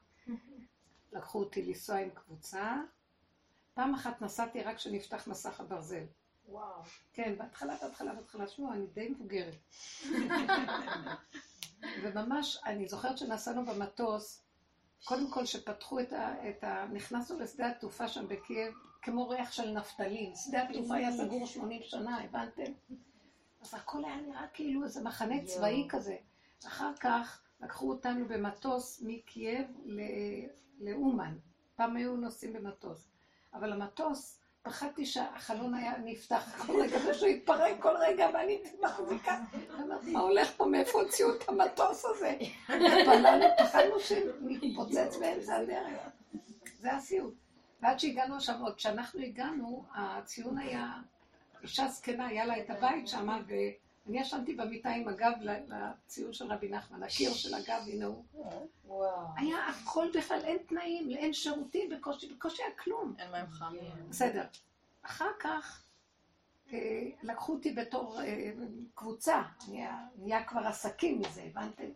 לקחו 1.13 1.39
אותי 1.39 1.63
לנסוע 1.63 1.97
עם 1.97 2.11
קבוצה. 2.11 2.77
פעם 3.75 3.95
אחת 3.95 4.23
נסעתי 4.23 4.63
רק 4.63 4.77
כשנפתח 4.77 5.27
מסך 5.27 5.61
הברזל. 5.61 6.05
וואו. 6.49 6.83
כן, 7.13 7.35
בהתחלה, 7.39 7.77
בהתחלה, 7.83 8.15
בהתחלה, 8.15 8.49
שמעו, 8.49 8.73
אני 8.73 8.87
די 8.87 9.09
מבוגרת. 9.09 9.57
וממש, 12.03 12.59
אני 12.67 12.89
זוכרת 12.89 13.19
שנסענו 13.19 13.67
במטוס, 13.67 14.43
קודם 15.05 15.31
כל 15.31 15.47
שפתחו 15.47 16.01
את 16.01 16.13
ה... 16.13 16.49
את 16.49 16.65
ה 16.65 16.87
נכנסנו 16.93 17.41
לשדה 17.41 17.69
התעופה 17.69 18.09
שם 18.09 18.29
בקייב, 18.29 18.75
כמו 19.03 19.29
ריח 19.29 19.53
של 19.53 19.71
נפתלין. 19.71 20.33
שדה 20.37 20.63
התעופה 20.63 20.95
היה 20.95 21.13
סגור 21.13 21.47
80 21.47 21.83
שנה, 21.83 22.25
הבנתם? 22.25 22.73
אז 23.61 23.75
הכל 23.75 24.05
היה 24.05 24.17
נראה 24.17 24.47
כאילו 24.53 24.85
איזה 24.85 25.03
מחנה 25.03 25.45
צבאי 25.45 25.87
כזה. 25.89 26.17
אחר 26.67 26.93
כך 27.01 27.43
לקחו 27.61 27.91
אותנו 27.91 28.29
במטוס 28.29 29.03
מקייב 29.07 29.67
לאומן. 30.81 31.37
פעם 31.77 31.97
היו 31.97 32.17
נוסעים 32.17 32.53
במטוס. 32.53 33.09
אבל 33.55 33.73
המטוס, 33.73 34.41
פחדתי 34.63 35.07
שהחלון 35.07 35.75
היה 35.75 35.93
נפתח 36.05 36.65
כל 36.67 36.81
רגע, 36.83 36.97
ושהוא 37.11 37.29
יתפרק 37.29 37.83
כל 37.83 37.97
רגע, 38.01 38.29
ואני 38.35 38.59
מחזיקה. 38.83 39.41
אמרתי, 39.81 40.13
מה 40.13 40.21
הולך 40.21 40.53
פה, 40.57 40.65
מאיפה 40.67 41.01
הוציאו 41.01 41.35
את 41.35 41.49
המטוס 41.49 42.05
הזה? 42.05 42.37
התפללנו, 42.69 43.45
פחדנו 43.59 44.01
שנתפוצץ 44.01 45.17
באמצע 45.21 45.57
הדרך. 45.57 46.09
זה 46.79 46.93
הסיוט. 46.93 47.35
ועד 47.83 47.99
שהגענו 47.99 48.37
עכשיו, 48.37 48.55
עוד 48.63 48.75
כשאנחנו 48.75 49.21
הגענו, 49.21 49.85
הציון 49.95 50.59
היה, 50.59 50.93
אישה 51.63 51.89
זקנה, 51.89 52.27
היה 52.27 52.45
לה 52.47 52.61
את 52.61 52.71
הבית 52.71 53.09
שם, 53.09 53.29
ואני 53.47 54.21
ישנתי 54.21 54.55
במיטה 54.55 54.91
עם 54.91 55.09
הגב 55.09 55.33
לציון 55.43 56.33
של 56.33 56.53
רבי 56.53 56.69
נחמן, 56.69 57.03
הקיר 57.03 57.33
של 57.33 57.55
הגב, 57.55 57.83
הנה 57.87 58.07
הוא. 58.07 58.25
היה 59.37 59.57
הכל 59.69 60.09
בכלל, 60.15 60.41
אין 60.45 60.59
תנאים, 60.69 61.11
אין 61.11 61.33
שירותים, 61.33 61.91
בקושי, 61.91 62.35
בקושי 62.35 62.63
היה 62.63 62.73
כלום. 62.77 63.15
אין 63.19 63.31
מים 63.31 63.47
חמים. 63.47 63.91
בסדר. 64.09 64.45
אחר 65.03 65.31
כך 65.41 65.85
אה, 66.73 67.09
לקחו 67.23 67.53
אותי 67.53 67.73
בתור 67.73 68.21
אה, 68.23 68.51
קבוצה, 68.95 69.43
נהיה 70.19 70.45
כבר 70.45 70.61
עסקים 70.61 71.21
מזה, 71.21 71.43
הבנתם? 71.43 71.91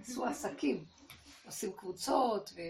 עשו 0.00 0.26
עסקים, 0.26 0.84
עושים 1.46 1.72
קבוצות, 1.72 2.50
ו... 2.54 2.60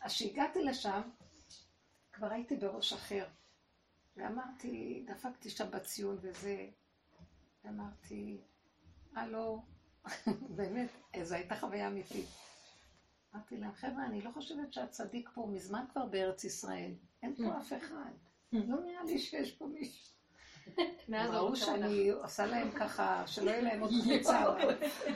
אז 0.00 0.12
כשהגעתי 0.12 0.62
לשם, 0.62 1.00
כבר 2.12 2.32
הייתי 2.32 2.56
בראש 2.56 2.92
אחר. 2.92 3.26
ואמרתי, 4.20 5.04
דפקתי 5.06 5.50
שם 5.50 5.70
בציון 5.70 6.18
וזה, 6.20 6.66
ואמרתי, 7.64 8.40
הלו, 9.16 9.62
באמת, 10.56 10.88
זו 11.22 11.34
הייתה 11.34 11.56
חוויה 11.56 11.88
אמיתית. 11.88 12.26
אמרתי 13.34 13.56
להם, 13.56 13.72
חבר'ה, 13.72 14.06
אני 14.06 14.22
לא 14.22 14.30
חושבת 14.30 14.72
שהצדיק 14.72 15.30
פה 15.34 15.46
מזמן 15.52 15.84
כבר 15.92 16.06
בארץ 16.06 16.44
ישראל. 16.44 16.92
אין 17.22 17.34
פה 17.36 17.58
אף 17.58 17.72
אחד. 17.72 18.10
לא 18.52 18.80
נראה 18.86 19.04
לי 19.04 19.18
שיש 19.18 19.52
פה 19.52 19.66
מישהו. 19.66 20.10
ברור 21.32 21.54
שאני 21.54 22.08
עושה 22.08 22.46
להם 22.46 22.70
ככה, 22.70 23.26
שלא 23.26 23.50
יהיה 23.50 23.62
להם 23.62 23.80
עוד 23.80 23.90
קבוצה. 24.02 24.44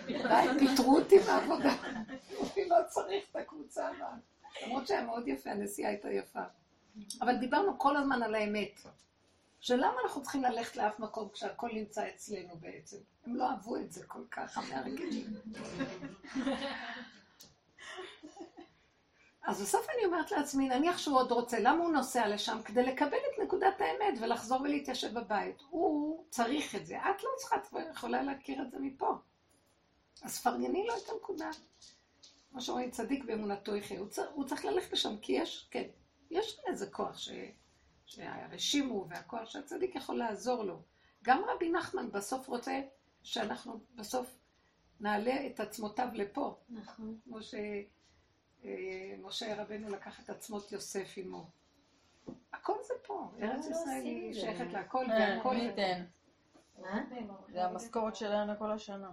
די, 0.07 0.59
פיטרו 0.59 0.99
אותי 0.99 1.17
מהעבודה. 1.27 1.75
אני 2.57 2.69
לא 2.69 2.77
צריך 2.89 3.25
את 3.31 3.37
הקבוצה 3.37 3.89
הבאה. 3.89 4.15
למרות 4.67 4.87
שהיה 4.87 5.05
מאוד 5.05 5.29
יפה, 5.29 5.51
הנסיעה 5.51 5.91
הייתה 5.91 6.11
יפה. 6.11 6.43
אבל 7.21 7.37
דיברנו 7.37 7.79
כל 7.79 7.97
הזמן 7.97 8.23
על 8.23 8.35
האמת. 8.35 8.81
שלמה 9.61 9.97
אנחנו 10.05 10.23
צריכים 10.23 10.43
ללכת 10.43 10.77
לאף 10.77 10.99
מקום 10.99 11.29
כשהכול 11.29 11.71
נמצא 11.75 12.09
אצלנו 12.09 12.57
בעצם? 12.61 12.97
הם 13.27 13.37
לא 13.37 13.51
אהבו 13.51 13.77
את 13.77 13.93
זה 13.93 14.07
כל 14.07 14.25
כך, 14.31 14.59
המארגנים. 14.59 15.27
אז 19.47 19.63
בסוף 19.63 19.87
אני 19.91 20.05
אומרת 20.05 20.31
לעצמי, 20.31 20.69
נניח 20.69 20.99
שהוא 20.99 21.17
עוד 21.17 21.33
רוצה, 21.33 21.61
למה 21.61 21.85
הוא 21.85 21.93
נוסע 21.93 22.29
לשם? 22.29 22.63
כדי 22.65 22.83
לקבל 22.83 23.17
את 23.17 23.43
נקודת 23.45 23.81
האמת 23.81 24.19
ולחזור 24.21 24.61
ולהתיישב 24.63 25.15
בבית. 25.15 25.63
הוא 25.71 26.25
צריך 26.31 26.75
את 26.75 26.87
זה. 26.87 26.99
את 26.99 27.23
לא 27.23 27.29
צריכה, 27.37 27.57
את 27.57 27.67
יכולה 27.91 28.23
להכיר 28.23 28.63
את 28.63 28.71
זה 28.71 28.79
מפה. 28.81 29.15
אז 30.23 30.39
פרגני 30.39 30.87
לו 30.87 30.95
את 30.97 31.09
הנקודה. 31.13 31.51
כמו 32.51 32.61
שאומרים, 32.61 32.91
צדיק 32.91 33.25
באמונתו 33.25 33.77
יחיה. 33.77 34.01
הוא, 34.01 34.09
צריך, 34.09 34.29
הוא 34.35 34.45
צריך 34.45 34.65
ללכת 34.65 34.93
לשם, 34.93 35.17
כי 35.23 35.33
יש, 35.33 35.69
כן, 35.71 35.85
יש 36.31 36.61
איזה 36.67 36.91
כוח 36.91 37.19
ש, 37.19 37.31
שהרשימו 38.07 39.07
והכוח 39.09 39.51
שהצדיק 39.51 39.95
יכול 39.95 40.17
לעזור 40.17 40.65
לו. 40.65 40.83
גם 41.25 41.43
רבי 41.49 41.71
נחמן 41.71 42.11
בסוף 42.11 42.49
רוצה 42.49 42.81
שאנחנו 43.23 43.81
בסוף 43.95 44.39
נעלה 45.01 45.47
את 45.47 45.61
עצמותיו 45.61 46.09
לפה. 46.13 46.57
נכון. 46.69 47.19
כמו 47.25 47.39
שמשה 48.63 49.63
רבנו 49.63 49.89
לקח 49.89 50.21
את 50.21 50.31
עצמות 50.31 50.73
יוסף 50.73 51.15
עמו. 51.17 51.51
הכל 52.53 52.77
זה 52.83 52.95
פה, 53.07 53.31
ארץ 53.43 53.67
לא 53.67 53.71
ישראל 53.71 54.03
היא 54.03 54.35
שייכת 54.35 54.73
להכל, 54.73 55.11
אה, 55.11 55.37
והכל 55.37 55.57
זה 55.57 55.73
פה. 55.77 55.83
זה 57.53 57.65
המשכורת 57.65 58.17
שלנו 58.17 58.53
כל 58.59 58.71
השנה. 58.71 59.11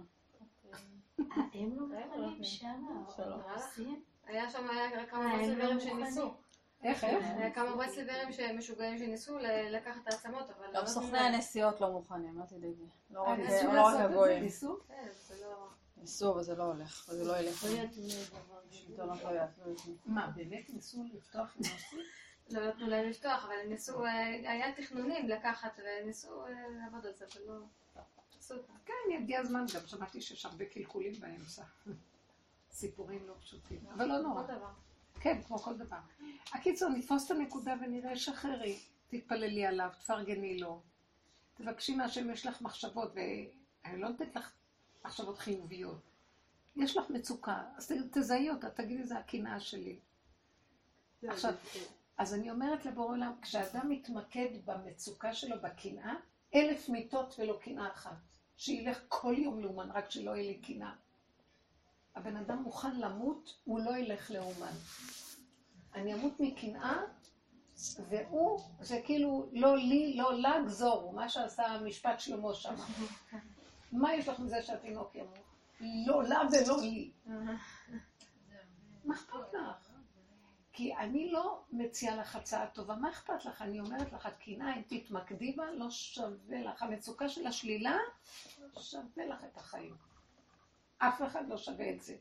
הם 1.18 1.76
לא 1.76 1.86
מוכנים 1.86 2.44
שם, 2.44 2.84
היה 4.26 4.50
שם 4.50 4.66
כמה 5.10 5.36
ברסלברים 5.36 5.80
שניסו. 5.80 6.34
איך, 6.82 7.04
איך? 7.04 7.24
היה 7.36 7.50
כמה 7.50 7.76
ברסלברים 7.76 8.32
שמשוגעים 8.32 8.98
שניסו 8.98 9.38
לקחת 9.70 10.00
את 10.02 10.12
העצמות, 10.12 10.50
אבל... 10.50 10.66
גם 10.74 10.86
סוכני 10.86 11.18
הנסיעות 11.18 11.80
לא 11.80 11.90
מוכנים, 11.90 12.40
אל 12.40 12.46
תדאגי. 12.46 12.86
לא 13.10 13.22
רק 13.22 14.00
הגויים. 14.00 14.42
ניסו? 14.42 14.78
ניסו, 15.96 16.32
אבל 16.32 16.42
זה 16.42 16.54
לא 16.54 16.62
הולך, 16.62 17.06
וזה 17.08 17.24
לא 17.24 17.38
ילך. 17.38 17.66
מה, 20.06 20.30
באמת 20.36 20.70
ניסו 20.70 21.04
לפתוח 21.12 21.56
נוסעים? 21.56 22.02
לא 22.50 22.68
נתנו 22.68 22.86
להם 22.86 23.08
לפתוח, 23.08 23.44
אבל 23.44 23.68
ניסו, 23.68 24.04
היה 24.04 24.72
תכנונים 24.76 25.28
לקחת, 25.28 25.78
וניסו 25.78 26.44
לעבוד 26.80 27.06
על 27.06 27.12
זה, 27.12 27.24
ולא... 27.36 27.54
כן, 28.84 28.94
יגיע 29.10 29.40
הזמן, 29.40 29.64
גם 29.74 29.86
שמעתי 29.86 30.20
שיש 30.20 30.46
הרבה 30.46 30.64
קלקולים 30.64 31.12
באמצע. 31.20 31.62
סיפורים 32.70 33.26
לא 33.26 33.34
פשוטים, 33.40 33.80
אבל 33.94 34.04
לא 34.04 34.18
נורא. 34.18 34.42
כן, 35.22 35.42
כמו 35.42 35.58
כל 35.58 35.76
דבר. 35.76 35.96
הקיצור, 36.52 36.88
נתפוס 36.88 37.26
את 37.26 37.30
הנקודה 37.30 37.74
ונראה, 37.80 38.16
שחררי, 38.16 38.78
תתפללי 39.08 39.66
עליו, 39.66 39.90
תפרגני 39.98 40.58
לו. 40.58 40.82
תבקשי 41.54 41.96
מהשם, 41.96 42.30
יש 42.30 42.46
לך 42.46 42.62
מחשבות, 42.62 43.12
ואני 43.14 44.00
לא 44.00 44.08
נותנת 44.08 44.36
לך 44.36 44.52
מחשבות 45.04 45.38
חיוביות. 45.38 46.00
יש 46.76 46.96
לך 46.96 47.10
מצוקה, 47.10 47.62
אז 47.76 47.92
תזהי 48.12 48.50
אותה, 48.50 48.70
תגידי, 48.70 49.04
זה 49.04 49.18
הקנאה 49.18 49.60
שלי. 49.60 49.98
עכשיו, 51.28 51.54
אז 52.18 52.34
אני 52.34 52.50
אומרת 52.50 52.86
לבורא 52.86 53.06
עולם, 53.06 53.32
כשאדם 53.42 53.88
מתמקד 53.88 54.48
במצוקה 54.64 55.34
שלו, 55.34 55.56
בקנאה, 55.62 56.14
אלף 56.54 56.88
מיטות 56.88 57.34
ולא 57.38 57.58
קנאה 57.62 57.92
אחת. 57.92 58.16
שילך 58.56 59.00
כל 59.08 59.34
יום 59.38 59.60
לאומן, 59.60 59.90
רק 59.90 60.10
שלא 60.10 60.30
יהיה 60.30 60.52
לי 60.52 60.58
קנאה. 60.58 60.92
הבן 62.14 62.36
אדם 62.36 62.62
מוכן 62.62 63.00
למות, 63.00 63.54
הוא 63.64 63.80
לא 63.80 63.96
ילך 63.96 64.30
לאומן. 64.30 64.72
אני 65.94 66.14
אמות 66.14 66.40
מקנאה, 66.40 67.02
והוא, 68.08 68.60
זה 68.80 69.00
כאילו 69.04 69.48
לא 69.52 69.76
לי, 69.76 70.16
לא 70.16 70.34
לה 70.34 70.62
גזור, 70.66 71.12
מה 71.12 71.28
שעשה 71.28 71.66
המשפט 71.66 72.20
שלמה 72.20 72.54
שם. 72.54 72.74
מה 73.92 74.14
יש 74.14 74.28
לך 74.28 74.38
מזה 74.38 74.62
שהתינוק 74.62 75.14
ימות? 75.14 75.52
לא 75.80 76.24
לה 76.24 76.40
ולא 76.52 76.82
לי. 76.82 77.10
מה 79.04 79.14
אכפת 79.14 79.54
לך? 79.54 79.92
כי 80.72 80.96
אני 80.96 81.30
לא 81.30 81.62
מציעה 81.72 82.16
לך 82.16 82.36
הצעה 82.36 82.66
טובה, 82.66 82.94
מה 82.94 83.10
אכפת 83.10 83.44
לך? 83.44 83.62
אני 83.62 83.80
אומרת 83.80 84.12
לך, 84.12 84.26
הקנאה, 84.26 84.76
אם 84.76 84.82
תתמקדי 84.88 85.52
בה, 85.52 85.70
לא 85.70 85.90
שווה 85.90 86.62
לך. 86.62 86.82
המצוקה 86.82 87.28
של 87.28 87.46
השלילה, 87.46 87.96
לא 88.60 88.82
שווה 88.82 89.26
לך 89.26 89.44
את 89.44 89.56
החיים. 89.56 90.11
אף 91.08 91.22
אחד 91.22 91.48
לא 91.48 91.56
שווה 91.56 91.90
את 91.90 92.00
זה. 92.00 92.16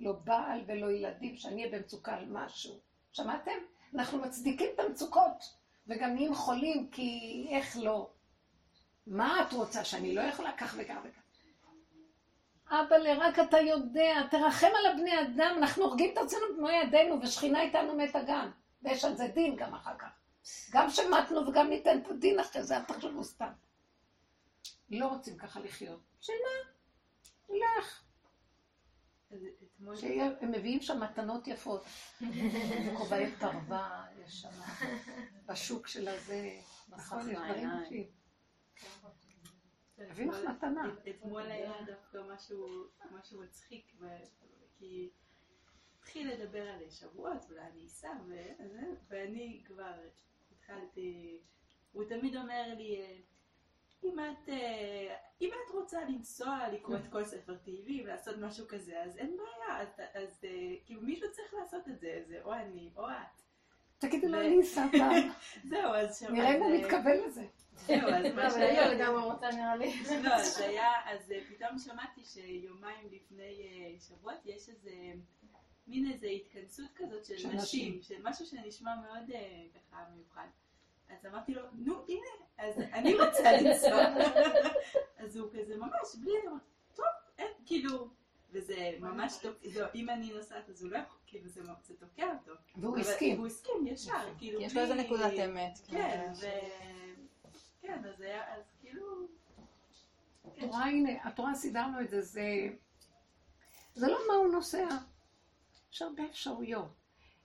לא 0.00 0.12
בעל 0.12 0.60
ולא 0.66 0.90
ילדים, 0.90 1.36
שאני 1.36 1.64
אהיה 1.64 1.78
במצוקה 1.78 2.14
על 2.14 2.24
משהו. 2.28 2.80
שמעתם? 3.12 3.58
אנחנו 3.94 4.18
מצדיקים 4.18 4.66
את 4.74 4.80
המצוקות, 4.80 5.56
וגם 5.86 6.14
נהיים 6.14 6.34
חולים, 6.34 6.88
כי 6.90 7.46
איך 7.50 7.76
לא? 7.76 8.10
מה 9.06 9.42
את 9.42 9.52
רוצה, 9.52 9.84
שאני 9.84 10.14
לא 10.14 10.20
יכולה 10.20 10.52
כך 10.56 10.74
וכך 10.78 10.96
וכך? 11.04 11.20
אבל 12.70 13.20
רק 13.20 13.38
אתה 13.38 13.58
יודע, 13.58 14.26
תרחם 14.30 14.70
על 14.78 14.86
הבני 14.86 15.20
אדם, 15.20 15.54
אנחנו 15.58 15.84
הורגים 15.84 16.12
את 16.12 16.18
עצמנו 16.18 16.44
במו 16.56 16.70
ידינו, 16.70 17.22
ושכינה 17.22 17.62
איתנו 17.62 17.94
מת 17.94 18.16
הגן. 18.16 18.50
ויש 18.82 19.04
על 19.04 19.14
זה 19.14 19.28
דין 19.28 19.56
גם 19.56 19.74
אחר 19.74 19.96
כך. 19.98 20.08
גם 20.70 20.90
שמטנו 20.90 21.48
וגם 21.48 21.68
ניתן 21.68 22.02
פה 22.04 22.12
דין 22.12 22.40
אחרי 22.40 22.62
זה, 22.62 22.76
אל 22.76 22.82
תחשבו 22.82 23.24
סתם. 23.24 23.52
לא 24.90 25.06
רוצים 25.06 25.36
ככה 25.36 25.60
לחיות. 25.60 26.00
של 26.20 26.32
מה? 26.32 26.70
לך. 27.56 28.05
שהם 29.94 30.52
מביאים 30.52 30.80
שם 30.80 31.00
מתנות 31.00 31.48
יפות. 31.48 31.84
כובעי 32.98 33.32
פרווה 33.32 34.06
יש 34.24 34.40
שם, 34.40 34.62
בשוק 35.46 35.86
של 35.86 36.08
הזה, 36.08 36.60
נכון, 36.88 37.30
יש 37.30 37.36
דברים 37.36 37.68
יפים. 37.86 38.06
תביא 39.94 40.26
לך 40.26 40.36
מתנה. 40.50 40.94
אתמול 41.10 41.42
היה 41.42 41.72
דווקא 41.86 42.18
משהו 43.10 43.42
מצחיק, 43.42 43.92
כי 44.78 45.10
התחיל 45.98 46.32
לדבר 46.32 46.68
על 46.68 46.90
שבועות, 46.90 47.50
אולי 47.50 47.62
אני 47.62 47.86
אסע, 47.86 48.08
ואני 49.08 49.62
כבר 49.66 49.94
התחלתי, 50.52 51.40
הוא 51.92 52.04
תמיד 52.08 52.36
אומר 52.36 52.74
לי, 52.76 53.22
אם 54.04 54.18
את, 54.20 54.48
אה, 54.48 55.16
אם 55.40 55.50
את 55.64 55.70
רוצה 55.74 56.04
לנסוע, 56.04 56.68
לקרוא 56.72 56.96
את 56.96 57.06
כל 57.06 57.24
ספר 57.24 57.54
תהילים, 57.56 58.06
לעשות 58.06 58.36
משהו 58.38 58.68
כזה, 58.68 59.02
אז 59.02 59.16
אין 59.16 59.36
בעיה, 59.36 59.82
אז, 59.82 59.88
אז 60.14 60.44
אה, 60.44 60.74
כאילו 60.84 61.00
מישהו 61.00 61.32
צריך 61.32 61.54
לעשות 61.54 61.88
את 61.88 62.00
זה, 62.00 62.22
זה 62.26 62.40
או 62.44 62.54
אני 62.54 62.90
או 62.96 63.10
את. 63.10 63.42
תגידי 63.98 64.28
לו, 64.28 64.40
אני 64.40 64.60
אסע 64.60 64.86
פעם. 64.98 65.30
זהו, 65.70 65.94
אז 65.94 66.18
שמעת... 66.18 66.32
נראה 66.32 66.56
אם 66.56 66.62
הוא 66.62 66.76
מתקבל 66.76 67.26
לזה. 67.26 67.46
זהו, 67.72 68.08
אז 68.08 68.34
מה 68.34 68.50
שהיה... 68.50 68.94
לגמרי 68.94 69.22
רוצה 69.22 69.48
נראה 69.50 69.76
לי. 69.76 70.02
לא, 70.22 70.34
אז 70.34 70.60
היה, 70.60 70.92
אז 71.04 71.32
אה, 71.32 71.40
פתאום 71.48 71.78
שמעתי 71.78 72.24
שיומיים 72.24 73.08
לפני 73.10 73.62
שבועות 74.00 74.40
יש 74.44 74.68
איזה... 74.68 74.90
מין 75.88 76.12
איזו 76.12 76.26
התכנסות 76.26 76.90
כזאת 76.94 77.24
של 77.24 77.48
נשים, 77.48 78.02
של 78.02 78.14
משהו 78.22 78.46
שנשמע 78.46 78.90
מאוד 78.96 79.30
ככה 79.74 80.04
מיוחד. 80.14 80.46
אז 81.08 81.26
אמרתי 81.26 81.54
לו, 81.54 81.62
נו, 81.72 82.04
הנה, 82.08 82.45
אז 82.58 82.78
אני 82.92 83.14
רוצה 83.14 83.52
לנסוע. 83.52 84.04
אז 85.18 85.36
הוא 85.36 85.48
כזה 85.52 85.76
ממש, 85.76 86.16
בלי, 86.20 86.32
טוב, 86.94 87.06
אין, 87.38 87.52
כאילו, 87.66 88.08
וזה 88.50 88.90
ממש 89.00 89.38
טוב, 89.42 89.54
אם 89.94 90.10
אני 90.10 90.32
נוסעת 90.32 90.68
אז 90.68 90.82
הוא 90.82 90.90
לא 90.90 90.98
יכול, 90.98 91.18
כאילו 91.26 91.48
זה 91.48 91.62
תוקע 91.98 92.26
אותו. 92.32 92.52
והוא 92.76 92.98
הסכים. 92.98 93.38
הוא 93.38 93.46
הסכים 93.46 93.86
ישר, 93.86 94.34
כאילו. 94.38 94.60
יש 94.60 94.76
לו 94.76 94.82
איזה 94.82 94.94
נקודת 94.94 95.32
אמת. 95.44 95.78
כן, 95.88 96.32
ו... 96.40 96.46
כן, 97.80 98.04
אז 98.04 98.20
היה, 98.20 98.54
אז 98.54 98.62
כאילו... 98.80 99.26
את 100.58 100.62
רואה, 100.62 100.84
הנה, 100.84 101.28
את 101.28 101.38
רואה, 101.38 101.54
סידרנו 101.54 102.00
את 102.00 102.10
זה, 102.10 102.20
זה... 102.20 102.68
זה 103.94 104.06
לא 104.06 104.18
מה 104.28 104.34
הוא 104.34 104.52
נוסע. 104.52 104.88
יש 105.92 106.02
הרבה 106.02 106.24
אפשרויות. 106.26 106.92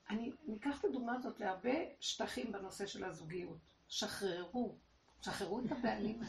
אני 0.09 0.31
אקח 0.57 0.79
את 0.79 0.85
הדוגמה 0.85 1.15
הזאת 1.15 1.39
להרבה 1.39 1.71
שטחים 1.99 2.51
בנושא 2.51 2.85
של 2.85 3.03
הזוגיות. 3.03 3.57
שחררו, 3.87 4.75
שחררו 5.21 5.59
את 5.59 5.71
הבעלים. 5.71 6.21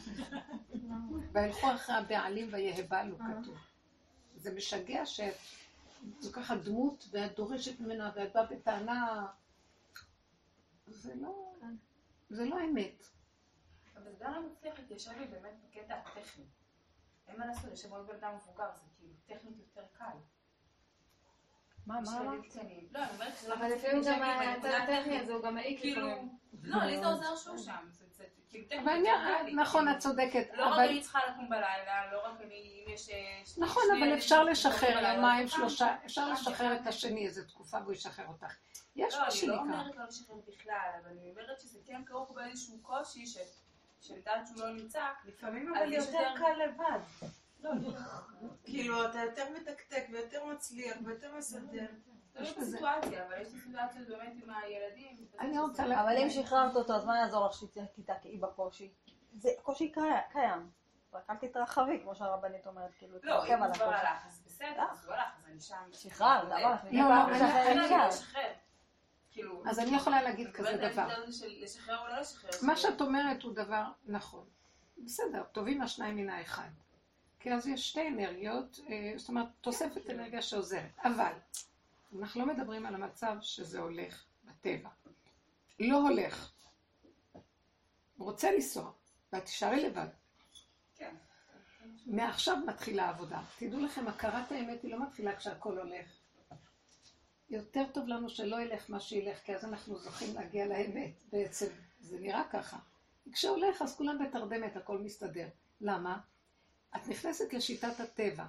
והלכו 1.32 1.74
אחרי 1.74 1.94
הבעלים 1.94 2.48
ויהבלו 2.52 3.18
כתוב. 3.18 3.56
זה 4.34 4.54
משגע 4.54 5.06
שאת 5.06 5.34
לוקחת 6.22 6.56
דמות 6.56 7.08
ואת 7.10 7.36
דורשת 7.36 7.80
ממנה 7.80 8.10
ואת 8.14 8.32
באה 8.32 8.46
בטענה. 8.46 9.26
זה 10.86 11.14
לא, 11.14 11.54
זה 12.30 12.44
לא 12.44 12.56
אמת. 12.64 13.04
אבל 13.96 14.12
זה 14.18 14.24
לא 14.24 14.46
מצליח 14.46 14.78
להתיישב 14.78 15.10
לי 15.18 15.26
באמת 15.26 15.54
בקטע 15.64 15.94
הטכני. 15.94 16.44
אין 17.28 17.38
מה 17.38 17.46
לעשות, 17.46 17.72
יש 17.72 17.86
מאוד 17.86 18.06
בן 18.06 18.14
אדם 18.14 18.36
מבוגר, 18.36 18.70
זה 18.74 18.80
כאילו 18.98 19.12
טכנית 19.26 19.58
יותר 19.58 19.86
קל. 19.92 20.16
מה, 21.86 22.00
מה 22.00 22.20
אמרת? 22.20 22.56
לא, 22.56 22.60
אני 22.60 23.10
אומרת 23.14 23.36
שזה... 23.36 23.54
אבל 23.54 23.72
לפעמים 23.72 24.02
גם 24.06 24.22
הצד 24.22 24.70
הטכני 24.82 25.18
הזה 25.18 25.32
הוא 25.32 25.42
גם 25.42 25.54
מעיק 25.54 25.80
כאילו, 25.80 26.08
לא, 26.62 26.84
לי 26.84 26.98
זה 26.98 27.06
עוזר 27.06 27.36
שהוא 27.36 27.58
שם. 27.58 27.88
כאילו, 28.48 28.80
נכון, 29.54 29.88
את 29.88 29.98
צודקת. 29.98 30.46
לא 30.54 30.66
רק 30.66 30.78
אני 30.78 31.00
צריכה 31.00 31.18
לקום 31.30 31.48
בלילה, 31.48 32.12
לא 32.12 32.26
רק 32.26 32.40
אני, 32.40 32.84
אם 32.86 32.92
יש... 32.92 33.10
נכון, 33.58 33.82
אבל 33.98 34.14
אפשר 34.14 34.44
לשחרר 34.44 35.14
יומיים, 35.14 35.48
שלושה, 35.48 35.96
אפשר 36.04 36.32
לשחרר 36.32 36.76
את 36.76 36.86
השני 36.86 37.26
איזה 37.26 37.48
תקופה 37.48 37.78
והוא 37.82 37.92
ישחרר 37.92 38.26
אותך. 38.26 38.54
יש 38.96 39.14
מה 39.14 39.30
שנקרא. 39.30 39.54
לא, 39.54 39.60
אני 39.62 39.68
לא 39.70 39.76
אומרת 39.76 39.96
לא 39.96 40.04
לשחרר 40.04 40.36
בכלל, 40.48 40.90
אבל 41.02 41.10
אני 41.10 41.30
אומרת 41.30 41.60
שזה 41.60 41.78
כן 41.86 42.04
כרוך 42.06 42.30
באיזשהו 42.30 42.78
קושי, 42.82 43.24
שלדעת 44.00 44.46
שהוא 44.46 44.60
לא 44.60 44.72
נמצא, 44.72 45.02
לפעמים 45.24 45.74
אבל 45.74 45.92
יותר 45.92 46.34
קל 46.36 46.54
לבד. 46.64 47.28
לא, 47.60 47.70
כאילו, 48.64 49.10
אתה 49.10 49.18
יותר 49.18 49.44
מתקתק 49.56 50.06
ויותר 50.12 50.44
מצליח 50.44 50.96
ויותר 51.04 51.34
מסדר. 51.38 51.86
יש 52.40 52.54
סיטואציה, 52.62 53.26
אבל 53.26 53.40
יש 53.40 53.48
סיטואציות 53.48 54.08
באמת 54.08 54.32
עם 54.42 54.50
הילדים. 54.50 55.26
אני 55.40 55.58
רוצה. 55.58 55.84
אבל 55.84 56.16
אם 56.18 56.30
שחררת 56.30 56.76
אותו, 56.76 56.94
אז 56.94 57.04
מה 57.04 57.18
יעזור 57.18 57.46
לך 57.46 57.52
שתתקעי 57.52 58.38
בקושי? 58.38 58.92
זה 59.32 59.48
קושי 59.62 59.92
קיים. 60.32 60.70
רק 61.14 61.30
אל 61.30 61.36
תתרחבי, 61.36 62.00
כמו 62.02 62.14
שהרבנית 62.14 62.66
אומרת, 62.66 62.90
כאילו, 62.98 63.18
לא, 63.22 63.46
אם 63.46 63.62
הוא 63.62 63.74
כבר 63.74 63.84
הלך, 63.84 64.26
אז 64.26 64.42
בסדר, 64.46 64.84
אז 64.90 65.06
הוא 65.06 65.14
הלך, 65.14 65.28
אז 65.38 65.46
אני 65.50 65.60
שם. 65.60 65.76
שחררת, 65.92 66.52
אמרת, 66.52 66.84
לא, 66.92 67.90
לא, 67.90 68.10
כאילו... 69.30 69.62
אז 69.66 69.78
אני 69.78 69.96
יכולה 69.96 70.22
להגיד 70.22 70.52
כזה 70.52 70.76
דבר. 70.76 71.08
לא. 71.08 71.98
מה 72.62 72.76
שאת 72.76 73.00
אומרת 73.00 73.42
הוא 73.42 73.54
דבר 73.54 73.84
נכון. 74.06 74.44
בסדר, 74.98 75.42
טובים 75.42 75.82
השניים 75.82 76.16
מן 76.16 76.30
האחד. 76.30 76.68
כי 77.40 77.52
אז 77.52 77.66
יש 77.68 77.90
שתי 77.90 78.08
אנרגיות, 78.08 78.80
אה, 78.88 79.12
זאת 79.16 79.28
אומרת, 79.28 79.46
תוספת 79.60 80.10
אנרגיה 80.10 80.42
שעוזרת. 80.42 80.98
אבל, 81.04 81.32
אנחנו 82.18 82.46
לא 82.46 82.54
מדברים 82.54 82.86
על 82.86 82.94
המצב 82.94 83.36
שזה 83.40 83.80
הולך 83.80 84.24
בטבע. 84.44 84.88
לא 85.80 85.96
הולך. 85.96 86.52
הוא 88.16 88.30
רוצה 88.30 88.52
לנסוע, 88.52 88.92
ואת 89.32 89.44
תישארי 89.44 89.88
לבד. 89.88 90.06
כן. 90.96 91.14
מעכשיו 92.06 92.56
מתחילה 92.66 93.04
העבודה. 93.04 93.42
תדעו 93.58 93.80
לכם, 93.80 94.08
הכרת 94.08 94.52
האמת 94.52 94.82
היא 94.82 94.92
לא 94.92 95.02
מתחילה 95.02 95.36
כשהכול 95.36 95.78
הולך. 95.78 96.06
יותר 97.50 97.84
טוב 97.92 98.08
לנו 98.08 98.28
שלא 98.28 98.60
ילך 98.62 98.90
מה 98.90 99.00
שילך, 99.00 99.38
כי 99.38 99.54
אז 99.54 99.64
אנחנו 99.64 99.98
זוכים 99.98 100.34
להגיע 100.34 100.66
לאמת 100.66 101.22
בעצם. 101.32 101.66
זה 102.00 102.20
נראה 102.20 102.42
ככה. 102.52 102.78
כשהולך 103.32 103.82
אז 103.82 103.96
כולם 103.96 104.18
בתרדמת, 104.24 104.76
הכל 104.76 104.98
מסתדר. 104.98 105.48
למה? 105.80 106.20
את 106.96 107.08
נכנסת 107.08 107.52
לשיטת 107.52 108.00
הטבע, 108.00 108.44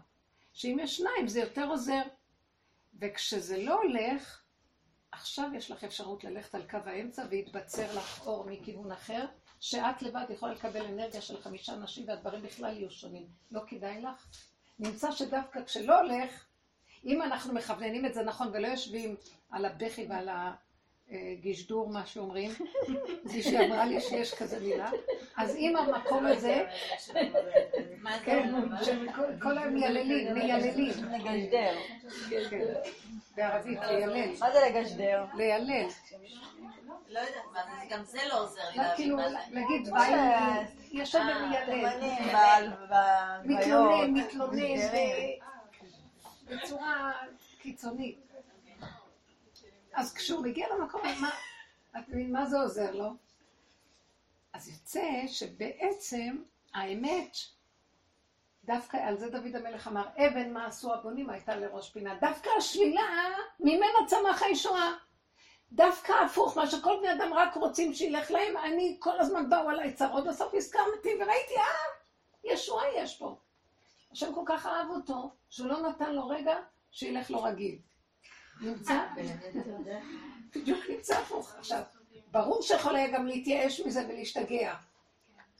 שאם 0.53 0.77
יש 0.81 0.97
שניים 0.97 1.27
זה 1.27 1.39
יותר 1.39 1.67
עוזר. 1.67 2.01
וכשזה 2.99 3.57
לא 3.57 3.81
הולך, 3.81 4.41
עכשיו 5.11 5.49
יש 5.55 5.71
לך 5.71 5.83
אפשרות 5.83 6.23
ללכת 6.23 6.55
על 6.55 6.61
קו 6.69 6.77
האמצע 6.85 7.23
ויתבצר 7.29 7.97
לך 7.97 8.27
אור 8.27 8.45
מכיוון 8.45 8.91
אחר, 8.91 9.25
שאת 9.59 10.01
לבד 10.01 10.25
יכולה 10.29 10.53
לקבל 10.53 10.85
אנרגיה 10.85 11.21
של 11.21 11.41
חמישה 11.41 11.73
אנשים 11.73 12.07
והדברים 12.07 12.41
בכלל 12.41 12.77
יהיו 12.77 12.91
שונים. 12.91 13.27
לא 13.51 13.61
כדאי 13.67 14.01
לך? 14.01 14.27
נמצא 14.79 15.11
שדווקא 15.11 15.63
כשלא 15.63 15.99
הולך, 15.99 16.45
אם 17.05 17.21
אנחנו 17.21 17.53
מכווננים 17.53 18.05
את 18.05 18.13
זה 18.13 18.23
נכון 18.23 18.49
ולא 18.53 18.67
יושבים 18.67 19.15
על 19.49 19.65
הבכי 19.65 20.07
ועל 20.09 20.29
גשדור, 21.41 21.89
מה 21.89 22.05
שאומרים, 22.05 22.51
מישהי 23.23 23.65
אמרה 23.65 23.85
לי 23.85 24.01
שיש 24.01 24.33
כזה 24.33 24.59
מילה, 24.59 24.91
אז 25.37 25.55
אם 25.55 25.75
המקום 25.77 26.25
הזה, 26.25 26.65
כן, 28.25 28.53
כל 29.41 29.57
היום 29.57 29.73
מייללים, 29.73 30.33
מייללים. 30.33 30.91
לגשדר. 31.11 31.75
בערבית, 33.35 33.79
לילל. 33.79 34.29
מה 34.39 34.51
זה 34.51 34.59
לגשדר? 34.69 35.25
לילל. 35.33 35.87
לא 37.07 37.19
יודעת 37.19 37.43
מה 37.53 37.59
זה, 37.63 37.85
גם 37.89 38.03
זה 38.03 38.19
לא 38.29 38.43
עוזר 38.43 38.61
לי 38.71 38.77
להבין 38.77 38.95
כאילו, 38.95 39.17
מה 39.17 39.29
זה. 39.29 39.35
להגיד 39.51 39.93
ביי, 39.93 40.65
יושב 40.91 41.19
ומיילל. 41.19 42.71
מתלונן, 43.43 44.11
מתלונן, 44.13 44.61
בצורה 46.45 47.11
קיצונית. 47.59 48.19
אז 49.93 50.13
כשהוא 50.13 50.43
מגיע 50.43 50.67
למקום, 50.75 51.01
מה 52.07 52.45
זה 52.45 52.57
עוזר 52.57 52.91
לו? 52.91 53.13
אז 54.53 54.69
יוצא 54.69 55.07
שבעצם 55.27 56.37
האמת, 56.73 57.37
דווקא 58.65 58.97
על 58.97 59.17
זה 59.17 59.29
דוד 59.29 59.55
המלך 59.55 59.87
אמר, 59.87 60.07
אבן 60.17 60.53
מה 60.53 60.65
עשו 60.65 60.93
הבונים 60.93 61.29
הייתה 61.29 61.55
לראש 61.55 61.89
פינה. 61.89 62.15
דווקא 62.21 62.49
השלילה, 62.57 63.01
ממנה 63.59 64.07
צמח 64.07 64.43
הישועה. 64.43 64.93
דווקא 65.71 66.13
הפוך, 66.25 66.57
מה 66.57 66.67
שכל 66.67 66.97
בני 67.01 67.11
אדם 67.13 67.33
רק 67.33 67.55
רוצים 67.55 67.93
שילך 67.93 68.31
להם, 68.31 68.57
אני 68.57 68.97
כל 68.99 69.19
הזמן 69.19 69.49
באו 69.49 69.69
עליי 69.69 69.93
צרות, 69.93 70.27
בסוף 70.27 70.53
הסכמתי 70.53 71.09
וראיתי, 71.15 71.57
אה, 71.57 72.53
ישועה 72.53 72.85
יש 72.95 73.17
פה. 73.17 73.37
השם 74.11 74.33
כל 74.33 74.43
כך 74.45 74.65
אהב 74.65 74.89
אותו, 74.89 75.31
שהוא 75.49 75.67
לא 75.67 75.81
נתן 75.81 76.13
לו 76.13 76.27
רגע 76.27 76.55
שילך 76.91 77.31
לו 77.31 77.43
רגיל. 77.43 77.77
נמצא, 78.61 79.05
בדיוק 80.55 80.79
נמצא 80.89 81.17
הפוך. 81.17 81.55
עכשיו, 81.55 81.81
ברור 82.31 82.61
שיכול 82.61 82.95
היה 82.95 83.07
גם 83.07 83.27
להתייאש 83.27 83.81
מזה 83.81 84.05
ולהשתגע, 84.09 84.75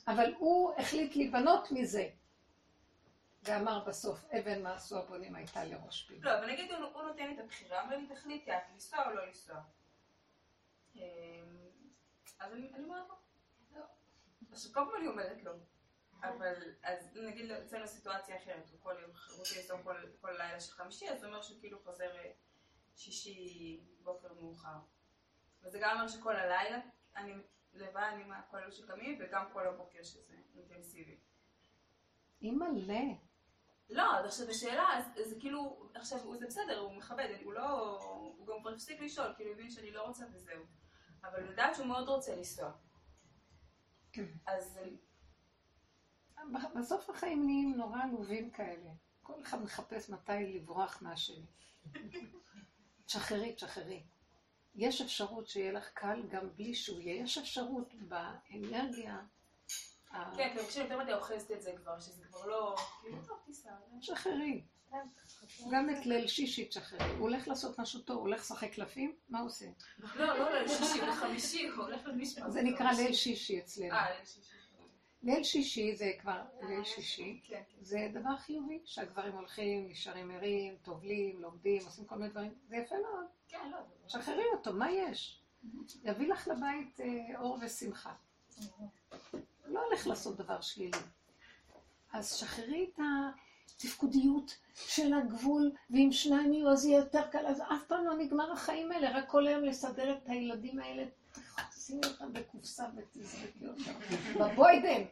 אבל 0.07 0.33
הוא 0.37 0.73
החליט 0.77 1.15
להיבנות 1.15 1.71
מזה. 1.71 2.07
ואמר 3.43 3.85
בסוף, 3.85 4.25
אבן 4.25 4.63
מה 4.63 4.73
עשו 4.73 4.99
הבונים 4.99 5.35
הייתה 5.35 5.65
לראש 5.65 6.03
פינה. 6.07 6.25
לא, 6.25 6.39
אבל 6.39 6.51
נגיד 6.51 6.71
הוא 6.71 7.03
נותן 7.03 7.33
את 7.33 7.39
הבחירה, 7.39 7.83
אומר 7.83 7.97
לי 7.97 8.07
תחליטי 8.07 8.51
את 8.51 8.61
לנסוע 8.71 9.05
או 9.05 9.13
לא 9.13 9.25
לנסוע. 9.25 9.61
אמ, 10.95 11.01
אז 12.39 12.53
אני 12.53 12.83
אומרת 12.83 13.07
לו, 13.09 13.15
לא. 13.75 13.83
עכשיו 14.51 14.73
כל 14.73 14.79
פעם 14.79 14.99
אני 14.99 15.07
אומרת 15.07 15.43
לו, 15.43 15.51
אבל, 16.23 16.53
אז 16.83 17.17
נגיד 17.17 17.51
אצלנו 17.51 17.87
סיטואציה 17.87 18.37
אחרת, 18.37 18.69
הוא 18.71 18.79
כל 18.81 18.95
יום 19.01 19.11
רוצה 19.37 19.59
לסתום 19.59 19.81
כל 20.21 20.31
לילה 20.31 20.59
של 20.59 20.71
חמישי, 20.71 21.09
אז 21.09 21.19
זה 21.19 21.27
אומר 21.27 21.41
שהוא 21.41 21.59
כאילו 21.59 21.79
חוזר 21.83 22.11
שישי 22.95 23.79
בוקר 24.03 24.33
מאוחר. 24.33 24.77
וזה 25.63 25.79
גם 25.81 25.95
אומר 25.95 26.07
שכל 26.07 26.35
הלילה 26.35 26.79
אני 27.15 27.33
לבד 27.73 28.11
עם 28.21 28.31
כל 28.51 28.57
אלו 28.57 28.71
שקמים, 28.71 29.17
וגם 29.19 29.45
כל 29.53 29.67
הבוקר 29.67 30.03
שזה 30.03 30.33
אינטנסיבי. 30.55 31.17
אימא'לה. 32.41 33.22
לא, 33.93 34.17
אז 34.17 34.25
עכשיו 34.25 34.49
השאלה, 34.49 35.01
זה 35.25 35.35
כאילו, 35.39 35.89
עכשיו, 35.95 36.37
זה 36.37 36.45
בסדר, 36.47 36.79
הוא 36.79 36.93
מכבד, 36.97 37.27
הוא 37.43 37.53
לא, 37.53 37.99
הוא 38.37 38.47
גם 38.47 38.61
כבר 38.61 38.69
הפסיק 38.73 39.01
לשאול, 39.01 39.33
כאילו, 39.37 39.51
הבין 39.51 39.71
שאני 39.71 39.91
לא 39.91 40.01
רוצה 40.01 40.25
וזהו. 40.33 40.63
אבל 41.23 41.41
הוא 41.41 41.49
יודעת 41.49 41.75
שהוא 41.75 41.87
מאוד 41.87 42.09
רוצה 42.09 42.35
לנסוע. 42.35 42.71
אז... 44.47 44.79
בסוף 46.75 47.09
החיים 47.09 47.45
נהיים 47.45 47.77
נורא 47.77 48.03
עלובים 48.03 48.51
כאלה. 48.51 48.89
כל 49.21 49.41
אחד 49.41 49.61
מחפש 49.61 50.09
מתי 50.09 50.53
לברוח 50.55 51.01
מהשני. 51.01 51.45
תשחררי, 53.05 53.53
תשחררי. 53.53 54.03
יש 54.75 55.01
אפשרות 55.01 55.47
שיהיה 55.47 55.71
לך 55.71 55.89
קל 55.93 56.21
גם 56.29 56.55
בלי 56.55 56.73
שהוא 56.73 56.99
יהיה. 57.01 57.23
יש 57.23 57.37
אפשרות 57.37 57.93
באנרגיה 57.93 59.21
כן, 60.13 60.49
כאילו 60.53 60.67
כשאני 60.67 60.83
יותר 60.83 60.99
מדי 60.99 61.13
אוחזת 61.13 61.51
את 61.51 61.61
זה 61.61 61.71
כבר, 61.77 61.99
שזה 61.99 62.23
כבר 62.25 62.45
לא... 62.45 62.75
כאילו, 63.01 63.17
תיסע. 63.45 63.69
שחררי. 64.01 64.63
גם 65.71 65.89
את 65.89 66.05
ליל 66.05 66.27
שישי 66.27 66.65
תשחררי. 66.65 67.03
הוא 67.03 67.19
הולך 67.19 67.47
לעשות 67.47 67.79
משהו 67.79 67.99
טוב, 67.99 68.17
הוא 68.17 68.27
הולך 68.27 68.41
לשחק 68.41 68.73
קלפים? 68.73 69.15
מה 69.29 69.39
הוא 69.39 69.47
עושה? 69.47 69.65
לא, 70.15 70.25
לא 70.37 70.51
ליל 70.51 70.67
שישי, 70.67 71.01
בחמישי, 71.01 71.67
הוא 71.67 71.83
הולך 71.83 72.07
למשפט. 72.07 72.43
זה 72.47 72.61
נקרא 72.61 72.91
ליל 72.91 73.13
שישי 73.13 73.59
אצלנו. 73.59 73.93
אה, 73.93 74.15
ליל 74.15 74.25
שישי. 74.25 74.53
ליל 75.23 75.43
שישי 75.43 75.95
זה 75.95 76.11
כבר 76.19 76.41
ליל 76.61 76.83
שישי, 76.83 77.41
כן, 77.43 77.55
כן. 77.55 77.83
זה 77.83 78.09
דבר 78.13 78.37
חיובי, 78.37 78.81
שהגברים 78.85 79.33
הולכים, 79.33 79.89
נשארים 79.89 80.31
ערים, 80.31 80.75
טובלים, 80.81 81.41
לומדים, 81.41 81.81
עושים 81.85 82.05
כל 82.05 82.15
מיני 82.15 82.29
דברים, 82.29 82.53
זה 82.67 82.75
יפה 82.75 82.95
מאוד. 82.95 83.25
כן, 83.47 83.71
לא. 83.71 83.77
שחררי 84.07 84.45
אותו, 84.53 84.73
מה 84.73 84.91
יש? 84.91 85.43
יביא 86.03 86.27
לך 86.27 86.47
לבית 86.47 86.99
אה, 86.99 87.39
אור 87.39 87.57
ושמחה. 87.61 88.13
לא 89.73 89.85
הולך 89.85 90.07
לעשות 90.07 90.37
דבר 90.37 90.61
שלילי. 90.61 90.97
אז 92.13 92.33
שחררי 92.33 92.89
את 92.93 92.99
התפקודיות 93.75 94.57
של 94.75 95.13
הגבול, 95.13 95.71
ואם 95.89 96.09
שניים 96.11 96.53
יהיו 96.53 96.69
אז 96.69 96.85
יהיה 96.85 96.99
יותר 96.99 97.21
קל, 97.31 97.45
אז 97.45 97.61
אף 97.61 97.83
פעם 97.87 98.05
לא 98.05 98.17
נגמר 98.17 98.51
החיים 98.51 98.91
האלה, 98.91 99.17
רק 99.17 99.29
כל 99.29 99.47
היום 99.47 99.63
לסדר 99.63 100.13
את 100.13 100.29
הילדים 100.29 100.79
האלה, 100.79 101.03
תשימי 101.69 102.01
אותם 102.05 102.33
בקופסה 102.33 102.83
ותזרקי 102.95 103.67
אותם. 103.67 103.91
בבוידן. 104.39 105.03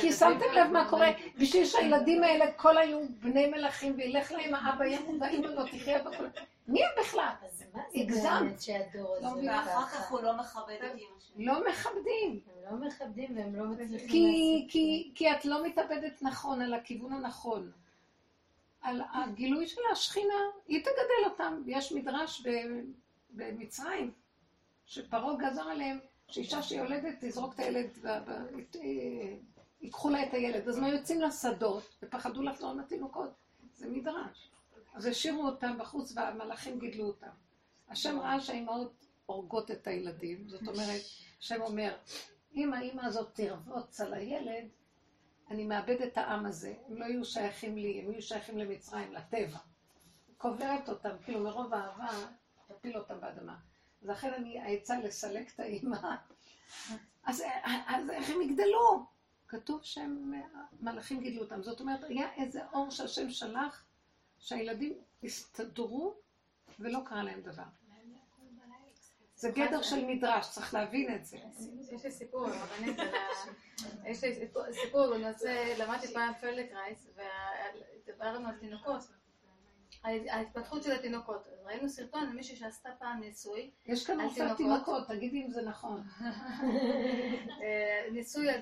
כי 0.00 0.12
שמתם 0.12 0.44
לב 0.54 0.70
מה 0.70 0.90
קורה, 0.90 1.08
בשביל 1.38 1.64
שהילדים 1.64 2.22
האלה 2.22 2.52
כל 2.52 2.78
היו 2.78 3.00
בני 3.20 3.46
מלכים, 3.46 3.94
וילך 3.96 4.32
להם 4.32 4.54
האבא 4.54 4.84
ימות 4.84 5.16
והאמא 5.20 5.46
לא 5.46 5.62
תחיה 5.64 6.02
בכל... 6.02 6.24
מי 6.68 6.84
הם 6.84 6.90
בכלל? 7.00 7.32
הגזמת. 7.94 8.62
ואחר 9.46 9.86
כך 9.86 10.10
הוא 10.10 10.20
לא 10.20 10.36
מכבד 10.36 10.76
את 10.78 10.94
אמא 10.94 11.20
שלו. 11.20 11.44
לא 11.44 11.68
מכבדים. 11.68 12.40
הם 12.46 12.80
לא 12.80 12.86
מכבדים 12.86 13.36
והם 13.36 13.54
לא 13.56 13.64
מצליחים 13.64 14.68
כי 15.14 15.32
את 15.32 15.44
לא 15.44 15.66
מתאבדת 15.66 16.22
נכון 16.22 16.62
על 16.62 16.74
הכיוון 16.74 17.12
הנכון. 17.12 17.72
על 18.80 19.02
הגילוי 19.12 19.66
של 19.66 19.80
השכינה, 19.92 20.34
היא 20.66 20.80
תגדל 20.80 21.30
אותם. 21.30 21.62
יש 21.66 21.92
מדרש 21.92 22.46
במצרים, 23.30 24.12
שפרעה 24.86 25.36
גזר 25.36 25.62
עליהם, 25.62 25.98
שאישה 26.28 26.62
שיולדת 26.62 27.14
תזרוק 27.20 27.54
את 27.54 27.58
הילד, 27.58 27.98
ייקחו 29.80 30.10
לה 30.10 30.22
את 30.22 30.34
הילד. 30.34 30.68
אז 30.68 30.78
מה 30.78 30.88
יוצאים 30.88 31.20
לשדות, 31.20 31.96
ופחדו 32.02 32.42
לחזור 32.42 32.70
עם 32.70 32.80
התינוקות. 32.80 33.30
זה 33.74 33.88
מדרש. 33.88 34.50
אז 34.94 35.06
השאירו 35.06 35.46
אותם 35.46 35.78
בחוץ 35.78 36.12
והמלאכים 36.16 36.78
גידלו 36.78 37.04
אותם. 37.06 37.45
השם 37.88 38.20
ראה 38.20 38.40
שהאימהות 38.40 39.06
הורגות 39.26 39.70
את 39.70 39.86
הילדים, 39.86 40.48
זאת 40.48 40.68
אומרת, 40.68 41.00
השם 41.40 41.62
אומר, 41.62 41.96
אם 42.54 42.74
האימא 42.74 43.02
הזאת 43.02 43.34
תרבוץ 43.34 44.00
על 44.00 44.14
הילד, 44.14 44.68
אני 45.50 45.64
מאבד 45.64 46.02
את 46.02 46.18
העם 46.18 46.46
הזה, 46.46 46.74
הם 46.88 46.96
לא 46.96 47.04
יהיו 47.04 47.24
שייכים 47.24 47.76
לי, 47.76 48.00
הם 48.00 48.10
יהיו 48.10 48.22
שייכים 48.22 48.58
למצרים, 48.58 49.12
לטבע. 49.12 49.58
קוברת 50.36 50.88
אותם, 50.88 51.16
כאילו 51.24 51.40
מרוב 51.40 51.74
אהבה, 51.74 52.08
תפיל 52.66 52.98
אותם 52.98 53.20
באדמה. 53.20 53.56
אז 54.02 54.08
לכן 54.08 54.34
אני, 54.34 54.60
העצה 54.60 55.00
לסלק 55.00 55.54
את 55.54 55.60
האימא. 55.60 55.98
אז, 57.24 57.42
אז 57.86 58.10
איך 58.10 58.30
הם 58.30 58.42
יגדלו? 58.42 59.06
כתוב 59.48 59.82
שהם, 59.82 60.32
מלאכים 60.80 61.20
גידלו 61.20 61.42
אותם. 61.42 61.62
זאת 61.62 61.80
אומרת, 61.80 62.04
היה 62.04 62.32
איזה 62.36 62.60
אור 62.72 62.90
שהשם 62.90 63.30
שלח 63.30 63.84
שהילדים 64.38 64.98
הסתדרו 65.24 66.14
ולא 66.78 66.98
קרה 67.04 67.22
להם 67.22 67.40
דבר. 67.40 67.62
זה 69.36 69.50
גדר 69.50 69.82
של 69.82 70.04
מדרש, 70.04 70.50
צריך 70.50 70.74
להבין 70.74 71.14
את 71.14 71.24
זה. 71.24 71.36
יש 71.90 72.04
לי 72.04 72.10
סיפור, 72.10 72.46
רבנית, 72.48 72.96
יש 74.04 74.24
לי 74.24 74.48
סיפור 74.72 75.06
למדתי 75.78 76.08
פעם 76.14 76.34
פלדקרייס, 76.40 77.06
ודיברנו 78.04 78.48
על 78.48 78.54
תינוקות, 78.60 79.02
על 80.02 80.28
ההתפתחות 80.28 80.82
של 80.82 80.92
התינוקות. 80.92 81.48
ראינו 81.64 81.88
סרטון 81.88 82.30
למישהי 82.30 82.56
שעשתה 82.56 82.90
פעם 82.98 83.20
ניסוי 83.20 83.70
יש 83.86 84.06
כאן 84.06 84.20
רופא 84.20 84.54
תינוקות, 84.56 85.08
תגידי 85.08 85.42
אם 85.44 85.50
זה 85.50 85.62
נכון. 85.62 86.02
אה, 87.62 88.06
ניסוי 88.12 88.50
על 88.50 88.60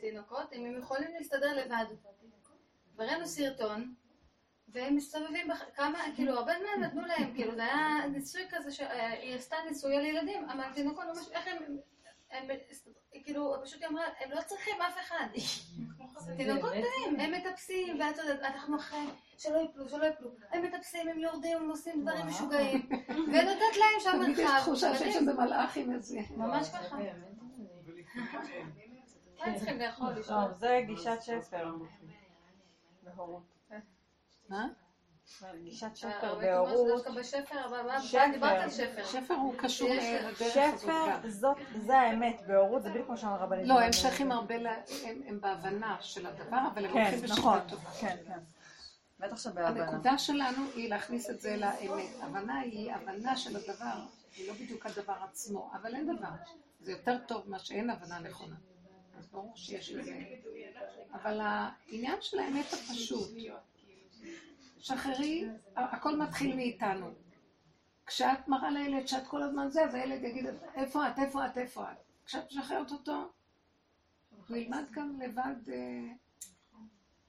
תינוקות, 0.00 0.52
אם 0.52 0.64
הם 0.64 0.78
יכולים 0.78 1.14
להסתדר 1.18 1.54
לבד. 1.54 1.84
וראינו 2.96 3.26
סרטון 3.26 3.94
והם 4.68 4.96
מסתובבים, 4.96 5.48
כמה, 5.74 5.98
כאילו, 6.14 6.32
הרבה 6.32 6.52
מהם 6.58 6.80
נתנו 6.80 7.02
להם, 7.06 7.34
כאילו, 7.34 7.54
זה 7.54 7.62
היה 7.62 8.06
ניסוי 8.06 8.42
כזה, 8.50 8.70
שהיא 8.70 9.34
עשתה 9.34 9.56
ניסוי 9.68 9.96
על 9.96 10.04
ילדים, 10.04 10.50
אבל 10.50 10.72
תינוקות, 10.74 11.04
ממש, 11.04 11.28
איך 11.32 11.46
הם, 11.46 11.76
הם, 12.30 12.48
כאילו, 13.24 13.54
פשוט 13.64 13.82
היא 13.82 13.88
אמרה, 13.88 14.04
הם 14.20 14.30
לא 14.30 14.40
צריכים 14.42 14.82
אף 14.82 14.98
אחד. 15.00 15.26
תינוקות 16.36 16.72
טעים, 16.72 17.20
הם 17.20 17.32
מטפסים, 17.32 18.00
ואת 18.00 18.18
יודעת, 18.18 18.40
אנחנו 18.40 18.76
אחרי, 18.76 19.06
שלא 19.38 19.58
יפלו, 19.58 19.88
שלא 19.88 20.06
יפלו. 20.06 20.30
הם 20.50 20.62
מטפסים, 20.62 21.08
הם 21.08 21.18
יורדים, 21.18 21.56
הם 21.56 21.70
עושים 21.70 22.02
דברים 22.02 22.26
משוגעים, 22.26 22.88
ונותנת 23.32 23.76
להם 23.76 24.00
שם 24.00 24.18
מרחב. 24.18 24.40
יש 24.40 24.62
תחושה 24.62 24.94
שיש 24.98 25.16
איזה 25.16 25.32
מלאך 25.32 25.76
עם 25.76 25.94
איזה... 25.94 26.20
ממש 26.36 26.68
ככה. 26.68 26.98
טוב, 30.26 30.52
זה 30.52 30.80
גישת 30.86 31.18
שפר. 31.22 31.74
בהורות. 33.02 33.55
מה? 34.48 34.68
גישת 35.62 35.96
שפר 35.96 36.34
בהורות. 36.40 37.04
שפר. 38.70 39.04
שפר 39.04 39.34
הוא 39.34 39.54
קשור 39.58 39.88
לדרך 39.90 40.74
הזאת. 40.74 40.80
שפר, 40.80 41.28
זה 41.86 41.98
האמת, 41.98 42.42
בהורות 42.46 42.82
זה 42.82 42.90
בדיוק 42.90 43.06
כמו 43.06 43.16
שאמר 43.16 43.36
רבנית. 43.36 43.68
לא, 43.68 43.80
הם 43.80 43.92
שייכים 43.92 44.32
הרבה, 44.32 44.54
הם 45.26 45.40
בהבנה 45.40 45.96
של 46.00 46.26
הדבר, 46.26 46.58
אבל 46.74 46.84
הם 46.84 46.90
הולכים 46.90 47.20
בשיטה 47.22 47.40
נכון. 47.40 47.58
טובה. 47.68 47.90
כן, 47.90 48.16
כן. 48.26 48.38
בטח 49.20 49.36
שבהבנה. 49.36 49.84
הנקודה 49.84 50.18
שלנו 50.18 50.70
היא 50.74 50.90
להכניס 50.90 51.30
את 51.30 51.40
זה 51.40 51.56
לאמת. 51.56 52.10
הבנה 52.22 52.58
היא 52.58 52.92
הבנה 52.92 53.36
של 53.36 53.56
הדבר, 53.56 53.98
היא 54.36 54.48
לא 54.48 54.54
בדיוק 54.54 54.86
הדבר 54.86 55.16
עצמו, 55.28 55.70
אבל 55.72 55.94
אין 55.94 56.16
דבר. 56.16 56.28
זה 56.80 56.92
יותר 56.92 57.18
טוב 57.28 57.50
מה 57.50 57.58
שאין 57.58 57.90
הבנה 57.90 58.18
נכונה. 58.18 58.56
אז 59.18 59.26
ברור 59.26 59.52
שיש 59.56 59.92
לזה. 59.92 60.18
אבל 61.12 61.40
העניין 61.40 62.16
של 62.20 62.38
האמת 62.38 62.72
הפשוט, 62.72 63.30
שחררי, 64.86 65.48
הכל 65.76 66.16
מתחיל 66.16 66.56
מאיתנו. 66.56 67.10
כשאת 68.06 68.48
מראה 68.48 68.70
לילד 68.70 69.08
שאת 69.08 69.26
כל 69.26 69.42
הזמן 69.42 69.70
זה, 69.70 69.84
אז 69.84 69.94
הילד 69.94 70.24
יגיד, 70.24 70.46
איפה 70.74 71.08
את, 71.08 71.18
איפה 71.18 71.46
את, 71.46 71.58
איפה 71.58 71.92
את. 71.92 71.96
כשאת 72.26 72.52
משחררת 72.52 72.92
אותו, 72.92 73.32
הוא 74.48 74.56
ילמד 74.56 74.84
גם 74.90 75.20
לבד, 75.20 75.54
אה, 75.72 76.12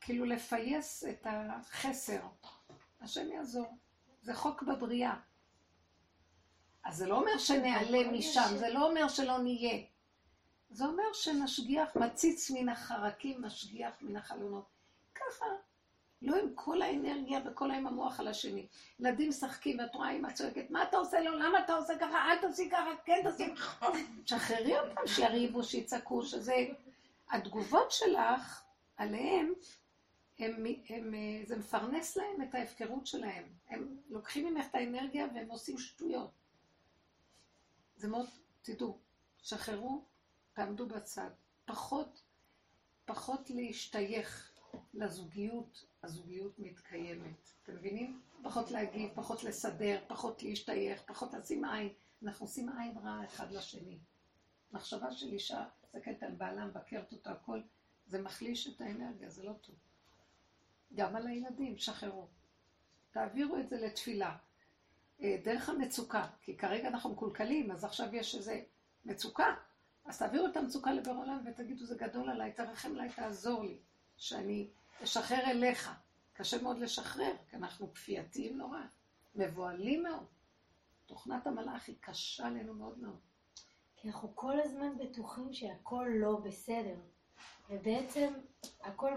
כאילו 0.01 0.25
לפייס 0.25 1.05
את 1.05 1.27
החסר. 1.29 2.21
השם 3.01 3.31
יעזור. 3.31 3.77
זה 4.21 4.33
חוק 4.33 4.63
בבריאה. 4.63 5.15
אז 6.83 6.97
זה 6.97 7.07
לא 7.07 7.19
אומר 7.19 7.37
שנעלה 7.37 8.11
משם, 8.11 8.57
זה 8.57 8.69
לא 8.69 8.89
אומר 8.89 9.07
שלא 9.07 9.37
נהיה. 9.37 9.83
זה 10.69 10.85
אומר 10.85 11.13
שנשגיח, 11.13 11.95
מציץ 11.95 12.51
מן 12.51 12.69
החרקים, 12.69 13.41
משגיח 13.41 13.93
מן 14.01 14.15
החלונות. 14.15 14.65
ככה 15.15 15.45
לא 16.21 16.35
עם 16.35 16.49
כל 16.55 16.81
האנרגיה 16.81 17.39
וכל 17.45 17.71
עם 17.71 17.87
המוח 17.87 18.19
על 18.19 18.27
השני. 18.27 18.67
ילדים 18.99 19.29
משחקים, 19.29 19.79
ואת 19.79 19.95
רואה 19.95 20.11
אמא 20.11 20.31
צועקת, 20.31 20.69
מה 20.69 20.83
אתה 20.83 20.97
עושה 20.97 21.21
לו? 21.21 21.37
למה 21.37 21.59
אתה 21.59 21.73
עושה 21.73 21.93
ככה? 21.99 22.17
אל 22.17 22.37
תעשי 22.41 22.69
ככה, 22.69 22.89
כן 23.05 23.19
תעשי 23.23 23.55
ככה. 23.55 23.87
תשחררי 24.23 24.79
אותם, 24.79 25.07
שיריבו, 25.07 25.63
שיצעקו, 25.63 26.23
שזה... 26.23 26.53
התגובות 27.31 27.91
שלך 27.91 28.63
עליהם, 28.97 29.53
הם, 30.39 30.65
הם, 30.89 31.13
זה 31.45 31.57
מפרנס 31.57 32.17
להם 32.17 32.41
את 32.41 32.55
ההפקרות 32.55 33.07
שלהם. 33.07 33.43
הם 33.69 33.97
לוקחים 34.09 34.53
ממך 34.53 34.65
את 34.69 34.75
האנרגיה 34.75 35.27
והם 35.35 35.49
עושים 35.49 35.77
שטויות. 35.77 36.31
זה 37.97 38.07
מאוד, 38.07 38.25
תדעו, 38.61 38.97
שחררו, 39.43 40.03
תעמדו 40.53 40.85
בצד. 40.85 41.29
פחות 41.65 42.21
פחות 43.05 43.49
להשתייך 43.49 44.51
לזוגיות, 44.93 45.85
הזוגיות 46.07 46.59
מתקיימת. 46.59 47.49
אתם 47.63 47.75
מבינים? 47.75 48.21
פחות 48.43 48.71
להגיב, 48.71 49.11
פחות 49.15 49.43
לסדר, 49.43 49.99
פחות 50.07 50.43
להשתייך, 50.43 51.01
פחות 51.05 51.33
לשים 51.33 51.65
עין. 51.65 51.89
אנחנו 52.23 52.45
עושים 52.45 52.69
עין 52.69 52.97
רע 52.97 53.25
אחד 53.25 53.51
לשני. 53.51 53.99
מחשבה 54.71 55.11
של 55.11 55.27
אישה, 55.27 55.65
מסתכלת 55.83 56.23
על 56.23 56.31
בעלה, 56.31 56.65
מבקרת 56.65 57.11
אותו, 57.11 57.29
הכל, 57.29 57.61
זה 58.05 58.21
מחליש 58.21 58.67
את 58.67 58.81
האנרגיה, 58.81 59.29
זה 59.29 59.43
לא 59.43 59.53
טוב. 59.53 59.75
גם 60.95 61.15
על 61.15 61.27
הילדים, 61.27 61.77
שחררו. 61.77 62.27
תעבירו 63.11 63.57
את 63.57 63.69
זה 63.69 63.77
לתפילה. 63.77 64.37
אה, 65.21 65.37
דרך 65.43 65.69
המצוקה, 65.69 66.27
כי 66.41 66.57
כרגע 66.57 66.87
אנחנו 66.87 67.09
מקולקלים, 67.09 67.71
אז 67.71 67.83
עכשיו 67.83 68.15
יש 68.15 68.35
איזה 68.35 68.61
מצוקה. 69.05 69.55
אז 70.05 70.17
תעבירו 70.17 70.47
את 70.47 70.57
המצוקה 70.57 70.93
לבר 70.93 71.11
עולם 71.11 71.43
ותגידו, 71.45 71.85
זה 71.85 71.95
גדול 71.95 72.29
עליי, 72.29 72.51
תרחם 72.51 72.91
עליי, 72.91 73.09
תעזור 73.15 73.63
לי, 73.63 73.77
שאני 74.17 74.69
אשחרר 75.03 75.51
אליך. 75.51 75.91
קשה 76.33 76.61
מאוד 76.61 76.79
לשחרר, 76.79 77.31
כי 77.49 77.55
אנחנו 77.55 77.93
כפייתיים 77.93 78.57
נורא, 78.57 78.79
מבוהלים 79.35 80.03
מאוד. 80.03 80.25
תוכנת 81.05 81.47
המלאך 81.47 81.87
היא 81.87 81.95
קשה 81.99 82.49
לנו 82.49 82.73
מאוד 82.73 82.99
מאוד. 82.99 83.19
כי 83.95 84.07
אנחנו 84.07 84.35
כל 84.35 84.59
הזמן 84.59 84.97
בטוחים 84.97 85.53
שהכל 85.53 86.07
לא 86.09 86.39
בסדר. 86.43 86.95
ובעצם 87.69 88.33
הכל... 88.83 89.11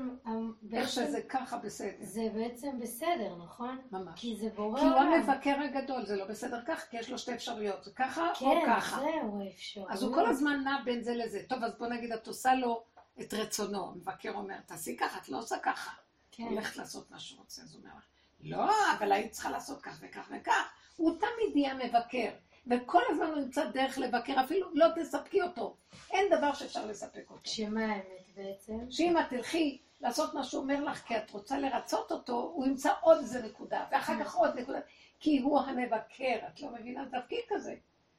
איך 0.73 0.89
שזה 0.89 1.23
ככה 1.29 1.59
בסדר. 1.59 1.97
זה 2.01 2.29
בעצם 2.35 2.81
בסדר, 2.81 3.37
נכון? 3.45 3.79
ממש. 3.93 4.21
כי 4.21 4.37
זה 4.37 4.49
בורא 4.57 4.81
כי 4.81 4.87
הוא 4.87 4.95
המבקר 4.95 5.57
הגדול, 5.61 6.07
זה 6.07 6.17
לא 6.17 6.25
בסדר 6.25 6.61
כך, 6.67 6.89
כי 6.91 6.97
יש 6.97 7.11
לו 7.11 7.19
שתי 7.19 7.35
אפשרויות, 7.35 7.85
זה 7.85 7.91
ככה 7.95 8.33
כן, 8.39 8.47
או 8.47 8.53
ככה. 8.67 8.97
כן, 8.97 9.21
זהו 9.23 9.43
האפשרויות. 9.43 9.91
אז 9.91 10.03
הוא 10.03 10.15
כל 10.15 10.27
הזמן 10.27 10.65
נע 10.65 10.83
בין 10.85 11.03
זה 11.03 11.15
לזה. 11.15 11.43
טוב, 11.49 11.65
אז 11.65 11.79
בוא 11.79 11.87
נגיד, 11.87 12.13
את 12.13 12.27
עושה 12.27 12.55
לו 12.55 12.85
את 13.21 13.35
רצונו. 13.35 13.91
המבקר 13.91 14.31
אומר, 14.31 14.61
תעשי 14.67 14.97
ככה, 14.97 15.19
את 15.19 15.29
לא 15.29 15.39
עושה 15.39 15.59
ככה. 15.59 15.91
כן. 16.31 16.43
הולכת 16.43 16.77
לעשות 16.77 17.11
מה 17.11 17.19
שהוא 17.19 17.41
רוצה, 17.41 17.63
אז 17.63 17.75
הוא 17.75 17.83
אומר 17.83 17.91
לך, 17.99 18.05
לא, 18.41 18.93
אבל 18.99 19.13
היית 19.13 19.33
צריכה 19.33 19.51
לעשות 19.51 19.83
כך 19.83 19.99
וכך 20.01 20.31
וכך. 20.37 20.73
הוא 20.97 21.19
תמיד 21.19 21.57
יהיה 21.57 21.75
מבקר, 21.75 22.31
וכל 22.67 23.03
הזמן 23.09 23.27
הוא 23.27 23.39
ימצא 23.39 23.71
דרך 23.71 23.99
לבקר, 23.99 24.45
אפילו 24.45 24.71
לא 24.75 24.87
תספקי 24.97 25.43
אותו. 25.43 25.77
אין 26.11 26.39
דבר 26.39 26.55
שאפשר 26.55 26.87
לספק 26.87 27.31
אותו. 27.31 27.51
שמה 27.51 27.85
האמת 27.85 28.31
בעצם? 28.35 28.91
שאם 28.91 29.19
את 29.19 29.25
תלכי 29.29 29.79
לעשות 30.01 30.35
מה 30.35 30.45
שהוא 30.45 30.63
אומר 30.63 30.85
לך, 30.85 30.99
כי 30.99 31.17
את 31.17 31.31
רוצה 31.31 31.59
לרצות 31.59 32.13
אותו, 32.13 32.53
הוא 32.55 32.67
ימצא 32.67 32.93
עוד 33.01 33.19
איזה 33.19 33.43
נקודה, 33.43 33.87
ואחר 33.91 34.25
כך 34.25 34.35
עוד 34.35 34.59
נקודה, 34.59 34.79
כי 35.21 35.41
הוא 35.41 35.61
המבקר, 35.61 36.39
את 36.49 36.61
לא 36.61 36.71
מבינה 36.71 37.05
תפקיד 37.07 37.41
כזה. 37.49 37.75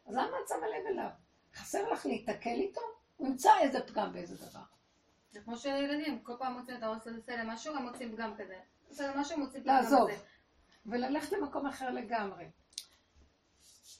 אז 0.05 0.15
למה 0.15 0.38
את 0.43 0.47
שמה 0.49 0.68
לב 0.68 0.85
אליו? 0.88 1.09
חסר 1.55 1.91
לך 1.91 2.05
להיתקל 2.05 2.49
איתו? 2.49 2.81
הוא 3.18 3.27
ימצא 3.27 3.51
איזה 3.59 3.88
פגם 3.88 4.13
באיזה 4.13 4.35
דבר. 4.49 4.59
זה 5.32 5.41
כמו 5.41 5.58
שילדים, 5.58 6.20
כל 6.20 6.34
פעם 6.40 6.53
מוצאים, 6.58 6.78
אתה 6.78 6.88
רוצה 6.88 7.10
לעשות 7.10 7.28
להם 7.28 7.49
משהו, 7.49 7.76
הם 7.76 7.84
מוצאים 7.84 8.16
פגם 8.16 8.36
כזה. 8.38 8.60
עושה 8.90 9.08
להם 9.08 9.20
משהו, 9.20 9.36
הם 9.36 9.41
מוצאים 9.41 9.64
פגם 9.64 9.76
לעזוב. 9.76 10.12
כזה. 10.12 10.24
וללכת 10.86 11.32
למקום 11.32 11.68
אחר 11.68 11.91
לגמרי. 11.91 12.45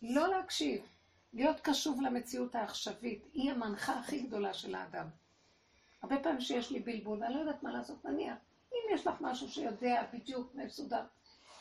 לא 0.02 0.28
להקשיב, 0.28 0.82
להיות 1.34 1.60
קשוב 1.60 2.02
למציאות 2.02 2.56
העכשווית, 2.56 3.26
היא 3.34 3.52
המנחה 3.52 4.00
הכי 4.00 4.22
גדולה 4.22 4.54
של 4.54 4.76
האדם. 4.76 5.08
הרבה 6.02 6.20
פעמים 6.24 6.42
שיש 6.42 6.72
לי 6.72 6.80
בלבול, 6.80 7.20
ואני 7.22 7.34
לא 7.34 7.40
יודעת 7.40 7.64
מה 7.64 7.72
לעשות, 7.72 8.06
נניח, 8.06 8.38
אם 8.74 8.96
יש 8.96 9.08
לך 9.08 9.22
משהו 9.22 9.50
שיודע 9.50 10.04
בדיוק 10.14 10.56
מסודר, 10.56 11.04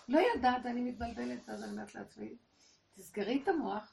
לא 0.09 0.21
יודעת, 0.35 0.67
אני 0.67 0.81
מתבלבלת, 0.81 1.49
אז 1.49 1.63
אני 1.63 1.73
אומרת 1.73 1.95
לעצמי, 1.95 2.35
תסגרי 2.95 3.41
את 3.43 3.49
המוח, 3.49 3.93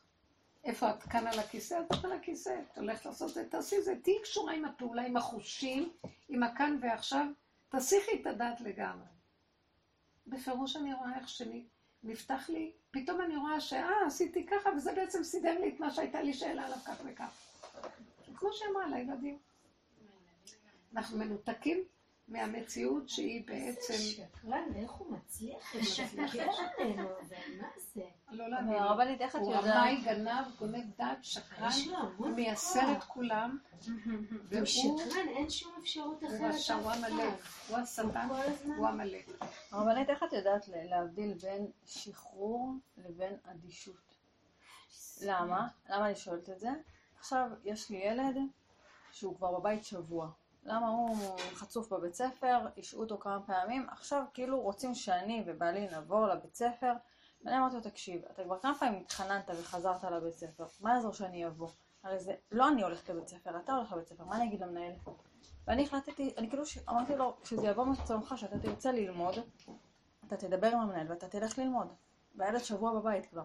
איפה 0.64 0.90
את 0.90 1.04
כאן 1.04 1.28
על 1.28 1.40
הכיסא? 1.40 1.80
את 1.82 1.96
כאן 2.02 2.12
על 2.12 2.18
הכיסא, 2.18 2.60
את 2.72 2.78
הולכת 2.78 3.06
לעשות 3.06 3.34
זה, 3.34 3.50
תעשי 3.50 3.82
זה, 3.82 3.96
תהיי 4.04 4.22
קשורה 4.22 4.54
עם 4.54 4.66
הפעולה, 4.66 5.06
עם 5.06 5.18
החושים, 5.18 5.90
עם 6.30 6.44
הכאן 6.44 6.78
ועכשיו, 6.82 7.26
תסיכי 7.70 8.22
את 8.22 8.28
הדעת 8.28 8.62
לגמרי. 8.62 9.08
בפירוש 10.28 10.76
אני 10.76 10.94
רואה 10.94 11.18
איך 11.20 11.30
שני, 11.30 11.64
נפתח 12.04 12.50
לי, 12.50 12.72
פתאום 12.92 13.22
אני 13.22 13.36
רואה 13.36 13.62
שאה, 13.62 14.06
עשיתי 14.08 14.46
ככה, 14.46 14.70
וזה 14.70 14.94
בעצם 14.94 15.24
סידר 15.24 15.60
לי 15.60 15.70
את 15.70 15.80
מה 15.80 15.92
שהייתה 15.92 16.22
לי 16.22 16.34
שאלה 16.34 16.66
עליו 16.66 16.78
כך 16.86 17.02
וכך. 17.06 17.48
כמו 18.36 18.50
שאמרה 18.54 18.88
לילדים. 18.88 19.38
אנחנו 20.96 21.18
מנותקים 21.18 21.84
מהמציאות 22.28 23.10
שהיא 23.10 23.44
בעצם... 23.48 23.94
שקרן, 23.94 24.64
ואיך 24.74 24.92
הוא 24.92 25.12
מצליח 25.12 25.76
לשקר 25.76 26.50
עלינו, 26.78 27.10
ומה 27.10 27.68
זה? 27.94 28.02
לא 28.32 28.50
להאמין. 28.50 29.22
איך 29.22 29.36
את 29.36 29.42
הוא? 29.42 29.54
רמאי, 29.54 30.02
גנב, 30.06 30.46
גונב 30.60 30.96
דעת, 30.98 31.24
שקרן, 31.24 31.70
המון 31.98 32.34
מייסר 32.34 32.92
את. 32.98 33.04
כולם, 33.04 33.58
הוא 33.86 33.94
והוא 34.50 34.66
שקרן, 34.66 35.28
אין 35.28 35.50
שום 35.50 35.74
אפשרות 35.80 36.24
אחרת. 36.24 36.40
הוא 36.40 36.48
רשע, 36.48 36.74
הוא 36.74 36.92
עמלק. 36.92 37.34
הוא 37.68 37.78
השטן, 37.78 38.28
הוא 38.78 38.88
עמלק. 38.88 39.32
הרבנית, 39.72 40.10
איך 40.10 40.24
את 40.24 40.34
יודעת 40.34 40.68
להבדיל 40.68 41.34
בין 41.34 41.72
שחרור 41.86 42.74
לבין 42.98 43.34
אדישות? 43.44 43.96
למה? 45.22 45.68
למה 45.90 46.06
אני 46.08 46.16
שואלת 46.16 46.50
את 46.50 46.60
זה? 46.60 46.70
עכשיו, 47.20 47.50
יש 47.64 47.90
לי 47.90 47.98
ילד 47.98 48.38
שהוא 49.12 49.36
כבר 49.36 49.60
בבית 49.60 49.84
שבוע. 49.86 50.30
למה 50.68 50.88
הוא 50.88 51.18
חצוף 51.54 51.94
בבית 51.94 52.14
ספר, 52.14 52.60
השעו 52.78 53.02
אותו 53.02 53.18
כמה 53.18 53.40
פעמים, 53.46 53.88
עכשיו 53.90 54.24
כאילו 54.34 54.62
רוצים 54.62 54.96
שאני 54.96 55.44
ובעלי 55.48 55.88
נבוא 55.98 56.28
לבית 56.28 56.56
ספר, 56.56 56.94
ואני 57.44 57.58
אמרתי 57.58 57.76
לו, 57.76 57.82
תקשיב, 57.82 58.22
אתה 58.32 58.44
כבר 58.44 58.60
כמה 58.60 58.76
פעמים 58.80 59.02
התחננת 59.02 59.50
וחזרת 59.60 60.04
לבית 60.04 60.34
ספר, 60.34 60.66
מה 60.82 60.94
יעזור 60.94 61.14
שאני 61.14 61.48
אבוא? 61.48 61.70
הרי 62.04 62.20
זה, 62.20 62.36
לא 62.52 62.68
אני 62.70 62.84
הולכת 62.84 63.10
לבית 63.10 63.28
ספר, 63.28 63.58
אתה 63.58 63.74
הולך 63.74 63.94
לבית 63.94 64.08
ספר, 64.08 64.26
מה 64.26 64.36
אני 64.36 64.48
אגיד 64.48 64.62
למנהל? 64.62 64.94
ואני 65.68 65.84
החלטתי, 65.84 66.34
אני 66.38 66.50
כאילו 66.50 66.64
אמרתי 66.90 67.16
לו, 67.16 67.38
כשזה 67.42 67.68
יבוא 67.68 67.86
מצומך 67.86 68.34
שאתה 68.38 68.60
תרצה 68.60 68.92
ללמוד, 68.92 69.36
אתה 70.28 70.38
תדבר 70.38 70.68
עם 70.68 70.80
המנהל 70.80 71.12
ואתה 71.12 71.28
תלך 71.28 71.58
ללמוד. 71.58 71.88
והילד 72.36 72.60
שבוע 72.60 73.00
בבית 73.00 73.26
כבר. 73.26 73.44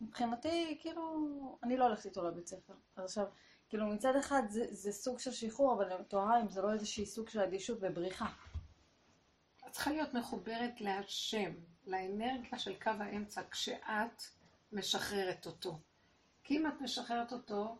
מבחינתי, 0.00 0.78
כאילו, 0.80 1.28
אני 1.62 1.76
לא 1.76 1.84
הולכת 1.84 2.04
איתו 2.04 2.24
לבית 2.24 2.46
ספר. 2.46 2.74
אז 2.96 3.04
עכשיו, 3.04 3.26
כאילו 3.68 3.86
מצד 3.86 4.16
אחד 4.16 4.42
זה, 4.48 4.66
זה 4.70 4.92
סוג 4.92 5.18
של 5.18 5.32
שחרור, 5.32 5.74
אבל 5.74 5.92
אני 5.92 6.04
תוהה 6.04 6.40
אם 6.40 6.48
זה 6.48 6.62
לא 6.62 6.72
איזושהי 6.72 7.06
סוג 7.06 7.28
של 7.28 7.40
אדישות 7.40 7.78
ובריחה. 7.80 8.26
את 9.66 9.72
צריכה 9.72 9.90
להיות 9.90 10.14
מחוברת 10.14 10.80
להשם, 10.80 11.52
לאנרגיה 11.86 12.58
של 12.58 12.74
קו 12.82 12.90
האמצע, 12.90 13.42
כשאת 13.50 14.22
משחררת 14.72 15.46
אותו. 15.46 15.78
כי 16.44 16.56
אם 16.56 16.66
את 16.66 16.80
משחררת 16.80 17.32
אותו, 17.32 17.78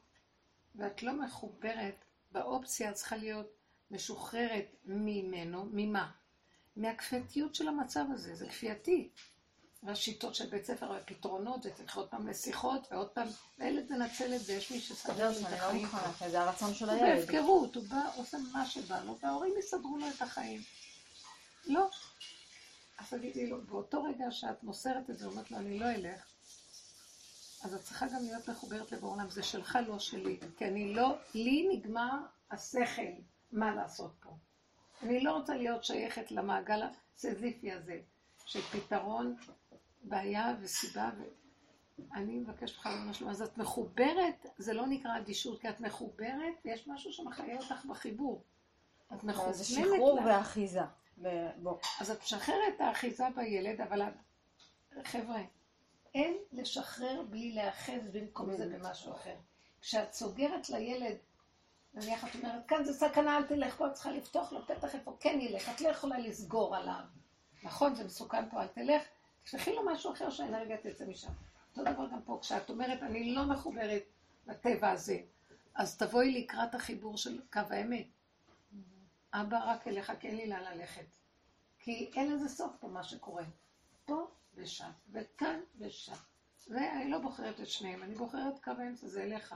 ואת 0.75 1.03
לא 1.03 1.13
מחוברת, 1.13 2.05
באופציה 2.33 2.91
את 2.91 2.95
צריכה 2.95 3.17
להיות 3.17 3.47
משוחררת 3.91 4.77
ממנו, 4.85 5.69
ממה? 5.73 6.11
מהכפייתיות 6.77 7.55
של 7.55 7.69
המצב 7.69 8.05
הזה, 8.13 8.35
זה 8.35 8.49
כפייתי. 8.49 9.11
והשיטות 9.87 10.35
של 10.35 10.47
בית 10.47 10.65
ספר 10.65 10.91
והפתרונות, 10.91 11.67
וצריך 11.67 11.97
עוד 11.97 12.09
פעם 12.09 12.29
לשיחות, 12.29 12.89
ועוד 12.91 13.09
פעם, 13.09 13.29
והילד 13.59 13.93
מנצל 13.93 14.35
את 14.35 14.41
זה, 14.41 14.53
יש 14.53 14.71
מי 14.71 14.81
שסדר 14.81 15.33
זהו, 15.33 15.47
את 15.47 15.51
לא 15.51 15.57
החיים. 15.57 15.89
כי 16.19 16.31
זה 16.31 16.41
הרצון 16.41 16.75
של 16.75 16.91
הוא 16.91 16.95
הילד. 16.95 17.21
בהפקרות, 17.21 17.77
הוא 17.77 17.85
בא, 17.89 18.11
עושה 18.17 18.39
מה 18.53 18.67
שבא 18.67 19.05
לו, 19.05 19.19
וההורים 19.23 19.53
יסדרו 19.59 19.99
לו 19.99 20.07
את 20.09 20.23
החיים. 20.23 20.61
לא. 21.65 21.89
אז 22.99 23.11
תגידי 23.11 23.47
לו, 23.47 23.65
באותו 23.65 24.03
רגע 24.03 24.31
שאת 24.31 24.63
מוסרת 24.63 25.11
את 25.11 25.19
זה, 25.19 25.27
אומרת 25.27 25.51
לו, 25.51 25.59
אני 25.59 25.79
לא 25.79 25.87
אלך, 25.87 26.27
אז 27.63 27.75
את 27.75 27.83
צריכה 27.83 28.07
גם 28.07 28.23
להיות 28.23 28.49
מחוברת 28.49 28.93
לבוא 28.93 29.11
עולם, 29.13 29.31
זה 29.31 29.43
שלך, 29.43 29.79
לא 29.87 29.99
שלי. 29.99 30.41
כי 30.57 30.65
אני 30.65 30.95
לא, 30.95 31.17
לי 31.35 31.69
נגמר 31.73 32.19
השכל 32.51 33.03
מה 33.53 33.75
לעשות 33.75 34.13
פה. 34.21 34.31
אני 35.03 35.21
לא 35.21 35.33
רוצה 35.33 35.55
להיות 35.55 35.85
שייכת 35.85 36.31
למעגל 36.31 36.83
הסזיפי 37.17 37.73
הזה, 37.73 38.01
של 38.47 38.61
פתרון 38.61 39.37
בעיה 40.07 40.55
וסיבה. 40.61 41.11
ו... 41.19 41.23
אני 42.15 42.39
מבקשת 42.39 42.77
ממך 42.77 42.87
לומר 42.87 43.13
שלום. 43.13 43.31
אז 43.31 43.43
את 43.43 43.59
מחוברת, 43.59 44.47
זה 44.59 44.73
לא 44.73 44.87
נקרא 44.87 45.19
אדישות, 45.19 45.61
כי 45.61 45.69
את 45.69 45.81
מחוברת, 45.81 46.55
ויש 46.65 46.89
משהו 46.89 47.13
שמחיה 47.13 47.57
אותך 47.57 47.85
בחיבור. 47.85 48.45
את 49.15 49.25
מחוברת. 49.25 49.55
זה 49.55 49.65
שחרור 49.65 50.21
ואחיזה. 50.27 50.81
אז 52.01 52.11
את 52.11 52.23
משחררת 52.23 52.75
את 52.77 52.81
האחיזה 52.81 53.25
בילד, 53.37 53.81
אבל 53.81 54.03
את... 54.03 54.15
חבר'ה, 55.05 55.43
אין 56.15 56.37
לשחרר 56.53 57.23
בלי 57.31 57.53
להאחז 57.53 58.11
במקום 58.13 58.57
זה 58.57 58.67
במשהו 58.67 59.13
אחר. 59.13 59.37
כשאת 59.81 60.13
סוגרת 60.13 60.71
לילד, 60.71 61.17
נניח 61.95 62.25
את 62.25 62.35
אומרת, 62.35 62.69
כאן 62.69 62.85
זה 62.85 62.93
סכנה, 62.93 63.37
אל 63.37 63.43
תלך 63.43 63.77
פה, 63.77 63.87
את 63.87 63.93
צריכה 63.93 64.11
לפתוח 64.11 64.53
לו 64.53 64.67
פתח 64.67 64.95
איפה 64.95 65.17
כן 65.21 65.39
ילך, 65.41 65.69
את 65.69 65.81
לא 65.81 65.89
יכולה 65.89 66.19
לסגור 66.19 66.77
עליו. 66.77 67.01
נכון, 67.63 67.95
זה 67.95 68.05
מסוכן 68.05 68.51
פה, 68.51 68.63
אל 68.63 68.67
תלך, 68.67 69.03
תשלחי 69.47 69.75
לו 69.75 69.83
משהו 69.87 70.13
אחר 70.13 70.31
שהאנרגיה 70.31 70.77
תצא 70.77 71.05
משם. 71.07 71.33
אותו 71.71 71.93
דבר 71.93 72.09
גם 72.13 72.23
פה, 72.23 72.39
כשאת 72.43 72.71
אומרת, 72.71 73.03
אני 73.03 73.35
לא 73.35 73.45
מחוברת 73.45 74.03
לטבע 74.47 74.91
הזה, 74.91 75.19
אז 75.75 75.99
תבואי 75.99 76.43
לקראת 76.43 76.75
החיבור 76.75 77.17
של 77.17 77.41
קו 77.53 77.61
האמת. 77.71 78.07
אבא 79.33 79.71
רק 79.71 79.89
אליך, 79.89 80.13
כי 80.21 80.29
אין 80.29 80.37
לי 80.37 80.47
לאן 80.47 80.63
ללכת. 80.63 81.17
כי 81.79 82.11
אין 82.15 82.33
לזה 82.33 82.49
סוף 82.49 82.73
פה 82.81 82.89
מה 82.89 83.03
שקורה. 83.03 83.45
פה 84.05 84.31
ושם, 84.55 84.91
וכאן 85.13 85.61
ושם. 85.79 86.13
ואני 86.69 87.11
לא 87.11 87.19
בוחרת 87.19 87.61
את 87.61 87.69
שניהם, 87.69 88.03
אני 88.03 88.15
בוחרת 88.15 88.65
קו 88.65 88.71
האמצע, 88.71 89.07
זה 89.07 89.23
אליך. 89.23 89.55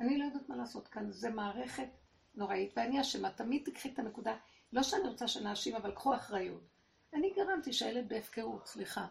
אני 0.00 0.18
לא 0.18 0.24
יודעת 0.24 0.48
מה 0.48 0.56
לעשות 0.56 0.88
כאן, 0.88 1.10
זה 1.10 1.30
מערכת 1.30 1.88
נוראית, 2.34 2.72
ואני 2.76 3.00
אשמה, 3.00 3.30
תמיד 3.30 3.62
תקחי 3.64 3.92
את 3.92 3.98
הנקודה, 3.98 4.36
לא 4.72 4.82
שאני 4.82 5.08
רוצה 5.08 5.28
שנאשים, 5.28 5.76
אבל 5.76 5.94
קחו 5.94 6.14
אחריות. 6.14 6.75
אני 7.14 7.32
גרמתי 7.36 7.72
שהילד 7.72 8.08
בהפקרות, 8.08 8.66
סליחה. 8.66 9.06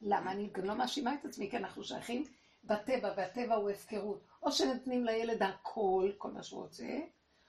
למה? 0.00 0.32
אני 0.32 0.50
גם 0.52 0.64
לא 0.64 0.74
מאשימה 0.74 1.14
את 1.14 1.24
עצמי, 1.24 1.50
כי 1.50 1.56
אנחנו 1.56 1.84
שייכים 1.84 2.24
בטבע, 2.64 3.14
והטבע 3.16 3.54
הוא 3.54 3.70
הפקרות. 3.70 4.20
או 4.42 4.52
שנותנים 4.52 5.04
לילד 5.04 5.42
הכל, 5.42 6.10
כל 6.18 6.30
מה 6.30 6.42
שהוא 6.42 6.62
רוצה, 6.62 6.98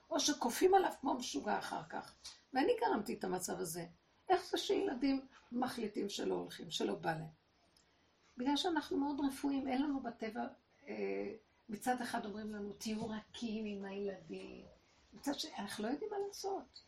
או 0.09 0.19
שכופים 0.19 0.73
עליו 0.73 0.91
כמו 1.01 1.13
משוגע 1.13 1.59
אחר 1.59 1.81
כך. 1.89 2.15
ואני 2.53 2.73
גרמתי 2.81 3.13
את 3.13 3.23
המצב 3.23 3.59
הזה. 3.59 3.85
איך 4.29 4.45
זה 4.45 4.57
שילדים 4.57 5.27
מחליטים 5.51 6.09
שלא 6.09 6.35
הולכים, 6.35 6.71
שלא 6.71 6.95
בא 6.95 7.11
להם? 7.11 7.45
בגלל 8.37 8.57
שאנחנו 8.57 8.97
מאוד 8.97 9.21
רפואיים, 9.27 9.67
אין 9.67 9.81
לנו 9.81 9.99
בטבע, 9.99 10.47
אה, 10.87 11.33
מצד 11.69 12.01
אחד 12.01 12.25
אומרים 12.25 12.51
לנו, 12.51 12.73
תהיו 12.73 13.09
רכים 13.09 13.65
עם 13.65 13.85
הילדים, 13.85 14.65
מצד 15.13 15.39
שני, 15.39 15.51
אנחנו 15.59 15.83
לא 15.83 15.89
יודעים 15.89 16.11
מה 16.11 16.17
לעשות. 16.27 16.84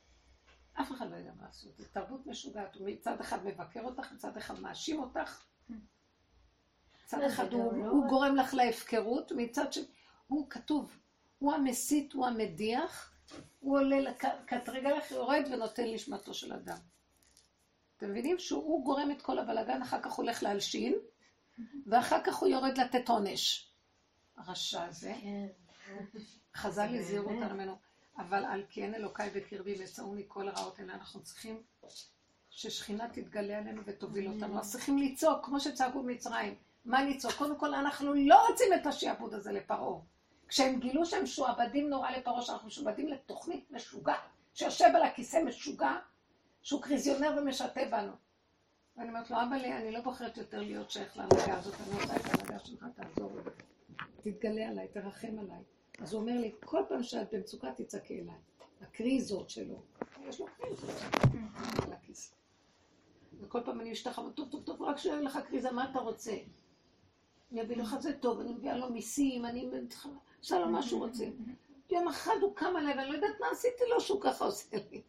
אף 0.81 0.91
אחד 0.91 1.11
לא 1.11 1.15
יודע 1.15 1.31
מה 1.39 1.45
לעשות. 1.45 1.77
זו 1.77 1.83
תרבות 1.91 2.27
משוגעת. 2.27 2.75
הוא 2.75 2.89
מצד 2.89 3.21
אחד 3.21 3.45
מבקר 3.45 3.81
אותך, 3.83 4.11
מצד 4.11 4.37
אחד 4.37 4.59
מאשים 4.59 4.99
אותך. 4.99 5.43
מצד 7.05 7.19
לא, 7.19 7.27
אחד 7.27 7.53
הוא, 7.53 7.73
לא 7.73 7.89
הוא 7.89 8.07
גורם 8.07 8.35
לך 8.35 8.53
להפקרות, 8.53 9.31
מצד 9.35 9.73
שני, 9.73 9.85
הוא 10.27 10.49
כתוב, 10.49 10.99
הוא 11.39 11.53
המסית, 11.53 12.13
הוא 12.13 12.27
המדיח, 12.27 13.13
הוא 13.59 13.77
עולה 13.79 13.99
לקטרגלח, 13.99 15.11
יורד 15.11 15.43
ונותן 15.51 15.87
לשמתו 15.87 16.33
של 16.33 16.53
אדם. 16.53 16.77
אתם 17.97 18.09
מבינים 18.09 18.39
שהוא 18.39 18.85
גורם 18.85 19.11
את 19.11 19.21
כל 19.21 19.39
הבלאגן, 19.39 19.81
אחר 19.81 20.01
כך 20.01 20.11
הוא 20.11 20.25
הולך 20.25 20.43
להלשין, 20.43 20.95
ואחר 21.87 22.23
כך 22.23 22.35
הוא 22.35 22.49
יורד 22.49 22.77
לתת 22.77 23.09
עונש. 23.09 23.71
הרשע 24.37 24.83
הזה. 24.83 25.13
כן. 25.21 25.47
חז"ל 26.55 26.87
זה 26.91 26.99
הזהירו. 26.99 27.31
אותנו 27.31 27.55
ממנו, 27.55 27.77
אבל 28.17 28.45
על 28.45 28.63
כי 28.69 28.83
אין 28.83 28.95
אלוקיי 28.95 29.29
בקרבי 29.29 29.83
מצאוני 29.83 30.23
כל 30.27 30.49
הרעות 30.49 30.79
האלה, 30.79 30.93
אנחנו 30.93 31.23
צריכים 31.23 31.61
ששכינה 32.49 33.09
תתגלה 33.09 33.57
עלינו 33.57 33.81
ותוביל 33.85 34.27
אותנו. 34.27 34.59
אז 34.59 34.71
צריכים 34.71 34.97
לצעוק, 34.97 35.45
כמו 35.45 35.59
שצעקו 35.59 36.03
במצרים. 36.03 36.55
מה 36.85 37.03
לצעוק? 37.03 37.33
קודם 37.33 37.55
כל, 37.57 37.73
אנחנו 37.73 38.13
לא 38.13 38.47
רוצים 38.49 38.73
את 38.73 38.87
השעבוד 38.87 39.33
הזה 39.33 39.51
לפרעה. 39.51 39.99
כשהם 40.47 40.79
גילו 40.79 41.05
שהם 41.05 41.23
משועבדים 41.23 41.89
נורא 41.89 42.11
לפרעה, 42.11 42.41
שאנחנו 42.41 42.67
משועבדים 42.67 43.07
לתוכנית 43.07 43.71
משוגעת, 43.71 44.19
שיושב 44.53 44.91
על 44.95 45.03
הכיסא 45.03 45.37
משוגע, 45.45 45.97
שהוא 46.61 46.81
קריזיונר 46.81 47.35
ומשתה 47.37 47.81
בנו. 47.91 48.11
ואני 48.97 49.09
אומרת 49.09 49.31
לו, 49.31 49.37
אבא 49.37 49.55
לי, 49.55 49.73
אני 49.73 49.91
לא 49.91 50.01
בוחרת 50.01 50.37
יותר 50.37 50.61
להיות 50.61 50.91
שייך 50.91 51.17
להנהגה 51.17 51.57
הזאת, 51.57 51.75
אני 51.81 52.01
רוצה 52.01 52.15
את 52.15 52.25
ההנהגה 52.25 52.59
שלך, 52.59 52.85
תעזור 52.95 53.31
לי. 53.35 53.51
תתגלה 54.31 54.67
עליי, 54.67 54.87
תרחם 54.87 55.39
עליי. 55.39 55.63
אז 55.97 56.13
הוא 56.13 56.21
אומר 56.21 56.39
לי, 56.39 56.51
כל 56.65 56.81
פעם 56.89 57.03
שאת 57.03 57.33
במצוקה 57.33 57.71
תצעקי 57.71 58.21
אליי. 58.21 58.35
הקריזות 58.81 59.49
שלו. 59.49 59.81
יש 60.27 60.39
לו 60.39 60.45
קריזות 60.57 60.89
על. 60.89 61.27
וכל 63.39 63.61
פעם 63.65 63.81
אני 63.81 63.91
משתחווה, 63.91 64.31
טוב, 64.31 64.49
טוב, 64.51 64.63
טוב, 64.63 64.81
רק 64.81 64.97
שאין 64.97 65.23
לך 65.23 65.39
קריזה, 65.47 65.71
מה 65.71 65.91
אתה 65.91 65.99
רוצה? 65.99 66.37
אני 67.51 67.61
אביא 67.61 67.77
לך 67.77 67.93
את 67.93 68.01
זה 68.01 68.17
טוב, 68.19 68.39
אני 68.39 68.53
מביאה 68.53 68.77
לו 68.77 68.89
מיסים, 68.89 69.45
אני 69.45 69.69
עושה 70.39 70.59
לו 70.59 70.69
מה 70.69 70.83
שהוא 70.83 71.05
רוצה. 71.05 71.25
יום 71.91 72.07
אחד 72.07 72.35
הוא 72.41 72.55
קם 72.55 72.75
עליי, 72.77 72.97
ואני 72.97 73.09
לא 73.09 73.15
יודעת 73.15 73.39
מה 73.39 73.47
עשיתי 73.51 73.83
לו 73.89 74.01
שהוא 74.01 74.21
ככה 74.21 74.45
עושה 74.45 74.77
לי. 74.91 75.01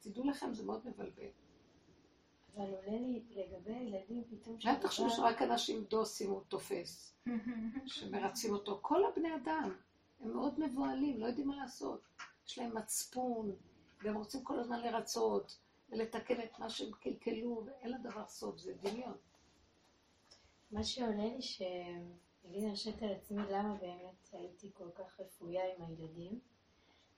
תדעו 0.00 0.24
לכם, 0.24 0.54
זה 0.54 0.64
מאוד 0.64 0.80
מבלבל. 0.84 1.28
אבל 2.56 2.64
עולה 2.64 2.98
לי 3.00 3.22
לגבי 3.30 3.74
הילדים 3.74 4.24
פתאום 4.30 4.56
אל 4.66 4.74
תחשבו 4.74 5.10
שרק 5.10 5.42
אנשים 5.42 5.84
דוסים 5.84 6.30
הוא 6.30 6.40
תופס, 6.48 7.14
שמרצים 7.86 8.52
אותו. 8.52 8.78
כל 8.82 9.04
הבני 9.04 9.34
אדם, 9.34 9.70
הם 10.22 10.32
מאוד 10.32 10.60
מבוהלים, 10.60 11.20
לא 11.20 11.26
יודעים 11.26 11.48
מה 11.48 11.56
לעשות. 11.56 12.00
יש 12.46 12.58
להם 12.58 12.76
מצפון, 12.76 13.52
והם 14.02 14.16
רוצים 14.16 14.44
כל 14.44 14.58
הזמן 14.58 14.80
לרצות, 14.80 15.58
ולתקן 15.90 16.40
את 16.40 16.58
מה 16.58 16.70
שהם 16.70 16.90
קלקלו, 17.00 17.62
ואין 17.66 17.92
לדבר 17.92 18.26
סוף, 18.26 18.58
זה 18.58 18.74
דמיון. 18.82 19.16
מה 20.70 20.84
שעולה 20.84 21.24
לי 21.24 21.42
ש... 21.42 21.62
נגיד 22.44 22.64
הרשית 22.68 23.02
על 23.02 23.12
עצמי 23.12 23.42
למה 23.50 23.74
באמת 23.74 24.28
הייתי 24.32 24.70
כל 24.74 24.90
כך 24.94 25.20
רפויה 25.20 25.62
עם 25.74 25.82
הילדים, 25.82 26.40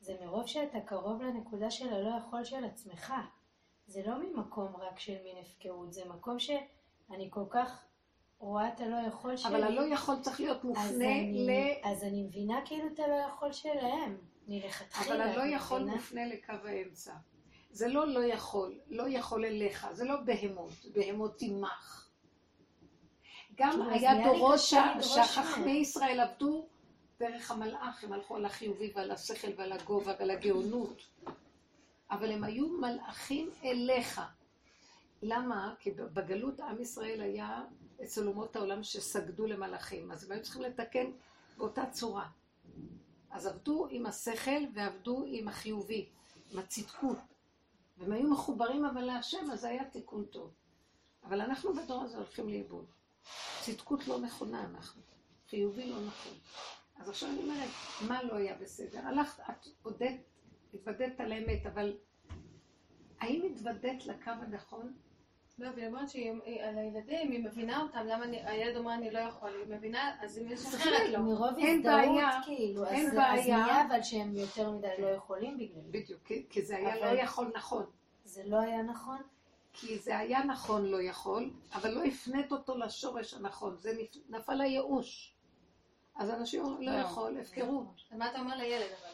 זה 0.00 0.16
מרוב 0.20 0.46
שאתה 0.46 0.80
קרוב 0.80 1.22
לנקודה 1.22 1.70
של 1.70 1.88
הלא 1.88 2.18
יכול 2.18 2.44
של 2.44 2.64
עצמך. 2.64 3.12
זה 3.86 4.02
לא 4.06 4.18
ממקום 4.18 4.76
רק 4.76 4.98
של 4.98 5.22
מין 5.22 5.36
הפקרות, 5.38 5.92
זה 5.92 6.04
מקום 6.04 6.38
שאני 6.38 7.28
כל 7.30 7.44
כך 7.50 7.84
רואה 8.44 8.68
את 8.68 8.80
הלא 8.80 8.96
יכול 9.08 9.36
שלי. 9.36 9.50
אבל 9.50 9.62
הלא 9.62 9.82
יכול 9.82 10.16
צריך 10.20 10.40
להיות 10.40 10.64
מופנה 10.64 11.22
ל... 11.32 11.50
אז 11.84 12.04
אני 12.04 12.22
מבינה 12.22 12.60
כאילו 12.64 12.86
את 12.94 12.98
הלא 12.98 13.14
יכול 13.14 13.52
שלהם, 13.52 14.16
מלכתחילה. 14.48 15.14
אבל 15.14 15.20
הלא 15.20 15.42
יכול? 15.42 15.84
מופנה 15.84 16.26
לקו 16.26 16.52
האמצע. 16.64 17.12
זה 17.70 17.88
לא 17.88 18.06
לא 18.06 18.24
יכול, 18.24 18.78
לא 18.88 19.08
יכול 19.08 19.44
אליך, 19.44 19.86
זה 19.92 20.04
לא 20.04 20.16
בהמות, 20.16 20.72
בהמות 20.92 21.42
עמך. 21.42 22.08
גם 23.54 23.70
כאילו, 23.70 23.90
היה 23.90 24.24
דורות 24.24 24.60
שהחכמי. 25.00 25.70
ישראל 25.70 26.20
עבדו 26.20 26.66
דרך 27.20 27.50
המלאך, 27.50 28.04
הם 28.04 28.12
הלכו 28.12 28.36
על 28.36 28.44
החיובי 28.44 28.92
ועל 28.94 29.10
השכל 29.10 29.48
ועל 29.56 29.72
הגובה 29.72 30.12
ועל 30.18 30.30
הגאונות. 30.30 31.02
אבל 32.10 32.32
הם 32.32 32.44
היו 32.44 32.68
מלאכים 32.68 33.50
אליך. 33.64 34.20
למה? 35.22 35.74
כי 35.78 35.90
בגלות 35.90 36.60
עם 36.60 36.80
ישראל 36.80 37.20
היה 37.20 37.62
אצל 38.02 38.28
אומות 38.28 38.56
העולם 38.56 38.82
שסגדו 38.82 39.46
למלאכים, 39.46 40.12
אז 40.12 40.24
הם 40.24 40.32
היו 40.32 40.42
צריכים 40.42 40.62
לתקן 40.62 41.06
באותה 41.56 41.86
צורה. 41.90 42.28
אז 43.30 43.46
עבדו 43.46 43.86
עם 43.90 44.06
השכל 44.06 44.62
ועבדו 44.74 45.24
עם 45.26 45.48
החיובי, 45.48 46.08
עם 46.50 46.58
הצדקות. 46.58 47.18
והם 47.98 48.12
היו 48.12 48.30
מחוברים 48.30 48.84
אבל 48.84 49.02
להשם, 49.02 49.50
אז 49.50 49.64
היה 49.64 49.84
תיקון 49.84 50.24
טוב. 50.24 50.50
אבל 51.24 51.40
אנחנו 51.40 51.74
בדור 51.74 52.02
הזה 52.02 52.16
הולכים 52.16 52.48
לאיבוד. 52.48 52.86
צדקות 53.60 54.08
לא 54.08 54.20
נכונה 54.20 54.64
אנחנו, 54.64 55.02
חיובי 55.48 55.90
לא 55.90 56.06
נכון. 56.06 56.32
אז 56.96 57.08
עכשיו 57.08 57.28
אני 57.28 57.38
אומרת, 57.38 57.70
מה 58.08 58.22
לא 58.22 58.34
היה 58.34 58.54
בסדר? 58.54 58.98
הלכת, 58.98 59.40
את 59.40 59.68
הודית, 59.82 60.20
התוודית 60.74 61.20
על 61.20 61.32
האמת, 61.32 61.66
אבל 61.66 61.96
האם 63.20 63.42
התוודית 63.52 64.06
לקו 64.06 64.30
הנכון? 64.30 64.92
לא, 65.58 65.68
והיא 65.76 65.86
אומרת 65.86 66.08
שהיא 66.08 66.32
על 66.62 66.78
הילדים, 66.78 67.30
היא 67.30 67.44
מבינה 67.44 67.82
אותם, 67.82 68.06
למה 68.06 68.24
הילד 68.24 68.76
אומר 68.76 68.94
אני 68.94 69.10
לא 69.10 69.18
יכול, 69.18 69.50
היא 69.66 69.76
מבינה, 69.76 70.16
אז 70.20 70.36
היא 70.38 70.46
משחררת 70.46 71.08
לו. 71.12 71.22
מרוב 71.22 71.48
הזדהות, 71.58 72.20
כאילו, 72.44 72.86
אין 72.86 73.06
אז. 73.06 73.14
נהיה 73.46 73.86
אבל 73.86 74.02
שהם 74.02 74.36
יותר 74.36 74.70
מדי 74.70 74.88
לא 74.98 75.06
יכולים 75.06 75.58
בגלל 75.58 75.82
זה. 75.82 75.90
בדיוק, 75.90 76.20
כי, 76.50 76.62
זה 76.62 76.76
היה 76.76 76.96
לא 77.14 77.20
יכול 77.20 77.50
נכון. 77.54 77.84
זה 78.24 78.42
לא 78.46 78.56
היה 78.60 78.82
נכון? 78.82 79.18
כי 79.72 79.98
זה 79.98 80.18
היה 80.18 80.44
נכון 80.44 80.86
לא 80.86 81.02
יכול, 81.02 81.50
אבל 81.74 81.90
לא 81.90 82.04
הפנית 82.04 82.52
אותו 82.52 82.78
לשורש 82.78 83.34
הנכון, 83.34 83.76
זה 83.78 83.92
נפ- 83.92 84.18
נפל 84.30 84.60
הייאוש. 84.60 85.34
אז 86.16 86.30
אנשים 86.30 86.64
אומרים, 86.64 86.88
לא 86.88 86.94
לא. 86.96 87.00
יכול, 87.00 87.38
הפקרות. 87.40 87.86
מה 88.12 88.30
אתה 88.30 88.40
אומר 88.40 88.56
לילד 88.56 88.86
אבל? 89.00 89.13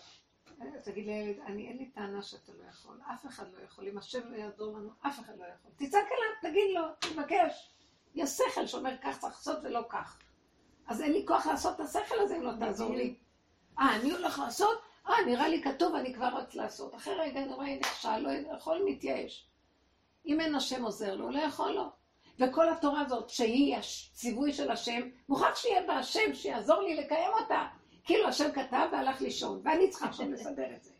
אה, 0.61 0.67
תגיד 0.85 1.07
לילד, 1.07 1.39
אני 1.47 1.69
אין 1.69 1.77
לי 1.77 1.87
טענה 1.87 2.23
שאתה 2.23 2.53
לא 2.53 2.65
יכול, 2.71 2.97
אף 3.15 3.27
אחד 3.27 3.45
לא 3.53 3.65
יכול, 3.65 3.89
אם 3.89 3.99
השם 3.99 4.33
לא 4.33 4.37
יעזור 4.37 4.79
לנו, 4.79 4.91
אף 5.07 5.21
אחד 5.21 5.39
לא 5.39 5.45
יכול. 5.45 5.71
תצעק 5.77 6.07
אליו, 6.07 6.53
תגיד 6.53 6.75
לו, 6.75 6.83
תבקש. 6.99 7.71
יש 8.15 8.31
שכל 8.31 8.67
שאומר 8.67 8.97
כך 9.03 9.19
צריך 9.19 9.35
לעשות 9.35 9.59
ולא 9.63 9.83
כך. 9.89 10.19
אז 10.87 11.03
אין 11.03 11.13
לי 11.13 11.25
כוח 11.27 11.47
לעשות 11.47 11.75
את 11.75 11.81
השכל 11.81 12.21
הזה 12.21 12.37
אם 12.37 12.43
לא 12.43 12.53
תעזור 12.59 12.95
לי. 12.95 13.15
אה, 13.79 13.97
אני 13.97 14.11
הולך 14.11 14.39
לעשות? 14.39 14.79
אה, 15.09 15.15
נראה 15.27 15.49
לי 15.49 15.63
כתוב, 15.63 15.95
אני 15.95 16.15
כבר 16.15 16.29
רוצה 16.41 16.59
לעשות. 16.59 16.95
אחרי 16.95 17.15
רגע 17.15 17.43
אני 17.43 17.53
רואה, 17.53 17.77
נכשל, 17.81 18.19
לא 18.19 18.31
יכול, 18.57 18.83
מתייאש. 18.87 19.47
אם 20.27 20.41
אין 20.41 20.55
השם 20.55 20.85
עוזר 20.85 21.15
לו, 21.15 21.31
לא 21.31 21.39
יכול 21.39 21.71
לו. 21.71 21.91
וכל 22.39 22.69
התורה 22.69 23.01
הזאת, 23.01 23.29
שהיא 23.29 23.77
הציווי 23.77 24.53
של 24.53 24.71
השם, 24.71 25.01
מוכרח 25.29 25.57
שיהיה 25.57 25.87
בה 25.87 25.95
השם 25.95 26.35
שיעזור 26.35 26.83
לי 26.83 26.97
לקיים 26.97 27.31
אותה. 27.41 27.67
כאילו 28.11 28.29
השם 28.29 28.53
כתב 28.53 28.89
והלך 28.93 29.21
לישון, 29.21 29.61
ואני 29.65 29.91
צריכה 29.91 30.09
עכשיו 30.09 30.31
לסדר 30.31 30.77
את 30.77 30.83
זה. 30.83 30.91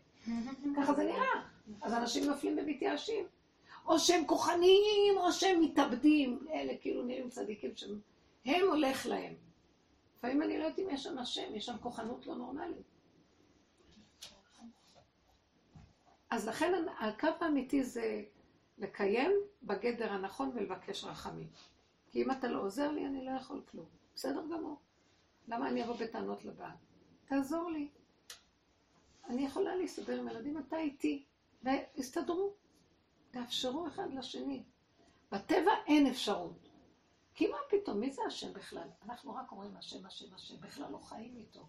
ככה 0.77 0.93
זה 0.93 1.03
נראה. 1.03 1.41
אז 1.81 1.93
אנשים 1.93 2.23
נופלים 2.23 2.57
ומתייאשים. 2.59 3.25
או 3.85 3.99
שהם 3.99 4.25
כוחניים, 4.25 5.17
או 5.17 5.31
שהם 5.31 5.61
מתאבדים. 5.61 6.47
אלה 6.53 6.73
כאילו 6.81 7.03
נראים 7.03 7.29
צדיקים 7.29 7.75
שהם... 7.75 7.99
הם 8.45 8.67
הולך 8.67 9.05
להם. 9.05 9.33
לפעמים 10.17 10.41
אני 10.41 10.59
לא 10.59 10.63
יודעת 10.63 10.79
אם 10.79 10.87
יש 10.91 11.03
שם 11.03 11.17
השם, 11.17 11.55
יש 11.55 11.65
שם 11.65 11.77
כוחנות 11.81 12.27
לא 12.27 12.35
נורמלית. 12.35 12.87
אז 16.29 16.47
לכן 16.47 16.73
הקו 16.99 17.27
האמיתי 17.39 17.83
זה 17.83 18.23
לקיים 18.77 19.31
בגדר 19.63 20.11
הנכון 20.11 20.51
ולבקש 20.55 21.03
רחמים. 21.03 21.47
כי 22.11 22.23
אם 22.23 22.31
אתה 22.31 22.47
לא 22.47 22.61
עוזר 22.61 22.91
לי, 22.91 23.05
אני 23.05 23.25
לא 23.25 23.31
יכול 23.31 23.61
כלום. 23.71 23.85
בסדר 24.15 24.41
גמור. 24.53 24.77
למה 25.47 25.69
אני 25.69 25.83
אבוא 25.83 25.95
בטענות 25.95 26.45
לבעל? 26.45 26.71
תעזור 27.31 27.71
לי. 27.71 27.89
אני 29.29 29.45
יכולה 29.45 29.75
להסתדר 29.75 30.19
עם 30.19 30.27
ילדים, 30.27 30.57
אתה 30.57 30.77
איתי. 30.77 31.25
והסתדרו. 31.63 32.53
תאפשרו 33.31 33.87
אחד 33.87 34.13
לשני. 34.13 34.63
בטבע 35.31 35.71
אין 35.87 36.07
אפשרות. 36.07 36.69
כי 37.35 37.47
מה 37.47 37.57
פתאום, 37.69 37.99
מי 37.99 38.11
זה 38.11 38.21
השם 38.27 38.53
בכלל? 38.53 38.87
אנחנו 39.05 39.35
רק 39.35 39.51
אומרים 39.51 39.77
השם, 39.77 40.05
השם, 40.05 40.33
השם, 40.35 40.61
בכלל 40.61 40.91
לא 40.91 40.97
חיים 40.97 41.37
איתו. 41.37 41.67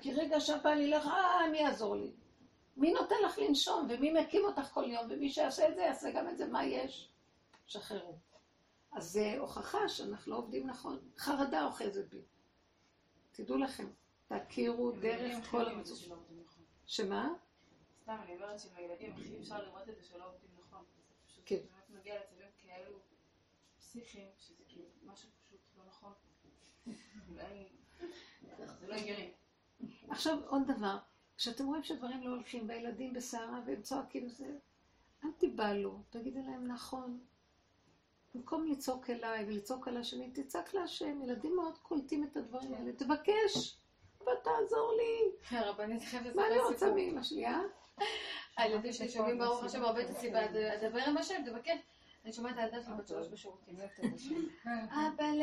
כי 0.00 0.12
רגע 0.12 0.40
שהבעל 0.40 0.80
ילך, 0.80 1.06
אה, 1.06 1.48
מי 1.50 1.58
יעזור 1.58 1.96
לי? 1.96 2.12
מי 2.76 2.92
נותן 2.92 3.16
לך 3.24 3.38
לנשום, 3.38 3.86
ומי 3.90 4.12
מקים 4.12 4.44
אותך 4.44 4.68
כל 4.72 4.84
יום, 4.84 5.06
ומי 5.10 5.30
שיעשה 5.30 5.68
את 5.68 5.74
זה, 5.74 5.80
יעשה 5.80 6.10
גם 6.10 6.28
את 6.28 6.38
זה, 6.38 6.46
מה 6.46 6.64
יש? 6.64 7.10
שחררו. 7.66 8.18
אז 8.92 9.10
זה 9.10 9.36
הוכחה 9.38 9.88
שאנחנו 9.88 10.32
לא 10.32 10.36
עובדים 10.36 10.66
נכון. 10.66 10.98
חרדה 11.18 11.66
אוחזת 11.66 12.08
בי. 12.08 12.22
תדעו 13.32 13.56
לכם, 13.56 13.86
תכירו 14.38 14.92
דרך 14.92 15.50
כל 15.50 15.68
המצוקות. 15.68 16.18
שמה? 16.86 17.34
סתם, 18.02 18.16
אני 18.24 18.34
אומרת 18.34 18.60
שעם 18.60 18.72
הילדים 18.76 19.12
הכי 19.12 19.38
אפשר 19.38 19.62
לראות 19.62 19.88
את 19.88 19.96
זה 19.96 20.04
שלא 20.04 20.24
עובדים 20.26 20.50
נכון. 20.66 20.84
פשוט 21.26 21.42
כן. 21.46 21.56
באמת 21.56 22.00
מגיע 22.00 22.20
לצווים 22.20 22.48
כאלו 22.62 22.98
פסיכיים, 23.78 24.28
שזה 24.38 24.64
כאילו 24.68 24.84
משהו 25.04 25.28
פשוט 25.46 25.60
לא 25.78 25.84
נכון. 25.86 26.12
זה 28.80 28.86
לא 28.88 28.94
הגיוני. 28.94 29.32
עכשיו 30.08 30.38
עוד 30.46 30.62
דבר, 30.66 30.98
כשאתם 31.36 31.66
רואים 31.66 31.82
שדברים 31.82 32.22
לא 32.22 32.30
הולכים 32.30 32.68
והילדים 32.68 33.12
בסערה 33.12 33.60
והם 33.66 33.82
צועקים 33.82 34.28
זה, 34.28 34.56
אל 35.24 35.32
תיבהלו, 35.38 36.02
תגידי 36.10 36.42
להם 36.42 36.66
נכון. 36.66 37.20
במקום 38.34 38.66
לצעוק 38.66 39.10
אליי 39.10 39.44
ולצעוק 39.44 39.88
על 39.88 39.96
השני, 39.96 40.30
תצעק 40.30 40.74
להשם, 40.74 41.22
ילדים 41.22 41.56
מאוד 41.56 41.78
קולטים 41.78 42.24
את 42.24 42.36
הדברים 42.36 42.74
האלה, 42.74 42.92
תבקש, 42.92 43.78
אבל 44.24 44.34
תעזור 44.42 44.92
לי. 44.96 45.30
הרבנית 45.58 46.02
חייבת 46.02 46.34
מה 46.34 46.46
אני 46.46 46.54
לספר 46.54 46.68
רוצה 46.68 46.86
סיפור. 46.86 46.94
מאמא 46.94 47.22
שלי, 47.22 47.46
אה? 47.46 47.60
הילדים 48.56 48.92
שלי 48.92 49.08
שומעים 49.08 49.38
ברוך 49.38 49.64
השם 49.64 49.84
הרבה 49.84 50.00
את 50.00 50.10
הסיבה, 50.10 50.40
דבר 50.80 51.00
עם 51.06 51.16
השם, 51.16 51.42
תבקש. 51.46 51.78
אני 52.24 52.32
שומעת 52.32 52.54
את 52.54 52.58
הילדה 52.58 52.82
שלי 52.82 52.94
בת 52.98 53.08
שלוש 53.08 53.28
בשירותים. 53.28 53.76
אבל 55.06 55.40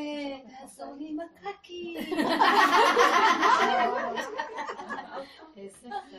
תעזור 0.60 0.94
לי 0.94 1.10
עם 1.10 1.20
הקקי. 1.20 1.98
איזה 5.58 5.90
חי. 6.10 6.18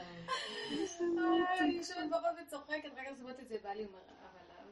אני 1.60 1.74
יושבת 1.74 2.10
ברוב 2.10 2.24
וצוחקת, 2.42 2.90
רק 2.96 3.06
אז 3.06 3.20
אומרת 3.20 3.40
את 3.40 3.48
זה, 3.48 3.56
בעלי 3.62 3.84
אומר, 3.84 3.98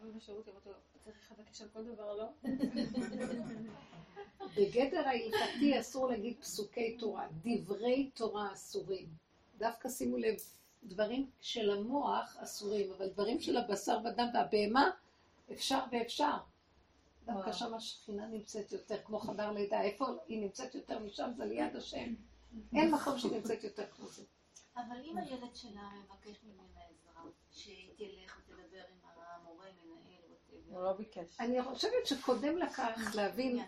אבל 0.01 0.11
בשירות 0.11 0.47
לו, 0.47 0.73
צריך 1.05 1.33
לבקש 1.33 1.63
על 1.63 1.69
כל 1.69 1.85
דבר, 1.85 2.17
לא? 2.17 2.29
בגדר 4.57 5.09
ההלכתי 5.09 5.81
אסור 5.81 6.09
להגיד 6.09 6.41
פסוקי 6.41 6.97
תורה, 6.99 7.29
דברי 7.43 8.11
תורה 8.15 8.53
אסורים. 8.53 9.09
דווקא 9.59 9.89
שימו 9.89 10.17
לב, 10.17 10.35
דברים 10.85 11.31
של 11.41 11.71
המוח 11.71 12.37
אסורים, 12.37 12.93
אבל 12.93 13.09
דברים 13.09 13.41
של 13.41 13.57
הבשר 13.57 13.99
ודם 14.05 14.29
והבהמה, 14.35 14.91
אפשר 15.53 15.81
ואפשר. 15.93 16.37
דווקא. 17.25 17.53
שם 17.53 17.75
השכינה 17.75 18.27
נמצאת 18.27 18.73
יותר, 18.73 19.03
כמו 19.05 19.19
חדר 19.19 19.53
לידה. 19.53 19.83
איפה 19.83 20.07
היא 20.29 20.41
נמצאת 20.41 20.75
יותר 20.75 20.99
משם? 20.99 21.31
זה 21.37 21.45
ליד 21.45 21.77
השם. 21.77 22.15
אין 22.75 22.95
מקום 22.95 23.19
שהיא 23.19 23.33
נמצאת 23.33 23.65
יותר 23.65 23.87
כמו 23.97 24.09
זה. 24.09 24.23
אבל 24.77 24.97
אם 25.05 25.19
הילד 25.19 25.55
שלה 25.55 25.91
מבקש 26.05 26.45
ממנה 26.45 26.81
עזרה, 26.91 27.23
שהיא 27.51 27.91
תלך 27.97 28.40
הוא. 30.71 30.83
לא 30.83 30.93
ביקש. 30.93 31.41
אני 31.41 31.63
חושבת 31.63 32.07
שקודם 32.07 32.59
לקח 32.59 33.15
להבין 33.15 33.59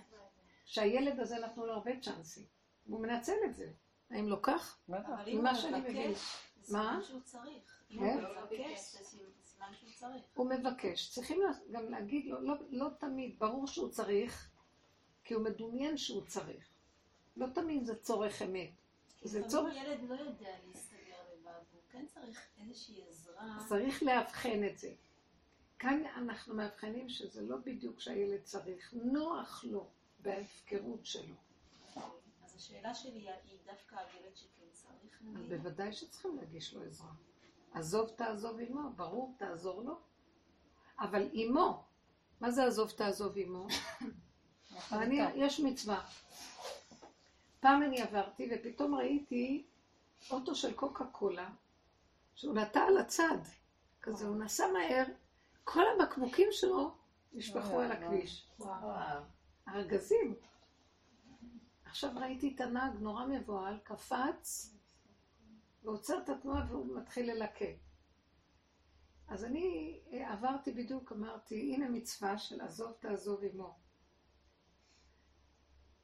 שהילד 0.64 1.20
הזה 1.20 1.38
נתנו 1.38 1.66
לו 1.66 1.72
הרבה 1.72 1.90
צ'אנסים. 2.00 2.44
הוא 2.86 3.00
מנצל 3.00 3.36
את 3.44 3.54
זה. 3.54 3.70
האם 4.10 4.28
לא 4.28 4.38
כך? 4.42 4.78
הוא 4.86 5.42
שאני 5.54 5.80
מבין. 5.80 6.12
מה? 6.68 7.00
כן? 7.88 8.18
הוא 10.34 10.50
מבקש. 10.50 11.06
הוא. 11.06 11.14
צריכים 11.14 11.40
גם 11.70 11.90
להגיד 11.90 12.26
לו, 12.26 12.40
לא, 12.40 12.54
לא 12.70 12.88
תמיד, 12.98 13.38
ברור 13.38 13.66
שהוא 13.66 13.88
צריך, 13.90 14.50
כי 15.24 15.34
הוא 15.34 15.44
מדומיין 15.44 15.96
שהוא 15.96 16.26
צריך. 16.26 16.68
לא 17.36 17.46
תמיד 17.54 17.84
זה 17.86 17.94
צורך 17.94 18.42
אמת. 18.42 18.70
זה 19.22 19.48
צורך, 19.48 19.74
הילד 19.74 20.02
לא 20.08 20.14
יודע 20.14 20.50
להסתדר 20.66 21.16
לבד, 21.32 21.50
והוא 21.70 21.82
כן 21.90 22.06
צריך 22.06 22.40
איזושהי 22.60 23.02
עזרה. 23.08 23.58
צריך 23.68 24.02
לאבחן 24.02 24.64
את 24.64 24.78
זה. 24.78 24.92
כאן 25.82 26.02
אנחנו 26.16 26.54
מאבחנים 26.54 27.08
שזה 27.08 27.42
לא 27.42 27.56
בדיוק 27.56 28.00
שהילד 28.00 28.42
צריך, 28.42 28.94
נוח 29.02 29.64
לו 29.64 29.86
בהפקרות 30.18 31.06
שלו. 31.06 31.34
אז 32.44 32.56
השאלה 32.56 32.94
שלי 32.94 33.28
היא 33.44 33.58
דווקא 33.66 33.96
הילד 33.96 34.36
שכן 34.36 34.64
צריך, 34.72 35.22
אז. 35.22 35.48
בוודאי 35.48 35.92
שצריכים 35.92 36.36
להגיש 36.36 36.74
לו 36.74 36.82
עזרה. 36.82 37.10
עזוב 37.72 38.10
תעזוב 38.16 38.60
עמו, 38.60 38.90
ברור, 38.96 39.34
תעזור 39.38 39.82
לו. 39.82 39.98
אבל 41.00 41.28
עמו, 41.32 41.84
מה 42.40 42.50
זה 42.50 42.64
עזוב 42.64 42.90
תעזוב 42.90 43.32
עמו? 43.36 43.66
אני, 44.92 45.20
יש 45.34 45.60
מצווה. 45.60 46.08
פעם 47.60 47.82
אני 47.82 48.02
עברתי 48.02 48.50
ופתאום 48.52 48.94
ראיתי 48.94 49.66
אוטו 50.30 50.54
של 50.54 50.72
קוקה 50.72 51.04
קולה 51.06 51.50
שהוא 52.34 52.54
נטע 52.54 52.80
על 52.80 52.98
הצד. 52.98 53.38
כזה, 54.02 54.26
הוא 54.26 54.36
נסע 54.36 54.66
מהר, 54.72 55.04
כל 55.64 55.82
הבקבוקים 55.94 56.48
שלו 56.50 56.94
נשפכו 57.32 57.80
על 57.80 57.92
הכביש. 57.92 58.50
ארגזים. 59.68 60.34
עכשיו 61.84 62.10
ראיתי 62.16 62.52
את 62.54 62.60
הנהג 62.60 62.92
נורא 63.00 63.26
מבוהל, 63.26 63.78
קפץ, 63.78 64.74
ועוצר 65.82 66.18
את 66.24 66.28
התנועה 66.28 66.66
והוא 66.68 66.96
מתחיל 66.96 67.32
ללקט. 67.32 67.76
אז 69.28 69.44
אני 69.44 69.98
אה, 70.12 70.32
עברתי 70.32 70.72
בדיוק, 70.72 71.12
אמרתי, 71.12 71.74
הנה 71.74 71.88
מצווה 71.88 72.38
של 72.38 72.60
עזוב 72.60 72.92
תעזוב 73.00 73.44
עמו. 73.44 73.78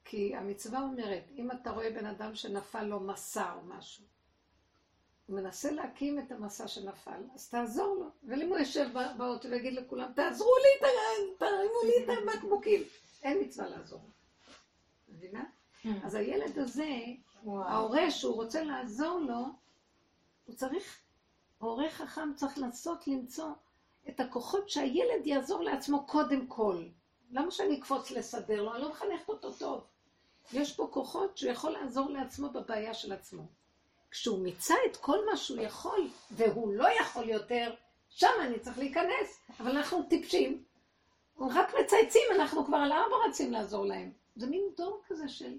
כי 0.04 0.36
המצווה 0.36 0.80
אומרת, 0.80 1.24
אם 1.30 1.50
אתה 1.52 1.70
רואה 1.70 1.90
בן 1.90 2.06
אדם 2.06 2.34
שנפל 2.34 2.82
לו 2.82 3.00
מסע 3.00 3.54
או 3.54 3.62
משהו, 3.64 4.04
הוא 5.28 5.36
מנסה 5.36 5.70
להקים 5.70 6.18
את 6.18 6.32
המסע 6.32 6.68
שנפל, 6.68 7.22
אז 7.34 7.48
תעזור 7.48 7.94
לו. 7.94 8.06
אבל 8.28 8.42
אם 8.42 8.48
הוא 8.48 8.58
יושב 8.58 8.88
בא- 8.92 9.12
באוטו 9.16 9.48
ויגיד 9.50 9.74
לכולם, 9.74 10.12
תעזרו 10.14 10.50
לי, 10.62 10.88
תרימו 11.38 11.80
לי 11.84 12.04
את 12.04 12.18
הבקבוקים, 12.22 12.82
אין 13.22 13.38
מצווה 13.44 13.68
לעזור 13.68 14.00
לו. 14.04 14.10
מבינה? 15.14 15.44
אז 16.04 16.14
הילד 16.14 16.58
הזה, 16.58 16.88
ההורה 17.46 18.10
שהוא 18.10 18.34
רוצה 18.34 18.62
לעזור 18.64 19.18
לו, 19.18 19.44
הוא 20.46 20.54
צריך, 20.54 20.98
הורה 21.58 21.90
חכם 21.90 22.32
צריך 22.36 22.58
לנסות 22.58 23.08
למצוא 23.08 23.48
את 24.08 24.20
הכוחות 24.20 24.70
שהילד 24.70 25.26
יעזור 25.26 25.62
לעצמו 25.62 26.06
קודם 26.06 26.46
כל. 26.46 26.84
למה 27.30 27.50
שאני 27.50 27.78
אקפוץ 27.78 28.10
לסדר 28.10 28.62
לו? 28.62 28.74
אני 28.74 28.82
לא 28.82 28.90
מחנכת 28.90 29.28
אותו 29.28 29.52
טוב. 29.52 29.84
יש 30.52 30.76
פה 30.76 30.88
כוחות 30.92 31.36
שהוא 31.38 31.52
יכול 31.52 31.70
לעזור 31.70 32.10
לעצמו 32.10 32.50
בבעיה 32.50 32.94
של 32.94 33.12
עצמו. 33.12 33.42
כשהוא 34.10 34.38
מיצה 34.38 34.74
את 34.90 34.96
כל 34.96 35.18
מה 35.30 35.36
שהוא 35.36 35.60
יכול, 35.60 36.08
והוא 36.30 36.72
לא 36.72 36.88
יכול 37.00 37.28
יותר, 37.28 37.74
שם 38.08 38.26
אני 38.42 38.58
צריך 38.58 38.78
להיכנס. 38.78 39.40
אבל 39.60 39.70
אנחנו 39.70 40.02
טיפשים. 40.02 40.64
רק 41.40 41.74
מצייצים, 41.80 42.22
אנחנו 42.34 42.64
כבר 42.64 42.76
על 42.76 42.92
ארבע 42.92 43.16
רצים 43.28 43.52
לעזור 43.52 43.86
להם. 43.86 44.12
זה 44.36 44.46
מין 44.46 44.62
דור 44.76 45.02
כזה 45.08 45.28
של... 45.28 45.58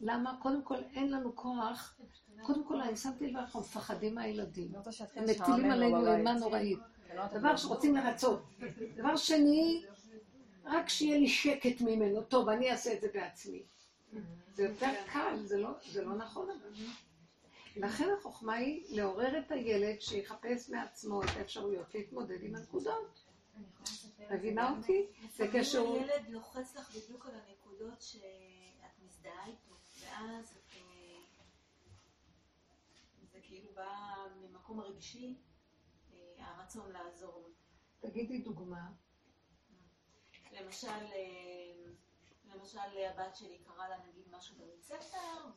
למה? 0.00 0.36
קודם 0.42 0.62
כל 0.62 0.78
אין 0.94 1.10
לנו 1.10 1.36
כוח. 1.36 1.98
קודם 2.42 2.64
כל, 2.64 2.80
אני 2.80 2.96
שמתי 2.96 3.26
לב, 3.26 3.36
אנחנו 3.36 3.60
מפחדים 3.60 4.14
מהילדים. 4.14 4.72
שיתחיל 4.90 5.22
הם 5.22 5.30
מטילים 5.30 5.70
עלינו. 5.70 6.14
אימה 6.16 6.32
נוראית. 6.32 6.78
לא 7.14 7.26
דבר 7.26 7.56
שרוצים 7.56 7.96
לרצות. 7.96 8.42
דבר 8.96 9.16
שני, 9.16 9.84
רק 10.64 10.88
שיהיה 10.88 11.18
לי 11.18 11.28
שקט 11.28 11.80
ממנו. 11.80 12.22
טוב, 12.22 12.48
אני 12.48 12.70
אעשה 12.70 12.92
את 12.92 13.00
זה 13.00 13.08
בעצמי. 13.14 13.62
זה 14.54 14.62
יותר 14.62 14.90
קל, 15.12 15.36
זה 15.44 15.58
לא, 15.58 15.70
לא 15.94 16.14
נכון. 16.14 16.48
לכן 17.76 18.08
החוכמה 18.18 18.54
היא 18.54 18.96
לעורר 18.96 19.38
את 19.38 19.50
הילד 19.50 20.00
שיחפש 20.00 20.68
מעצמו 20.68 21.22
את 21.22 21.28
האפשרויות 21.36 21.94
להתמודד 21.94 22.42
עם 22.42 22.54
הנקודות. 22.54 23.24
מבינה 24.30 24.76
אותי? 24.78 25.06
זה 25.36 25.44
לפעמים 25.44 25.62
כשהוא... 25.64 25.98
הילד 25.98 26.28
לוחץ 26.28 26.76
לך 26.76 26.96
בדיוק 26.96 27.26
על 27.26 27.32
הנקודות 27.34 28.02
שאת 28.02 29.02
מזדהה 29.04 29.46
איתו, 29.46 29.74
ואז 30.00 30.56
את, 30.56 30.76
אה, 30.76 31.20
זה 33.32 33.38
כאילו 33.42 33.72
בא 33.74 34.14
ממקום 34.40 34.80
רגשי, 34.80 35.36
אה, 36.12 36.18
הרצון 36.38 36.92
לעזור. 36.92 37.48
תגידי 38.00 38.38
דוגמה. 38.38 38.90
למשל, 40.52 40.88
אה, 40.88 41.92
למשל 42.44 42.78
הבת 42.78 43.36
שלי 43.36 43.58
קראה 43.58 43.88
לה 43.88 43.96
נגיד 44.08 44.24
משהו 44.30 44.56
בבית 44.56 44.82
ספר, 44.82 45.48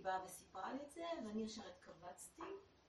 והיא 0.00 0.12
באה 0.12 0.24
וסיפרה 0.24 0.72
לי 0.72 0.82
את 0.82 0.90
זה, 0.90 1.04
ואני 1.26 1.42
ישר 1.42 1.62
התכווצתי, 1.68 2.42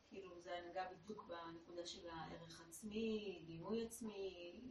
כאילו 0.09 0.41
זה 0.41 0.59
נגע 0.69 0.85
בדיוק 0.91 1.23
בנקודה 1.23 1.85
של 1.85 2.09
הערך 2.09 2.61
עצמי, 2.67 3.43
דימוי 3.47 3.85
עצמי, 3.85 4.61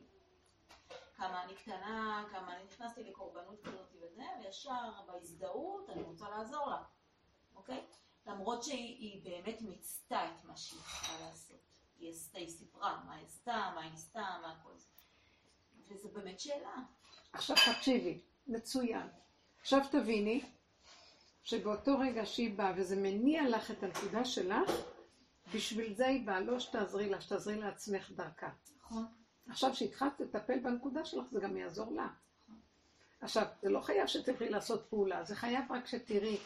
כמה 1.14 1.44
אני 1.44 1.54
קטנה, 1.54 2.26
כמה 2.30 2.56
אני 2.56 2.64
נכנסתי 2.64 3.04
לקורבנות 3.04 3.60
כזאת 3.62 3.94
וזה, 4.00 4.24
וישר 4.44 4.90
בהזדהות 5.06 5.90
אני 5.90 6.02
רוצה 6.02 6.28
לעזור 6.28 6.70
לה, 6.70 6.82
אוקיי? 7.54 7.86
למרות 8.26 8.64
שהיא 8.64 8.96
היא 8.98 9.24
באמת 9.24 9.62
מיצתה 9.62 10.28
את 10.28 10.44
מה 10.44 10.56
שהיא 10.56 10.80
צריכה 10.80 11.20
לעשות. 11.20 11.60
היא 11.98 12.10
עשתה, 12.10 12.38
היא 12.38 12.48
סיפרה 12.48 13.02
מה 13.06 13.14
היא 13.14 13.26
עשתה, 13.26 13.72
מה 13.74 13.80
היא 13.80 13.90
ניסתה, 13.90 14.38
מה 14.42 14.60
כל 14.62 14.76
זה. 14.76 14.88
וזו 15.88 16.08
באמת 16.08 16.40
שאלה. 16.40 16.76
עכשיו 17.32 17.56
תקשיבי, 17.74 18.20
מצוין. 18.46 19.08
עכשיו 19.60 19.80
תביני, 19.90 20.52
שבאותו 21.42 21.98
רגע 21.98 22.26
שהיא 22.26 22.54
באה 22.54 22.72
וזה 22.76 22.96
מניע 22.96 23.48
לך 23.48 23.70
את 23.70 23.82
הנקודה 23.82 24.24
שלך, 24.24 24.70
בשביל 25.54 25.94
זה 25.94 26.06
היא 26.06 26.26
באה, 26.26 26.40
לא 26.40 26.60
שתעזרי 26.60 27.08
לה, 27.08 27.20
שתעזרי 27.20 27.56
לעצמך 27.56 28.10
דרכה. 28.10 28.50
נכון. 28.78 29.06
עכשיו 29.48 29.74
שהתחלת 29.74 30.20
לטפל 30.20 30.58
בנקודה 30.58 31.04
שלך, 31.04 31.24
זה 31.30 31.40
גם 31.40 31.56
יעזור 31.56 31.92
לה. 31.92 32.08
עכשיו, 33.20 33.46
זה 33.62 33.70
לא 33.70 33.80
חייב 33.80 34.06
שתלכי 34.06 34.48
לעשות 34.48 34.86
פעולה, 34.90 35.24
זה 35.24 35.36
חייב 35.36 35.72
רק 35.72 35.86
שתראי, 35.86 36.38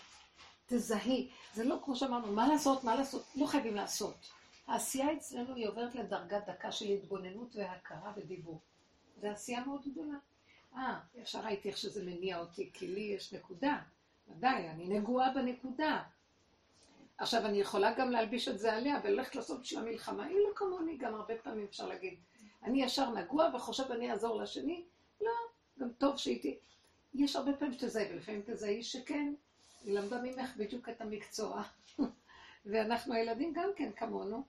תזהי. 0.66 1.30
זה 1.54 1.64
לא 1.64 1.80
כמו 1.84 1.96
שאמרנו, 1.96 2.32
מה 2.32 2.48
לעשות, 2.48 2.84
מה 2.84 2.96
לעשות, 2.96 3.24
לא 3.36 3.46
חייבים 3.46 3.74
לעשות. 3.74 4.14
העשייה 4.66 5.12
אצלנו 5.12 5.54
היא 5.54 5.68
עוברת 5.68 5.94
לדרגת 5.94 6.46
דקה 6.46 6.72
של 6.72 6.84
התבוננות 6.84 7.56
והכרה 7.56 8.12
ודיבור. 8.16 8.60
זו 9.20 9.28
עשייה 9.28 9.64
מאוד 9.64 9.80
גדולה. 9.92 10.18
אה, 10.76 11.00
ישר 11.14 11.40
ראיתי 11.40 11.68
איך 11.68 11.76
שזה 11.76 12.04
מניע 12.04 12.40
אותי, 12.40 12.70
כי 12.72 12.86
לי 12.86 13.00
יש 13.00 13.32
נקודה. 13.32 13.82
ודאי, 14.28 14.68
אני 14.68 14.88
נגועה 14.88 15.34
בנקודה. 15.34 16.02
עכשיו, 17.18 17.46
אני 17.46 17.60
יכולה 17.60 17.94
גם 17.94 18.10
להלביש 18.10 18.48
את 18.48 18.58
זה 18.58 18.72
עליה 18.72 19.00
וללכת 19.04 19.34
לעשות 19.34 19.60
בשביל 19.60 19.80
המלחמה. 19.80 20.24
היא 20.24 20.36
לא 20.36 20.54
כמוני, 20.54 20.96
גם 20.96 21.14
הרבה 21.14 21.34
פעמים 21.42 21.64
אפשר 21.64 21.86
להגיד. 21.88 22.14
אני 22.62 22.82
ישר 22.82 23.10
נגוע 23.10 23.50
וחושב 23.54 23.92
אני 23.92 24.10
אעזור 24.10 24.42
לשני? 24.42 24.84
לא, 25.20 25.30
גם 25.78 25.88
טוב 25.98 26.16
שהייתי... 26.16 26.58
יש 27.14 27.36
הרבה 27.36 27.52
פעמים 27.52 27.74
שתזהי, 27.74 28.12
ולפעמים 28.12 28.42
תזהי 28.46 28.82
שכן, 28.82 29.34
היא 29.84 29.98
למדה 29.98 30.22
ממך 30.22 30.56
בדיוק 30.56 30.88
את 30.88 31.00
המקצוע. 31.00 31.62
ואנחנו 32.66 33.14
הילדים 33.14 33.52
גם 33.52 33.70
כן 33.76 33.92
כמונו. 33.92 34.44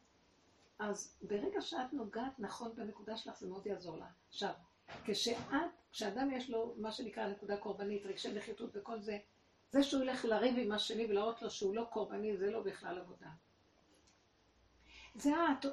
אז 0.79 1.13
ברגע 1.21 1.61
שאת 1.61 1.93
נוגעת 1.93 2.39
נכון 2.39 2.75
בנקודה 2.75 3.17
שלך, 3.17 3.39
זה 3.39 3.47
מאוד 3.47 3.67
יעזור 3.67 3.97
לך. 3.97 4.13
עכשיו, 4.29 4.51
כשאת, 5.05 5.37
כשאדם 5.91 6.31
יש 6.31 6.49
לו 6.49 6.73
מה 6.77 6.91
שנקרא 6.91 7.27
נקודה 7.27 7.57
קורבנית, 7.57 8.05
רגשי 8.05 8.33
נחיתות 8.33 8.69
וכל 8.73 8.99
זה, 8.99 9.17
זה 9.71 9.83
שהוא 9.83 10.03
ילך 10.03 10.25
לריב 10.25 10.55
עם 10.57 10.71
השני 10.71 11.05
ולהראות 11.05 11.41
לו 11.41 11.49
שהוא 11.49 11.75
לא 11.75 11.83
קורבני, 11.89 12.37
זה 12.37 12.51
לא 12.51 12.61
בכלל 12.61 12.97
עבודה. 12.99 13.29
זה, 15.15 15.31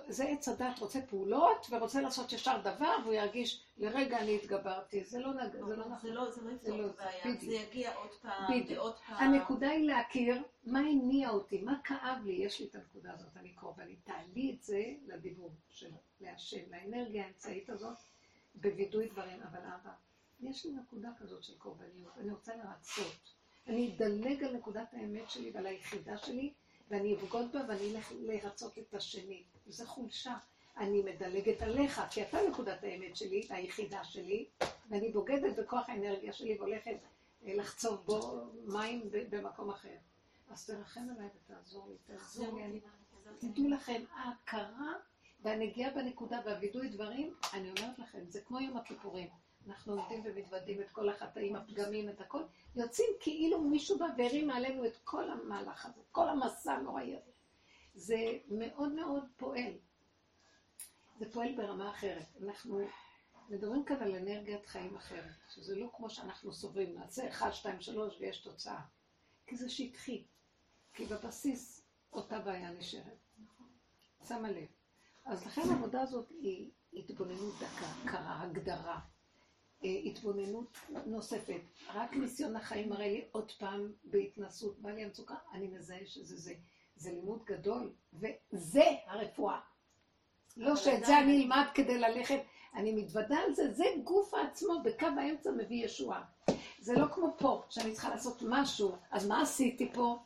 זה 0.09 0.24
עץ 0.24 0.48
הדת 0.48 0.78
רוצה 0.78 1.01
פעולות 1.06 1.66
ורוצה 1.70 2.01
לעשות 2.01 2.32
ישר 2.32 2.60
דבר 2.60 2.97
והוא 3.02 3.14
ירגיש 3.14 3.64
לרגע 3.78 4.19
אני 4.19 4.36
התגברתי. 4.36 5.05
זה 5.05 5.19
לא, 5.19 5.35
נג... 5.35 5.52
זה 5.52 5.77
לא 5.77 5.86
נכון. 5.86 5.98
זה 6.02 6.10
לא, 6.10 6.31
זה 6.31 6.43
לא 6.43 6.51
יפתור 6.51 6.77
לא- 6.77 6.86
את 6.86 7.01
הבעיה, 7.01 7.40
זה 7.40 7.52
יגיע 7.55 7.94
עוד 7.94 8.10
פעם. 8.23 8.52
ועוד 8.69 8.94
פעם. 9.06 9.16
הנקודה 9.16 9.70
היא 9.70 9.86
להכיר 9.86 10.43
מה 10.64 10.78
הניע 10.78 11.31
אותי, 11.31 11.62
מה 11.62 11.81
כאב 11.85 12.19
לי, 12.24 12.32
יש 12.32 12.60
לי 12.60 12.66
את 12.66 12.74
הנקודה 12.74 13.12
הזאת, 13.12 13.36
אני 13.36 13.52
קורבנית. 13.52 13.98
תעלי 14.05 14.56
את 14.56 14.62
זה 14.62 14.82
לדיבור 15.06 15.51
של 15.69 15.90
להשם, 16.20 16.70
לאנרגיה 16.70 17.24
האמצעית 17.24 17.70
הזאת, 17.70 17.97
בווידוי 18.55 19.09
דברים. 19.09 19.43
אבל 19.43 19.59
אבא, 19.59 19.93
יש 20.40 20.66
לי 20.66 20.73
נקודה 20.73 21.09
כזאת 21.19 21.44
של 21.44 21.59
קורבניות, 21.59 22.19
אני 22.19 22.31
רוצה 22.31 22.52
לרצות. 22.56 23.41
אני 23.66 23.94
אדלג 23.97 24.44
על 24.44 24.56
נקודת 24.56 24.94
האמת 24.94 25.30
שלי 25.30 25.51
ועל 25.55 25.66
היחידה 25.66 26.18
שלי, 26.18 26.52
ואני 26.89 27.14
אבגוד 27.14 27.52
בה 27.52 27.60
ואני 27.68 27.94
אלך 27.97 28.12
לרצות 28.20 28.78
את 28.78 28.94
השני. 28.94 29.43
זו 29.66 29.86
חולשה. 29.86 30.34
אני 30.76 31.02
מדלגת 31.02 31.62
עליך, 31.62 32.02
כי 32.10 32.22
אתה 32.22 32.39
נקודת 32.51 32.84
האמת 32.84 33.16
שלי, 33.16 33.47
היחידה 33.51 34.05
שלי, 34.05 34.47
ואני 34.89 35.12
בוגדת 35.12 35.59
בכוח 35.59 35.89
האנרגיה 35.89 36.32
שלי 36.32 36.59
והולכת 36.59 36.97
אה, 37.47 37.55
לחצוב 37.55 38.01
בו 38.05 38.44
מים 38.64 39.10
במקום 39.30 39.70
אחר. 39.70 39.97
אז 40.51 40.66
תרחם 40.66 41.01
עליי 41.16 41.28
ותעזור 41.36 41.89
לי, 41.89 41.97
תעזור 42.06 42.56
לי. 42.56 42.64
אני... 42.64 42.80
תדעו 43.39 43.68
לכם, 43.68 44.02
ההכרה 44.12 44.93
והנגיעה 45.43 45.90
בנקודה 45.90 46.40
והווידוי 46.44 46.89
דברים, 46.89 47.34
אני 47.52 47.70
אומרת 47.70 47.98
לכם, 47.98 48.18
זה 48.28 48.40
כמו 48.40 48.60
יום 48.60 48.76
הכיפורים. 48.76 49.28
אנחנו 49.66 49.93
עומדים 49.93 50.22
ומתוודים 50.24 50.80
את 50.80 50.90
כל 50.90 51.09
החטאים, 51.09 51.56
הפגמים, 51.56 52.09
את 52.09 52.20
הכל, 52.20 52.43
יוצאים 52.76 53.09
כאילו 53.20 53.60
מישהו 53.60 53.98
בא 53.98 54.06
והרים 54.18 54.51
עלינו 54.51 54.86
את 54.86 54.97
כל 55.05 55.30
המהלך 55.30 55.86
הזה, 55.86 56.01
כל 56.12 56.28
המסע 56.28 56.72
הנוראי 56.72 57.16
הזה. 57.16 57.30
זה 57.94 58.39
מאוד 58.48 58.93
מאוד 58.93 59.24
פועל. 59.36 59.72
זה 61.18 61.32
פועל 61.32 61.56
ברמה 61.56 61.90
אחרת. 61.90 62.26
אנחנו 62.43 62.80
מדברים 63.48 63.84
כאן 63.84 64.02
על 64.02 64.14
אנרגיית 64.14 64.66
חיים 64.66 64.97
אחרת, 64.97 65.34
שזה 65.48 65.76
לא 65.76 65.90
כמו 65.97 66.10
שאנחנו 66.10 66.52
סוברים, 66.52 66.94
נעשה 66.94 67.28
1, 67.28 67.55
2, 67.55 67.80
3 67.80 68.20
ויש 68.20 68.39
תוצאה. 68.39 68.80
כי 69.47 69.56
זה 69.56 69.68
שטחי. 69.68 70.24
כי 70.94 71.06
בבסיס 71.06 71.86
אותה 72.12 72.39
בעיה 72.39 72.70
נשארת. 72.70 73.18
שמה 74.28 74.51
לב. 74.51 74.66
אז 75.24 75.47
לכן 75.47 75.62
העבודה 75.70 76.01
הזאת 76.01 76.28
היא 76.30 76.70
התבוננות 76.93 77.55
דקה, 77.55 77.86
הכרה, 78.05 78.43
הגדרה. 78.43 79.01
אה, 79.84 79.90
התבוננות 80.04 80.78
נוספת. 81.06 81.60
רק 81.94 82.14
ניסיון 82.14 82.56
החיים 82.56 82.88
מראה 82.88 83.09
לי 83.09 83.24
עוד 83.32 83.52
פעם 83.52 83.92
בהתנסות, 84.04 84.78
בא 84.78 84.90
לי 84.90 85.04
המצוקה, 85.04 85.34
אני 85.52 85.68
מזהה 85.68 86.06
שזה 86.06 86.36
זה. 86.36 86.54
זה 86.96 87.12
לימוד 87.12 87.44
גדול, 87.44 87.92
וזה 88.12 88.84
הרפואה. 89.06 89.60
לא 90.56 90.76
שאת 90.76 91.04
זה 91.04 91.18
אני 91.18 91.42
אלמד 91.42 91.64
כדי 91.74 91.98
ללכת, 91.98 92.40
אני 92.74 92.92
מתוודה 92.92 93.38
על 93.38 93.54
זה, 93.54 93.72
זה 93.72 93.84
גוף 94.04 94.34
העצמו, 94.34 94.82
בקו 94.84 95.06
האמצע 95.06 95.50
מביא 95.50 95.84
ישועה. 95.84 96.24
זה 96.78 96.94
לא 96.94 97.06
כמו 97.06 97.34
פה, 97.38 97.62
שאני 97.70 97.92
צריכה 97.92 98.09
לעשות 98.09 98.42
משהו, 98.48 98.96
אז 99.10 99.26
מה 99.26 99.42
עשיתי 99.42 99.92
פה? 99.92 100.18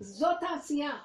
זאת 0.00 0.42
העשייה. 0.42 0.98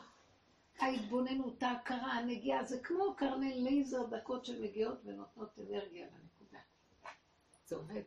ההתבוננות, 0.80 1.64
ההכרה, 1.64 2.14
הנגיעה, 2.14 2.64
זה 2.64 2.80
כמו 2.80 3.16
קרני 3.18 3.54
לייזר 3.54 4.06
דקות 4.06 4.46
שמגיעות 4.46 4.98
ונותנות 5.06 5.50
אנרגיה 5.60 6.06
לנקודה. 6.06 6.33
זה 7.74 7.80
עובד. 7.80 8.02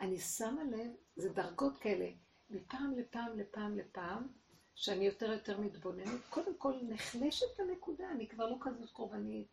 אני 0.00 0.18
שמה 0.18 0.64
לב, 0.64 0.90
זה 1.16 1.28
דרגות 1.28 1.78
כאלה, 1.78 2.10
מפעם 2.50 2.98
לפעם 2.98 3.38
לפעם 3.38 3.78
לפעם, 3.78 4.28
שאני 4.74 5.04
יותר 5.04 5.32
יותר 5.32 5.60
מתבוננת, 5.60 6.20
קודם 6.30 6.54
כל 6.58 6.74
נחלשת 6.82 7.60
הנקודה, 7.60 8.10
אני 8.10 8.28
כבר 8.28 8.50
לא 8.50 8.56
כזאת 8.60 8.90
קורבנית. 8.90 9.46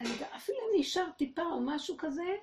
אני 0.00 0.10
אפילו 0.36 0.58
אם 0.58 0.80
נשאר 0.80 1.10
טיפה 1.16 1.42
או 1.42 1.60
משהו 1.60 1.96
כזה, 1.98 2.36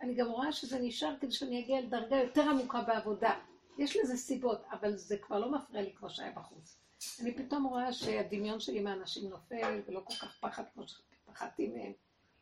אני 0.00 0.14
גם 0.14 0.26
רואה 0.26 0.52
שזה 0.52 0.78
נשאר 0.78 1.16
כדי 1.20 1.32
שאני 1.32 1.60
אגיע 1.60 1.80
לדרגה 1.80 2.16
יותר 2.16 2.42
עמוקה 2.42 2.82
בעבודה. 2.82 3.40
יש 3.78 3.96
לזה 3.96 4.16
סיבות, 4.16 4.60
אבל 4.70 4.96
זה 4.96 5.18
כבר 5.18 5.38
לא 5.38 5.52
מפריע 5.52 5.82
לי 5.82 5.94
כמו 5.94 6.10
שהיה 6.10 6.32
בחוץ. 6.32 6.78
אני 7.20 7.34
פתאום 7.34 7.64
רואה 7.64 7.92
שהדמיון 7.92 8.60
שלי 8.60 8.80
מהאנשים 8.80 9.28
נופל, 9.30 9.82
ולא 9.86 10.00
כל 10.04 10.14
כך 10.14 10.38
פחד 10.40 10.64
כמו 10.74 10.84
שפחדתי 10.88 11.68
מהם, 11.68 11.92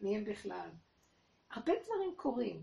מי 0.00 0.16
הם 0.16 0.24
בכלל. 0.24 0.68
הרבה 1.54 1.72
דברים 1.84 2.14
קורים, 2.16 2.62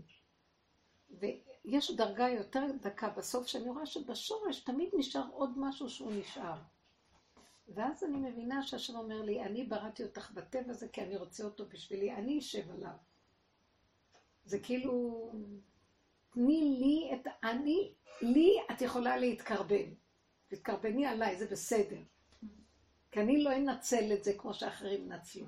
ויש 1.10 1.90
דרגה 1.90 2.28
יותר 2.28 2.66
דקה 2.80 3.08
בסוף, 3.08 3.46
שאני 3.46 3.68
רואה 3.68 3.86
שבשורש 3.86 4.60
תמיד 4.60 4.88
נשאר 4.92 5.24
עוד 5.32 5.50
משהו 5.56 5.90
שהוא 5.90 6.12
נשאר. 6.12 6.58
ואז 7.68 8.04
אני 8.04 8.16
מבינה 8.16 8.62
שהשם 8.62 8.96
אומר 8.96 9.22
לי, 9.22 9.42
אני 9.42 9.64
בראתי 9.64 10.04
אותך 10.04 10.30
בטבע 10.30 10.70
הזה 10.70 10.88
כי 10.88 11.02
אני 11.02 11.16
רוצה 11.16 11.44
אותו 11.44 11.66
בשבילי, 11.66 12.12
אני 12.12 12.38
אשב 12.38 12.70
עליו. 12.70 12.96
זה 14.44 14.58
כאילו, 14.58 15.30
תני 16.30 16.60
לי 16.60 17.10
את, 17.14 17.28
אני, 17.42 17.94
לי 18.22 18.56
את 18.70 18.82
יכולה 18.82 19.16
להתקרבן. 19.16 19.94
תתקרבני 20.48 21.06
עליי, 21.06 21.38
זה 21.38 21.46
בסדר. 21.46 22.00
כי 23.10 23.20
אני 23.20 23.42
לא 23.42 23.56
אנצל 23.56 24.12
את 24.12 24.24
זה 24.24 24.32
כמו 24.38 24.54
שאחרים 24.54 25.12
נצלו. 25.12 25.46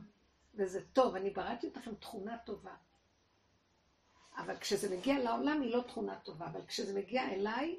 וזה 0.54 0.80
טוב, 0.92 1.14
אני 1.14 1.30
בראתי 1.30 1.66
אותך 1.66 1.88
עם 1.88 1.94
תכונה 1.94 2.38
טובה. 2.38 2.74
אבל 4.36 4.56
כשזה 4.56 4.96
מגיע 4.96 5.18
לעולם 5.18 5.62
היא 5.62 5.70
לא 5.70 5.80
תכונה 5.80 6.18
טובה, 6.20 6.46
אבל 6.46 6.66
כשזה 6.66 6.98
מגיע 6.98 7.30
אליי, 7.30 7.78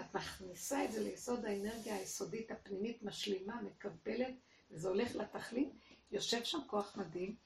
את 0.00 0.14
מכניסה 0.14 0.84
את 0.84 0.92
זה 0.92 1.02
ליסוד 1.02 1.44
האנרגיה 1.44 1.96
היסודית 1.96 2.50
הפנימית, 2.50 3.02
משלימה, 3.02 3.62
מקבלת, 3.62 4.34
וזה 4.70 4.88
הולך 4.88 5.16
לתכלית, 5.16 5.68
יושב 6.12 6.44
שם 6.44 6.58
כוח 6.66 6.96
מדהים, 6.96 7.36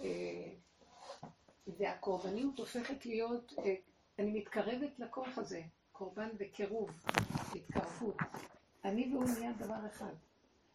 אה, 0.00 0.52
והקורבניות 1.66 2.58
הופכת 2.58 3.06
להיות, 3.06 3.52
אה, 3.58 3.74
אני 4.18 4.40
מתקרבת 4.40 4.98
לכוח 4.98 5.38
הזה, 5.38 5.62
קורבן 5.92 6.28
וקירוב, 6.38 6.90
התקרבות. 7.54 8.16
אני 8.84 9.10
והוא 9.12 9.24
נהיה 9.24 9.52
דבר 9.52 9.86
אחד. 9.86 10.14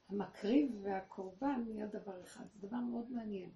המקריב 0.09 0.71
והקורבן 0.83 1.63
נהיה 1.67 1.87
דבר 1.87 2.21
אחד. 2.23 2.43
זה 2.53 2.67
דבר 2.67 2.77
מאוד 2.77 3.11
מעניין. 3.11 3.49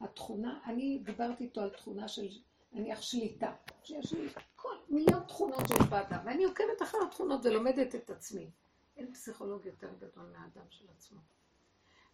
התכונה, 0.00 0.60
אני 0.64 1.00
דיברתי 1.04 1.44
איתו 1.44 1.60
על 1.60 1.70
תכונה 1.70 2.08
של 2.08 2.28
נניח 2.76 3.02
שליטה, 3.02 3.52
שיש 3.82 4.12
לי 4.12 4.28
כל 4.56 4.74
מיליון 4.88 5.22
תכונות 5.28 5.68
שיש 5.68 5.86
באדם, 5.90 6.18
ואני 6.24 6.44
עוקבת 6.44 6.82
אחר 6.82 6.98
התכונות 7.08 7.46
ולומדת 7.46 7.94
את 7.94 8.10
עצמי. 8.10 8.50
אין 8.96 9.12
פסיכולוג 9.12 9.66
יותר 9.66 9.94
גדול 9.98 10.24
מהאדם 10.32 10.66
של 10.70 10.84
עצמו. 10.96 11.20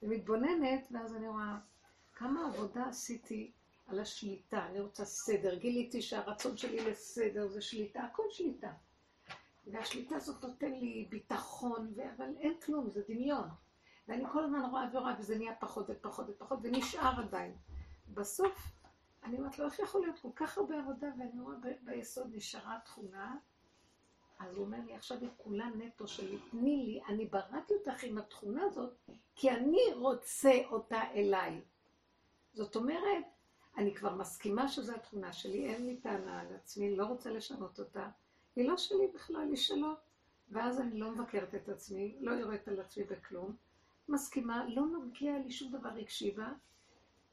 ומתבוננת, 0.03 0.89
ואז 0.93 1.15
אני 1.15 1.29
רואה 1.29 1.59
כמה 2.13 2.47
עבודה 2.47 2.87
עשיתי 2.89 3.53
על 3.87 4.01
השליטה. 4.01 4.67
אני 4.67 4.81
רוצה 4.81 5.05
סדר. 5.05 5.55
גיליתי 5.55 6.03
שהרצון 6.03 6.57
שלי 6.57 6.91
לסדר 6.91 7.49
זה 7.49 7.63
שליטה, 7.63 8.03
הכל 8.03 8.23
שליטה. 8.31 8.73
והשליטה 9.67 10.17
הזאת 10.17 10.45
נותן 10.45 10.73
לי 10.73 11.07
ביטחון. 11.11 11.95
אבל 12.17 12.37
אין 12.39 12.61
כלום, 12.61 12.91
זה 12.91 13.03
דמיון. 13.09 13.49
ואני 14.09 14.25
כל 14.33 14.45
הזמן 14.45 14.61
רואה 14.71 14.85
ורואה, 14.93 15.15
וזה 15.19 15.39
נהיה 15.39 15.55
פחות 15.61 15.87
ופחות 15.89 16.27
ופחות, 16.29 16.59
ונשאר 16.63 17.21
עדיין. 17.21 17.57
בסוף 18.09 18.73
אני 19.25 19.39
אומרת 19.39 19.59
לו, 19.59 19.65
איך 19.65 19.79
יכול 19.79 20.01
להיות 20.01 20.19
כל 20.19 20.31
כך 20.37 20.59
הרבה 20.59 20.79
עבודה, 20.79 21.07
ואני 21.19 21.41
ב- 21.63 21.91
ביסוד 21.91 22.35
נשארה 22.35 22.79
תכונה 22.85 23.37
אז 24.43 24.57
הוא 24.57 24.65
אומר 24.65 24.79
לי, 24.87 24.95
עכשיו 24.95 25.19
היא 25.21 25.29
כולה 25.37 25.67
נטו 25.67 26.09
שלי, 26.09 26.39
תני 26.51 26.77
לי, 26.77 27.01
אני 27.09 27.27
בראתי 27.27 27.75
אותך 27.75 28.05
עם 28.05 28.19
התכונה 28.19 28.63
הזאת, 28.65 28.95
כי 29.35 29.51
אני 29.51 29.83
רוצה 29.95 30.53
אותה 30.71 31.03
אליי. 31.15 31.61
זאת 32.55 32.77
אומרת, 32.77 33.25
אני 33.77 33.95
כבר 33.95 34.15
מסכימה 34.15 34.69
שזו 34.69 34.95
התכונה 34.95 35.33
שלי, 35.33 35.75
אין 35.75 35.87
לי 35.87 35.97
טענה 35.97 36.41
על 36.41 36.55
עצמי, 36.55 36.97
לא 36.97 37.07
רוצה 37.07 37.31
לשנות 37.31 37.79
אותה. 37.79 38.09
היא 38.57 38.69
לא 38.69 38.77
שלי 38.77 39.09
בכלל, 39.15 39.49
היא 39.49 39.57
שלו. 39.57 39.93
ואז 40.49 40.81
אני 40.81 40.99
לא 40.99 41.11
מבקרת 41.11 41.55
את 41.55 41.69
עצמי, 41.69 42.17
לא 42.21 42.31
יורדת 42.31 42.69
על 42.69 42.81
עצמי 42.81 43.05
בכלום. 43.05 43.57
מסכימה, 44.09 44.65
לא 44.69 44.83
נוגע 44.87 45.39
לי 45.45 45.51
שום 45.51 45.73
דבר 45.73 45.89
רגשי 45.89 46.31
בה, 46.31 46.53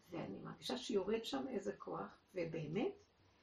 ואני 0.09 0.37
מרגישה 0.43 0.77
שיורד 0.77 1.25
שם 1.25 1.47
איזה 1.47 1.73
כוח, 1.73 2.19
ובאמת, 2.35 2.91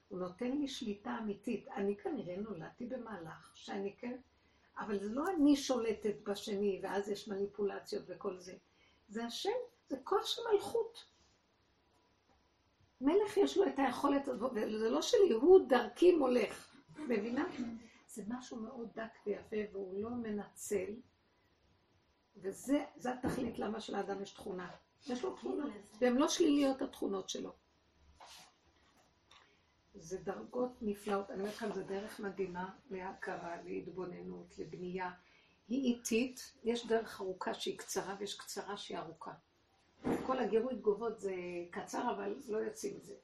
הוא 0.09 0.19
נותן 0.19 0.51
לי 0.51 0.69
שליטה 0.69 1.19
אמיתית. 1.19 1.69
אני 1.69 1.97
כנראה 1.97 2.37
נולדתי 2.37 2.87
במהלך 2.87 3.51
שאני 3.55 3.97
כן, 3.99 4.17
אבל 4.79 4.99
זה 4.99 5.09
לא 5.09 5.25
אני 5.37 5.57
שולטת 5.57 6.15
בשני, 6.23 6.81
ואז 6.83 7.09
יש 7.09 7.29
מניפולציות 7.29 8.05
וכל 8.09 8.39
זה. 8.39 8.57
זה 9.09 9.25
השם, 9.25 9.51
זה 9.89 9.97
כוח 10.05 10.27
של 10.27 10.43
מלכות. 10.53 11.05
מלך 13.01 13.37
יש 13.37 13.57
לו 13.57 13.67
את 13.67 13.79
היכולת 13.79 14.29
וזה 14.29 14.91
לא 14.91 15.03
שלי, 15.03 15.33
הוא 15.33 15.69
דרכי 15.69 16.17
מולך. 16.17 16.77
מבינה? 16.99 17.45
זה 18.09 18.23
משהו 18.29 18.57
מאוד 18.57 18.89
דק 18.95 19.19
ויפה, 19.27 19.57
והוא 19.73 20.03
לא 20.03 20.11
מנצל, 20.11 20.95
וזה 22.37 22.85
התכלית 23.05 23.59
למה 23.59 23.81
שלאדם 23.81 24.23
יש 24.23 24.31
תכונה. 24.31 24.71
יש 25.09 25.25
לו 25.25 25.37
תכונות, 25.37 25.73
והן 26.01 26.17
לא 26.17 26.29
שליליות 26.29 26.83
התכונות 26.83 27.29
שלו. 27.29 27.53
זה 29.95 30.19
דרגות 30.19 30.71
נפלאות, 30.83 31.31
אני 31.31 31.41
אומרת 31.41 31.55
לכם, 31.55 31.73
זו 31.73 31.83
דרך 31.83 32.21
מדהימה 32.21 32.71
להכרה, 32.91 33.63
להתבוננות, 33.63 34.59
לבנייה. 34.59 35.11
היא 35.69 35.95
איטית, 35.95 36.53
יש 36.65 36.87
דרך 36.87 37.21
ארוכה 37.21 37.55
שהיא 37.55 37.79
קצרה 37.79 38.17
ויש 38.19 38.39
קצרה 38.39 38.77
שהיא 38.77 38.99
ארוכה. 38.99 39.33
כל 40.27 40.39
הגירוי 40.39 40.75
תגובות 40.75 41.21
זה 41.21 41.35
קצר, 41.71 42.11
אבל 42.11 42.35
לא 42.49 42.59
יוצאים 42.59 42.97
מזה. 42.97 43.15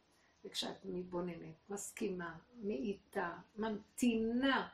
וכשאת 0.45 0.85
מתבוננת, 0.85 1.55
מסכימה, 1.71 2.37
מאיתה, 2.63 3.33
ממתינה, 3.57 4.69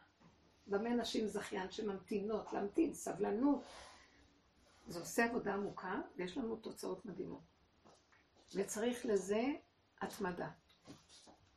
במה 0.67 0.89
נשים 0.89 1.27
זכיין 1.27 1.71
שממתינות, 1.71 2.53
להמתין, 2.53 2.95
סבלנות, 2.95 3.63
זה 4.89 5.01
עושה 5.01 5.25
עבודה 5.25 5.55
עמוקה, 5.55 6.01
ויש 6.17 6.39
לנו 6.39 6.57
תוצאות 6.57 7.07
מדהימות. 7.07 7.43
וצריך 8.55 9.07
לזה 9.07 9.43
התמדה. 10.01 10.51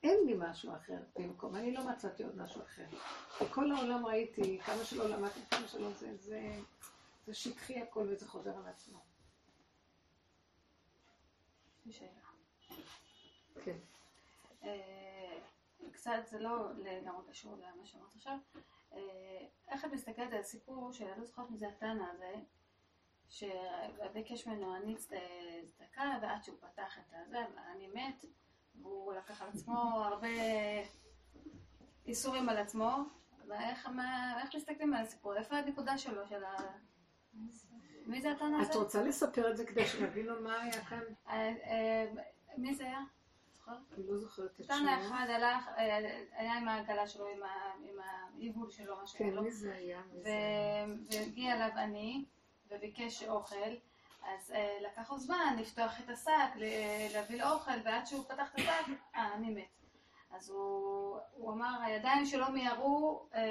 אין 0.03 0.17
לי 0.25 0.33
משהו 0.37 0.75
אחר 0.75 0.97
במקום, 1.15 1.55
אני 1.55 1.73
לא 1.73 1.89
מצאתי 1.89 2.23
עוד 2.23 2.37
משהו 2.37 2.61
אחר. 2.61 2.85
בכל 3.41 3.71
העולם 3.71 4.05
ראיתי, 4.05 4.59
כמה 4.65 4.85
שלא 4.85 5.09
למדתי, 5.09 5.39
כמה 5.51 5.67
שלא 5.67 5.91
זה, 5.91 6.17
זה, 6.17 6.59
זה 7.25 7.33
שטחי 7.33 7.81
הכל 7.81 8.07
וזה 8.09 8.27
חוזר 8.27 8.57
על 8.57 8.67
עצמו. 8.67 8.99
כן. 13.63 13.77
אה, 14.63 15.39
קצת, 15.91 16.11
זה 16.25 16.39
לא 16.39 16.71
לגמרי 16.73 17.23
קשור 17.29 17.55
למה 17.55 17.85
שאמרת 17.85 18.15
עכשיו. 18.15 18.37
אה, 18.93 19.47
איך 19.67 19.85
את 19.85 19.91
מסתכלת 19.93 20.33
על 20.33 20.39
הסיפור 20.39 20.91
של, 20.91 21.05
אני 21.05 21.19
לא 21.19 21.25
זוכרת 21.25 21.49
מי 21.49 21.57
זה 21.57 21.67
התנא 21.67 22.03
הזה, 22.13 22.33
שביקש 23.31 24.47
ממנו 24.47 24.75
אני 24.75 24.95
צדקה, 24.95 26.17
ועד 26.21 26.43
שהוא 26.43 26.57
פתח 26.59 26.97
את 26.97 27.13
הזה, 27.13 27.37
אני 27.75 27.87
מת, 27.87 28.25
והוא 28.81 29.13
לקח 29.13 29.41
על 29.41 29.47
עצמו 29.49 29.73
הרבה 30.03 30.27
איסורים 32.05 32.49
על 32.49 32.57
עצמו, 32.57 32.97
ואיך 33.47 33.87
מה, 33.87 34.39
איך 34.41 34.55
מסתכלים 34.55 34.93
על 34.93 35.01
הסיפור? 35.01 35.37
איפה 35.37 35.55
הנקודה 35.55 35.97
שלו, 35.97 36.27
של 36.27 36.43
ה... 36.43 36.55
מי 38.05 38.21
זה 38.21 38.31
התנא 38.31 38.55
הזה? 38.61 38.71
את 38.71 38.75
רוצה 38.75 39.03
לספר 39.03 39.51
את 39.51 39.57
זה 39.57 39.65
כדי 39.65 39.85
שנבינו 39.85 40.41
מה 40.41 40.61
היה 40.61 40.85
כאן? 40.85 41.01
אה, 41.27 41.53
אה, 41.63 42.05
מי 42.57 42.75
זה 42.75 42.83
היה? 42.83 43.01
אני 43.67 44.07
לא 44.07 44.17
זוכרת 44.17 44.61
את 44.61 44.65
תנא 44.65 44.77
שמו. 44.77 45.07
אחד 45.07 45.27
הלך, 45.29 45.67
אה, 45.67 45.97
היה 46.31 46.53
עם 46.53 46.67
העגלה 46.67 47.07
שלו, 47.07 47.27
עם 47.27 47.99
היבול 48.37 48.69
שלו, 48.69 48.95
מה 48.97 49.07
שהיה 49.07 49.29
כן, 49.29 49.35
לו. 49.35 49.41
היה? 49.41 49.49
מי 49.49 49.51
זה 49.51 49.73
היה? 49.73 50.01
והגיע 51.11 51.55
אליו 51.55 51.77
עני 51.77 52.25
וביקש 52.71 53.23
אוכל, 53.23 53.55
אז 54.27 54.51
אה, 54.51 54.77
לקח 54.81 55.11
לו 55.11 55.19
זמן 55.19 55.55
לפתוח 55.59 55.99
את 55.99 56.09
השק, 56.09 56.29
ל- 56.55 57.13
להביא 57.13 57.43
לו 57.43 57.49
אוכל, 57.51 57.71
ועד 57.85 58.05
שהוא 58.05 58.23
פתח 58.23 58.53
את 58.53 58.59
השק, 58.59 58.69
אה, 59.15 59.33
אני 59.33 59.49
מת. 59.49 59.67
אז 60.31 60.49
הוא, 60.49 61.17
הוא 61.31 61.53
אמר, 61.53 61.81
הידיים 61.83 62.25
שלו 62.25 62.51
מיהרו, 62.51 63.25
אה, 63.35 63.41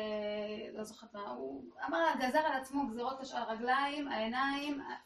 לא 0.73 0.85
זוכרת 0.85 1.15
מה, 1.15 1.31
הוא 1.31 1.65
אמר, 1.89 2.07
גזר 2.21 2.39
על 2.39 2.53
עצמו 2.61 2.87
גזירות 2.89 3.21
הש- 3.21 3.33
הרגליים, 3.35 4.09
העיניים, 4.09 4.81
אה, 4.81 4.97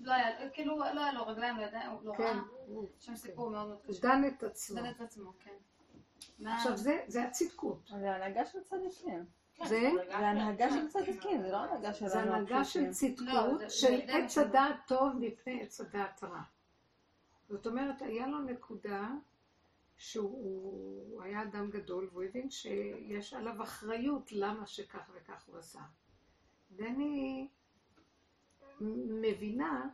לא 0.00 0.12
היה, 0.12 0.50
כאילו, 0.50 0.78
לא 0.78 1.00
היה 1.04 1.12
לו 1.12 1.26
רגליים, 1.26 1.56
לא 1.56 1.62
ידיים, 1.62 1.90
הוא 1.90 2.00
לא 2.04 2.12
כן, 2.16 2.22
ראה. 2.22 2.84
יש 2.98 3.06
שם 3.06 3.16
סיפור 3.16 3.50
מאוד 3.50 3.66
מאוד 3.68 3.78
קשה. 3.86 4.00
דן 4.02 4.22
את 4.28 4.42
עצמו. 4.42 4.76
דן 4.80 4.90
את 4.90 5.00
עצמו, 5.00 5.32
כן. 5.40 5.50
מה- 6.38 6.56
עכשיו 6.56 6.76
זה, 6.76 7.04
זה 7.06 7.22
הצדקות. 7.24 7.78
זה 7.86 8.14
הנהגה 8.14 8.44
של 8.46 8.58
צדיקים. 8.62 9.26
זה, 9.58 9.90
זה 10.08 10.16
הנהגה 10.16 10.70
של 10.70 10.88
צדיקים, 10.88 11.42
זה 11.42 11.52
לא 11.52 11.56
הנהגה 11.56 11.94
של 11.94 12.08
זה 12.08 12.20
הנהגה 12.20 12.64
של 12.64 12.84
לא, 12.84 12.92
צדקות, 12.92 13.70
של 13.70 14.00
עץ 14.08 14.38
הדעת 14.38 14.76
טוב 14.86 15.12
מפני 15.20 15.62
עץ 15.62 15.80
הדעת 15.80 16.24
רע. 16.24 16.42
זאת 17.48 17.66
אומרת, 17.66 18.02
היה 18.02 18.26
לו 18.26 18.38
נקודה 18.38 19.08
שהוא 19.96 21.22
היה 21.22 21.42
אדם 21.42 21.70
גדול, 21.70 22.08
והוא 22.12 22.22
הבין 22.22 22.50
שיש 22.50 23.34
עליו 23.34 23.62
אחריות 23.62 24.32
למה 24.32 24.66
שכך 24.66 25.10
וכך 25.14 25.44
הוא 25.46 25.58
עשה. 25.58 25.80
ואני 26.76 27.48
מבינה 28.80 29.88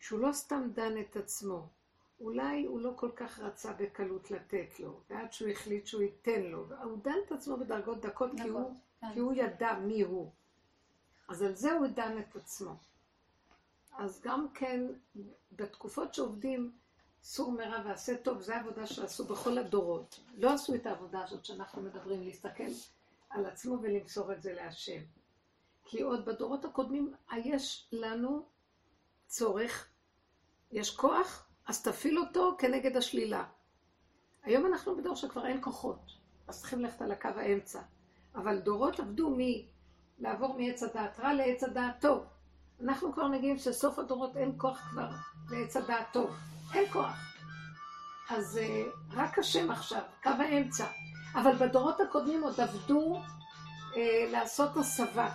שהוא 0.00 0.20
לא 0.20 0.32
סתם 0.32 0.68
דן 0.72 1.00
את 1.00 1.16
עצמו. 1.16 1.68
אולי 2.20 2.64
הוא 2.64 2.80
לא 2.80 2.92
כל 2.96 3.10
כך 3.16 3.38
רצה 3.38 3.72
בקלות 3.72 4.30
לתת 4.30 4.80
לו, 4.80 5.00
ועד 5.10 5.32
שהוא 5.32 5.48
החליט 5.48 5.86
שהוא 5.86 6.02
ייתן 6.02 6.42
לו. 6.42 6.66
הוא 6.82 6.98
דן 7.02 7.16
את 7.26 7.32
עצמו 7.32 7.56
בדרגות 7.56 8.00
דקות, 8.00 8.30
כי 8.42 8.48
הוא, 8.48 8.68
כן. 8.68 8.74
כי 9.12 9.18
הוא 9.18 9.32
ידע 9.32 9.72
מי 9.72 10.02
הוא. 10.02 10.30
אז 11.28 11.42
על 11.42 11.54
זה 11.54 11.72
הוא 11.72 11.86
דן 11.86 12.18
את 12.18 12.36
עצמו. 12.36 12.76
אז 13.98 14.20
גם 14.24 14.46
כן, 14.54 14.86
בתקופות 15.52 16.14
שעובדים 16.14 16.72
סור 17.22 17.52
מרע 17.52 17.82
ועשה 17.84 18.16
טוב, 18.16 18.40
זו 18.40 18.52
העבודה 18.52 18.86
שעשו 18.86 19.24
בכל 19.24 19.58
הדורות. 19.58 20.20
לא 20.36 20.52
עשו 20.52 20.74
את 20.74 20.86
העבודה 20.86 21.24
הזאת 21.24 21.44
שאנחנו 21.44 21.82
מדברים, 21.82 22.22
להסתכל 22.22 22.72
על 23.30 23.46
עצמו 23.46 23.78
ולמסור 23.82 24.32
את 24.32 24.42
זה 24.42 24.52
להשם. 24.52 25.00
כי 25.84 26.02
עוד 26.02 26.24
בדורות 26.24 26.64
הקודמים 26.64 27.14
יש 27.36 27.88
לנו 27.92 28.46
צורך, 29.26 29.88
יש 30.72 30.96
כוח, 30.96 31.46
אז 31.66 31.82
תפעיל 31.82 32.18
אותו 32.18 32.56
כנגד 32.58 32.96
השלילה. 32.96 33.44
היום 34.42 34.66
אנחנו 34.66 34.96
בדור 34.96 35.16
שכבר 35.16 35.46
אין 35.46 35.62
כוחות, 35.62 36.12
אז 36.48 36.60
צריכים 36.60 36.80
ללכת 36.80 37.02
על 37.02 37.12
הקו 37.12 37.28
האמצע. 37.28 37.82
אבל 38.34 38.58
דורות 38.58 39.00
עבדו 39.00 39.36
מלעבור 39.36 40.58
מעץ 40.58 40.82
הדעת 40.82 41.20
רע 41.20 41.34
לעץ 41.34 41.64
הדעת 41.64 42.00
טוב. 42.00 42.24
אנחנו 42.80 43.12
כבר 43.12 43.28
מגיעים 43.28 43.58
שסוף 43.58 43.98
הדורות 43.98 44.36
אין 44.36 44.52
כוח 44.56 44.78
כבר 44.90 45.10
לעץ 45.50 45.76
הדעת 45.76 46.06
טוב. 46.12 46.36
אין 46.74 46.92
כוח. 46.92 47.30
אז 48.30 48.60
uh, 48.62 49.16
רק 49.16 49.38
השם 49.38 49.70
עכשיו, 49.70 50.02
קו 50.22 50.30
האמצע. 50.30 50.86
אבל 51.34 51.56
בדורות 51.56 52.00
הקודמים 52.00 52.42
עוד 52.42 52.60
עבדו 52.60 53.16
uh, 53.92 53.96
לעשות 54.32 54.76
הסבה 54.76 55.30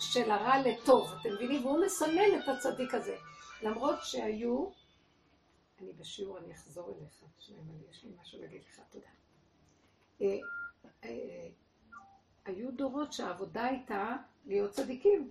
של 0.00 0.30
הרע 0.30 0.58
לטוב, 0.58 1.12
אתם 1.20 1.34
מבינים? 1.34 1.66
והוא 1.66 1.84
מסמן 1.84 2.40
את 2.44 2.48
הצדיק 2.48 2.94
הזה. 2.94 3.16
למרות 3.62 3.96
שהיו, 4.02 4.70
אני 5.80 5.92
בשיעור, 5.92 6.38
אני 6.38 6.54
אחזור 6.54 6.98
אליך, 6.98 7.12
שלמה, 7.38 7.72
יש 7.90 8.04
לי 8.04 8.10
משהו 8.20 8.40
להגיד 8.40 8.62
לך, 8.70 8.80
תודה. 8.90 9.08
Uh, 11.02 11.06
היו 12.44 12.72
דורות 12.72 13.12
שהעבודה 13.12 13.64
הייתה 13.64 14.16
להיות 14.46 14.70
צדיקים 14.70 15.30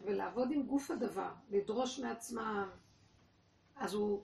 ולעבוד 0.00 0.48
עם 0.50 0.62
גוף 0.62 0.90
הדבר, 0.90 1.32
לדרוש 1.50 1.98
מעצמם. 1.98 2.70
אז 3.76 3.94
הוא 3.94 4.22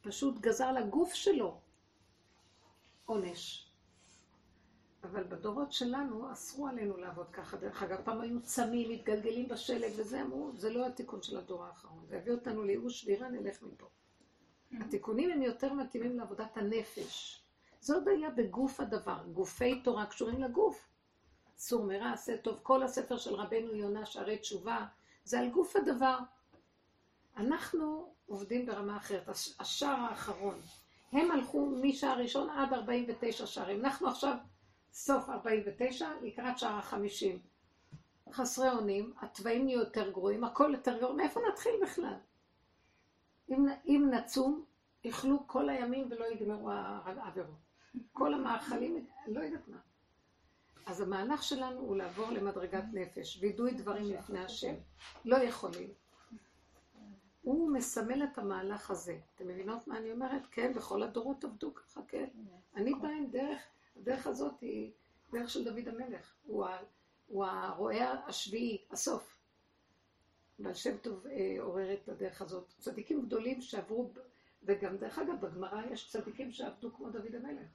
פשוט 0.00 0.38
גזר 0.38 0.72
לגוף 0.72 1.14
שלו 1.14 1.60
עונש. 3.04 3.70
אבל 5.04 5.24
בדורות 5.24 5.72
שלנו 5.72 6.32
אסרו 6.32 6.68
עלינו 6.68 6.96
לעבוד 6.96 7.30
ככה. 7.30 7.56
דרך 7.56 7.82
אגב, 7.82 8.00
פעם 8.04 8.20
היו 8.20 8.42
צמים, 8.42 8.90
מתגלגלים 8.90 9.48
בשלג 9.48 9.92
וזה, 9.96 10.22
אמרו, 10.22 10.52
זה 10.56 10.70
לא 10.70 10.86
התיקון 10.86 11.22
של 11.22 11.36
הדור 11.36 11.64
האחרון. 11.64 12.06
זה 12.06 12.16
יביא 12.16 12.32
אותנו 12.32 12.62
לייאוש 12.62 13.04
דירה, 13.04 13.28
נלך 13.28 13.62
מפה. 13.62 13.86
התיקונים 14.80 15.30
הם 15.30 15.42
יותר 15.42 15.72
מתאימים 15.72 16.16
לעבודת 16.18 16.56
הנפש. 16.56 17.42
זה 17.80 17.94
עוד 17.94 18.08
היה 18.08 18.30
בגוף 18.30 18.80
הדבר. 18.80 19.18
גופי 19.32 19.80
תורה 19.82 20.06
קשורים 20.06 20.42
לגוף. 20.42 20.88
סור 21.58 21.84
מרע, 21.84 22.12
עשה 22.12 22.36
טוב. 22.36 22.60
כל 22.62 22.82
הספר 22.82 23.18
של 23.18 23.34
רבנו 23.34 23.74
יונה, 23.74 24.06
שערי 24.06 24.38
תשובה, 24.38 24.86
זה 25.24 25.40
על 25.40 25.50
גוף 25.50 25.76
הדבר. 25.76 26.18
אנחנו 27.36 28.12
עובדים 28.26 28.66
ברמה 28.66 28.96
אחרת. 28.96 29.28
הש- 29.28 29.54
השער 29.60 30.00
האחרון. 30.00 30.58
הם 31.12 31.30
הלכו 31.30 31.66
משער 31.82 32.18
ראשון 32.18 32.50
עד 32.50 32.72
49 32.72 33.46
שערים. 33.46 33.84
אנחנו 33.84 34.08
עכשיו 34.08 34.36
סוף 34.92 35.28
49 35.28 36.08
לקראת 36.22 36.58
שער 36.58 36.78
החמישים. 36.78 37.38
חסרי 38.32 38.70
אונים, 38.70 39.12
התוואים 39.20 39.64
נהיו 39.64 39.78
יותר 39.78 40.10
גרועים, 40.10 40.44
הכל 40.44 40.70
יותר 40.76 40.98
גרוע, 40.98 41.12
מאיפה 41.14 41.40
נתחיל 41.52 41.72
בכלל? 41.82 42.14
אם, 43.50 43.66
אם 43.86 44.08
נצום, 44.10 44.64
יאכלו 45.04 45.42
כל 45.46 45.68
הימים 45.68 46.08
ולא 46.10 46.24
יגמרו 46.26 46.70
העבירות. 46.70 47.69
כל 48.12 48.34
המאכלים, 48.34 49.06
לא 49.26 49.40
יודעת 49.40 49.68
מה. 49.68 49.78
אז 50.86 51.00
המהלך 51.00 51.42
שלנו 51.42 51.80
הוא 51.80 51.96
לעבור 51.96 52.30
למדרגת 52.30 52.84
נפש, 52.92 53.38
וידוי 53.40 53.74
דברים 53.74 54.10
לפני 54.10 54.38
השם. 54.38 54.74
לא 55.24 55.36
יכולים. 55.36 55.92
הוא 57.42 57.72
מסמל 57.72 58.24
את 58.24 58.38
המהלך 58.38 58.90
הזה. 58.90 59.18
אתם 59.34 59.48
מבינות 59.48 59.88
מה 59.88 59.98
אני 59.98 60.12
אומרת? 60.12 60.42
כן, 60.50 60.72
בכל 60.74 61.02
הדורות 61.02 61.44
עבדו 61.44 61.74
ככה, 61.74 62.00
כן. 62.08 62.28
אני 62.76 62.94
באה 62.94 63.10
עם 63.10 63.30
דרך, 63.30 63.62
הדרך 63.96 64.26
הזאת 64.26 64.60
היא 64.60 64.92
דרך 65.32 65.50
של 65.50 65.64
דוד 65.64 65.88
המלך. 65.88 66.34
הוא, 66.46 66.66
ה, 66.66 66.78
הוא 67.26 67.44
הרועה 67.44 68.26
השביעי, 68.26 68.84
הסוף. 68.90 69.36
בעל 70.58 70.74
שם 70.74 70.96
טוב 70.96 71.26
אה, 71.26 71.56
עורר 71.60 71.92
את 71.92 72.08
הדרך 72.08 72.42
הזאת. 72.42 72.74
צדיקים 72.78 73.22
גדולים 73.22 73.60
שעברו, 73.60 74.10
וגם 74.62 74.96
דרך 74.96 75.18
אגב, 75.18 75.40
בגמרא 75.40 75.82
יש 75.92 76.10
צדיקים 76.10 76.52
שעבדו 76.52 76.92
כמו 76.94 77.10
דוד 77.10 77.34
המלך. 77.34 77.68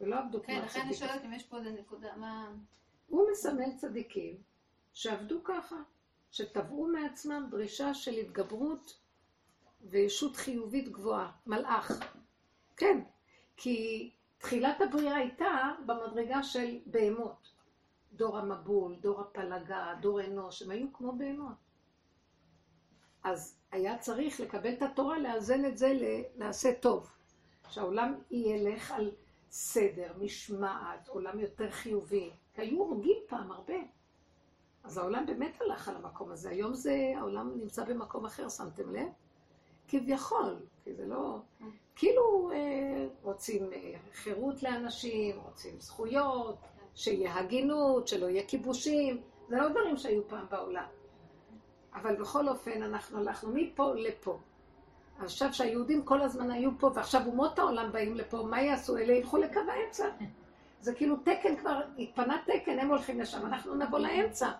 ולא 0.00 0.18
עבדו 0.18 0.42
כמו 0.42 0.46
כן, 0.46 0.62
הצדיקים. 0.62 0.82
לכן 0.82 0.88
אני 0.88 0.94
שואלת 0.94 1.24
אם 1.24 1.32
יש 1.32 1.42
פה 1.42 1.58
איזה 1.58 1.70
נקודה, 1.70 2.16
מה... 2.16 2.52
הוא 3.08 3.28
מסמל 3.32 3.76
צדיקים 3.76 4.36
שעבדו 4.92 5.44
ככה, 5.44 5.76
שטבעו 6.30 6.86
מעצמם 6.86 7.48
דרישה 7.50 7.94
של 7.94 8.12
התגברות 8.12 9.00
וישות 9.80 10.36
חיובית 10.36 10.88
גבוהה, 10.88 11.30
מלאך. 11.46 11.92
כן, 12.76 13.00
כי 13.56 14.10
תחילת 14.38 14.80
הבריאה 14.80 15.16
הייתה 15.16 15.72
במדרגה 15.86 16.42
של 16.42 16.78
בהמות. 16.86 17.54
דור 18.12 18.38
המבול, 18.38 18.96
דור 19.00 19.20
הפלגה, 19.20 19.94
דור 20.00 20.24
אנוש, 20.24 20.62
הם 20.62 20.70
היו 20.70 20.92
כמו 20.92 21.12
בהמות. 21.12 21.56
אז 23.24 23.58
היה 23.72 23.98
צריך 23.98 24.40
לקבל 24.40 24.72
את 24.72 24.82
התורה, 24.82 25.18
לאזן 25.18 25.64
את 25.64 25.78
זה 25.78 25.92
לנעשה 26.00 26.74
טוב. 26.74 27.10
שהעולם 27.70 28.14
ילך 28.30 28.90
על 28.90 29.10
סדר, 29.56 30.12
משמעת, 30.18 31.08
עולם 31.08 31.40
יותר 31.40 31.70
חיובי. 31.70 32.30
כי 32.54 32.60
היו 32.60 32.78
הורגים 32.78 33.16
פעם 33.26 33.52
הרבה. 33.52 33.74
אז 34.84 34.98
העולם 34.98 35.26
באמת 35.26 35.60
הלך 35.60 35.88
על 35.88 35.96
המקום 35.96 36.30
הזה. 36.30 36.50
היום 36.50 36.74
זה, 36.74 37.12
העולם 37.16 37.52
נמצא 37.56 37.84
במקום 37.84 38.26
אחר, 38.26 38.48
שמתם 38.48 38.94
לב? 38.94 39.08
כביכול, 39.88 40.56
כי 40.84 40.94
זה 40.94 41.06
לא... 41.06 41.38
כאילו 41.96 42.50
אה, 42.52 43.06
רוצים 43.22 43.72
אה, 43.72 43.94
חירות 44.12 44.62
לאנשים, 44.62 45.40
רוצים 45.40 45.80
זכויות, 45.80 46.58
שיהיה 46.94 47.38
הגינות, 47.38 48.08
שלא 48.08 48.26
יהיה 48.26 48.46
כיבושים. 48.46 49.22
זה 49.48 49.56
לא 49.56 49.68
דברים 49.68 49.96
שהיו 49.96 50.28
פעם 50.28 50.46
בעולם. 50.50 50.86
אבל 51.94 52.16
בכל 52.16 52.48
אופן, 52.48 52.82
אנחנו 52.82 53.18
הלכנו 53.18 53.50
מפה 53.54 53.94
לפה. 53.94 54.38
עכשיו 55.18 55.54
שהיהודים 55.54 56.02
כל 56.02 56.22
הזמן 56.22 56.50
היו 56.50 56.70
פה, 56.78 56.90
ועכשיו 56.94 57.26
אומות 57.26 57.58
העולם 57.58 57.92
באים 57.92 58.14
לפה, 58.14 58.42
מה 58.50 58.62
יעשו? 58.62 58.96
אלה 58.96 59.12
ילכו 59.12 59.36
לקו 59.36 59.60
האמצע. 59.68 60.08
זה 60.80 60.94
כאילו 60.94 61.16
תקן 61.16 61.56
כבר, 61.56 61.80
התפנה 61.98 62.42
תקן, 62.46 62.78
הם 62.78 62.88
הולכים 62.88 63.20
לשם, 63.20 63.46
אנחנו 63.46 63.74
נבוא 63.74 63.98
לאמצע. 63.98 64.50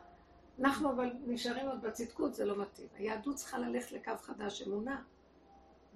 אנחנו 0.61 0.91
אבל 0.91 1.11
נשארים 1.27 1.69
עוד 1.69 1.83
בצדקות, 1.83 2.35
זה 2.35 2.45
לא 2.45 2.57
מתאים. 2.63 2.89
היהדות 2.97 3.37
צריכה 3.37 3.59
ללכת 3.59 3.93
לקו 3.93 4.13
חדש, 4.21 4.63
אמונה, 4.63 5.03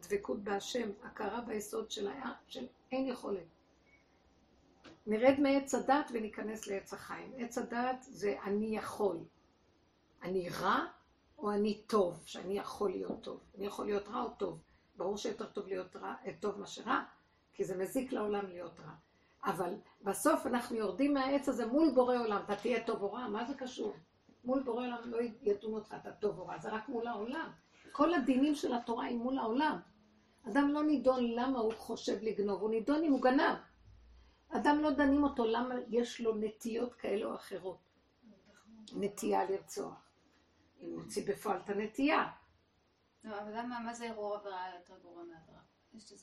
דבקות 0.00 0.42
בהשם, 0.42 0.90
הכרה 1.04 1.40
ביסוד 1.40 1.90
של, 1.90 2.08
היה, 2.08 2.32
של 2.46 2.66
אין 2.92 3.06
יכולת. 3.06 3.46
נרד 5.06 5.40
מעץ 5.40 5.74
הדת 5.74 6.10
וניכנס 6.12 6.66
לעץ 6.66 6.94
החיים. 6.94 7.32
עץ 7.36 7.58
הדת 7.58 8.02
זה 8.02 8.36
אני 8.44 8.76
יכול. 8.76 9.16
אני 10.22 10.48
רע 10.48 10.84
או 11.38 11.52
אני 11.52 11.82
טוב, 11.86 12.22
שאני 12.26 12.58
יכול 12.58 12.90
להיות 12.90 13.22
טוב. 13.22 13.40
אני 13.56 13.66
יכול 13.66 13.86
להיות 13.86 14.08
רע 14.08 14.22
או 14.22 14.30
טוב. 14.30 14.58
ברור 14.96 15.16
שיותר 15.16 15.46
טוב 15.46 15.66
להיות 15.66 15.96
רע, 15.96 16.14
טוב 16.40 16.58
מאשר 16.58 16.82
רע, 16.82 17.02
כי 17.52 17.64
זה 17.64 17.76
מזיק 17.76 18.12
לעולם 18.12 18.46
להיות 18.46 18.80
רע. 18.80 18.92
אבל 19.44 19.74
בסוף 20.02 20.46
אנחנו 20.46 20.76
יורדים 20.76 21.14
מהעץ 21.14 21.48
הזה 21.48 21.66
מול 21.66 21.90
בורא 21.94 22.16
עולם, 22.16 22.42
אתה 22.44 22.56
תהיה 22.56 22.84
טוב 22.84 23.02
או 23.02 23.12
רע, 23.12 23.28
מה 23.28 23.44
זה 23.44 23.54
קשור? 23.54 23.94
מול 24.44 24.62
בורא 24.62 24.86
עולם 24.86 25.10
לא 25.10 25.18
ידון 25.42 25.74
אותך, 25.74 25.94
אתה 26.00 26.12
טוב 26.12 26.38
או 26.38 26.46
רע, 26.46 26.58
זה 26.58 26.68
רק 26.68 26.88
מול 26.88 27.06
העולם. 27.06 27.50
כל 27.92 28.14
הדינים 28.14 28.54
של 28.54 28.74
התורה 28.74 29.06
הם 29.06 29.16
מול 29.16 29.38
העולם. 29.38 29.80
אדם 30.48 30.68
לא 30.68 30.82
נידון 30.82 31.24
למה 31.24 31.58
הוא 31.58 31.72
חושב 31.72 32.18
לגנוב, 32.22 32.60
הוא 32.62 32.70
נידון 32.70 33.04
אם 33.04 33.12
הוא 33.12 33.22
גנב. 33.22 33.56
אדם 34.50 34.78
לא 34.82 34.90
דנים 34.90 35.24
אותו 35.24 35.44
למה 35.46 35.74
יש 35.88 36.20
לו 36.20 36.34
נטיות 36.34 36.94
כאלה 36.94 37.26
או 37.26 37.34
אחרות. 37.34 37.78
נטייה 38.96 39.50
לרצוח. 39.50 40.07
מוציא 40.82 41.26
בפועל 41.26 41.60
את 41.64 41.70
הנטייה. 41.70 42.30
לא, 43.24 43.40
אבל 43.40 43.58
למה, 43.58 43.80
מה 43.80 43.94
זה 43.94 44.06
ערעור 44.08 44.34
עבירה 44.34 44.70
יותר 44.78 44.94
גרוע 45.02 45.22
מעבירה? 45.24 45.60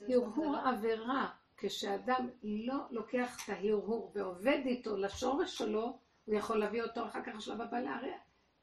הרהור 0.10 0.56
עבירה, 0.56 1.30
כשאדם 1.58 2.30
לא 2.44 2.76
לוקח 2.92 3.38
את 3.44 3.50
ההרהור 3.50 4.12
ועובד 4.16 4.62
איתו 4.66 4.98
לשורש 4.98 5.58
שלו, 5.58 6.00
הוא 6.26 6.36
יכול 6.36 6.58
להביא 6.58 6.84
אותו 6.84 7.06
אחר 7.06 7.24
כך 7.24 7.36
לשלב 7.36 7.62
הבא 7.62 7.80
להרע. 7.80 8.18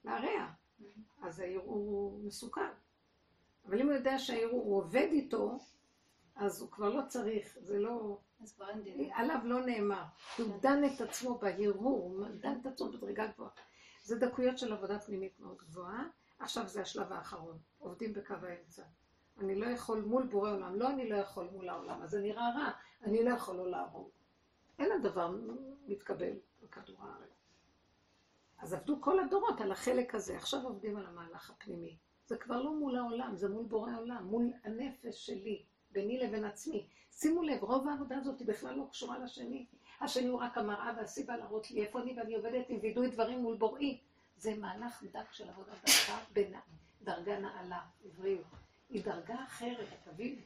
להרע. 0.05 0.49
אז 1.23 1.41
הערעור 1.41 1.75
הוא 1.75 2.25
מסוכן. 2.25 2.71
אבל 3.67 3.81
אם 3.81 3.87
הוא 3.87 3.95
יודע 3.95 4.19
שהערעור 4.19 4.63
הוא 4.63 4.77
עובד 4.77 5.09
איתו, 5.13 5.59
אז 6.37 6.61
הוא 6.61 6.71
כבר 6.71 6.89
לא 6.89 7.03
צריך, 7.09 7.57
זה 7.61 7.79
לא... 7.79 8.19
אז 8.41 8.55
כבר 8.55 8.71
אין 8.71 8.83
דין. 8.83 9.11
עליו 9.15 9.39
לא 9.45 9.67
נאמר. 9.67 10.03
הוא 10.39 10.61
דן 10.61 10.85
את 10.85 11.01
עצמו 11.01 11.39
בהרהור, 11.39 12.03
הוא 12.03 12.27
דן 12.41 12.59
את 12.61 12.67
עצמו 12.67 12.89
בדרגה 12.89 13.27
גבוהה. 13.27 13.51
זה 14.03 14.19
דקויות 14.19 14.59
של 14.59 14.73
עבודה 14.73 14.99
פנימית 14.99 15.41
מאוד 15.41 15.57
גבוהה. 15.59 16.09
עכשיו 16.39 16.69
זה 16.69 16.83
השלב 16.83 17.13
האחרון. 17.13 17.59
עובדים 17.79 18.13
בקו 18.13 18.35
האמצע. 18.35 18.83
אני 19.39 19.55
לא 19.55 19.67
יכול 19.67 20.01
מול 20.01 20.27
בורא 20.27 20.53
עולם. 20.53 20.75
לא 20.75 20.91
אני 20.91 21.09
לא 21.09 21.17
יכול 21.17 21.49
מול 21.53 21.69
העולם, 21.69 22.03
אז 22.03 22.11
זה 22.11 22.21
נראה 22.21 22.51
רע. 22.51 22.71
אני 23.05 23.25
לא 23.25 23.31
יכול 23.31 23.57
לא 23.57 23.71
להרוג. 23.71 24.11
אין 24.79 24.93
הדבר 24.93 25.35
מתקבל 25.87 26.33
בכדור 26.63 26.97
הארץ. 27.01 27.31
אז 28.59 28.73
עבדו 28.73 29.01
כל 29.01 29.21
הדורות 29.21 29.61
על 29.61 29.73
החלק 29.73 30.15
הזה. 30.15 30.37
עכשיו 30.37 30.61
עובדים 30.63 30.97
על 30.97 31.07
המהלך 31.07 31.51
הפנימי. 31.51 31.97
זה 32.27 32.37
כבר 32.37 32.63
לא 32.63 32.75
מול 32.75 32.97
העולם, 32.97 33.37
זה 33.37 33.49
מול 33.49 33.65
בורא 33.65 33.97
עולם, 33.99 34.25
מול 34.25 34.53
הנפש 34.65 35.27
שלי, 35.27 35.65
ביני 35.91 36.19
לבין 36.19 36.45
עצמי. 36.45 36.87
שימו 37.11 37.43
לב, 37.43 37.63
רוב 37.63 37.89
העבודה 37.89 38.19
הזאת 38.19 38.39
היא 38.39 38.49
בכלל 38.49 38.75
לא 38.75 38.87
קשורה 38.91 39.19
לשני. 39.19 39.67
השני 40.03 40.29
הוא 40.29 40.41
רק 40.41 40.59
המראה 40.59 40.93
והסיבה 40.97 41.37
להראות 41.37 41.71
לי 41.71 41.85
איפה 41.85 42.01
אני, 42.01 42.15
ואני 42.17 42.35
עובדת 42.35 42.65
עם 42.69 42.79
וידוי 42.83 43.11
דברים 43.11 43.39
מול 43.39 43.57
בוראי. 43.57 44.01
זה 44.37 44.55
מהלך 44.55 45.03
דק 45.13 45.33
של 45.33 45.49
עבודה 45.49 45.73
דרכה 45.73 46.19
בין 46.33 46.55
דרגה 47.03 47.39
נעלה, 47.39 47.81
עבריות. 48.05 48.47
היא 48.89 49.05
דרגה 49.05 49.45
אחרת, 49.45 49.89
תבינו. 50.05 50.43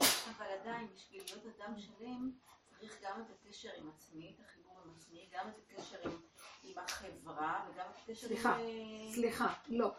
אבל 0.00 0.46
עדיין, 0.60 0.88
בשביל 0.94 1.22
להיות 1.26 1.44
אדם 1.56 1.78
שלם, 1.78 2.32
צריך 2.70 2.98
גם 3.02 3.20
את 3.20 3.26
הקשר 3.30 3.70
עם 3.76 3.90
עצמי, 3.96 4.34
את 4.34 4.44
החיבור 4.44 4.78
עם 4.84 4.90
עצמי, 4.96 5.28
גם 5.32 5.48
את 5.48 5.54
הקשר 5.58 5.98
עם, 6.04 6.16
עם 6.64 6.78
החברה, 6.78 7.68
וגם 7.70 7.86
את 7.90 7.96
הקשר 8.02 8.26
סליחה, 8.26 8.56
עם... 8.56 8.60
אה, 8.60 9.12
סליחה, 9.14 9.54
לא. 9.68 9.92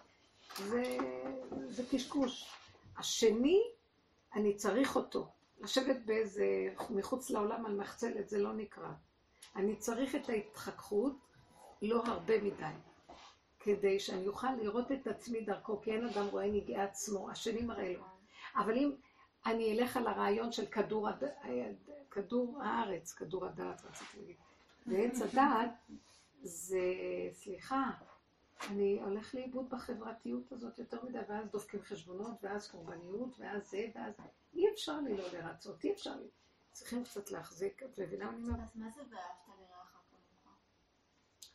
זה, 0.57 0.97
זה 1.65 1.83
קשקוש. 1.91 2.49
השני, 2.97 3.61
אני 4.35 4.55
צריך 4.55 4.95
אותו. 4.95 5.34
לשבת 5.59 5.97
באיזה, 6.05 6.73
מחוץ 6.89 7.29
לעולם 7.29 7.65
על 7.65 7.75
מחצלת, 7.75 8.29
זה 8.29 8.39
לא 8.39 8.53
נקרא. 8.53 8.89
אני 9.55 9.75
צריך 9.75 10.15
את 10.15 10.29
ההתחככות, 10.29 11.15
לא 11.81 12.03
הרבה 12.05 12.41
מדי, 12.41 12.65
כדי 13.59 13.99
שאני 13.99 14.27
אוכל 14.27 14.51
לראות 14.61 14.91
את 14.91 15.07
עצמי 15.07 15.41
דרכו, 15.41 15.81
כי 15.81 15.91
אין 15.91 16.05
אדם 16.05 16.25
רואה 16.27 16.47
נגעי 16.47 16.81
עצמו, 16.81 17.29
השני 17.29 17.61
מראה 17.61 17.93
לו. 17.93 18.03
אבל 18.55 18.77
אם 18.77 18.91
אני 19.45 19.79
אלך 19.79 19.97
על 19.97 20.07
הרעיון 20.07 20.51
של 20.51 20.65
כדור, 20.65 21.09
הד... 21.09 21.23
כדור 22.11 22.61
הארץ, 22.63 23.13
כדור 23.13 23.45
הדעת, 23.45 23.81
רציתי 23.85 24.17
להגיד, 24.17 24.35
ועץ 24.87 25.21
הדעת, 25.21 25.71
זה, 26.43 26.79
סליחה, 27.31 27.91
אני 28.69 29.01
הולך 29.01 29.35
לאיבוד 29.35 29.69
בחברתיות 29.69 30.51
הזאת 30.51 30.79
יותר 30.79 31.05
מדי, 31.05 31.19
ואז 31.29 31.49
דופקים 31.51 31.81
חשבונות, 31.81 32.43
ואז 32.43 32.67
קורבניות, 32.71 33.39
ואז 33.39 33.69
זה, 33.69 33.85
ואז... 33.95 34.13
אי 34.53 34.71
אפשר 34.73 34.99
לי 34.99 35.17
לא 35.17 35.27
לרצות, 35.33 35.83
אי 35.83 35.93
אפשר 35.93 36.15
לי. 36.15 36.27
צריכים 36.71 37.03
קצת 37.03 37.31
להחזיק, 37.31 37.83
את 37.83 37.99
מבינה 37.99 38.25
מה 38.25 38.37
אני 38.37 38.43
אומרת? 38.43 38.59
אז 38.59 38.75
מה 38.75 38.89
זה 38.89 39.01
ואהבת 39.01 39.59
לרעך 39.59 40.01
כמוך? 40.09 40.57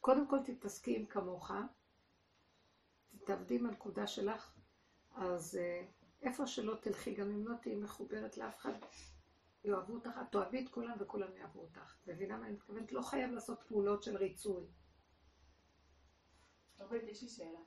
קודם 0.01 0.29
כל 0.29 0.39
תתעסקי 0.45 0.97
עם 0.97 1.07
כמוך, 1.07 1.51
תתעבדי 3.11 3.59
עם 3.59 3.67
הנקודה 3.67 4.07
שלך, 4.07 4.55
אז 5.15 5.57
אה, 5.57 5.85
איפה 6.23 6.47
שלא 6.47 6.75
תלכי, 6.75 7.15
גם 7.15 7.31
אם 7.31 7.49
לא 7.49 7.55
תהיי 7.63 7.77
מחוברת 7.77 8.37
לאף 8.37 8.57
אחד, 8.57 8.73
יאהבו 9.65 9.95
אותך, 9.95 10.11
את 10.21 10.33
תאהבי 10.33 10.65
את 10.65 10.69
כולם 10.69 10.97
וכולם 11.01 11.37
יאהבו 11.37 11.61
אותך. 11.61 11.97
מבינה 12.07 12.37
מה 12.37 12.47
אני 12.47 12.53
מתכוונת? 12.53 12.93
לא 12.93 13.03
חייב 13.03 13.31
לעשות 13.31 13.63
פעולות 13.63 14.03
של 14.03 14.17
ריצוי. 14.17 14.67
רבית, 16.81 17.03
יש 17.09 17.23
לי 17.23 17.29
שאלה. 17.29 17.59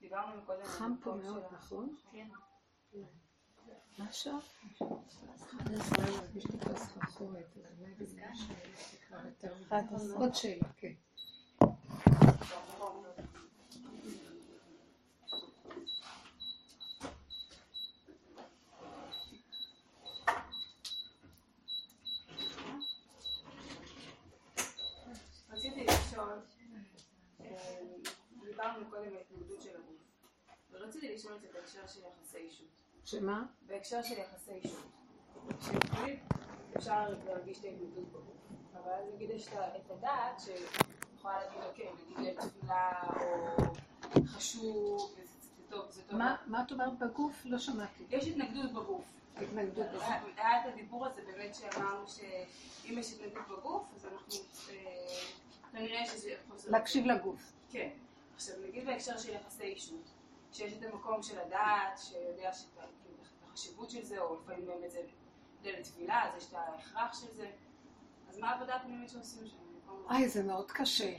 דיברנו 0.00 0.42
מקודם 0.42 0.60
על 0.60 0.66
חם 0.66 0.94
פה 1.02 1.14
מאוד, 1.14 1.42
נכון? 1.52 1.96
כן. 2.12 2.28
מה 3.98 4.04
השעה? 4.08 4.38
11, 5.36 6.20
מרגיש 6.20 6.44
לי 6.46 6.58
כבר 6.60 6.76
סחרחורת, 6.76 7.56
אז 7.70 7.80
אולי 7.80 7.94
בגלל 7.94 8.34
ש... 8.34 8.42
כבר 9.08 9.26
יותר. 9.26 9.54
11. 9.68 10.18
עוד 10.18 10.34
שאלה, 10.34 10.68
כן. 10.76 10.92
רציתי 25.50 25.84
לשאול, 25.86 26.38
דיברנו 28.62 28.90
קודם 28.90 29.08
על 29.08 29.18
התנגדות 29.20 29.62
של 29.62 29.70
הגוף, 29.76 30.00
ורציתי 30.70 31.14
לשאול 31.14 31.34
את 31.34 31.40
זה 31.40 31.48
בהקשר 31.54 31.86
של 31.86 32.00
יחסי 32.00 32.38
אישות. 32.38 32.66
שמה? 33.04 33.44
בהקשר 33.66 34.02
של 34.02 34.14
יחסי 34.18 34.52
אישות. 34.52 34.86
שלפעמים 35.60 36.20
אפשר 36.76 37.08
להרגיש 37.26 37.58
את 37.58 37.64
ההתנגדות 37.64 38.08
בגוף, 38.08 38.36
אבל 38.72 38.92
אז 38.92 39.14
נגיד 39.14 39.30
יש 39.30 39.48
את 39.48 39.90
הדעת 39.90 40.40
שיכולה 40.40 41.44
להגיד, 41.44 41.62
אוקיי, 41.62 41.88
נגיד 42.16 42.34
לתפילה 42.36 42.92
או 44.16 44.24
חשוב, 44.26 45.14
וזה 45.18 45.24
זה 45.40 45.62
טוב, 45.70 45.90
זה 45.90 46.02
טוב. 46.02 46.18
מה 46.18 46.36
מה 46.46 46.62
את 46.66 46.72
אומרת 46.72 46.98
בגוף? 46.98 47.42
לא 47.44 47.58
שמעתי. 47.58 48.04
יש 48.10 48.26
התנגדות 48.26 48.72
בגוף. 48.72 49.04
התנגדות 49.36 49.86
בגוף. 49.86 50.04
היה 50.36 50.60
את 50.60 50.72
הדיבור 50.72 51.06
הזה 51.06 51.22
באמת 51.26 51.54
שאמרנו 51.54 52.08
שאם 52.08 52.98
יש 52.98 53.12
התנגדות 53.12 53.48
בגוף, 53.48 53.82
אז 53.96 54.06
אנחנו 54.06 54.34
אה, 54.70 55.24
כנראה 55.72 56.06
שזה. 56.06 56.34
להקשיב 56.68 57.06
לגוף. 57.06 57.52
כן. 57.70 57.90
עכשיו 58.34 58.56
נגיד 58.68 58.86
בהקשר 58.86 59.18
של 59.18 59.32
יחסי 59.32 59.62
אישות, 59.62 60.10
שיש 60.52 60.72
את 60.72 60.82
המקום 60.82 61.22
של 61.22 61.38
הדעת, 61.38 61.98
שיודע 61.98 62.52
שאת 62.52 62.68
כאילו, 63.02 63.16
החשיבות 63.48 63.90
של 63.90 64.04
זה, 64.04 64.20
או 64.20 64.36
לפעמים 64.42 64.66
באמת 64.66 64.90
זה 64.90 65.02
דלת 65.62 65.82
תפילה, 65.82 66.22
אז 66.22 66.36
יש 66.36 66.48
את 66.48 66.54
ההכרח 66.54 67.20
של 67.20 67.34
זה, 67.36 67.50
אז 68.28 68.38
מה 68.38 68.50
העבודה 68.50 68.76
הפנימית 68.76 69.10
שעושים 69.10 69.46
שם? 69.46 69.56
איי, 70.10 70.28
זה 70.28 70.42
מאוד 70.42 70.70
קשה. 70.70 71.14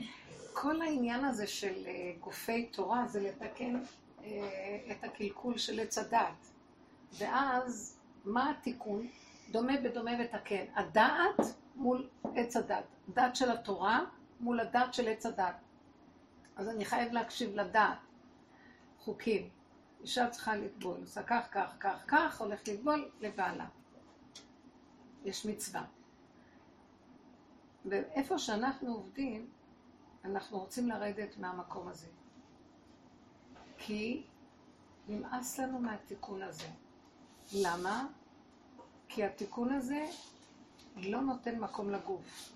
כל 0.52 0.82
העניין 0.82 1.24
הזה 1.24 1.46
של 1.46 1.86
אה, 1.86 2.12
גופי 2.20 2.66
תורה 2.66 3.06
זה 3.06 3.20
לתקן 3.20 3.80
אה, 4.24 4.78
את 4.90 5.04
הקלקול 5.04 5.58
של 5.58 5.80
עץ 5.80 5.98
הדת. 5.98 6.50
ואז, 7.18 7.98
מה 8.24 8.50
התיקון? 8.50 9.08
דומה 9.50 9.72
בדומה 9.84 10.10
ותקן. 10.20 10.64
הדעת 10.74 11.40
מול 11.76 12.08
עץ 12.34 12.56
הדת. 12.56 12.84
דת 13.08 13.36
של 13.36 13.50
התורה 13.50 14.00
מול 14.40 14.60
הדת 14.60 14.94
של 14.94 15.08
עץ 15.08 15.26
הדת. 15.26 15.54
אז 16.56 16.68
אני 16.68 16.84
חייב 16.84 17.12
להקשיב 17.12 17.54
לדעת. 17.54 17.98
חוקים. 18.98 19.48
אישה 20.00 20.30
צריכה 20.30 20.56
לטבול, 20.56 20.96
עושה 21.00 21.22
כך, 21.22 21.48
כך, 21.50 21.76
כך, 21.80 22.04
כך, 22.06 22.40
הולך 22.40 22.68
לטבול 22.68 23.10
לבעלה. 23.20 23.66
יש 25.24 25.46
מצווה. 25.46 25.84
ואיפה 27.84 28.38
שאנחנו 28.38 28.94
עובדים, 28.94 29.50
אנחנו 30.24 30.58
רוצים 30.58 30.88
לרדת 30.88 31.38
מהמקום 31.38 31.88
הזה. 31.88 32.06
כי 33.78 34.24
נמאס 35.08 35.58
לנו 35.58 35.78
מהתיקון 35.78 36.42
הזה. 36.42 36.68
למה? 37.52 38.06
כי 39.08 39.24
התיקון 39.24 39.72
הזה 39.72 40.06
לא 40.96 41.20
נותן 41.20 41.58
מקום 41.58 41.90
לגוף. 41.90 42.52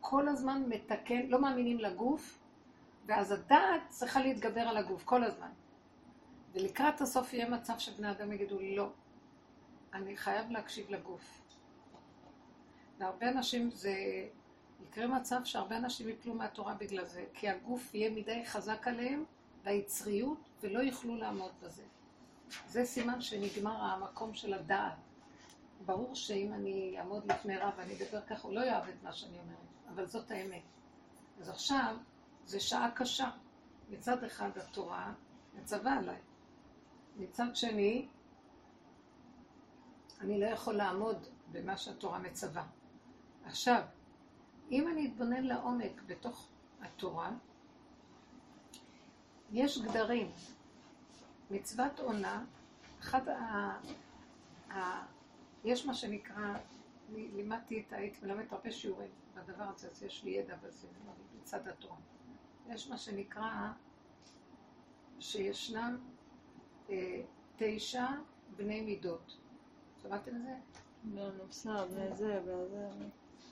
כל 0.00 0.28
הזמן 0.28 0.62
מתקן, 0.68 1.26
לא 1.26 1.40
מאמינים 1.40 1.78
לגוף, 1.78 2.39
ואז 3.06 3.32
הדעת 3.32 3.82
צריכה 3.88 4.20
להתגבר 4.20 4.60
על 4.60 4.76
הגוף 4.76 5.04
כל 5.04 5.24
הזמן. 5.24 5.50
ולקראת 6.52 7.00
הסוף 7.00 7.32
יהיה 7.32 7.50
מצב 7.50 7.78
שבני 7.78 8.10
אדם 8.10 8.32
יגידו, 8.32 8.58
לא, 8.60 8.90
אני 9.94 10.16
חייב 10.16 10.50
להקשיב 10.50 10.90
לגוף. 10.90 11.42
להרבה 13.00 13.28
אנשים 13.28 13.70
זה... 13.70 13.94
יקרה 14.88 15.06
מצב 15.06 15.40
שהרבה 15.44 15.76
אנשים 15.76 16.08
יפלו 16.08 16.34
מהתורה 16.34 16.74
בגלל 16.74 17.04
זה, 17.04 17.24
כי 17.34 17.48
הגוף 17.48 17.94
יהיה 17.94 18.10
מדי 18.10 18.46
חזק 18.46 18.88
עליהם, 18.88 19.24
והיצריות, 19.64 20.48
ולא 20.60 20.78
יוכלו 20.78 21.16
לעמוד 21.16 21.52
בזה. 21.62 21.82
זה 22.66 22.84
סימן 22.84 23.20
שנגמר 23.20 23.82
המקום 23.82 24.34
של 24.34 24.54
הדעת. 24.54 24.92
ברור 25.86 26.14
שאם 26.14 26.52
אני 26.52 26.96
אעמוד 26.98 27.32
לפני 27.32 27.56
רב 27.56 27.72
ואני 27.76 27.92
אדבר 27.96 28.20
ככה, 28.20 28.48
הוא 28.48 28.54
לא 28.54 28.60
יאהב 28.60 28.88
את 28.88 29.02
מה 29.02 29.12
שאני 29.12 29.38
אומרת, 29.38 29.88
אבל 29.94 30.06
זאת 30.06 30.30
האמת. 30.30 30.62
אז 31.40 31.48
עכשיו, 31.48 31.96
זו 32.46 32.60
שעה 32.60 32.90
קשה. 32.94 33.30
מצד 33.90 34.24
אחד 34.24 34.58
התורה 34.58 35.12
מצווה 35.54 35.98
עליי. 35.98 36.18
מצד 37.16 37.56
שני, 37.56 38.08
אני 40.20 40.40
לא 40.40 40.46
יכול 40.46 40.74
לעמוד 40.74 41.26
במה 41.52 41.76
שהתורה 41.76 42.18
מצווה. 42.18 42.66
עכשיו, 43.44 43.82
אם 44.70 44.88
אני 44.88 45.06
אתבונן 45.06 45.44
לעומק 45.44 46.02
בתוך 46.06 46.48
התורה, 46.80 47.30
יש 49.52 49.78
גדרים. 49.78 50.30
מצוות 51.50 52.00
עונה, 52.00 52.44
אחד 53.00 53.28
ה... 53.28 53.78
ה... 54.70 55.06
יש 55.64 55.86
מה 55.86 55.94
שנקרא, 55.94 56.54
לימדתי 57.12 57.84
את, 57.86 57.92
הייתי 57.92 58.26
מלמדת 58.26 58.52
הרבה 58.52 58.70
שיעורים 58.70 59.10
בדבר 59.34 59.64
הזה, 59.64 59.88
אז 59.90 60.02
יש 60.02 60.24
לי 60.24 60.30
ידע 60.30 60.56
בזה, 60.56 60.88
מצד 61.40 61.68
התורה. 61.68 61.96
יש 62.74 62.88
מה 62.88 62.98
שנקרא, 62.98 63.72
שישנם 65.20 65.98
אה, 66.90 67.22
תשע 67.56 68.06
בני 68.56 68.80
מידות. 68.80 69.36
שמעתם 70.02 70.36
את 70.36 70.42
זה? 70.42 70.54
במוסר, 71.04 71.86
בזה, 71.86 72.40
בזה. 72.46 72.88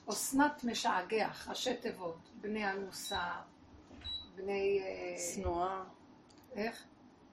אסנת 0.09 0.63
משעגח, 0.63 1.47
ראשי 1.47 1.77
תיבות, 1.77 2.29
בני 2.41 2.65
הנוסה, 2.65 3.41
בני... 4.35 4.79
אה, 4.81 5.15
שנואה. 5.33 5.83
איך? 6.51 6.85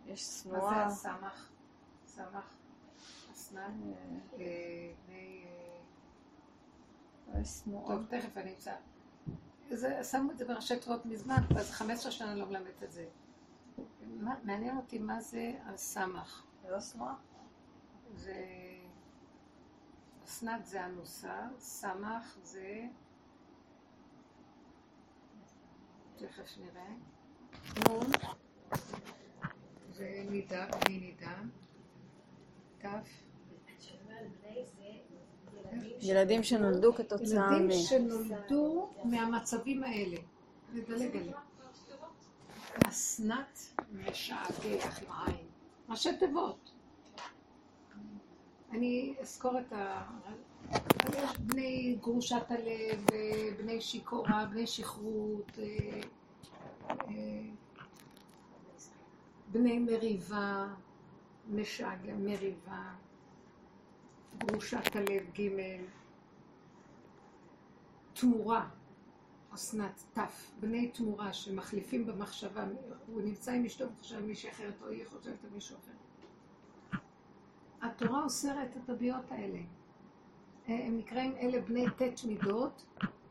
יש 0.07 0.47
מה 0.47 0.59
שנואה. 0.59 0.91
זה 0.91 1.11
הסמך? 1.11 1.49
סמך? 2.07 2.55
אסנת? 3.33 3.73
אה, 4.39 4.93
בני... 5.07 5.45
אה, 7.35 7.41
יש 7.41 7.49
שנואה. 7.49 7.87
טוב, 7.87 8.07
תכף 8.07 8.37
אני 8.37 8.51
אמצא. 8.51 8.75
זה, 9.71 10.05
שמו 10.05 10.31
את 10.31 10.39
זה 10.39 10.45
בראשי 10.45 10.79
תיבות 10.79 11.07
מזמן, 11.07 11.43
אז 11.59 11.71
15 11.71 12.13
שנה 12.13 12.35
לא 12.35 12.47
מלמדת 12.47 12.83
את 12.83 12.93
זה. 12.93 13.07
מה, 14.07 14.35
מעניין 14.43 14.77
אותי 14.77 14.99
מה 14.99 15.21
זה 15.21 15.53
הסמך. 15.65 16.45
זה 16.63 16.71
לא 16.71 16.81
שנואה? 16.81 17.15
זה... 18.15 18.45
אסנת 20.25 20.67
זה 20.67 20.85
הנוסה, 20.85 21.49
סמך 21.59 22.37
זה... 22.43 22.87
תכף 26.17 26.59
נראה. 26.59 26.89
נון 27.89 28.07
זה 29.93 30.23
נידה, 30.31 30.67
בלי 30.85 30.99
נידה. 31.01 31.43
תף. 32.79 33.27
ילדים 36.01 36.43
שנולדו 36.43 36.95
כתוצאה 36.95 37.51
מ... 37.51 37.55
ילדים 37.55 37.79
שנולדו 37.83 38.89
מהמצבים 39.05 39.85
האלה. 39.85 40.17
נדלג 40.75 41.17
עליהם. 41.17 41.39
אסנת 42.89 43.61
משעגח 43.93 45.03
עם 45.03 45.27
עין. 45.27 45.47
ראשי 45.89 46.17
תיבות. 46.17 46.71
אני 48.73 49.15
אזכור 49.21 49.59
את 49.59 49.73
ה... 49.73 50.03
יש 51.19 51.39
בני 51.39 51.97
גרושת 52.03 52.51
הלב, 52.51 53.07
בני 53.59 53.81
שיכורה, 53.81 54.47
בני 54.51 54.67
שכרות, 54.67 55.53
אה, 55.59 56.01
אה, 56.91 57.43
בני 59.53 59.79
מריבה, 59.79 60.67
משעגע, 61.49 62.15
מריבה, 62.15 62.91
גרושת 64.39 64.97
הלב 64.97 65.23
ג' 65.39 65.51
תמורה, 68.13 68.69
אסנת, 69.55 70.05
ת', 70.19 70.21
בני 70.61 70.89
תמורה 70.89 71.33
שמחליפים 71.33 72.07
במחשבה, 72.07 72.65
הוא 73.07 73.23
נמצא 73.23 73.53
עם 73.53 73.65
אשתו 73.65 73.85
וחושב 73.93 74.21
מישהי 74.21 74.51
אחרת 74.51 74.83
או 74.83 74.89
היא 74.89 75.05
חושבת 75.07 75.45
על 75.45 75.51
מישהו 75.55 75.77
אחר. 75.77 75.93
התורה 77.83 78.25
אוסרת 78.25 78.77
את 78.77 78.91
הביאות 78.91 79.31
האלה. 79.31 79.59
הם 80.67 80.99
נקראים 80.99 81.37
אלה 81.37 81.61
בני 81.61 81.85
ט' 81.91 82.25
מידות, 82.25 82.87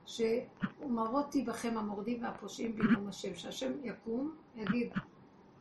שאומרות 0.06 1.36
בכם 1.46 1.78
המורדים 1.78 2.24
והפושעים 2.24 2.76
בנאום 2.76 3.08
השם, 3.08 3.36
שהשם 3.36 3.72
יקום, 3.84 4.36
יגיד, 4.56 4.94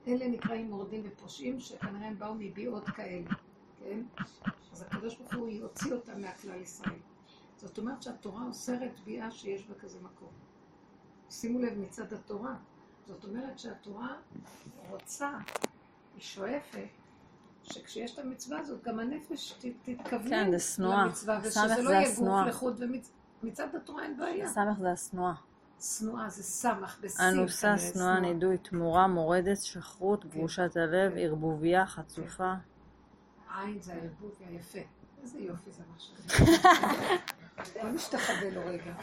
אלה 0.06 0.28
נקראים 0.28 0.70
מורדים 0.70 1.02
ופושעים, 1.04 1.60
שכנראה 1.60 2.06
הם 2.08 2.18
באו 2.18 2.34
מביאות 2.34 2.84
כאלה, 2.84 3.30
כן? 3.84 4.00
אז 4.72 4.82
הקדוש 4.82 5.16
ברוך 5.16 5.34
הוא 5.34 5.48
יוציא 5.48 5.92
אותם 5.92 6.20
מהכלל 6.20 6.60
ישראל. 6.60 6.98
זאת 7.56 7.78
אומרת 7.78 8.02
שהתורה 8.02 8.46
אוסרת 8.46 9.00
ביאה 9.04 9.30
שיש 9.30 9.66
בה 9.66 9.74
כזה 9.74 9.98
מקום. 10.02 10.28
שימו 11.30 11.58
לב 11.58 11.78
מצד 11.78 12.12
התורה. 12.12 12.54
זאת 13.06 13.24
אומרת 13.24 13.58
שהתורה 13.58 14.16
רוצה, 14.90 15.30
היא 16.14 16.22
שואפת, 16.22 16.88
שכשיש 17.62 18.14
את 18.14 18.18
המצווה 18.18 18.58
הזאת, 18.58 18.82
גם 18.82 18.98
הנפש 18.98 19.54
תתכוון 19.82 20.28
כן. 20.28 20.50
למצווה, 20.78 21.40
ושזה 21.42 21.82
לא 21.82 21.90
יהיה 21.90 22.14
גוף. 22.16 22.46
לחוד 22.48 22.76
ומצווה. 22.78 23.14
מצד 23.42 23.74
התורה 23.74 24.02
אין 24.02 24.16
בעיה. 24.16 24.48
סמך 24.48 24.78
זה 24.78 24.92
השנואה. 24.92 25.34
שנואה 25.80 26.28
זה 26.28 26.42
סמך 26.42 26.98
בסין. 27.02 27.26
אנוסה, 27.26 27.78
שנואה, 27.78 28.20
נידוי, 28.20 28.58
תמורה, 28.58 29.06
מורדת, 29.06 29.56
שכרות, 29.62 30.24
גרושת 30.24 30.76
הלב, 30.76 31.12
ערבוביה, 31.16 31.86
חצופה. 31.86 32.54
עין 33.58 33.80
זה 33.80 33.92
הערבוב 33.92 34.32
היפה. 34.48 34.78
איזה 35.22 35.38
יופי 35.38 35.70
זה 35.70 35.82
עכשיו. 35.94 36.46
בוא 37.82 37.90
נשתחווה 37.90 38.50
לו 38.50 38.60
רגע. 38.66 38.94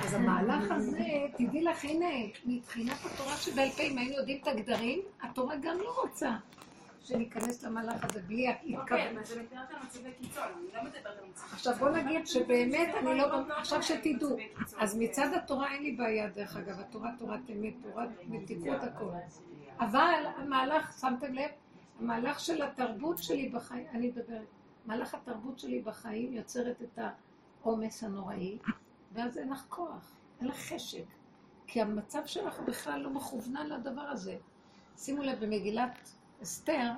אז 0.00 0.14
המהלך 0.14 0.70
הזה, 0.70 1.26
תדעי 1.36 1.62
לך, 1.62 1.84
הנה, 1.84 2.06
מבחינת 2.46 2.96
התורה 3.04 3.36
שבעל 3.36 3.70
פה, 3.70 3.82
אם 3.82 3.98
היינו 3.98 4.14
יודעים 4.14 4.38
את 4.42 4.48
הגדרים, 4.48 5.00
התורה 5.22 5.56
גם 5.56 5.78
לא 5.78 6.00
רוצה 6.02 6.36
שניכנס 7.04 7.62
למהלך 7.62 8.04
הזה 8.04 8.22
בלי 8.22 8.48
אוקיי, 8.48 8.76
התכוון. 8.76 9.16
אבל 9.16 9.24
זה 9.24 9.42
מתאר 9.42 10.12
קיצון, 10.20 10.42
אני 10.42 10.74
לא 10.74 10.82
מדברת 10.82 11.06
על 11.06 11.28
מצבי 11.30 11.46
עכשיו 11.52 11.74
בוא 11.78 11.90
נגיד 11.90 12.26
שבאמת 12.26 12.94
אני 12.94 13.18
לא... 13.18 13.24
עכשיו 13.56 13.82
שתדעו. 13.82 14.36
אז 14.78 14.96
מצד 14.98 15.28
התורה 15.36 15.72
אין 15.72 15.82
לי 15.82 15.92
בעיה, 15.92 16.28
דרך 16.28 16.56
אגב, 16.56 16.80
התורה 16.80 17.10
תורת 17.18 17.40
אמת, 17.50 17.74
תורת 17.82 18.08
מתיקות 18.28 18.82
הכל. 18.82 19.10
אבל 19.78 20.24
המהלך, 20.36 20.98
שמתם 21.00 21.34
לב? 21.34 21.50
המהלך 22.00 22.40
של 22.40 22.62
התרבות 22.62 23.18
שלי 23.18 23.48
בחיים, 23.48 23.86
אני 23.90 24.08
מדברת, 24.08 24.46
מהלך 24.86 25.14
התרבות 25.14 25.58
שלי 25.58 25.80
בחיים 25.80 26.32
יוצרת 26.32 26.82
את 26.82 26.98
העומס 27.62 28.04
הנוראי, 28.04 28.58
ואז 29.12 29.38
אין 29.38 29.52
לך 29.52 29.64
כוח, 29.68 30.12
אין 30.40 30.48
לך 30.48 30.56
חשק. 30.56 31.04
כי 31.66 31.80
המצב 31.80 32.26
שלך 32.26 32.60
בכלל 32.60 33.00
לא 33.00 33.10
מכוונן 33.10 33.66
לדבר 33.66 34.02
הזה. 34.02 34.36
שימו 34.96 35.22
לב, 35.22 35.44
במגילת 35.44 36.14
אסתר, 36.42 36.90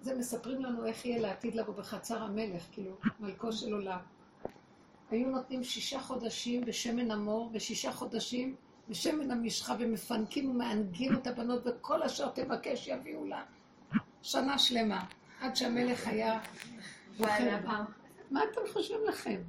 זה 0.00 0.18
מספרים 0.18 0.64
לנו 0.64 0.86
איך 0.86 1.04
יהיה 1.06 1.20
לעתיד 1.20 1.54
לבוא 1.54 1.74
בחצר 1.74 2.22
המלך, 2.22 2.66
כאילו, 2.72 2.92
מלכו 3.20 3.52
של 3.52 3.72
עולם. 3.72 3.98
היו 5.10 5.28
נותנים 5.28 5.64
שישה 5.64 6.00
חודשים 6.00 6.64
בשמן 6.64 7.10
המור, 7.10 7.50
ושישה 7.52 7.92
חודשים 7.92 8.56
בשמן 8.88 9.30
המשחה, 9.30 9.74
ומפנקים 9.78 10.50
ומענגים 10.50 11.14
את 11.14 11.26
הבנות, 11.26 11.62
וכל 11.66 12.02
אשר 12.02 12.28
תבקש 12.28 12.88
יביאו 12.88 13.26
לה. 13.26 13.42
שנה 14.22 14.58
שלמה, 14.58 15.04
עד 15.40 15.56
שהמלך 15.56 16.06
היה... 16.06 16.40
מה 18.30 18.40
אתם 18.52 18.60
חושבים 18.72 19.00
לכם? 19.08 19.40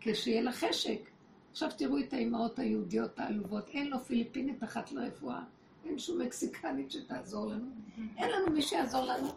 כשיהיה 0.00 0.42
לה 0.42 0.52
חשק. 0.52 1.10
עכשיו 1.50 1.70
תראו 1.76 1.98
את 1.98 2.12
האימהות 2.12 2.58
היהודיות 2.58 3.18
העלובות, 3.18 3.68
אין 3.68 3.90
לו 3.90 4.04
פיליפינית 4.04 4.64
אחת 4.64 4.92
לרפואה, 4.92 5.40
אין 5.84 5.98
שום 5.98 6.22
מקסיקנית 6.22 6.90
שתעזור 6.90 7.46
לנו, 7.46 7.66
אין 8.16 8.30
לנו 8.30 8.52
מי 8.52 8.62
שיעזור 8.62 9.04
לנו. 9.04 9.28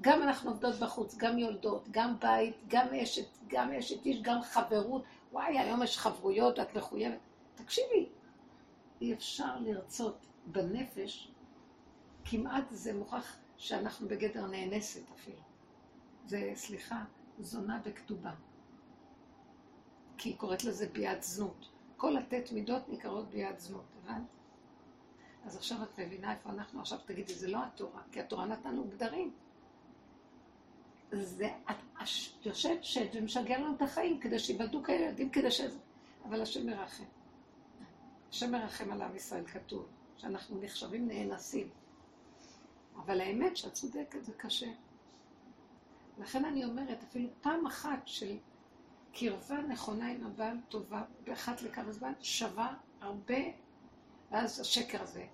גם 0.00 0.22
אנחנו 0.22 0.50
עובדות 0.50 0.74
בחוץ, 0.74 1.16
גם 1.16 1.38
יולדות, 1.38 1.88
גם 1.90 2.14
בית, 2.20 2.54
גם 2.68 2.86
אשת, 3.02 3.26
גם 3.48 3.72
אשת 3.72 4.06
איש, 4.06 4.22
גם 4.22 4.42
חברות. 4.42 5.02
וואי, 5.32 5.58
היום 5.58 5.82
יש 5.82 5.98
חברויות, 5.98 6.58
את 6.58 6.76
מחויבת. 6.76 7.18
תקשיבי, 7.54 8.06
אי 9.00 9.14
אפשר 9.14 9.58
לרצות 9.60 10.26
בנפש, 10.46 11.32
כמעט 12.24 12.64
זה 12.70 12.94
מוכרח 12.94 13.36
שאנחנו 13.56 14.08
בגדר 14.08 14.46
נאנסת 14.46 15.10
אפילו. 15.14 15.42
זה, 16.26 16.52
סליחה, 16.54 17.04
זונה 17.38 17.80
בכתובה. 17.84 18.32
כי 20.18 20.28
היא 20.28 20.36
קוראת 20.36 20.64
לזה 20.64 20.88
ביאת 20.92 21.22
זנות. 21.22 21.68
כל 21.96 22.16
הטית 22.16 22.52
מידות 22.52 22.88
נקראות 22.88 23.30
ביאת 23.30 23.60
זנות, 23.60 23.84
הבנת? 24.02 24.22
אז 25.44 25.56
עכשיו 25.56 25.82
את 25.82 25.98
מבינה 25.98 26.32
איפה 26.32 26.50
אנחנו 26.50 26.80
עכשיו 26.80 26.98
תגידי, 27.06 27.34
זה 27.34 27.48
לא 27.48 27.58
התורה, 27.64 28.02
כי 28.12 28.20
התורה 28.20 28.46
נתנו 28.46 28.84
גדרים. 28.84 29.32
זה, 31.12 31.48
את 31.70 31.76
יושבת 32.44 32.84
שד 32.84 33.06
ומשגע 33.14 33.58
לנו 33.58 33.74
את 33.74 33.82
החיים 33.82 34.20
כדי 34.20 34.38
שיוולדו 34.38 34.82
כאלה 34.82 35.04
ילדים, 35.04 35.30
כדי 35.30 35.50
ש... 35.50 35.60
אבל 36.24 36.42
השם 36.42 36.66
מרחם. 36.66 37.04
השם 38.36 38.52
מרחם 38.52 38.92
על 38.92 39.02
עם 39.02 39.16
ישראל, 39.16 39.46
כתוב, 39.46 39.86
שאנחנו 40.16 40.60
נחשבים 40.60 41.08
נאנסים. 41.08 41.68
אבל 42.96 43.20
האמת 43.20 43.56
שאת 43.56 43.72
צודקת, 43.72 44.24
זה 44.24 44.32
קשה. 44.36 44.66
לכן 46.18 46.44
אני 46.44 46.64
אומרת, 46.64 47.02
אפילו 47.02 47.28
פעם 47.40 47.66
אחת 47.66 47.98
של 48.04 48.36
קרבה 49.12 49.62
נכונה 49.62 50.10
עם 50.10 50.26
הבעל 50.26 50.56
טובה, 50.68 51.02
באחת 51.24 51.62
לכמה 51.62 51.92
זמן, 51.92 52.12
שווה 52.20 52.74
הרבה, 53.00 53.38
ואז 54.30 54.60
השקר 54.60 55.02
הזה. 55.02 55.26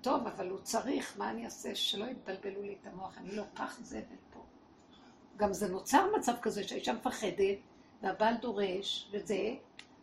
טוב, 0.00 0.26
אבל 0.26 0.50
הוא 0.50 0.58
צריך, 0.58 1.18
מה 1.18 1.30
אני 1.30 1.44
אעשה? 1.44 1.74
שלא 1.74 2.04
יתבלבלו 2.04 2.62
לי 2.62 2.76
את 2.80 2.86
המוח, 2.86 3.18
אני 3.18 3.36
לא 3.36 3.44
פח 3.54 3.78
זבל 3.82 4.16
פה. 4.32 4.44
גם 5.36 5.52
זה 5.52 5.68
נוצר 5.68 6.16
מצב 6.18 6.34
כזה 6.42 6.64
שהאישה 6.64 6.92
מפחדת, 6.92 7.58
והבעל 8.02 8.34
דורש, 8.36 9.10
וזה, 9.12 9.54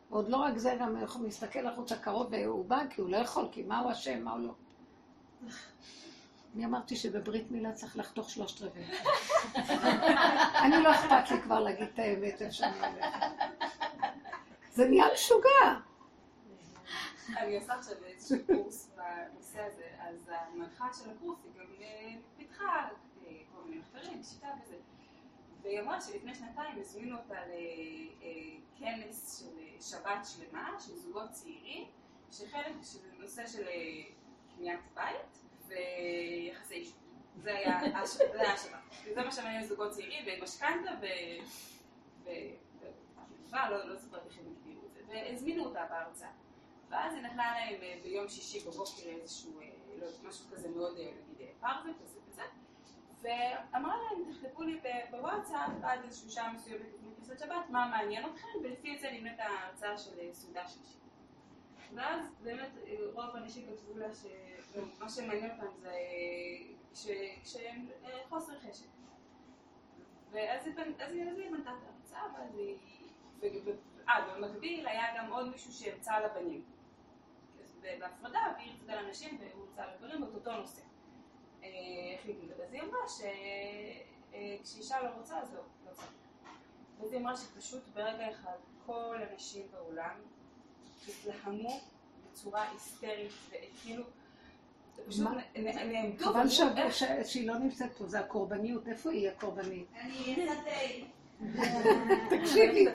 ועוד 0.09 0.29
לא 0.29 0.37
רק 0.37 0.57
זה, 0.57 0.77
גם 0.79 0.95
הוא 0.95 1.27
מסתכל 1.27 1.67
החוצה 1.67 1.97
קרוב 1.97 2.27
והוא 2.31 2.65
בא, 2.65 2.83
כי 2.89 3.01
הוא 3.01 3.09
לא 3.09 3.17
יכול, 3.17 3.47
כי 3.51 3.63
מה 3.63 3.79
הוא 3.79 3.91
אשם, 3.91 4.23
מה 4.23 4.31
הוא 4.31 4.39
לא. 4.39 4.53
אני 6.55 6.65
אמרתי 6.65 6.95
שבברית 6.95 7.51
מילה 7.51 7.71
צריך 7.73 7.97
לחתוך 7.97 8.29
שלושת 8.29 8.61
רבעי. 8.61 8.85
אני 10.65 10.83
לא 10.83 10.91
אכפת 10.91 11.31
לי 11.31 11.41
כבר 11.41 11.59
להגיד 11.59 11.87
את 11.93 11.99
האמת 11.99 12.41
איפה 12.41 12.51
שאני 12.53 12.77
הולכת. 12.79 13.27
זה 14.71 14.89
נהיה 14.89 15.05
משוגע. 15.13 15.79
אני 17.37 17.55
עושה 17.55 17.73
עכשיו 17.73 17.95
איזשהו 18.05 18.37
קורס 18.47 18.91
בנושא 18.95 19.61
הזה, 19.61 19.85
אז 19.99 20.29
המנחה 20.29 20.87
של 20.93 21.09
הקורס 21.09 21.39
היא 21.43 21.51
גם 21.59 21.81
אה, 21.81 22.13
פיתחה 22.37 22.65
אה, 22.65 23.31
כל 23.53 23.61
מיני 23.65 23.81
מחקרים, 23.81 24.23
שיטה 24.23 24.47
וזה. 24.63 24.75
והיא 25.67 25.79
אמרה 25.79 26.01
שלפני 26.01 26.35
שנתיים 26.35 26.79
הזמינו 26.79 27.17
אותה 27.17 27.39
לכנס 27.45 29.39
של 29.39 29.59
אה, 29.59 29.81
שבת 29.81 30.25
שלמה, 30.25 30.79
של 30.79 30.95
זוגות 30.95 31.31
צעירים, 31.31 31.87
שחלק 32.31 32.73
של 32.83 32.99
נושא 33.19 33.47
של 33.47 33.67
אה, 33.67 34.03
קניית 34.55 34.79
בית 34.93 35.39
ויחסי 35.67 36.73
אישות. 36.73 36.97
זה 37.35 37.57
היה 37.57 37.79
השבת. 38.01 38.79
זה 39.13 39.23
מה 39.23 39.31
שמעניין 39.31 39.65
זוגות 39.65 39.91
צעירים, 39.91 40.25
ומשכנתה 40.27 40.91
ו... 41.01 41.05
ו... 42.23 42.29
ו- 42.79 43.55
לא 43.69 43.89
לא 43.89 43.95
זוכרת 43.95 44.25
איך 44.25 44.37
הם 44.37 44.45
הגדירו 44.45 44.87
את 44.87 44.93
זה, 44.93 45.01
והזמינו 45.07 45.65
אותה 45.65 45.85
בהרצאה. 45.89 46.31
ואז 46.89 47.13
היא 47.13 47.23
נתנה 47.23 47.51
להם 47.51 47.81
אה, 47.81 47.99
ביום 48.03 48.27
שישי 48.29 48.59
בבוקר 48.59 49.09
איזשהו, 49.21 49.59
אה, 49.61 49.67
לא 49.87 50.05
יודעת, 50.05 50.23
משהו 50.23 50.45
כזה 50.51 50.69
מאוד, 50.69 50.97
אה, 50.97 51.03
נגיד, 51.03 51.41
אה, 51.41 51.51
פרווה 51.59 51.93
כזה 52.01 52.16
וזה, 52.16 52.16
ואמרה 53.21 53.95
להם, 53.97 54.33
תכתבו 54.33 54.63
לי 54.63 54.79
בוואטסאפ 55.11 55.69
עד 55.83 55.99
איזשהו 56.03 56.29
שעה 56.29 56.53
מסוימת 56.53 56.81
לפני 56.81 57.09
כניסת 57.15 57.39
שבת, 57.39 57.69
מה 57.69 57.87
מעניין 57.91 58.25
אתכם, 58.25 58.47
ולפי 58.63 58.99
זה 58.99 59.11
נבנית 59.11 59.39
ההרצאה 59.39 59.97
של 59.97 60.19
אה, 60.19 60.33
סעודה 60.33 60.67
שלישית. 60.67 60.97
ואז 61.95 62.25
באמת 62.43 62.69
אה, 62.87 62.95
רוב 63.13 63.35
האנשים 63.35 63.65
כתבו 63.69 63.97
לה 63.97 64.07
שמה 64.13 65.09
שמעניין 65.09 65.51
אותם 65.51 65.77
זה 65.81 65.89
אה, 65.89 65.95
ש- 66.93 67.51
שהם 67.53 67.87
חוסר 68.29 68.53
חשק. 68.59 68.85
ואז 70.31 70.67
היא 70.67 70.75
בנתה 70.75 71.69
את 71.71 71.83
ההרצאה, 71.87 72.33
ואז 72.39 72.55
היא... 72.57 72.77
אה, 74.09 74.37
במקביל 74.39 74.87
היה 74.87 75.03
גם 75.17 75.31
עוד 75.31 75.47
מישהו 75.49 75.71
שהרצה 75.73 76.19
לבנים. 76.19 76.61
בהפרדה, 77.99 78.39
והיא 78.57 78.71
הרצתה 78.71 79.01
לנשים 79.01 79.37
והוא 79.39 79.65
הרצה 79.67 79.93
לגברים 79.93 80.23
אותו 80.23 80.57
נושא. 80.57 80.81
אה, 81.63 81.69
איך 82.13 82.25
הגיעה? 82.25 82.57
אז 82.67 82.73
היא 82.73 82.81
אמרה 82.81 83.07
שכשאישה 84.63 85.01
לא 85.03 85.09
רוצה, 85.17 85.39
אז 85.39 85.53
לא, 85.53 85.59
לא 85.85 85.91
צריך. 85.91 86.11
ואז 86.99 87.11
היא 87.11 87.21
אמרה 87.21 87.37
שפשוט 87.37 87.83
ברגע 87.93 88.31
אחד 88.31 88.55
כל 88.85 89.17
הנשים 89.31 89.67
בעולם 89.71 90.15
התלהמו 91.07 91.79
בצורה 92.31 92.71
היסטרית, 92.71 93.31
וכאילו, 93.49 94.03
פשוט 95.07 95.27
נעמדו, 95.55 96.25
חבל 96.25 96.47
שהיא 97.23 97.47
לא 97.47 97.57
נמצאת 97.57 97.97
פה, 97.97 98.07
זה 98.07 98.19
הקורבניות, 98.19 98.87
איפה 98.87 99.11
היא 99.11 99.29
הקורבנית? 99.29 99.87
אני 100.01 100.35
יצאתי. 100.37 101.05
תקשיבי, 102.39 102.85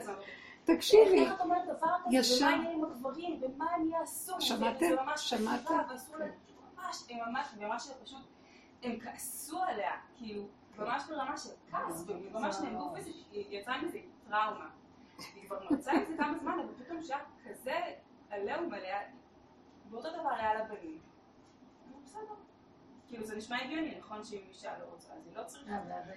תקשיבי. 0.63 1.19
איך 1.19 1.33
את 1.33 1.41
אומרת 1.41 1.63
דבר 1.63 1.95
כזה. 2.05 2.45
ומה 2.45 2.51
יהיה 2.51 2.71
עם 2.71 2.83
הגברים, 2.83 3.41
ומה 3.41 3.71
הם 3.71 3.89
יעשו, 3.89 4.41
שמעתם? 4.41 4.85
שמעתם? 5.15 5.73
ממש, 5.73 7.03
הם 7.09 7.17
ממש, 7.17 7.47
ממש 7.59 7.89
פשוט, 8.03 8.19
הם 8.83 8.99
כעסו 8.99 9.63
עליה, 9.63 9.91
כאילו, 10.17 10.43
ממש 10.77 11.03
ברמה 11.09 11.37
של 11.37 11.49
כעס, 11.71 12.03
והם 12.07 12.33
ממש 12.33 12.55
נאמרו 12.63 12.95
פיזית, 12.95 13.15
היא 13.31 13.59
יצאה 13.59 13.81
מזה 13.81 13.99
טראומה. 14.29 14.69
היא 15.35 15.47
כבר 15.47 15.59
מצאה 15.69 15.93
עם 15.93 16.05
זה 16.05 16.17
כמה 16.17 16.37
זמן, 16.39 16.57
אבל 16.59 16.83
פתאום 16.85 17.01
שהיה 17.01 17.19
כזה 17.45 17.79
עליהום 18.29 18.73
עליה, 18.73 18.99
ואותו 19.89 20.09
דבר 20.09 20.29
היה 20.29 20.63
לבנים. 20.63 20.99
בסדר. 22.03 22.33
כאילו 23.07 23.25
זה 23.25 23.35
נשמע 23.35 23.63
הגיוני, 23.63 23.99
נכון 23.99 24.23
שאם 24.23 24.41
אישה 24.49 24.79
לא 24.79 24.85
רוצה, 24.85 25.13
אז 25.13 25.27
היא 25.27 25.35
לא 25.37 25.43
צריכה. 25.43 25.71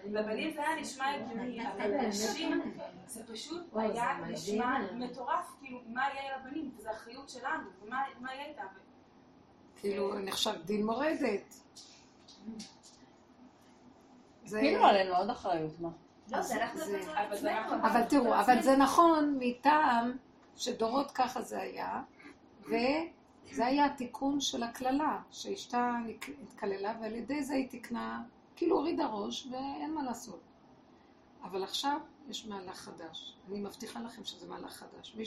לבנים 0.05 0.55
זה 0.55 0.61
היה 0.69 0.81
נשמע 0.81 1.07
הגיוני, 1.15 1.69
אבל 1.69 1.91
לנשים 1.91 2.73
זה 3.07 3.27
פשוט 3.27 3.63
היה. 3.77 4.19
נשמע 4.29 4.79
מטורף, 4.93 5.57
כאילו, 5.61 5.81
מה 5.87 6.03
יהיה 6.15 6.37
לבנים, 6.39 6.71
וזו 6.77 6.91
אחריות 6.91 7.29
שלנו, 7.29 7.69
ומה 7.83 8.05
מה 8.21 8.35
יהיה 8.35 8.47
איתם. 8.47 8.67
כאילו, 9.77 10.19
נחשב 10.19 10.63
דין 10.65 10.87
מורדת. 10.87 11.55
זה- 14.45 14.61
כאילו 14.61 14.85
עלינו 14.85 15.17
עוד 15.17 15.31
אחריות, 15.31 15.81
מה? 15.81 15.89
לא, 16.31 16.43
זה 16.43 16.65
אנחנו 16.65 16.81
אבל 17.77 18.03
תראו, 18.05 18.35
אבל 18.41 18.63
זה 18.63 18.77
נכון 18.77 19.37
מטעם 19.39 20.17
שדורות 20.57 21.11
ככה 21.11 21.43
זה 21.43 21.61
היה, 21.61 22.03
וזה 22.63 23.67
היה 23.67 23.87
התיקון 23.87 24.41
של 24.41 24.63
הקללה, 24.63 25.19
שאשתה 25.31 25.93
התקללה, 26.43 26.95
ועל 27.01 27.15
ידי 27.15 27.43
זה 27.45 27.55
היא 27.55 27.69
תיקנה, 27.69 28.23
כאילו 28.57 28.77
הורידה 28.77 29.07
ראש, 29.07 29.49
ואין 29.51 29.95
מה 29.95 30.03
לעשות. 30.03 30.41
אבל 31.43 31.63
עכשיו 31.63 32.01
יש 32.29 32.47
מהלך 32.47 32.77
חדש. 32.77 33.37
אני 33.49 33.61
מבטיחה 33.61 34.01
לכם 34.01 34.25
שזה 34.25 34.49
מהלך 34.49 34.73
חדש. 34.73 35.15
מי 35.17 35.25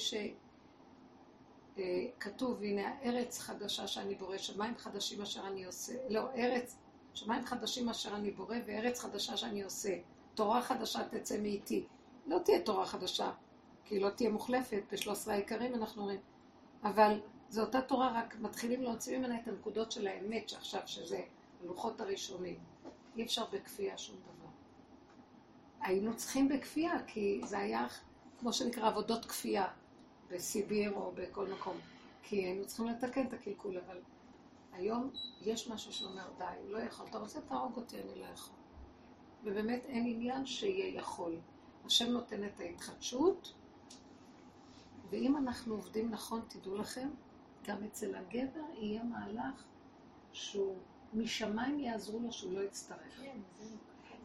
שכתוב, 2.18 2.64
הנה 2.64 2.82
הארץ 2.88 3.40
חדשה 3.40 3.88
שאני 3.88 4.16
בורא, 4.16 4.38
שמיים 4.38 4.74
חדשים 4.78 5.22
אשר 5.22 5.48
אני 5.48 5.66
עושה, 5.66 5.94
לא, 6.10 6.30
ארץ, 6.36 6.78
שמיים 7.20 7.46
חדשים 7.46 7.90
אשר 7.90 8.16
אני 8.16 8.32
בורא, 8.32 8.56
וארץ 8.66 9.00
חדשה 9.00 9.38
שאני 9.38 9.64
עושה. 9.64 9.98
תורה 10.34 10.62
חדשה 10.62 11.00
תצא 11.10 11.38
מאיתי. 11.42 11.86
לא 12.28 12.40
תהיה 12.46 12.62
תורה 12.62 12.86
חדשה, 12.86 13.32
כי 13.86 13.96
היא 13.96 14.02
לא 14.02 14.10
תהיה 14.10 14.30
מוחלפת, 14.30 14.84
ב-13 14.92 15.32
העיקרים 15.32 15.76
אנחנו 15.76 16.04
רואים. 16.04 16.20
אבל 16.84 17.20
זו 17.50 17.62
אותה 17.62 17.82
תורה, 17.82 18.20
רק 18.20 18.36
מתחילים 18.40 18.84
להוציא 18.84 19.18
ממנה 19.18 19.40
את 19.40 19.48
הנקודות 19.48 19.92
של 19.92 20.08
האמת 20.08 20.50
שעכשיו, 20.50 20.82
שזה 20.86 21.22
הלוחות 21.64 22.02
הראשונים. 22.02 22.60
אי 23.16 23.24
אפשר 23.24 23.46
בכפייה 23.52 23.98
שום 23.98 24.16
דבר. 24.16 24.50
היינו 25.82 26.16
צריכים 26.16 26.50
בכפייה, 26.50 27.04
כי 27.08 27.42
זה 27.46 27.58
היה 27.58 27.88
כמו 28.40 28.54
שנקרא 28.54 28.88
עבודות 28.88 29.26
כפייה, 29.26 29.68
בסיביר 30.32 30.94
או 30.94 31.12
בכל 31.16 31.48
מקום. 31.48 31.78
כי 32.24 32.36
היינו 32.36 32.66
צריכים 32.68 32.88
לתקן 32.88 33.28
את 33.28 33.34
הקלקול, 33.34 33.78
אבל 33.78 34.00
היום 34.74 35.12
יש 35.42 35.70
משהו 35.70 35.94
שאומר, 35.94 36.30
די, 36.38 36.46
לא 36.68 36.78
יכול. 36.78 37.06
אתה 37.10 37.18
רוצה, 37.18 37.42
תהרוג 37.42 37.76
אותי, 37.78 38.02
אני 38.02 38.20
לא 38.20 38.26
יכול. 38.26 38.56
ובאמת 39.44 39.86
אין 39.86 40.06
עניין 40.08 40.46
שיהיה 40.46 40.98
יכול. 40.98 41.40
השם 41.86 42.12
נותן 42.12 42.44
את 42.44 42.60
ההתחדשות, 42.60 43.54
ואם 45.10 45.38
אנחנו 45.38 45.76
עובדים 45.76 46.10
נכון, 46.10 46.42
תדעו 46.48 46.76
לכם, 46.76 47.10
גם 47.66 47.84
אצל 47.84 48.16
הגבר 48.16 48.64
יהיה 48.74 49.04
מהלך 49.04 49.64
שהוא, 50.32 50.78
משמיים 51.14 51.80
יעזרו 51.80 52.20
לו 52.20 52.32
שהוא 52.32 52.54
לא 52.54 52.60
יצטרך. 52.60 53.22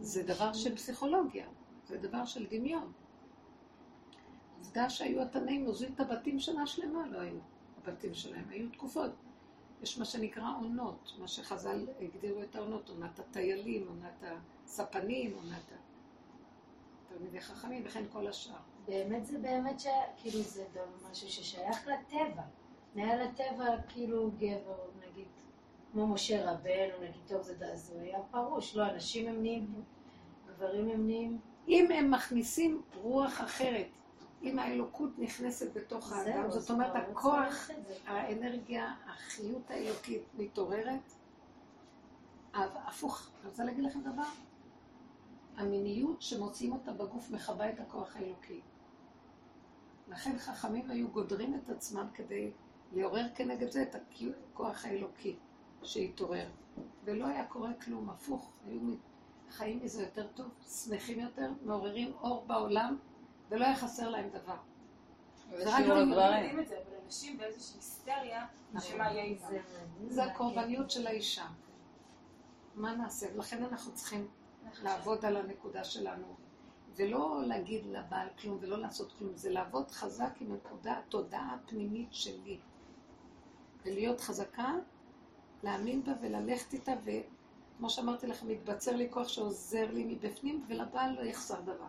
זה 0.00 0.22
דבר 0.22 0.52
של 0.52 0.76
פסיכולוגיה, 0.76 1.46
זה 1.86 1.98
דבר 1.98 2.24
של 2.24 2.46
דמיון. 2.50 2.92
עובדה 4.58 4.90
שהיו 4.90 5.22
התנאים, 5.22 5.66
עוזבים 5.66 5.92
את 5.94 6.00
הבתים 6.00 6.38
שנה 6.38 6.66
שלמה, 6.66 7.06
לא 7.06 7.18
היו 7.18 7.38
הבתים 7.78 8.14
שלהם, 8.14 8.48
היו 8.48 8.70
תקופות. 8.70 9.10
יש 9.84 9.98
מה 9.98 10.04
שנקרא 10.04 10.48
עונות, 10.60 11.12
מה 11.18 11.28
שחז"ל 11.28 11.86
הגדירו 12.00 12.42
את 12.42 12.56
העונות, 12.56 12.88
עונת 12.88 13.18
הטיילים, 13.18 13.86
עונת 13.88 14.38
הספנים, 14.64 15.34
עונת 15.36 15.72
תלמידי 17.08 17.40
חכמים, 17.40 17.82
וכן 17.86 18.04
כל 18.12 18.26
השאר. 18.26 18.54
באמת 18.86 19.26
זה 19.26 19.38
באמת 19.38 19.80
ש... 19.80 19.86
כאילו 20.16 20.42
זה 20.42 20.64
משהו 21.10 21.28
ששייך 21.28 21.88
לטבע. 21.88 22.42
היה 22.94 23.24
לטבע 23.24 23.82
כאילו 23.88 24.30
גבר, 24.38 24.78
נגיד, 24.98 25.26
כמו 25.92 26.06
משה 26.06 26.52
רבנו, 26.52 26.98
נגיד, 27.02 27.20
טוב 27.28 27.42
זה 27.42 27.92
הוא 27.92 28.00
היה 28.00 28.18
פרוש, 28.30 28.76
לא, 28.76 28.90
אנשים 28.90 29.28
הם 29.28 29.42
נהיים, 29.42 29.82
גברים 30.46 30.88
הם 30.88 31.06
נהיים, 31.06 31.38
אם 31.68 31.90
הם 31.90 32.10
מכניסים 32.10 32.82
רוח 33.02 33.40
אחרת, 33.40 33.86
אם 34.44 34.58
האלוקות 34.58 35.18
נכנסת 35.18 35.76
בתוך 35.76 36.12
האדם, 36.12 36.50
זאת 36.50 36.70
אומרת, 36.70 36.94
לא 36.94 36.98
הכוח. 36.98 37.70
האנרגיה, 38.06 38.94
החיות 39.06 39.70
האלוקית 39.70 40.22
מתעוררת. 40.38 41.12
הפוך, 42.54 43.30
אני 43.40 43.48
רוצה 43.50 43.64
להגיד 43.64 43.84
לכם 43.84 44.00
דבר. 44.00 44.22
המיניות 45.56 46.22
שמוציאים 46.22 46.72
אותה 46.72 46.92
בגוף 46.92 47.30
מכבה 47.30 47.70
את 47.70 47.80
הכוח 47.80 48.16
האלוקי. 48.16 48.60
לכן 50.08 50.38
חכמים 50.38 50.90
היו 50.90 51.08
גודרים 51.08 51.54
את 51.54 51.70
עצמם 51.70 52.06
כדי 52.14 52.50
לעורר 52.92 53.26
כנגד 53.34 53.70
זה 53.70 53.82
את 53.82 53.94
הכוח 53.94 54.84
האלוקי 54.84 55.36
שהתעורר. 55.82 56.48
ולא 57.04 57.26
היה 57.26 57.46
קורה 57.46 57.74
כלום, 57.74 58.10
הפוך, 58.10 58.52
היו 58.66 58.80
חיים 59.50 59.80
מזה 59.82 60.02
יותר 60.02 60.26
טוב, 60.34 60.46
שמחים 60.68 61.20
יותר, 61.20 61.50
מעוררים 61.64 62.12
אור 62.20 62.44
בעולם, 62.46 62.96
ולא 63.54 63.64
היה 63.64 63.76
חסר 63.76 64.08
להם 64.08 64.28
דבר. 64.28 64.56
וזה 65.50 65.70
רק. 65.74 65.80
לגברים. 65.80 66.10
יודעים 66.10 66.60
את 66.60 66.68
זה, 66.68 66.74
אבל 66.76 66.96
אנשים 67.04 67.38
באיזושהי 67.38 67.76
היסטריה, 67.78 68.46
נכון. 68.72 68.90
שמה 68.90 69.12
יהיה 69.12 69.22
איתם. 69.24 69.46
זה. 69.48 69.60
זה 70.08 70.24
הקורבניות 70.24 70.90
של 70.90 71.06
האישה. 71.06 71.46
מה 72.74 72.94
נעשה? 72.94 73.26
ולכן 73.34 73.64
אנחנו 73.64 73.92
צריכים 73.92 74.28
לעבוד 74.82 75.24
על 75.24 75.36
הנקודה 75.36 75.84
שלנו, 75.84 76.26
ולא 76.96 77.42
להגיד 77.46 77.86
לבעל 77.86 78.28
כלום 78.40 78.58
ולא 78.60 78.78
לעשות 78.78 79.12
כלום, 79.12 79.36
זה 79.36 79.50
לעבוד 79.50 79.90
חזק 79.90 80.30
עם 80.40 80.52
הנקודה, 80.52 80.98
התודעה 80.98 81.54
הפנימית 81.54 82.14
שלי. 82.14 82.58
ולהיות 83.84 84.20
חזקה, 84.20 84.72
להאמין 85.62 86.04
בה 86.04 86.12
וללכת 86.20 86.72
איתה, 86.72 86.92
וכמו 87.04 87.90
שאמרתי 87.90 88.26
לכם, 88.26 88.48
מתבצר 88.48 88.96
לי 88.96 89.08
כוח 89.10 89.28
שעוזר 89.28 89.90
לי 89.92 90.04
מבפנים, 90.04 90.64
ולבעל 90.68 91.14
לא 91.14 91.20
יחסר 91.20 91.60
דבר. 91.60 91.88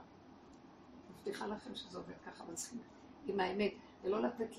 מבטיחה 1.26 1.48
לכם 1.48 1.76
שזה 1.76 1.98
עובד 1.98 2.14
ככה, 2.26 2.44
אבל 2.44 2.54
צריכים 2.54 2.80
עם 3.26 3.40
האמת, 3.40 3.74
ולא 4.04 4.22
לתת 4.22 4.56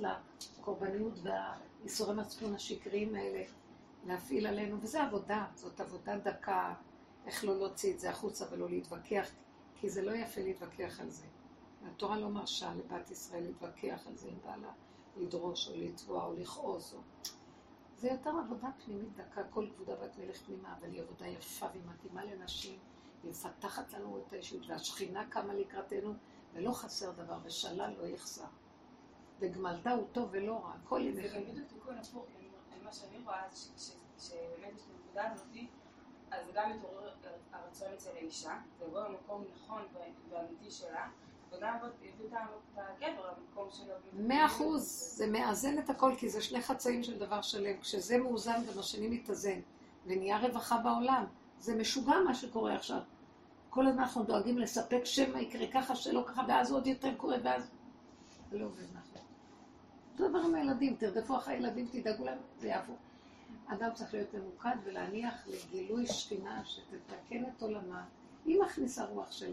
לקורבניות 0.58 1.12
והייסורי 1.22 2.14
מצפון 2.14 2.54
השקריים 2.54 3.14
האלה 3.14 3.44
להפעיל 4.06 4.46
עלינו, 4.46 4.76
וזה 4.80 5.02
עבודה, 5.02 5.46
זאת 5.54 5.80
עבודה 5.80 6.18
דקה, 6.18 6.74
איך 7.26 7.44
לא 7.44 7.56
להוציא 7.58 7.94
את 7.94 8.00
זה 8.00 8.10
החוצה 8.10 8.44
ולא 8.50 8.68
להתווכח, 8.68 9.30
כי 9.74 9.90
זה 9.90 10.02
לא 10.02 10.10
יפה 10.10 10.40
להתווכח 10.40 11.00
על 11.00 11.10
זה. 11.10 11.26
התורה 11.86 12.18
לא 12.18 12.28
מרשה 12.28 12.72
לבת 12.74 13.10
ישראל 13.10 13.42
להתווכח 13.42 14.06
על 14.06 14.16
זה 14.16 14.28
עם 14.28 14.38
בעלה, 14.44 14.72
לדרוש 15.16 15.68
או 15.68 15.72
לתבוע 15.76 16.24
או 16.24 16.34
לכעוס. 16.34 16.94
או... 16.94 16.98
זה 17.96 18.08
יותר 18.08 18.30
עבודה 18.30 18.68
פנימית 18.84 19.16
דקה, 19.16 19.42
כל 19.50 19.66
כבודה 19.76 19.94
בת 19.94 20.18
מלך 20.18 20.42
פנימה, 20.42 20.74
אבל 20.80 20.90
היא 20.90 21.02
עבודה 21.02 21.26
יפה 21.26 21.66
והיא 21.66 21.82
מתאימה 21.94 22.24
לנשים, 22.24 22.78
היא 23.22 23.30
מפתחת 23.30 23.92
לנו 23.92 24.22
את 24.26 24.32
האישות, 24.32 24.60
והשכינה 24.68 25.26
קמה 25.26 25.54
לקראתנו, 25.54 26.14
ולא 26.56 26.72
חסר 26.72 27.10
דבר, 27.10 27.38
ושלל 27.44 27.94
לא 27.98 28.06
יחסר. 28.06 28.44
וגמלתה 29.40 29.90
הוא 29.92 30.06
טוב 30.12 30.28
ולא 30.32 30.64
רע, 30.64 30.72
הכל 30.84 31.02
זה 31.02 31.08
ימי 31.08 31.28
גם 31.28 31.42
בדיוק 31.52 31.68
תיקון 31.68 31.98
הפוך, 31.98 32.24
מה 32.84 32.92
שאני 32.92 33.18
רואה 33.24 33.42
זה 33.52 33.94
שבאמת 34.18 34.74
יש 34.74 34.80
את 34.80 34.86
הנקודה 34.94 35.32
הזאתי, 35.32 35.66
אז 36.30 36.46
גם 36.54 36.70
מתעורר 36.72 37.14
הרצון 37.52 37.88
אצל 37.94 38.10
האישה, 38.16 38.58
זה 38.78 38.84
יבוא 38.84 39.00
למקום 39.08 39.44
נכון 39.54 39.82
ואמיתי 40.30 40.70
שלה, 40.70 41.08
וגם 41.52 41.76
יביא 42.02 42.26
את 42.28 42.32
ה- 42.32 42.46
את 42.74 42.78
הגבר 43.02 43.30
למקום 43.38 43.68
שלו. 43.70 43.94
מאה 44.12 44.46
אחוז, 44.46 44.82
זה 45.16 45.26
מאזן 45.26 45.78
את 45.78 45.90
הכל, 45.90 46.12
כי 46.18 46.28
זה 46.28 46.40
שני 46.42 46.62
חצאים 46.62 47.02
של 47.02 47.18
דבר 47.18 47.42
שלם. 47.42 47.80
כשזה 47.80 48.18
מאוזן, 48.18 48.60
גם 48.72 48.78
השני 48.78 49.08
מתאזן, 49.08 49.60
ונהיה 50.06 50.38
רווחה 50.38 50.76
בעולם. 50.78 51.24
זה 51.58 51.76
משוגע 51.76 52.14
מה 52.26 52.34
שקורה 52.34 52.74
עכשיו. 52.74 53.00
כל 53.76 53.86
הזמן 53.86 54.02
אנחנו 54.02 54.22
דואגים 54.22 54.58
לספק 54.58 55.00
שמא 55.04 55.38
יקרה 55.38 55.66
ככה, 55.72 55.96
שלא 55.96 56.24
ככה, 56.26 56.42
ואז 56.48 56.72
עוד 56.72 56.86
יותר 56.86 57.14
קורה, 57.16 57.36
ואז... 57.44 57.70
לא 58.52 58.64
עובד 58.64 58.84
נכון. 58.94 59.22
אותו 60.12 60.28
דבר 60.28 60.38
עם 60.38 60.54
הילדים, 60.54 60.96
תרדפו 60.96 61.36
אחרי 61.36 61.54
הילדים, 61.54 61.88
תדאגו 61.92 62.24
להם, 62.24 62.38
זה 62.58 62.68
יעבור. 62.68 62.96
אדם 63.66 63.88
צריך 63.94 64.14
להיות 64.14 64.34
ממוקד 64.34 64.76
ולהניח 64.84 65.34
לגילוי 65.46 66.06
שכינה 66.06 66.64
שתתקן 66.64 67.44
את 67.44 67.62
עולמה. 67.62 68.04
היא 68.44 68.60
מכניסה 68.60 69.04
רוח 69.04 69.32
של 69.32 69.52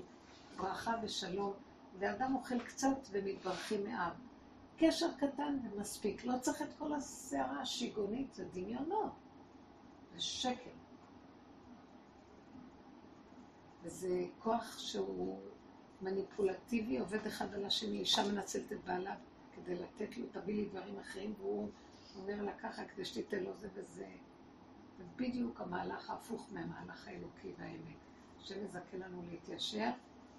ברכה 0.57 0.95
ושלום, 1.03 1.53
ואדם 1.99 2.35
אוכל 2.35 2.59
קצת 2.59 2.97
ומתברכים 3.11 3.83
מאב. 3.83 4.13
קשר 4.77 5.07
קטן 5.17 5.57
ומספיק, 5.63 6.25
לא 6.25 6.37
צריך 6.41 6.61
את 6.61 6.73
כל 6.79 6.93
הסערה 6.93 7.61
השיגונית, 7.61 8.33
זה 8.33 8.45
דמיונות, 8.53 9.11
זה 10.15 10.21
שקר. 10.21 10.82
וזה 13.84 14.26
כוח 14.39 14.80
שהוא 14.80 15.39
מניפולטיבי, 16.01 16.97
עובד 16.97 17.27
אחד 17.27 17.53
על 17.53 17.65
השני, 17.65 17.99
אישה 17.99 18.31
מנצלת 18.31 18.72
את 18.72 18.84
בעלה 18.84 19.15
כדי 19.55 19.76
לתת 19.76 20.18
לו, 20.18 20.26
תביא 20.31 20.55
לי 20.55 20.65
דברים 20.65 20.99
אחרים, 20.99 21.34
והוא 21.38 21.69
אומר 22.15 22.41
לה 22.41 22.53
ככה 22.57 22.85
כדי 22.85 23.05
שתיתן 23.05 23.43
לו 23.43 23.53
זה 23.53 23.68
וזה. 23.73 24.07
זה 24.97 25.03
בדיוק 25.15 25.61
המהלך 25.61 26.10
ההפוך 26.10 26.47
מהמהלך 26.51 27.07
האלוקי 27.07 27.51
והאמת. 27.57 27.97
השם 28.41 28.65
מזכה 28.65 28.97
לנו 28.97 29.22
להתיישר, 29.31 29.89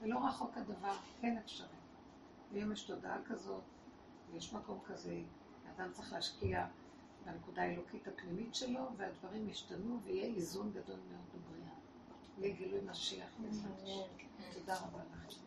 ולא 0.01 0.27
רחוק 0.27 0.57
הדבר, 0.57 0.97
כן 1.21 1.37
אפשרי. 1.39 1.67
ואם 2.53 2.73
יש 2.73 2.83
תודעה 2.83 3.19
כזאת, 3.27 3.63
ויש 4.33 4.53
מקום 4.53 4.79
כזה, 4.87 5.21
האדם 5.67 5.93
צריך 5.93 6.13
להשקיע 6.13 6.67
בנקודה 7.25 7.63
האלוקית 7.63 8.09
הפנימית 8.09 8.55
שלו, 8.55 8.81
והדברים 8.97 9.49
ישתנו 9.49 10.01
ויהיה 10.05 10.35
איזון 10.35 10.71
גדול 10.71 10.99
מאוד 11.11 11.25
בבריאה. 11.35 11.64
לגילוי 12.39 12.81
משיח. 12.91 13.27
תודה 14.55 14.75
רבה 14.75 14.99
לכם. 15.29 15.45